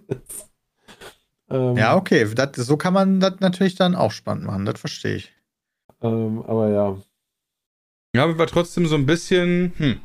ähm, 1.51 1.77
Ja, 1.77 1.97
okay. 1.97 2.27
Das, 2.35 2.51
so 2.57 2.77
kann 2.77 2.95
man 2.95 3.21
das 3.21 3.35
natürlich 3.41 3.75
dann 3.75 3.95
auch 3.95 4.13
spannend 4.13 4.47
machen. 4.47 4.65
Das 4.65 4.81
verstehe 4.81 5.17
ich. 5.17 5.33
Ähm, 6.03 6.43
aber 6.47 6.69
ja. 6.69 6.97
Ja, 8.15 8.25
aber 8.25 8.39
war 8.39 8.47
trotzdem 8.47 8.87
so 8.87 8.97
ein 8.97 9.07
bisschen, 9.07 9.73
hm. 9.77 10.01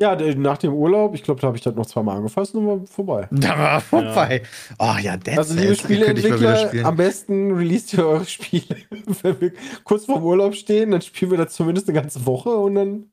Ja, 0.00 0.16
nach 0.16 0.58
dem 0.58 0.72
Urlaub, 0.72 1.14
ich 1.14 1.22
glaube, 1.22 1.40
da 1.40 1.46
habe 1.46 1.56
ich 1.56 1.62
das 1.62 1.76
noch 1.76 1.86
zweimal 1.86 2.16
angefasst 2.16 2.54
und 2.56 2.66
war 2.66 2.86
vorbei. 2.86 3.28
Da 3.30 3.56
war 3.56 3.80
vorbei. 3.80 4.42
Oh 4.78 4.96
ja, 5.00 5.16
Dead 5.16 5.38
Also, 5.38 5.54
liebe 5.54 5.76
Spieleentwickler, 5.76 6.84
am 6.84 6.96
besten 6.96 7.52
released 7.52 7.92
ihr 7.92 8.06
eure 8.06 8.24
Spiele. 8.24 8.78
Wenn 9.22 9.40
wir 9.40 9.52
kurz 9.84 10.06
vorm 10.06 10.24
Urlaub 10.24 10.54
stehen, 10.54 10.90
dann 10.90 11.02
spielen 11.02 11.30
wir 11.30 11.38
das 11.38 11.54
zumindest 11.54 11.88
eine 11.88 12.00
ganze 12.00 12.26
Woche 12.26 12.50
und 12.50 12.74
dann 12.74 13.12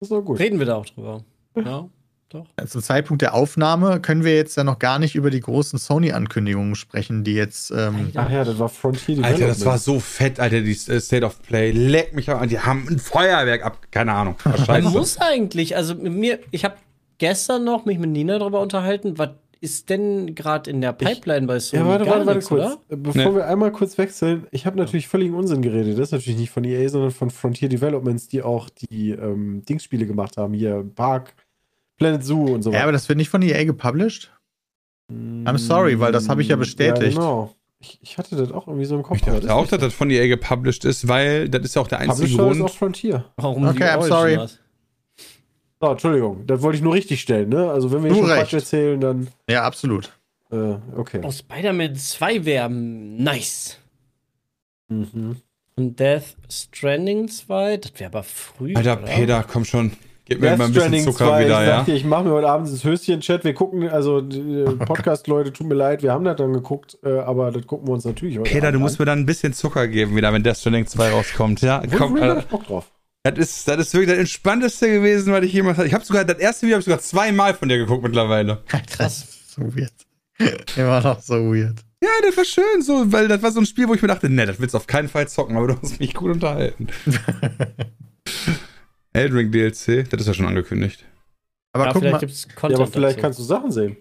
ist 0.00 0.12
auch 0.12 0.22
gut. 0.22 0.38
Reden 0.38 0.60
wir 0.60 0.66
da 0.66 0.76
auch 0.76 0.86
drüber. 0.86 1.24
Ja, 1.56 1.88
doch. 2.34 2.46
Zum 2.66 2.82
Zeitpunkt 2.82 3.22
der 3.22 3.34
Aufnahme 3.34 4.00
können 4.00 4.24
wir 4.24 4.34
jetzt 4.34 4.56
ja 4.56 4.64
noch 4.64 4.78
gar 4.78 4.98
nicht 4.98 5.14
über 5.14 5.30
die 5.30 5.40
großen 5.40 5.78
Sony-Ankündigungen 5.78 6.74
sprechen, 6.74 7.24
die 7.24 7.34
jetzt. 7.34 7.70
Ähm, 7.70 8.10
Ach 8.14 8.30
ja, 8.30 8.44
das 8.44 8.58
war 8.58 8.68
Frontier 8.68 9.24
Alter, 9.24 9.46
das 9.48 9.64
war 9.64 9.78
so 9.78 10.00
fett, 10.00 10.40
Alter, 10.40 10.60
die 10.60 10.70
äh, 10.72 11.00
State 11.00 11.24
of 11.24 11.40
Play. 11.42 11.70
Leck 11.72 12.14
mich 12.14 12.28
an, 12.30 12.48
die 12.48 12.58
haben 12.60 12.86
ein 12.88 12.98
Feuerwerk 12.98 13.64
ab. 13.64 13.78
Keine 13.90 14.12
Ahnung. 14.12 14.36
Man 14.66 14.84
muss 14.84 15.18
eigentlich, 15.18 15.76
also 15.76 15.94
mit 15.94 16.12
mir, 16.12 16.38
ich 16.50 16.64
habe 16.64 16.74
gestern 17.18 17.64
noch 17.64 17.84
mich 17.84 17.98
mit 17.98 18.10
Nina 18.10 18.38
darüber 18.38 18.60
unterhalten, 18.60 19.18
was 19.18 19.30
ist 19.60 19.90
denn 19.90 20.34
gerade 20.34 20.68
in 20.68 20.80
der 20.80 20.92
Pipeline 20.92 21.46
bei 21.46 21.60
Sony? 21.60 21.84
Ja, 21.84 21.88
warte, 21.88 22.06
warte, 22.06 22.26
warte 22.26 22.40
kurz. 22.40 22.50
oder? 22.64 22.78
Äh, 22.88 22.96
Bevor 22.96 23.30
Nee. 23.30 23.34
wir 23.36 23.46
einmal 23.46 23.70
kurz 23.70 23.96
wechseln, 23.96 24.44
ich 24.50 24.66
habe 24.66 24.76
natürlich 24.76 25.06
völligen 25.06 25.34
Unsinn 25.34 25.62
geredet. 25.62 25.96
Das 25.98 26.08
ist 26.08 26.12
natürlich 26.12 26.40
nicht 26.40 26.50
von 26.50 26.64
EA, 26.64 26.88
sondern 26.88 27.12
von 27.12 27.30
Frontier 27.30 27.68
Developments, 27.68 28.26
die 28.26 28.42
auch 28.42 28.68
die 28.70 29.10
ähm, 29.10 29.62
Dingsspiele 29.64 30.04
gemacht 30.06 30.36
haben. 30.36 30.52
Hier 30.52 30.84
Park, 30.96 31.34
Planet 31.98 32.24
Zoo 32.24 32.54
und 32.54 32.62
so 32.62 32.72
ja, 32.72 32.82
aber 32.82 32.92
das 32.92 33.08
wird 33.08 33.16
nicht 33.18 33.28
von 33.30 33.42
EA 33.42 33.64
gepublished. 33.64 34.30
I'm 35.10 35.58
sorry, 35.58 36.00
weil 36.00 36.10
das 36.12 36.28
habe 36.28 36.40
ich 36.42 36.48
ja 36.48 36.56
bestätigt. 36.56 37.14
Ja, 37.14 37.20
genau. 37.20 37.54
Ich, 37.80 37.98
ich 38.00 38.16
hatte 38.18 38.36
das 38.36 38.50
auch 38.52 38.66
irgendwie 38.68 38.86
so 38.86 38.94
im 38.96 39.02
Kopf. 39.02 39.16
Ich 39.18 39.22
dachte 39.24 39.40
Das 39.40 39.50
auch, 39.50 39.66
dass 39.66 39.80
das 39.80 39.92
von 39.92 40.08
EA 40.10 40.26
gepublished 40.28 40.84
ist, 40.84 41.08
weil 41.08 41.48
das 41.48 41.62
ist 41.64 41.74
ja 41.74 41.82
auch 41.82 41.88
der 41.88 41.98
einzige 41.98 42.28
Publisher 42.36 42.50
ist 42.50 42.56
auch 42.56 42.58
Grund. 42.66 42.70
Frontier. 42.70 43.24
Warum 43.36 43.66
Okay, 43.66 43.84
I'm 43.84 44.02
sorry. 44.06 44.36
was? 44.38 44.58
So, 45.80 45.90
Entschuldigung, 45.90 46.46
das 46.46 46.62
wollte 46.62 46.76
ich 46.76 46.82
nur 46.82 46.94
richtig 46.94 47.20
stellen, 47.20 47.48
ne? 47.48 47.68
Also 47.70 47.90
wenn 47.90 48.04
wir 48.04 48.10
Du 48.10 48.16
schon 48.18 48.26
recht. 48.26 48.42
Quatsch 48.42 48.52
erzählen, 48.54 49.00
dann 49.00 49.28
Ja, 49.50 49.64
absolut. 49.64 50.12
äh, 50.52 50.76
okay. 50.96 51.20
Oh, 51.24 51.30
Spider-Man 51.32 51.96
2 51.96 52.44
wäre 52.44 52.70
nice. 52.70 53.78
Mhm. 54.88 55.36
Und 55.74 55.98
Death 55.98 56.36
Stranding 56.48 57.26
2, 57.28 57.78
das 57.78 57.92
wäre 57.96 58.10
aber 58.10 58.22
früh. 58.22 58.74
Alter, 58.76 58.98
oder? 58.98 59.02
Peter, 59.10 59.42
komm 59.50 59.64
schon. 59.64 59.92
Gib 60.32 60.40
mir 60.40 60.48
Death 60.48 60.58
mal 60.58 60.64
ein 60.64 60.72
bisschen 60.72 60.80
Stranding 60.82 61.04
Zucker 61.04 61.26
2, 61.26 61.44
wieder, 61.44 61.62
ich 61.62 61.68
ja? 61.68 61.82
dir, 61.82 61.94
ich 61.94 62.04
mache 62.04 62.24
mir 62.24 62.30
heute 62.30 62.48
Abend 62.48 62.72
das 62.72 62.84
Höschen-Chat. 62.84 63.44
Wir 63.44 63.54
gucken, 63.54 63.88
also 63.88 64.20
die 64.20 64.64
Podcast-Leute, 64.78 65.52
tut 65.52 65.66
mir 65.66 65.74
leid, 65.74 66.02
wir 66.02 66.12
haben 66.12 66.24
das 66.24 66.36
dann 66.36 66.52
geguckt, 66.52 66.98
äh, 67.04 67.18
aber 67.18 67.50
das 67.50 67.66
gucken 67.66 67.86
wir 67.88 67.92
uns 67.92 68.04
natürlich 68.04 68.38
heute 68.38 68.50
Peter, 68.50 68.68
Abend 68.68 68.76
du 68.76 68.80
musst 68.80 68.98
an. 68.98 69.02
mir 69.02 69.06
dann 69.06 69.18
ein 69.20 69.26
bisschen 69.26 69.52
Zucker 69.52 69.86
geben, 69.88 70.16
wieder, 70.16 70.32
wenn 70.32 70.42
Death 70.42 70.56
Stranding 70.56 70.86
2 70.86 71.10
rauskommt. 71.10 71.60
Ja, 71.60 71.82
komm, 71.96 72.12
Wolverine 72.12 72.20
hab 72.20 72.28
Alter. 72.28 72.40
ich 72.40 72.46
Bock 72.46 72.66
drauf. 72.66 72.90
Das 73.24 73.38
ist, 73.38 73.68
das 73.68 73.78
ist 73.78 73.94
wirklich 73.94 74.10
das 74.10 74.18
Entspannteste 74.18 74.90
gewesen, 74.90 75.32
was 75.32 75.44
ich 75.44 75.52
jemals 75.52 75.78
hatte. 75.78 75.86
Ich 75.86 75.94
habe 75.94 76.04
sogar, 76.04 76.24
das 76.24 76.38
erste 76.38 76.66
Video 76.66 76.76
habe 76.76 76.80
ich 76.80 76.86
sogar 76.86 77.00
zweimal 77.00 77.54
von 77.54 77.68
dir 77.68 77.78
geguckt 77.78 78.02
mittlerweile. 78.02 78.62
Krass. 78.90 79.26
So 79.54 79.62
weird. 79.76 79.92
Immer 80.76 81.00
noch 81.02 81.20
so 81.20 81.34
weird. 81.34 81.76
Ja, 82.02 82.08
das 82.26 82.36
war 82.36 82.44
schön 82.44 82.82
so, 82.82 83.12
weil 83.12 83.28
das 83.28 83.42
war 83.42 83.52
so 83.52 83.60
ein 83.60 83.66
Spiel, 83.66 83.86
wo 83.86 83.94
ich 83.94 84.02
mir 84.02 84.08
dachte, 84.08 84.28
ne, 84.28 84.46
das 84.46 84.58
willst 84.58 84.74
du 84.74 84.78
auf 84.78 84.88
keinen 84.88 85.08
Fall 85.08 85.28
zocken, 85.28 85.56
aber 85.56 85.68
du 85.68 85.80
hast 85.80 86.00
mich 86.00 86.14
gut 86.14 86.32
unterhalten. 86.32 86.88
Elden 89.12 89.36
Ring 89.36 89.50
DLC, 89.50 90.08
das 90.08 90.20
ist 90.22 90.26
ja 90.26 90.34
schon 90.34 90.46
angekündigt. 90.46 91.04
Aber 91.72 91.86
Ja, 91.86 91.92
guck 91.92 92.02
vielleicht 92.02 92.12
mal, 92.12 92.18
gibt 92.18 92.32
es 92.32 92.44
Ja, 92.48 92.54
Content 92.54 92.80
aber 92.80 92.90
vielleicht 92.90 93.16
dazu. 93.16 93.22
kannst 93.22 93.38
du 93.38 93.42
Sachen 93.44 93.70
sehen. 93.72 93.96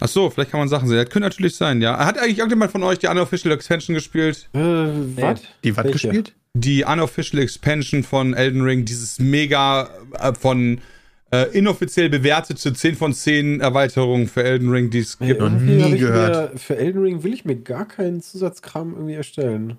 Ach 0.00 0.08
so, 0.08 0.28
vielleicht 0.28 0.50
kann 0.50 0.60
man 0.60 0.68
Sachen 0.68 0.86
sehen. 0.86 0.98
Das 0.98 1.08
könnte 1.08 1.28
natürlich 1.28 1.56
sein, 1.56 1.80
ja. 1.80 1.96
Hat 2.04 2.18
eigentlich 2.18 2.38
irgendjemand 2.38 2.70
von 2.70 2.82
euch 2.82 2.98
die 2.98 3.06
Unofficial 3.06 3.54
Expansion 3.54 3.94
gespielt? 3.94 4.48
Äh, 4.52 4.58
was? 4.58 5.40
die 5.64 5.74
was 5.76 5.86
gespielt? 5.90 6.34
Die 6.54 6.84
Unofficial 6.84 7.42
Expansion 7.42 8.02
von 8.02 8.34
Elden 8.34 8.60
Ring, 8.62 8.84
dieses 8.84 9.18
mega 9.18 9.88
äh, 10.20 10.34
von 10.34 10.82
äh, 11.30 11.44
inoffiziell 11.56 12.10
bewertete 12.10 12.72
10 12.74 12.96
von 12.96 13.14
10 13.14 13.60
Erweiterungen 13.60 14.28
für 14.28 14.44
Elden 14.44 14.70
Ring, 14.70 14.90
die 14.90 14.98
es 14.98 15.18
gibt. 15.18 15.40
noch 15.40 15.50
nie 15.50 15.96
gehört. 15.98 16.52
Mir, 16.52 16.58
für 16.58 16.76
Elden 16.76 17.02
Ring 17.02 17.22
will 17.22 17.32
ich 17.32 17.46
mir 17.46 17.56
gar 17.56 17.86
keinen 17.88 18.20
Zusatzkram 18.20 18.92
irgendwie 18.92 19.14
erstellen. 19.14 19.78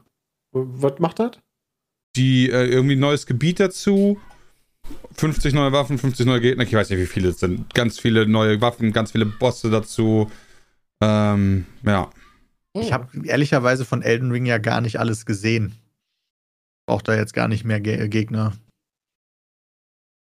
Was 0.52 0.98
macht 0.98 1.20
das? 1.20 1.32
Die 2.20 2.50
äh, 2.50 2.66
irgendwie 2.66 2.96
ein 2.96 3.00
neues 3.00 3.26
Gebiet 3.26 3.60
dazu. 3.60 4.20
50 5.18 5.54
neue 5.54 5.72
Waffen, 5.72 5.98
50 5.98 6.26
neue 6.26 6.42
Gegner, 6.42 6.64
ich 6.64 6.74
weiß 6.74 6.90
nicht, 6.90 7.00
wie 7.00 7.06
viele 7.06 7.30
es 7.30 7.40
sind. 7.40 7.74
Ganz 7.74 8.00
viele 8.00 8.26
neue 8.28 8.60
Waffen, 8.62 8.92
ganz 8.92 9.12
viele 9.12 9.26
Bosse 9.26 9.70
dazu. 9.70 10.32
Ähm, 11.02 11.66
ja. 11.84 12.10
Ich 12.74 12.92
habe 12.94 13.08
ehrlicherweise 13.26 13.86
von 13.86 14.02
Elden 14.02 14.32
Ring 14.32 14.46
ja 14.46 14.58
gar 14.58 14.82
nicht 14.82 15.00
alles 15.00 15.26
gesehen. 15.26 15.76
Braucht 16.88 17.08
da 17.08 17.16
jetzt 17.16 17.34
gar 17.34 17.48
nicht 17.48 17.64
mehr 17.66 17.80
Ge 17.82 18.08
Gegner. 18.08 18.54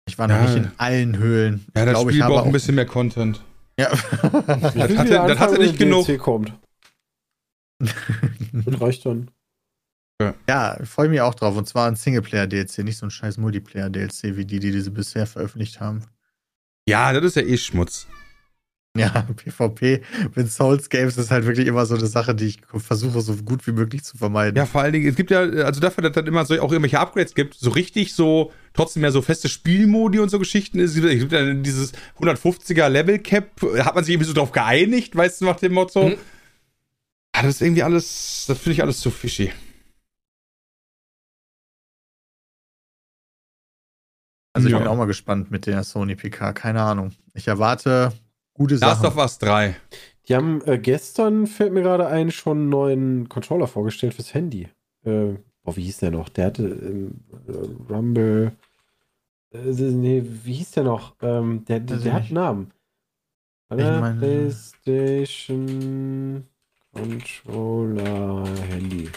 Ich 0.08 0.18
war 0.18 0.28
noch 0.28 0.36
Ja. 0.36 0.42
nicht 0.44 0.56
in 0.56 0.70
allen 0.78 1.18
Höhlen. 1.18 1.66
Ja, 1.76 1.84
das 1.84 1.94
Glaub, 1.94 2.08
Spiel 2.10 2.22
braucht 2.22 2.46
ein 2.46 2.52
bisschen 2.52 2.74
mehr 2.76 2.86
Content. 2.86 3.42
Ja. 3.78 3.88
Er- 3.88 5.28
das 5.28 5.38
hat 5.38 5.52
er 5.52 5.58
nicht 5.58 5.78
wenn 5.78 5.88
genug. 5.90 6.06
DLC 6.06 6.18
kommt. 6.18 6.52
Das 8.52 8.80
reicht 8.80 9.04
dann. 9.04 9.30
Ja, 10.48 10.78
freue 10.84 11.08
mich 11.08 11.20
auch 11.20 11.34
drauf. 11.34 11.56
Und 11.56 11.68
zwar 11.68 11.88
ein 11.88 11.96
Singleplayer-DLC, 11.96 12.78
nicht 12.78 12.98
so 12.98 13.06
ein 13.06 13.10
scheiß 13.10 13.38
Multiplayer-DLC 13.38 14.36
wie 14.36 14.46
die, 14.46 14.60
die 14.60 14.80
sie 14.80 14.90
bisher 14.90 15.26
veröffentlicht 15.26 15.80
haben. 15.80 16.04
Ja, 16.88 17.12
das 17.12 17.24
ist 17.24 17.36
ja 17.36 17.42
eh 17.42 17.56
Schmutz. 17.58 18.06
Ja, 18.96 19.26
PvP 19.36 20.00
mit 20.34 20.50
Souls 20.50 20.88
Games 20.88 21.18
ist 21.18 21.30
halt 21.30 21.44
wirklich 21.44 21.66
immer 21.66 21.84
so 21.84 21.96
eine 21.96 22.06
Sache, 22.06 22.34
die 22.34 22.46
ich 22.46 22.60
versuche, 22.74 23.20
so 23.20 23.34
gut 23.36 23.66
wie 23.66 23.72
möglich 23.72 24.04
zu 24.04 24.16
vermeiden. 24.16 24.56
Ja, 24.56 24.64
vor 24.64 24.80
allen 24.80 24.94
Dingen, 24.94 25.06
es 25.06 25.16
gibt 25.16 25.30
ja, 25.30 25.40
also 25.40 25.80
dafür, 25.80 26.02
dass 26.02 26.10
es 26.10 26.14
dann 26.14 26.26
immer 26.26 26.46
so 26.46 26.54
auch 26.60 26.72
irgendwelche 26.72 26.98
Upgrades 26.98 27.34
gibt, 27.34 27.54
so 27.54 27.70
richtig 27.70 28.14
so, 28.14 28.52
trotzdem 28.72 29.02
mehr 29.02 29.12
so 29.12 29.20
feste 29.20 29.48
Spielmodi 29.48 30.18
und 30.18 30.30
so 30.30 30.38
Geschichten. 30.38 30.80
Es 30.80 30.94
gibt, 30.94 31.06
es 31.06 31.18
gibt 31.18 31.32
ja 31.32 31.52
dieses 31.52 31.92
150er 32.18 32.88
Level 32.88 33.18
Cap, 33.18 33.60
hat 33.80 33.94
man 33.94 34.04
sich 34.04 34.14
irgendwie 34.14 34.28
so 34.28 34.34
drauf 34.34 34.52
geeinigt, 34.52 35.14
weißt 35.14 35.42
du, 35.42 35.44
nach 35.44 35.56
dem 35.56 35.74
Motto. 35.74 36.08
Mhm. 36.08 36.16
Ah, 37.32 37.42
das 37.42 37.56
ist 37.56 37.62
irgendwie 37.62 37.82
alles, 37.82 38.46
das 38.48 38.58
finde 38.58 38.72
ich 38.72 38.82
alles 38.82 39.00
zu 39.00 39.10
fishy. 39.10 39.52
Also 44.56 44.66
ich 44.68 44.72
Ja. 44.72 44.78
bin 44.78 44.88
auch 44.88 44.96
mal 44.96 45.04
gespannt 45.06 45.50
mit 45.50 45.66
der 45.66 45.84
Sony 45.84 46.16
PK. 46.16 46.52
Keine 46.52 46.82
Ahnung. 46.82 47.12
Ich 47.34 47.46
erwarte 47.46 48.12
gute 48.54 48.74
Last 48.76 49.02
Sachen. 49.02 49.14
of 49.14 49.18
Us 49.22 49.38
3. 49.38 49.76
Die 50.28 50.34
haben 50.34 50.60
äh, 50.64 50.78
gestern, 50.78 51.46
fällt 51.46 51.72
mir 51.72 51.82
gerade 51.82 52.08
ein, 52.08 52.30
schon 52.32 52.58
einen 52.58 52.68
neuen 52.70 53.28
Controller 53.28 53.68
vorgestellt 53.68 54.14
fürs 54.14 54.34
Handy. 54.34 54.68
Äh, 55.04 55.34
boah, 55.62 55.76
wie 55.76 55.82
hieß 55.84 55.98
der 55.98 56.10
noch? 56.10 56.28
Der 56.30 56.46
hatte 56.46 56.64
ähm, 56.64 57.20
äh, 57.46 57.52
Rumble. 57.92 58.52
Äh, 59.52 59.58
nee, 59.72 60.24
wie 60.44 60.54
hieß 60.54 60.72
der 60.72 60.82
noch? 60.84 61.14
Ähm, 61.22 61.64
der 61.66 61.78
der, 61.80 61.96
ich 61.98 62.02
der 62.02 62.12
hat 62.14 62.22
einen 62.24 62.34
Namen. 62.34 62.70
Ich 63.70 63.78
Äh, 63.78 64.00
meine- 64.00 64.18
PlayStation 64.18 66.44
Controller 66.92 68.44
Handy. 68.68 69.08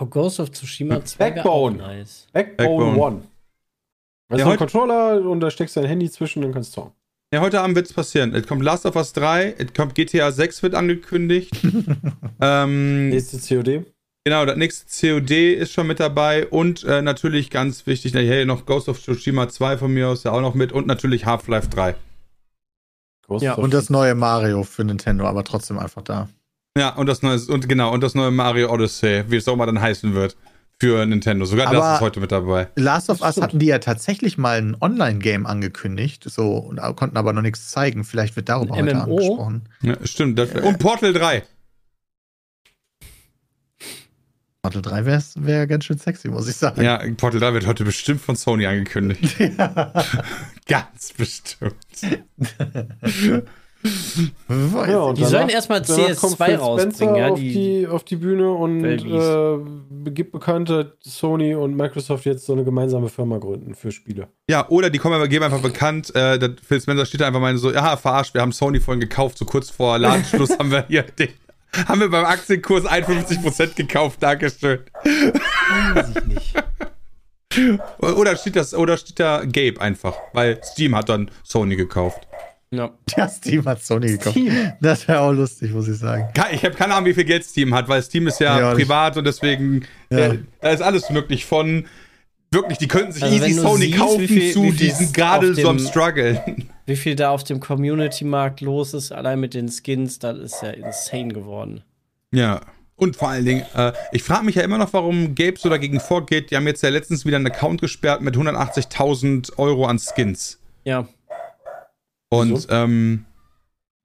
Oh, 0.00 0.06
Ghost 0.06 0.40
of 0.40 0.50
Tsushima 0.52 1.04
2 1.04 1.18
wär 1.24 1.30
Backbone. 1.34 1.76
nice. 1.78 2.26
Backbone, 2.32 2.86
Backbone. 2.94 2.98
One. 3.00 3.22
Das 4.28 4.40
Ja, 4.40 4.48
ein 4.48 4.56
Controller 4.56 5.20
und 5.22 5.40
da 5.40 5.50
steckst 5.50 5.76
du 5.76 5.80
dein 5.80 5.88
Handy 5.88 6.10
zwischen 6.10 6.40
und 6.40 6.46
dann 6.46 6.54
kannst 6.54 6.76
du 6.76 6.80
zocken. 6.80 6.92
Ja, 7.32 7.40
heute 7.40 7.60
Abend 7.60 7.76
wird 7.76 7.86
es 7.86 7.92
passieren. 7.92 8.34
Es 8.34 8.46
kommt 8.46 8.62
Last 8.62 8.86
of 8.86 8.96
Us 8.96 9.12
3, 9.12 9.56
es 9.58 9.74
kommt 9.74 9.94
GTA 9.94 10.30
6 10.30 10.62
wird 10.62 10.74
angekündigt. 10.74 11.52
ähm, 12.40 13.10
Nächste 13.10 13.38
COD. 13.38 13.84
Genau, 14.24 14.44
das 14.44 14.56
nächste 14.56 14.86
COD 14.86 15.30
ist 15.54 15.72
schon 15.72 15.86
mit 15.86 16.00
dabei 16.00 16.46
und 16.46 16.82
äh, 16.84 17.02
natürlich 17.02 17.50
ganz 17.50 17.86
wichtig, 17.86 18.12
na, 18.14 18.20
hey, 18.20 18.44
noch 18.44 18.66
Ghost 18.66 18.88
of 18.88 19.00
Tsushima 19.00 19.48
2 19.48 19.78
von 19.78 19.92
mir 19.92 20.08
aus 20.08 20.24
ja 20.24 20.32
auch 20.32 20.40
noch 20.40 20.54
mit 20.54 20.72
und 20.72 20.86
natürlich 20.86 21.26
Half-Life 21.26 21.68
3. 21.68 21.94
Ghost 23.28 23.44
Ja, 23.44 23.54
Und 23.54 23.72
das 23.72 23.90
neue 23.90 24.14
Mario 24.14 24.64
für 24.64 24.84
Nintendo, 24.84 25.26
aber 25.26 25.44
trotzdem 25.44 25.78
einfach 25.78 26.02
da. 26.02 26.28
Ja, 26.76 26.90
und 26.90 27.06
das 27.06 27.22
neue, 27.22 27.38
und 27.48 27.68
genau, 27.68 27.92
und 27.92 28.02
das 28.02 28.14
neue 28.14 28.30
Mario 28.30 28.72
Odyssey, 28.72 29.24
wie 29.28 29.36
es 29.36 29.48
auch 29.48 29.56
mal 29.56 29.66
dann 29.66 29.80
heißen 29.80 30.14
wird. 30.14 30.36
Für 30.78 31.06
Nintendo. 31.06 31.46
Sogar 31.46 31.68
Aber- 31.68 31.76
das 31.78 31.94
ist 31.96 32.00
heute 32.02 32.20
mit 32.20 32.32
dabei. 32.32 32.68
Last 32.76 33.08
of 33.08 33.22
Us 33.22 33.38
hatten 33.40 33.58
die 33.58 33.66
ja 33.66 33.78
tatsächlich 33.78 34.36
mal 34.36 34.58
ein 34.58 34.76
Online-Game 34.78 35.46
angekündigt, 35.46 36.24
so 36.26 36.58
und 36.58 36.78
konnten 36.96 37.16
aber 37.16 37.32
noch 37.32 37.40
nichts 37.42 37.70
zeigen. 37.70 38.04
Vielleicht 38.04 38.36
wird 38.36 38.48
darüber 38.50 38.74
Ein 38.74 38.84
heute 38.84 38.94
MMO? 38.96 39.16
angesprochen. 39.16 39.68
Ja, 39.82 39.96
stimmt. 40.04 40.38
Das, 40.38 40.52
und 40.52 40.78
Portal 40.78 41.14
3. 41.14 41.44
Portal 44.60 44.82
3 44.82 45.04
wäre 45.06 45.22
wär 45.36 45.66
ganz 45.66 45.84
schön 45.84 45.96
sexy, 45.98 46.28
muss 46.28 46.48
ich 46.48 46.56
sagen. 46.56 46.82
Ja, 46.82 47.00
Portal 47.16 47.40
3 47.40 47.54
wird 47.54 47.66
heute 47.66 47.84
bestimmt 47.84 48.20
von 48.20 48.36
Sony 48.36 48.66
angekündigt. 48.66 49.36
Ganz 50.66 51.12
bestimmt. 51.16 51.76
Weiß 54.48 54.88
Ja, 54.88 54.98
und. 55.00 55.18
Die 55.18 55.24
sollen 55.24 55.48
erstmal 55.48 55.80
danach 55.82 56.16
kommt 56.16 56.34
CS2 56.34 56.44
Phil 56.46 56.54
rausbringen, 56.56 57.16
ja, 57.16 57.28
auf, 57.28 57.38
die- 57.38 57.52
die, 57.52 57.86
auf 57.86 58.04
die 58.04 58.16
Bühne 58.16 58.50
und 58.52 58.84
äh, 58.84 60.10
gibt 60.10 60.32
bekannt, 60.32 60.68
dass 60.70 60.86
Sony 61.02 61.54
und 61.54 61.76
Microsoft 61.76 62.24
jetzt 62.26 62.46
so 62.46 62.52
eine 62.52 62.64
gemeinsame 62.64 63.08
Firma 63.08 63.38
gründen 63.38 63.74
für 63.74 63.90
Spiele. 63.92 64.28
Ja, 64.48 64.68
oder 64.68 64.90
die 64.90 64.98
kommen 64.98 65.14
aber, 65.14 65.28
geben 65.28 65.44
einfach 65.44 65.60
bekannt, 65.62 66.14
äh, 66.14 66.38
dass 66.38 66.50
Phil 66.66 66.80
Spencer 66.80 67.06
steht 67.06 67.20
da 67.20 67.26
einfach 67.26 67.40
mal 67.40 67.56
so, 67.58 67.72
ja, 67.72 67.96
verarscht, 67.96 68.34
wir 68.34 68.40
haben 68.42 68.52
Sony 68.52 68.80
vorhin 68.80 69.00
gekauft, 69.00 69.38
so 69.38 69.44
kurz 69.44 69.70
vor 69.70 69.98
Ladenschluss 69.98 70.50
haben 70.58 70.70
wir 70.70 70.84
hier 70.88 71.02
den, 71.02 71.28
haben 71.86 72.00
wir 72.00 72.08
beim 72.10 72.24
Aktienkurs 72.24 72.84
51% 72.86 73.74
gekauft, 73.74 74.22
Dankeschön. 74.22 74.80
Weiß 75.94 76.06
ich 76.16 76.24
nicht. 76.26 76.54
Oder 77.98 78.36
steht 78.36 78.56
das, 78.56 78.74
oder 78.74 78.98
steht 78.98 79.18
da 79.18 79.40
Gabe 79.44 79.80
einfach, 79.80 80.14
weil 80.34 80.60
Steam 80.62 80.94
hat 80.94 81.08
dann 81.08 81.30
Sony 81.42 81.76
gekauft. 81.76 82.26
Ja. 82.76 82.90
Ja, 83.16 83.28
Steam 83.28 83.64
hat 83.64 83.82
Sony 83.82 84.08
gekauft. 84.08 84.30
Steam. 84.36 84.52
Das 84.80 85.06
wäre 85.08 85.20
auch 85.20 85.32
lustig, 85.32 85.72
muss 85.72 85.88
ich 85.88 85.96
sagen. 85.98 86.28
Ich 86.52 86.64
habe 86.64 86.74
keine 86.74 86.94
Ahnung, 86.94 87.06
wie 87.08 87.14
viel 87.14 87.24
Geld 87.24 87.44
Steam 87.44 87.74
hat, 87.74 87.88
weil 87.88 88.02
Steam 88.02 88.26
ist 88.26 88.40
ja, 88.40 88.58
Ja, 88.60 88.74
privat 88.74 89.16
und 89.16 89.24
deswegen, 89.24 89.84
Ja. 90.10 90.18
äh, 90.18 90.38
da 90.60 90.70
ist 90.70 90.82
alles 90.82 91.08
möglich 91.10 91.46
von, 91.46 91.86
wirklich, 92.50 92.78
die 92.78 92.88
könnten 92.88 93.12
sich 93.12 93.22
Also 93.22 93.36
easy 93.36 93.52
Sony 93.54 93.86
siehst, 93.86 93.98
kaufen 93.98 94.28
viel- 94.28 94.52
zu, 94.52 94.62
wie 94.64 94.70
viel 94.72 94.78
die 94.88 94.90
sind 94.94 95.06
es 95.06 95.12
gerade 95.12 95.54
so 95.54 95.68
am 95.68 95.78
struggeln. 95.78 96.68
Wie 96.86 96.96
viel 96.96 97.16
da 97.16 97.30
auf 97.30 97.42
dem 97.44 97.58
Community-Markt 97.60 98.60
los 98.60 98.94
ist, 98.94 99.12
allein 99.12 99.40
mit 99.40 99.54
den 99.54 99.68
Skins, 99.70 100.18
das 100.18 100.38
ist 100.38 100.62
ja 100.62 100.70
insane 100.70 101.28
geworden. 101.34 101.82
Ja. 102.32 102.60
Und 102.98 103.16
vor 103.16 103.28
allen 103.28 103.44
Dingen, 103.44 103.62
äh, 103.74 103.92
ich 104.12 104.22
frage 104.22 104.44
mich 104.46 104.54
ja 104.54 104.62
immer 104.62 104.78
noch, 104.78 104.92
warum 104.94 105.34
Gabe 105.34 105.56
so 105.58 105.68
dagegen 105.68 106.00
vorgeht. 106.00 106.50
Die 106.50 106.56
haben 106.56 106.66
jetzt 106.66 106.82
ja 106.82 106.88
letztens 106.88 107.26
wieder 107.26 107.36
einen 107.36 107.46
Account 107.46 107.80
gesperrt 107.82 108.22
mit 108.22 108.36
180.000 108.36 109.58
Euro 109.58 109.86
an 109.86 109.98
Skins. 109.98 110.58
Ja. 110.84 111.06
Und, 112.36 112.50
Wieso? 112.52 112.68
ähm, 112.70 113.24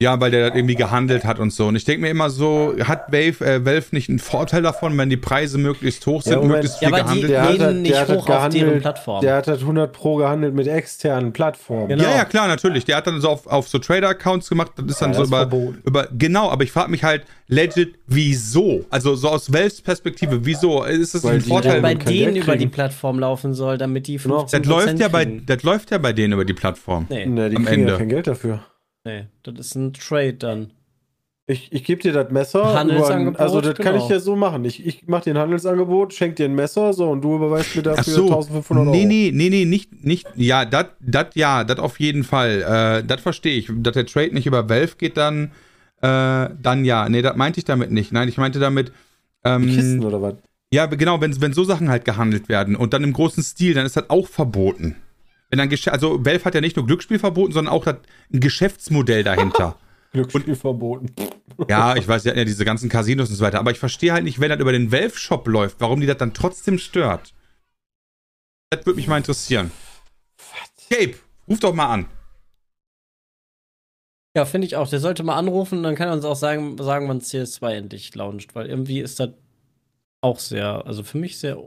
ja, 0.02 0.20
weil 0.20 0.30
der 0.30 0.48
das 0.48 0.56
irgendwie 0.56 0.74
gehandelt 0.74 1.24
hat 1.24 1.38
und 1.38 1.52
so. 1.52 1.66
Und 1.68 1.76
ich 1.76 1.84
denke 1.84 2.02
mir 2.02 2.10
immer 2.10 2.28
so, 2.30 2.74
hat 2.84 3.12
Valve, 3.12 3.44
äh, 3.44 3.64
Valve 3.64 3.86
nicht 3.92 4.08
einen 4.08 4.18
Vorteil 4.18 4.62
davon, 4.62 4.96
wenn 4.98 5.08
die 5.08 5.16
Preise 5.16 5.58
möglichst 5.58 6.04
hoch 6.06 6.22
sind, 6.22 6.32
Ja, 6.34 6.40
möglichst 6.40 6.82
Ja, 6.82 6.88
viel 6.88 6.94
aber 6.98 6.98
die- 7.14 7.20
gehandelt 7.20 7.30
Der 7.30 7.40
wird? 7.40 7.42
hat, 7.42 7.52
Gehen 7.56 7.64
halt- 7.66 7.76
nicht 7.76 7.92
der 7.92 8.00
hat 8.00 8.08
halt 8.08 8.18
hoch 8.18 8.22
auf 8.22 8.26
deren 8.26 8.50
gehandelt, 8.52 8.82
Plattform. 8.82 9.20
Der 9.22 9.34
hat 9.36 9.46
halt 9.48 9.60
100 9.62 9.92
Pro 9.92 10.16
gehandelt 10.16 10.54
mit 10.54 10.66
externen 10.66 11.32
Plattformen. 11.32 11.88
Genau. 11.88 12.02
Ja, 12.04 12.16
ja, 12.16 12.24
klar, 12.24 12.48
natürlich. 12.48 12.84
Der 12.84 12.96
hat 12.96 13.06
dann 13.06 13.20
so 13.20 13.28
auf, 13.28 13.46
auf 13.46 13.68
so 13.68 13.78
Trader-Accounts 13.78 14.48
gemacht. 14.48 14.72
Das 14.76 14.86
ist 14.86 15.00
dann 15.02 15.10
Ja, 15.12 15.14
so 15.14 15.20
das 15.22 15.28
ist 15.28 15.30
über, 15.30 15.38
verboten. 15.38 15.82
über. 15.84 16.08
Genau, 16.18 16.50
aber 16.50 16.64
ich 16.64 16.72
frage 16.72 16.90
mich 16.90 17.04
halt 17.04 17.24
legit, 17.48 17.94
wieso? 18.06 18.84
Also 18.90 19.14
so 19.14 19.28
aus 19.28 19.52
Valves 19.52 19.82
Perspektive, 19.82 20.44
wieso? 20.44 20.82
Ist 20.84 21.14
das 21.14 21.24
Weil 21.24 21.34
ein 21.34 21.42
die 21.42 21.48
Vorteil? 21.48 21.72
dann 21.74 21.82
bei 21.82 21.94
denen 21.94 22.36
über 22.36 22.56
die. 22.56 22.66
Plattform 22.66 23.18
laufen 23.18 23.52
soll, 23.54 23.76
damit 23.78 24.06
die 24.06 24.16
Genau. 24.16 24.46
15% 24.46 24.64
Das 24.64 24.66
läuft, 24.86 24.98
ja 25.00 25.08
bei, 25.08 25.24
das 25.46 25.62
läuft 25.62 25.90
ja 25.90 25.98
bei 25.98 26.12
denen 26.12 26.32
über 26.32 26.44
die 26.44 26.54
Plattform. 26.54 27.06
Nee, 27.10 27.26
Ne, 27.26 27.50
die 27.50 27.56
Am 27.56 27.64
kriegen 27.66 27.80
Ende. 27.82 27.92
ja 27.92 27.98
kein 27.98 28.08
Geld 28.08 28.26
dafür. 28.26 28.60
Nee, 29.04 29.26
das 29.42 29.54
ist 29.58 29.74
ein 29.74 29.92
Trade 29.92 30.34
dann. 30.34 30.72
Ich, 31.48 31.72
ich 31.72 31.82
gebe 31.84 32.00
dir 32.00 32.12
das 32.12 32.30
Messer. 32.30 32.72
Handelsangebot, 32.78 33.34
über- 33.34 33.40
also 33.40 33.60
das 33.60 33.74
kann 33.74 33.94
genau. 33.94 34.04
ich 34.04 34.10
ja 34.10 34.20
so 34.20 34.36
machen. 34.36 34.64
Ich, 34.64 34.86
ich 34.86 35.08
mache 35.08 35.24
dir 35.24 35.34
ein 35.34 35.38
Handelsangebot, 35.38 36.14
schenk 36.14 36.36
dir 36.36 36.44
ein 36.44 36.54
Messer, 36.54 36.92
so 36.92 37.10
und 37.10 37.20
du 37.22 37.34
überweist 37.34 37.74
mir 37.74 37.82
dafür 37.82 38.14
so. 38.14 38.22
1500 38.26 38.86
Euro. 38.86 38.96
Nee, 38.96 39.04
nee, 39.04 39.30
nee, 39.34 39.50
nee, 39.50 39.64
nicht, 39.64 40.04
nicht, 40.04 40.26
ja, 40.36 40.64
das, 40.64 40.86
das, 41.00 41.26
ja, 41.34 41.64
das 41.64 41.78
auf 41.78 41.98
jeden 41.98 42.22
Fall. 42.22 42.62
Äh, 43.02 43.06
das 43.06 43.20
verstehe 43.20 43.58
ich. 43.58 43.68
Dass 43.74 43.94
der 43.94 44.06
Trade 44.06 44.32
nicht 44.32 44.46
über 44.46 44.68
Valve 44.68 44.94
geht, 44.96 45.16
dann, 45.16 45.50
äh, 46.00 46.48
dann 46.62 46.84
ja. 46.84 47.08
Nee, 47.08 47.22
das 47.22 47.36
meinte 47.36 47.58
ich 47.58 47.64
damit 47.64 47.90
nicht. 47.90 48.12
Nein, 48.12 48.28
ich 48.28 48.38
meinte 48.38 48.60
damit, 48.60 48.92
ähm, 49.44 49.66
Kisten 49.66 50.04
oder 50.04 50.22
was? 50.22 50.34
Ja, 50.72 50.86
genau, 50.86 51.20
wenn, 51.20 51.38
wenn 51.40 51.52
so 51.52 51.64
Sachen 51.64 51.90
halt 51.90 52.04
gehandelt 52.04 52.48
werden 52.48 52.76
und 52.76 52.94
dann 52.94 53.02
im 53.02 53.12
großen 53.12 53.42
Stil, 53.42 53.74
dann 53.74 53.84
ist 53.84 53.96
das 53.96 54.08
auch 54.08 54.28
verboten. 54.28 54.96
Wenn 55.52 55.58
dann 55.58 55.68
Gesch 55.68 55.86
also 55.88 56.24
Valve 56.24 56.46
hat 56.46 56.54
ja 56.54 56.62
nicht 56.62 56.76
nur 56.76 56.86
Glücksspiel 56.86 57.18
verboten, 57.18 57.52
sondern 57.52 57.74
auch 57.74 57.84
das, 57.84 57.96
ein 58.32 58.40
Geschäftsmodell 58.40 59.22
dahinter. 59.22 59.76
Glücksspiel 60.12 60.56
verboten. 60.56 61.14
ja, 61.68 61.94
ich 61.94 62.08
weiß 62.08 62.24
ja, 62.24 62.34
ja 62.34 62.46
diese 62.46 62.64
ganzen 62.64 62.88
Casinos 62.88 63.28
und 63.28 63.36
so 63.36 63.44
weiter, 63.44 63.58
aber 63.58 63.70
ich 63.70 63.78
verstehe 63.78 64.14
halt 64.14 64.24
nicht, 64.24 64.40
wenn 64.40 64.48
das 64.48 64.60
über 64.60 64.72
den 64.72 64.90
Valve 64.90 65.18
Shop 65.18 65.46
läuft, 65.46 65.78
warum 65.78 66.00
die 66.00 66.06
das 66.06 66.16
dann 66.16 66.32
trotzdem 66.32 66.78
stört. 66.78 67.34
Das 68.70 68.86
würde 68.86 68.96
mich 68.96 69.08
mal 69.08 69.18
interessieren. 69.18 69.70
Gabe, 70.88 71.16
ruf 71.46 71.60
doch 71.60 71.74
mal 71.74 71.92
an. 71.92 72.06
Ja, 74.34 74.46
finde 74.46 74.66
ich 74.66 74.76
auch. 74.76 74.88
Der 74.88 75.00
sollte 75.00 75.22
mal 75.24 75.36
anrufen, 75.36 75.82
dann 75.82 75.96
kann 75.96 76.08
er 76.08 76.14
uns 76.14 76.24
auch 76.24 76.36
sagen, 76.36 76.78
sagen 76.78 77.10
wann 77.10 77.20
CS2 77.20 77.72
endlich 77.72 78.14
launcht, 78.14 78.54
weil 78.54 78.68
irgendwie 78.68 79.00
ist 79.00 79.20
das 79.20 79.32
auch 80.22 80.38
sehr, 80.38 80.86
also 80.86 81.02
für 81.02 81.18
mich 81.18 81.38
sehr. 81.38 81.58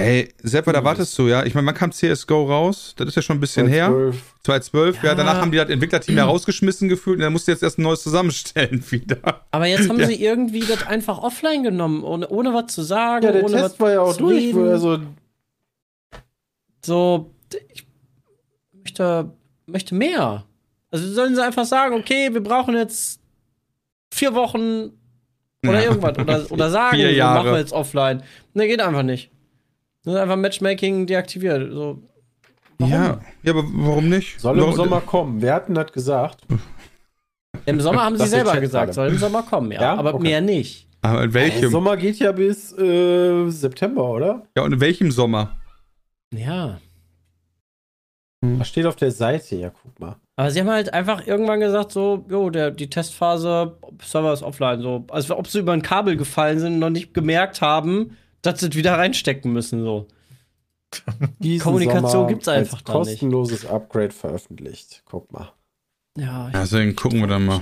Ey, 0.00 0.28
Seppa, 0.42 0.72
da 0.72 0.82
wartest 0.84 1.16
du, 1.18 1.28
ja? 1.28 1.44
Ich 1.44 1.54
meine, 1.54 1.66
wann 1.66 1.74
kam 1.74 1.92
CSGO 1.92 2.44
raus? 2.46 2.94
Das 2.96 3.08
ist 3.08 3.14
ja 3.16 3.22
schon 3.22 3.36
ein 3.36 3.40
bisschen 3.40 3.66
her. 3.68 3.88
12. 3.88 4.22
2012, 4.44 4.96
ja. 5.02 5.08
Ja. 5.10 5.14
danach 5.14 5.36
haben 5.40 5.50
die 5.52 5.58
das 5.58 5.68
Entwicklerteam 5.68 6.16
ja 6.16 6.24
rausgeschmissen 6.24 6.88
gefühlt 6.88 7.16
und 7.18 7.22
dann 7.22 7.32
musst 7.32 7.46
du 7.46 7.52
jetzt 7.52 7.62
erst 7.62 7.78
ein 7.78 7.82
neues 7.82 8.02
zusammenstellen 8.02 8.82
wieder. 8.90 9.44
Aber 9.50 9.66
jetzt 9.66 9.88
haben 9.88 10.00
Ja. 10.00 10.06
sie 10.06 10.22
irgendwie 10.24 10.60
das 10.60 10.86
einfach 10.86 11.18
offline 11.18 11.62
genommen, 11.62 12.02
ohne, 12.04 12.28
ohne 12.28 12.52
was 12.54 12.72
zu 12.72 12.82
sagen. 12.82 13.24
Ja, 13.26 13.32
der 13.32 13.44
ohne 13.44 13.52
Test 13.52 13.64
was 13.64 13.80
war 13.80 13.90
ja 13.92 14.00
auch 14.00 14.12
zu 14.14 14.20
durch. 14.20 14.36
reden. 14.38 14.68
Also, 14.68 14.98
So, 16.84 17.30
ich 17.72 17.86
möchte, 18.72 19.30
möchte 19.66 19.94
mehr. 19.94 20.44
Also 20.90 21.06
sollen 21.12 21.34
sie 21.34 21.44
einfach 21.44 21.66
sagen, 21.66 21.94
okay, 21.94 22.32
wir 22.32 22.42
brauchen 22.42 22.74
jetzt 22.76 23.20
vier 24.12 24.34
Wochen 24.34 24.90
oder 25.64 25.74
Ja. 25.82 25.90
irgendwas. 25.90 26.18
Oder, 26.18 26.50
oder 26.50 26.70
sagen, 26.70 26.96
Vier 26.96 27.08
wir 27.08 27.14
Jahre. 27.14 27.38
machen 27.44 27.52
wir 27.52 27.58
jetzt 27.60 27.72
offline. 27.72 28.22
Ne, 28.54 28.66
geht 28.66 28.80
einfach 28.80 29.02
nicht. 29.02 29.30
Das 30.04 30.14
ist 30.14 30.20
einfach 30.20 30.36
Matchmaking 30.36 31.06
deaktiviert. 31.06 31.72
So, 31.72 32.02
warum? 32.78 32.92
Ja, 32.92 33.20
ja, 33.42 33.52
aber 33.52 33.64
warum 33.66 34.08
nicht? 34.08 34.40
soll 34.40 34.56
im 34.56 34.62
Warum- 34.62 34.74
Sommer 34.76 35.00
kommen. 35.00 35.42
Wer 35.42 35.54
hat 35.54 35.68
denn 35.68 35.74
das 35.74 35.92
gesagt? 35.92 36.40
Im 37.66 37.80
Sommer 37.80 38.04
haben 38.04 38.16
sie 38.16 38.22
Das 38.22 38.30
selber 38.30 38.58
gesagt, 38.60 38.94
soll 38.94 39.08
im 39.08 39.18
Sommer 39.18 39.42
kommen, 39.42 39.70
ja. 39.72 39.82
Ja? 39.82 39.94
Aber 39.96 40.14
Okay. 40.14 40.22
mehr 40.22 40.40
nicht. 40.40 40.88
Aber 41.02 41.24
in 41.24 41.32
Der 41.32 41.42
welchem? 41.42 41.70
Sommer 41.70 41.96
geht 41.96 42.18
ja 42.18 42.32
bis 42.32 42.72
äh, 42.78 43.48
September, 43.50 44.04
oder? 44.10 44.46
Ja, 44.56 44.62
und 44.64 44.72
in 44.72 44.80
welchem 44.80 45.10
Sommer? 45.10 45.56
Ja. 46.34 46.78
Das 48.42 48.68
steht 48.68 48.86
auf 48.86 48.96
der 48.96 49.10
Seite, 49.10 49.56
ja, 49.56 49.70
guck 49.70 49.98
mal. 50.00 50.16
Aber 50.36 50.50
sie 50.50 50.60
haben 50.60 50.70
halt 50.70 50.94
einfach 50.94 51.26
irgendwann 51.26 51.60
gesagt, 51.60 51.92
so, 51.92 52.24
jo, 52.30 52.48
der, 52.48 52.70
die 52.70 52.88
Testphase, 52.88 53.76
Server 54.02 54.32
ist 54.32 54.42
offline, 54.42 54.80
so, 54.80 55.04
als 55.10 55.30
ob 55.30 55.46
sie 55.46 55.58
über 55.58 55.72
ein 55.72 55.82
Kabel 55.82 56.16
gefallen 56.16 56.58
sind 56.58 56.74
und 56.74 56.78
noch 56.78 56.88
nicht 56.90 57.12
gemerkt 57.12 57.60
haben, 57.60 58.16
dass 58.42 58.60
sie 58.60 58.72
wieder 58.74 58.94
reinstecken 58.98 59.52
müssen, 59.52 59.82
so. 59.84 60.06
Diesen 61.38 61.62
Kommunikation 61.62 62.10
Sommer 62.10 62.28
gibt's 62.28 62.48
einfach 62.48 62.78
als 62.78 62.84
da 62.84 62.98
nicht. 62.98 63.08
kostenloses 63.10 63.66
Upgrade 63.66 64.10
veröffentlicht. 64.10 65.02
Guck 65.04 65.30
mal. 65.32 65.52
Ja, 66.18 66.48
ich, 66.48 66.52
Deswegen 66.54 66.96
gucken 66.96 67.20
wir 67.20 67.28
dann 67.28 67.46
mal. 67.46 67.60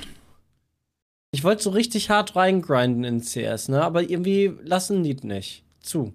ich 1.31 1.45
wollte 1.45 1.63
so 1.63 1.71
richtig 1.71 2.09
hart 2.09 2.35
reingrinden 2.37 3.05
in 3.05 3.21
CS, 3.21 3.69
ne, 3.69 3.83
aber 3.83 4.03
irgendwie 4.03 4.53
lassen 4.65 5.03
die 5.05 5.15
nicht 5.15 5.65
zu. 5.83 6.15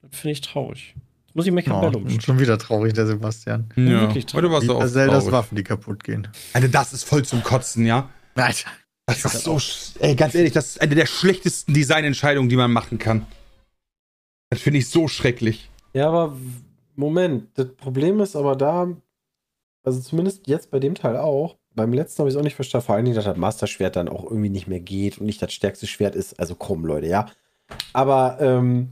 Das 0.00 0.18
finde 0.20 0.32
ich 0.32 0.40
traurig. 0.40 0.94
Jetzt 1.26 1.36
muss 1.36 1.46
ich 1.46 1.52
mich 1.52 1.66
Oh, 1.68 1.72
Kabell 1.72 1.96
umstellen. 1.96 2.20
schon 2.22 2.38
wieder 2.38 2.56
traurig, 2.58 2.94
der 2.94 3.06
Sebastian. 3.06 3.68
Ja, 3.76 4.00
wirklich 4.02 4.26
heute 4.32 4.50
warst 4.50 4.66
du 4.66 4.74
auch 4.74 4.86
Zeldas 4.86 5.24
traurig. 5.24 5.32
Waffen, 5.32 5.56
die 5.56 5.64
kaputt 5.64 6.02
gehen. 6.04 6.28
Alter, 6.54 6.68
das 6.68 6.92
ist 6.94 7.04
voll 7.04 7.24
zum 7.24 7.42
Kotzen, 7.42 7.84
ja? 7.84 8.08
Alter. 8.36 8.70
Das 9.06 9.22
ist 9.22 9.44
so, 9.44 9.58
ey, 10.00 10.14
ganz 10.14 10.34
ehrlich, 10.34 10.52
das 10.54 10.66
ist 10.70 10.80
eine 10.80 10.94
der 10.94 11.04
schlechtesten 11.04 11.74
Designentscheidungen, 11.74 12.48
die 12.48 12.56
man 12.56 12.72
machen 12.72 12.98
kann. 12.98 13.26
Das 14.54 14.62
finde 14.62 14.78
ich 14.78 14.88
so 14.88 15.08
schrecklich. 15.08 15.68
Ja, 15.94 16.06
aber 16.06 16.36
Moment, 16.94 17.48
das 17.54 17.74
Problem 17.74 18.20
ist 18.20 18.36
aber 18.36 18.54
da, 18.54 18.88
also 19.82 20.00
zumindest 20.00 20.46
jetzt 20.46 20.70
bei 20.70 20.78
dem 20.78 20.94
Teil 20.94 21.16
auch, 21.16 21.56
beim 21.74 21.92
letzten 21.92 22.20
habe 22.20 22.28
ich 22.28 22.36
es 22.36 22.38
auch 22.38 22.44
nicht 22.44 22.54
verstanden, 22.54 22.86
vor 22.86 22.94
allen 22.94 23.04
Dingen, 23.04 23.16
dass 23.16 23.24
das 23.24 23.36
Master-Schwert 23.36 23.96
dann 23.96 24.08
auch 24.08 24.22
irgendwie 24.22 24.50
nicht 24.50 24.68
mehr 24.68 24.78
geht 24.78 25.18
und 25.18 25.26
nicht 25.26 25.42
das 25.42 25.52
stärkste 25.52 25.88
Schwert 25.88 26.14
ist. 26.14 26.38
Also 26.38 26.54
komm, 26.54 26.84
Leute, 26.84 27.08
ja. 27.08 27.26
Aber 27.92 28.38
ähm, 28.40 28.90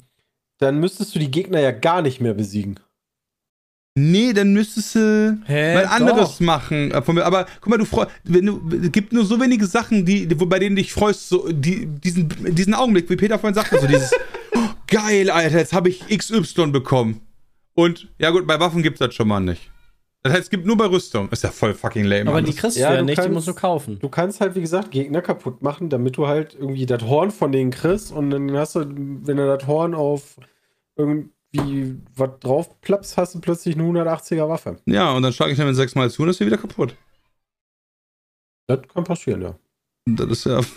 dann 0.59 0.81
müsstest 0.81 1.15
du 1.15 1.21
die 1.21 1.31
Gegner 1.31 1.61
ja 1.61 1.71
gar 1.71 2.03
nicht 2.03 2.21
mehr 2.21 2.35
besiegen. 2.35 2.81
Nee, 3.95 4.33
dann 4.33 4.55
müsstest 4.55 4.95
du 4.95 5.39
Hä, 5.45 5.75
mal 5.75 5.85
anderes 5.87 6.39
doch. 6.39 6.41
machen. 6.41 6.91
äh, 6.93 7.03
von 7.03 7.15
mir. 7.15 7.27
Aber 7.27 7.47
guck 7.61 7.69
mal, 7.69 7.77
du 7.77 7.85
freust, 7.85 8.11
wenn 8.25 8.47
du, 8.47 8.63
es 8.83 8.91
gibt 8.91 9.13
nur 9.13 9.25
so 9.27 9.39
wenige 9.39 9.67
Sachen, 9.67 10.07
die, 10.07 10.29
wo, 10.41 10.47
bei 10.47 10.59
denen 10.59 10.77
du 10.77 10.83
dich 10.83 10.93
freust, 10.95 11.29
so 11.29 11.51
die, 11.53 11.87
diesen, 11.87 12.29
diesen 12.55 12.73
Augenblick, 12.73 13.11
wie 13.11 13.17
Peter 13.17 13.39
vorhin 13.39 13.55
sagte, 13.55 13.79
so 13.79 13.87
dieses, 13.87 14.11
oh, 14.55 14.59
geil, 14.87 15.29
Alter, 15.31 15.59
jetzt 15.59 15.75
habe 15.75 15.91
ich 15.91 16.07
XY 16.09 16.69
bekommen. 16.69 17.21
Und, 17.75 18.09
ja 18.19 18.31
gut, 18.31 18.47
bei 18.47 18.59
Waffen 18.59 18.83
gibt's 18.83 18.99
das 19.01 19.15
schon 19.15 19.29
mal 19.29 19.41
nicht. 19.41 19.71
Das 20.23 20.33
heißt, 20.35 20.43
es 20.45 20.51
gibt 20.51 20.65
nur 20.67 20.77
bei 20.77 20.87
Rüstung. 20.87 21.29
Ist 21.31 21.43
ja 21.43 21.51
voll 21.51 21.75
fucking 21.75 22.05
lame. 22.05 22.31
Aber 22.31 22.41
die 22.43 22.55
kriegst 22.55 22.77
Ja, 22.79 22.91
du 22.91 22.95
ja 22.95 23.01
du 23.01 23.07
nicht, 23.07 23.23
die 23.23 23.29
musst 23.29 23.49
du 23.49 23.55
kaufen. 23.55 23.99
Du 23.99 24.09
kannst 24.09 24.41
halt, 24.41 24.55
wie 24.55 24.61
gesagt, 24.61 24.93
Gegner 24.93 25.21
kaputt 25.21 25.63
machen, 25.63 25.89
damit 25.91 26.17
du 26.17 26.29
halt 26.29 26.55
irgendwie 26.55 26.87
das 26.87 27.03
Horn 27.03 27.31
von 27.33 27.51
denen 27.51 27.73
kriegst 27.73 28.13
und 28.13 28.31
dann 28.31 28.53
hast 28.57 28.77
du, 28.77 28.81
wenn 28.87 29.37
du 29.37 29.47
das 29.59 29.67
Horn 29.67 29.95
auf 29.95 30.37
irgendwie 31.53 32.01
was 32.17 32.31
drauf 32.41 32.81
plappst, 32.81 33.17
hast 33.17 33.35
du 33.35 33.41
plötzlich 33.41 33.75
eine 33.79 33.85
180er 33.85 34.49
Waffe. 34.49 34.77
ja, 34.87 35.13
und 35.13 35.23
dann 35.23 35.33
schlage 35.33 35.53
ich 35.53 35.59
damit 35.59 35.77
sechsmal 35.77 36.11
zu 36.11 36.23
und 36.23 36.29
ist 36.31 36.39
sie 36.39 36.47
wieder 36.47 36.59
kaputt. 36.59 36.95
Das 38.69 38.81
kann 38.93 39.05
passieren, 39.05 39.43
ja. 39.43 39.55
Das 40.07 40.29
ist 40.31 40.45
ja. 40.47 40.61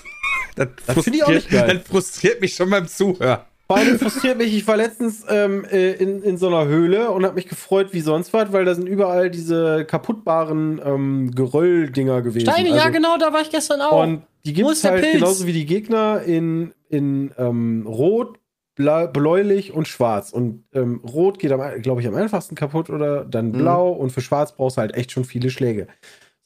Das, 0.58 0.70
Das 0.86 1.04
finde 1.04 1.18
ich 1.18 1.24
auch 1.26 1.30
nicht 1.30 1.48
frustriert- 1.50 1.68
geil. 1.68 1.78
Das 1.80 1.88
frustriert 1.90 2.40
mich 2.40 2.56
schon 2.56 2.70
beim 2.70 2.88
Zuhören. 2.88 3.42
Vor 3.68 3.76
allem 3.76 4.00
frustriert 4.00 4.38
mich, 4.38 4.56
ich 4.56 4.66
war 4.66 4.78
letztens 4.78 5.26
ähm, 5.28 5.66
äh, 5.66 5.92
in, 5.96 6.24
in 6.24 6.38
so 6.38 6.48
einer 6.48 6.66
Höhle 6.66 7.12
und 7.12 7.26
habe 7.26 7.36
mich 7.36 7.50
gefreut 7.50 7.90
wie 7.92 8.00
sonst 8.00 8.32
was, 8.32 8.54
weil 8.54 8.64
da 8.64 8.74
sind 8.74 8.88
überall 8.88 9.30
diese 9.30 9.84
kaputtbaren 9.84 10.80
ähm, 10.82 11.32
Geröll-Dinger 11.36 12.22
gewesen. 12.22 12.50
Steine, 12.50 12.70
Also- 12.72 12.82
ja 12.86 12.90
genau, 12.90 13.18
da 13.18 13.34
war 13.34 13.42
ich 13.42 13.50
gestern 13.50 13.82
auch. 13.82 14.02
Und 14.04 14.22
die 14.46 14.54
gibt 14.54 14.70
es 14.70 14.84
halt 14.86 15.02
Pilz? 15.02 15.16
genauso 15.16 15.46
wie 15.46 15.52
die 15.54 15.66
Gegner 15.66 16.22
in, 16.22 16.74
in 16.88 17.32
ähm, 17.38 17.86
Rot, 17.86 18.38
bläulich 18.76 19.72
und 19.74 19.88
schwarz. 19.88 20.32
Und 20.32 20.66
ähm, 20.74 21.02
Rot 21.06 21.40
geht, 21.40 21.52
glaube 21.82 22.02
ich, 22.02 22.08
am 22.08 22.16
einfachsten 22.16 22.56
kaputt 22.56 22.90
oder 22.90 23.24
dann 23.26 23.52
Mhm. 23.52 23.58
blau 23.58 23.92
und 23.92 24.12
für 24.12 24.22
schwarz 24.22 24.56
brauchst 24.56 24.78
du 24.78 24.82
halt 24.82 24.96
echt 24.96 25.12
schon 25.12 25.24
viele 25.26 25.50
Schläge. 25.50 25.88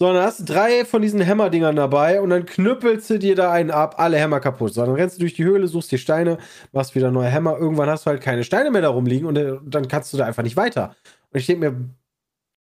So, 0.02 0.14
dann 0.14 0.24
hast 0.24 0.40
du 0.40 0.46
drei 0.46 0.86
von 0.86 1.02
diesen 1.02 1.20
Hämmerdingern 1.20 1.76
dabei 1.76 2.22
und 2.22 2.30
dann 2.30 2.46
knüppelst 2.46 3.10
du 3.10 3.20
dir 3.20 3.36
da 3.36 3.52
einen 3.52 3.70
ab, 3.72 3.96
alle 3.98 4.18
Hämmer 4.18 4.40
kaputt. 4.40 4.74
So, 4.74 4.86
dann 4.86 4.96
rennst 4.96 5.18
du 5.18 5.20
durch 5.22 5.34
die 5.34 5.44
Höhle, 5.44 5.68
suchst 5.68 5.92
dir 5.92 5.98
Steine, 5.98 6.38
machst 6.72 6.96
wieder 6.96 7.12
neue 7.12 7.28
Hämmer. 7.28 7.58
Irgendwann 7.58 7.90
hast 7.90 8.06
du 8.06 8.12
halt 8.12 8.22
keine 8.22 8.46
Steine 8.46 8.72
mehr 8.72 8.82
da 8.82 8.90
rumliegen 8.90 9.28
und 9.28 9.38
äh, 9.38 9.58
dann 9.66 9.88
kannst 9.90 10.14
du 10.14 10.18
da 10.18 10.26
einfach 10.26 10.44
nicht 10.44 10.56
weiter. 10.56 10.96
Und 11.32 11.40
ich 11.40 11.48
denke 11.48 11.70
mir, 11.72 11.90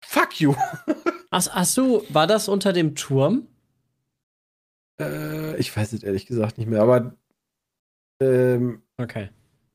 fuck 0.05 0.41
you. 0.41 0.55
Ach, 1.31 1.47
ach 1.53 1.65
so, 1.67 2.03
war 2.09 2.27
das 2.27 2.49
unter 2.49 2.73
dem 2.73 2.95
Turm? 2.95 3.47
Äh, 4.99 5.57
ich 5.59 5.77
weiß 5.77 5.93
es 5.93 6.03
ehrlich 6.03 6.27
gesagt 6.27 6.59
nicht 6.59 6.69
mehr, 6.69 6.81
aber 6.83 7.15
ähm, 8.21 8.83
Okay. 8.97 9.29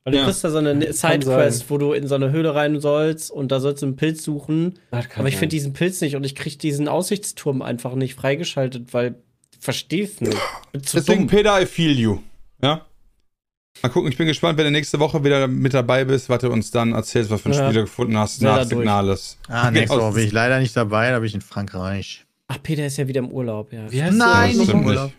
Weil 0.04 0.14
du 0.14 0.20
Ja. 0.20 0.26
kriegst 0.26 0.44
da 0.44 0.50
so 0.50 0.58
eine 0.58 0.92
Sidequest, 0.92 1.70
wo 1.70 1.78
du 1.78 1.94
in 1.94 2.08
so 2.08 2.16
eine 2.16 2.32
Höhle 2.32 2.54
rein 2.56 2.80
sollst 2.82 3.32
und 3.32 3.52
da 3.52 3.60
sollst 3.60 3.82
du 3.82 3.86
einen 3.88 3.96
Pilz 3.96 4.24
suchen. 4.24 4.80
Aber 4.92 5.28
ich 5.30 5.38
finde 5.38 5.50
diesen 5.56 5.74
Pilz 5.74 6.02
nicht 6.02 6.16
und 6.16 6.26
ich 6.26 6.36
krieg 6.36 6.60
diesen 6.60 6.88
Aussichtsturm 6.90 7.62
einfach 7.62 7.96
nicht 7.96 8.16
freigeschaltet, 8.16 8.94
weil 8.94 9.16
ich 9.54 9.60
versteh's 9.60 10.20
nicht. 10.20 10.38
Deswegen, 10.74 11.20
dumm. 11.22 11.28
Peter, 11.28 11.62
I 11.62 11.66
feel 11.66 11.98
you. 11.98 12.20
Ja? 12.62 12.86
Mal 13.82 13.90
gucken, 13.90 14.12
ich 14.12 14.18
bin 14.18 14.28
gespannt, 14.28 14.58
wenn 14.58 14.66
du 14.66 14.72
nächste 14.72 15.00
Woche 15.00 15.24
wieder 15.24 15.48
mit 15.48 15.74
dabei 15.74 16.04
bist, 16.06 16.30
was 16.30 16.40
du 16.42 16.50
uns 16.52 16.70
dann 16.70 16.92
erzählst, 16.94 17.32
was 17.32 17.42
für 17.42 17.50
ein 17.50 17.54
Ja. 17.54 17.64
Spiel 17.66 17.74
du 17.76 17.82
gefunden 17.82 18.18
hast 18.18 18.40
Sehr 18.40 18.52
nach. 18.56 18.66
Signales. 18.66 19.38
Ah, 19.48 19.72
nächste. 19.72 19.98
Woche 19.98 20.14
bin 20.14 20.26
ich 20.26 20.32
leider 20.34 20.60
nicht 20.60 20.76
dabei, 20.76 21.10
da 21.12 21.20
bin 21.20 21.28
ich 21.28 21.34
in 21.36 21.42
Frankreich. 21.42 22.26
Ach, 22.50 22.58
Peter 22.62 22.86
ist 22.86 22.98
ja 22.98 23.08
wieder 23.08 23.20
im 23.20 23.30
Urlaub, 23.32 23.72
ja. 23.74 23.90
Wie 23.92 24.04
heißt 24.04 24.16
Nein, 24.18 24.58
nicht 24.58 24.70
im 24.70 24.86
Urlaub. 24.86 25.12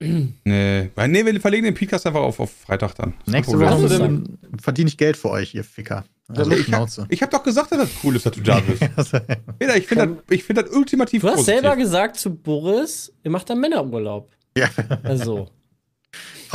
Nee, 0.00 0.32
nee, 0.44 1.26
wir 1.26 1.40
verlegen 1.40 1.64
den 1.64 1.74
Podcast 1.74 2.06
einfach 2.06 2.20
auf, 2.20 2.38
auf 2.38 2.52
Freitag 2.52 2.94
dann. 2.94 3.14
Kein 3.24 3.32
Nächste. 3.34 3.58
Woche 3.58 3.94
ähm, 4.04 4.38
verdiene 4.62 4.88
ich 4.88 4.96
Geld 4.96 5.16
für 5.16 5.30
euch, 5.30 5.54
ihr 5.54 5.64
Ficker. 5.64 6.04
Also 6.28 6.50
ich, 6.52 6.58
hab, 6.58 6.64
Schnauze. 6.66 7.06
ich 7.08 7.22
hab 7.22 7.30
doch 7.30 7.42
gesagt, 7.42 7.72
dass 7.72 7.78
das 7.78 7.90
cool 8.04 8.14
ist, 8.14 8.26
dass 8.26 8.32
du 8.34 8.42
da 8.42 8.60
bist. 8.66 8.80
Peter, 9.58 9.76
ich 9.76 9.86
finde 9.86 10.06
das, 10.06 10.16
ich 10.30 10.44
find 10.44 10.58
das 10.58 10.70
ultimativ 10.70 11.22
Du 11.22 11.28
hast 11.28 11.36
positiv. 11.36 11.60
selber 11.60 11.76
gesagt 11.76 12.16
zu 12.16 12.34
Boris, 12.34 13.12
ihr 13.24 13.30
macht 13.30 13.48
dann 13.50 13.60
Männerurlaub. 13.60 14.30
ja. 14.56 14.68
Also. 15.02 15.48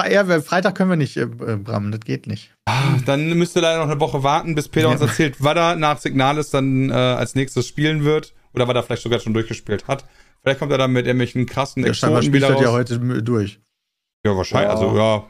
Ja, 0.09 0.25
Freitag 0.41 0.73
können 0.75 0.89
wir 0.89 0.95
nicht, 0.95 1.17
äh, 1.17 1.21
äh, 1.23 1.55
Bram, 1.57 1.91
das 1.91 2.01
geht 2.01 2.25
nicht. 2.25 2.49
Ah, 2.65 2.97
Dann 3.05 3.29
müsst 3.37 3.55
ihr 3.55 3.61
leider 3.61 3.83
noch 3.85 3.91
eine 3.91 3.99
Woche 3.99 4.23
warten, 4.23 4.55
bis 4.55 4.67
Peter 4.67 4.87
Ja. 4.87 4.93
uns 4.93 5.01
erzählt, 5.01 5.35
was 5.39 5.55
er 5.55 5.75
nach 5.75 5.99
Signales 5.99 6.49
dann 6.49 6.89
äh, 6.89 6.93
als 6.93 7.35
nächstes 7.35 7.67
spielen 7.67 8.03
wird. 8.03 8.33
Oder 8.55 8.67
was 8.67 8.75
er 8.75 8.83
vielleicht 8.83 9.01
sogar 9.03 9.19
schon 9.19 9.33
durchgespielt 9.33 9.87
hat. 9.87 10.05
Vielleicht 10.43 10.59
kommt 10.59 10.71
er 10.73 10.77
dann 10.77 10.91
mit 10.91 11.05
irgendwelchen 11.05 11.45
krassen 11.45 11.83
Der 11.83 11.93
scheinbar 11.93 12.21
spielt 12.21 12.43
das 12.43 12.59
ja 12.61 12.71
heute 12.71 12.99
durch. 12.99 13.59
Ja, 14.25 14.35
wahrscheinlich. 14.35 14.69
Ja. 14.69 14.75
Also, 14.87 14.97
ja. 14.97 15.23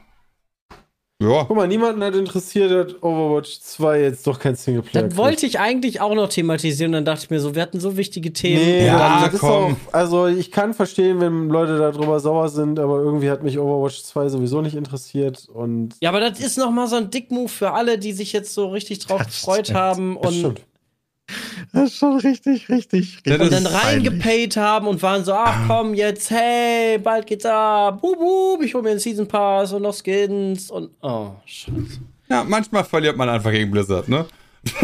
Ja. 1.22 1.46
Guck 1.48 1.56
mal, 1.56 1.68
niemanden 1.68 2.04
hat 2.04 2.16
interessiert, 2.16 2.72
dass 2.72 3.02
Overwatch 3.02 3.60
2 3.62 4.02
jetzt 4.02 4.28
doch 4.28 4.40
kein 4.40 4.56
Singleplayer 4.56 5.04
Das 5.08 5.16
wollte 5.16 5.46
ich 5.46 5.58
eigentlich 5.60 6.02
auch 6.02 6.14
noch 6.16 6.28
thematisieren. 6.28 6.92
Dann 6.92 7.06
dachte 7.06 7.24
ich 7.26 7.30
mir 7.30 7.40
so, 7.40 7.56
wir 7.56 7.62
hatten 7.62 7.80
so 7.80 7.96
wichtige 7.96 8.34
Themen. 8.34 8.62
Nee, 8.62 8.88
Ja, 8.88 9.24
das 9.26 9.36
ist 9.36 9.40
komm. 9.40 9.78
auch, 9.90 9.94
also 9.94 10.28
ich 10.28 10.52
kann 10.52 10.74
verstehen, 10.74 11.22
wenn 11.22 11.48
Leute 11.48 11.78
darüber 11.78 12.20
sauer 12.20 12.50
sind, 12.50 12.78
aber 12.78 12.98
irgendwie 13.00 13.30
hat 13.30 13.42
mich 13.44 13.58
Overwatch 13.58 14.04
2 14.04 14.28
sowieso 14.30 14.62
nicht 14.62 14.76
interessiert 14.76 15.48
und 15.54 15.96
Ja, 16.02 16.10
aber 16.10 16.20
das 16.20 16.40
ist 16.42 16.58
noch 16.58 16.72
mal 16.72 16.88
so 16.88 16.98
ein 16.98 17.10
Dickmove 17.10 17.52
für 17.52 17.72
alle, 17.72 17.98
die 18.00 18.12
sich 18.12 18.34
jetzt 18.34 18.54
so 18.54 18.68
richtig 18.70 19.00
drauf 19.00 19.20
Das 19.24 19.28
gefreut 19.40 19.68
stimmt. 19.68 19.80
haben 19.80 20.18
das 20.22 20.32
und, 20.34 20.40
stimmt. 20.40 20.62
Das 21.72 21.86
ist 21.86 21.98
schon 21.98 22.18
richtig, 22.20 22.70
richtig, 22.70 23.18
richtig. 23.26 23.40
Und 23.40 23.52
dann 23.52 23.66
reingepayt 23.66 24.58
haben 24.58 24.88
und 24.88 25.02
waren 25.02 25.24
so, 25.24 25.34
ach 25.34 25.68
komm, 25.68 25.94
jetzt, 25.94 26.30
hey, 26.30 26.98
bald 26.98 27.26
geht's 27.26 27.46
ab, 27.46 28.02
bub, 28.02 28.18
bub, 28.18 28.62
ich 28.64 28.74
hol 28.74 28.82
mir 28.82 28.92
einen 28.92 29.00
Season 29.00 29.28
Pass 29.28 29.74
und 29.74 29.82
noch 29.82 29.96
Skins 29.96 30.70
und, 30.70 30.92
oh, 31.02 31.32
scheiße. 31.46 32.00
ja, 32.30 32.44
manchmal 32.44 32.84
verliert 32.84 33.18
man 33.18 33.30
einfach 33.30 33.52
gegen 33.52 33.72
Blizzard, 33.72 34.08
ne? 34.08 34.26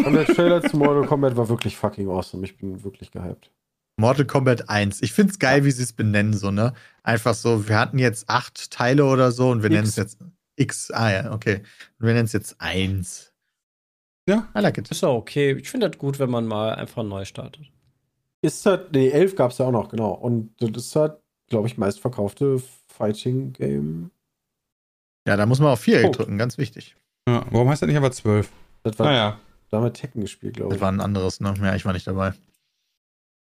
Und 0.04 0.14
der 0.14 0.26
Trailer 0.26 0.62
zu 0.70 0.78
Mortal 0.78 1.06
Kombat 1.06 1.38
war 1.38 1.47
wirklich 1.47 1.76
fucking 1.76 2.10
awesome. 2.10 2.45
Ich 2.45 2.58
bin 2.58 2.84
wirklich 2.84 3.12
gehypt. 3.12 3.50
Mortal 3.97 4.26
Kombat 4.26 4.70
1. 4.70 5.02
Ich 5.02 5.14
find's 5.14 5.39
geil, 5.39 5.66
wie 5.66 5.72
sie 5.72 5.84
es 5.84 5.93
benennen, 5.93 6.34
so, 6.34 6.52
ne? 6.52 6.74
Einfach 7.04 7.34
so, 7.34 7.68
wir 7.68 7.78
hatten 7.78 8.00
jetzt 8.00 8.30
acht 8.30 8.72
Teile 8.72 9.06
oder 9.06 9.32
so 9.32 9.50
und 9.50 9.62
wir 9.62 9.70
nennen 9.70 9.88
es 9.88 9.97
jetzt 9.97 10.18
X. 10.56 10.91
Ah 10.91 11.12
ja, 11.12 11.32
okay. 11.34 11.62
Und 12.00 12.08
wir 12.08 12.14
nennen 12.14 12.26
es 12.26 12.34
jetzt 12.34 12.56
1. 12.60 13.28
Ja. 14.30 14.47
I 14.55 14.59
like 14.61 14.77
it. 14.77 14.89
Ist 14.89 15.01
ja 15.01 15.09
okay. 15.09 15.53
Ich 15.59 15.69
finde 15.69 15.89
das 15.89 15.97
gut, 15.99 16.19
wenn 16.19 16.30
man 16.30 16.45
mal 16.47 16.73
einfach 16.75 17.03
neu 17.03 17.25
startet. 17.25 17.65
Ist 18.41 18.65
halt, 18.65 18.91
nee, 18.93 19.09
11 19.09 19.36
gab 19.36 19.51
es 19.51 19.57
ja 19.57 19.65
auch 19.65 19.71
noch, 19.71 19.89
genau. 19.89 20.11
Und 20.11 20.51
das 20.59 20.86
ist 20.86 20.95
halt, 20.95 21.17
glaube 21.49 21.67
ich, 21.67 21.77
meistverkaufte 21.77 22.61
Fighting 22.88 23.51
Game. 23.53 24.11
Ja, 25.27 25.36
da 25.36 25.45
muss 25.45 25.59
man 25.59 25.69
auf 25.73 25.82
Viereck 25.82 26.03
Punkt. 26.03 26.19
drücken, 26.19 26.38
ganz 26.38 26.57
wichtig. 26.57 26.95
Ja, 27.27 27.45
warum 27.51 27.67
heißt 27.69 27.82
das 27.82 27.88
nicht 27.88 27.97
einfach 27.97 28.11
12? 28.11 28.49
Das 28.84 28.97
war 28.97 29.07
Naja, 29.07 29.39
damit 29.69 29.95
Tekken 29.95 30.21
gespielt, 30.21 30.55
glaube 30.55 30.69
Das 30.69 30.77
ich. 30.77 30.82
war 30.82 30.91
ein 30.91 31.01
anderes, 31.01 31.41
ne? 31.41 31.53
Ja, 31.61 31.75
ich 31.75 31.84
war 31.86 31.91
nicht 31.93 32.07
dabei. 32.07 32.34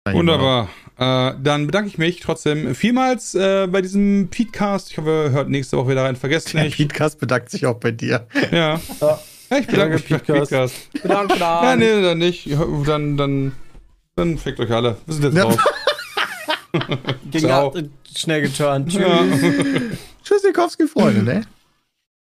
wunderbar. 0.09 0.69
Äh, 0.97 1.33
dann 1.41 1.65
bedanke 1.65 1.89
ich 1.89 1.97
mich 1.97 2.19
trotzdem 2.21 2.73
vielmals 2.75 3.35
äh, 3.35 3.67
bei 3.67 3.81
diesem 3.81 4.29
Petecast. 4.29 4.91
Ich 4.91 4.97
hoffe, 4.97 5.25
ihr 5.25 5.31
hört 5.31 5.49
nächste 5.49 5.77
Woche 5.77 5.89
wieder 5.89 6.03
rein. 6.03 6.15
Vergesst 6.15 6.53
Der 6.53 6.63
nicht. 6.63 6.77
Podcast 6.77 7.19
bedankt 7.19 7.49
sich 7.49 7.65
auch 7.65 7.79
bei 7.79 7.91
dir. 7.91 8.27
Ja. 8.51 8.79
Ja. 9.01 9.19
Ja 9.49 9.57
ich 9.57 9.67
bedanke 9.67 10.01
Danke, 10.01 10.61
mich. 10.61 11.01
Bedanke, 11.01 11.35
Ja, 11.39 11.75
nee, 11.75 12.01
dann 12.01 12.17
nicht. 12.17 12.49
Dann, 12.85 13.17
dann, 13.17 13.51
dann 14.15 14.37
fickt 14.37 14.59
euch 14.59 14.71
alle. 14.71 14.97
Wir 15.05 15.13
sind 15.13 15.23
jetzt 15.25 15.35
Ja. 15.35 15.43
raus. 15.43 15.57
Ging 17.31 17.41
Ciao. 17.41 17.67
ab, 17.69 17.77
schnell 18.17 18.41
geturnt. 18.41 18.89
Tschüss. 18.91 19.01
Ja. 19.01 19.23
Tschüss, 20.23 20.41
Sikowski, 20.43 20.87
Freunde, 20.87 21.23
ne? 21.23 21.41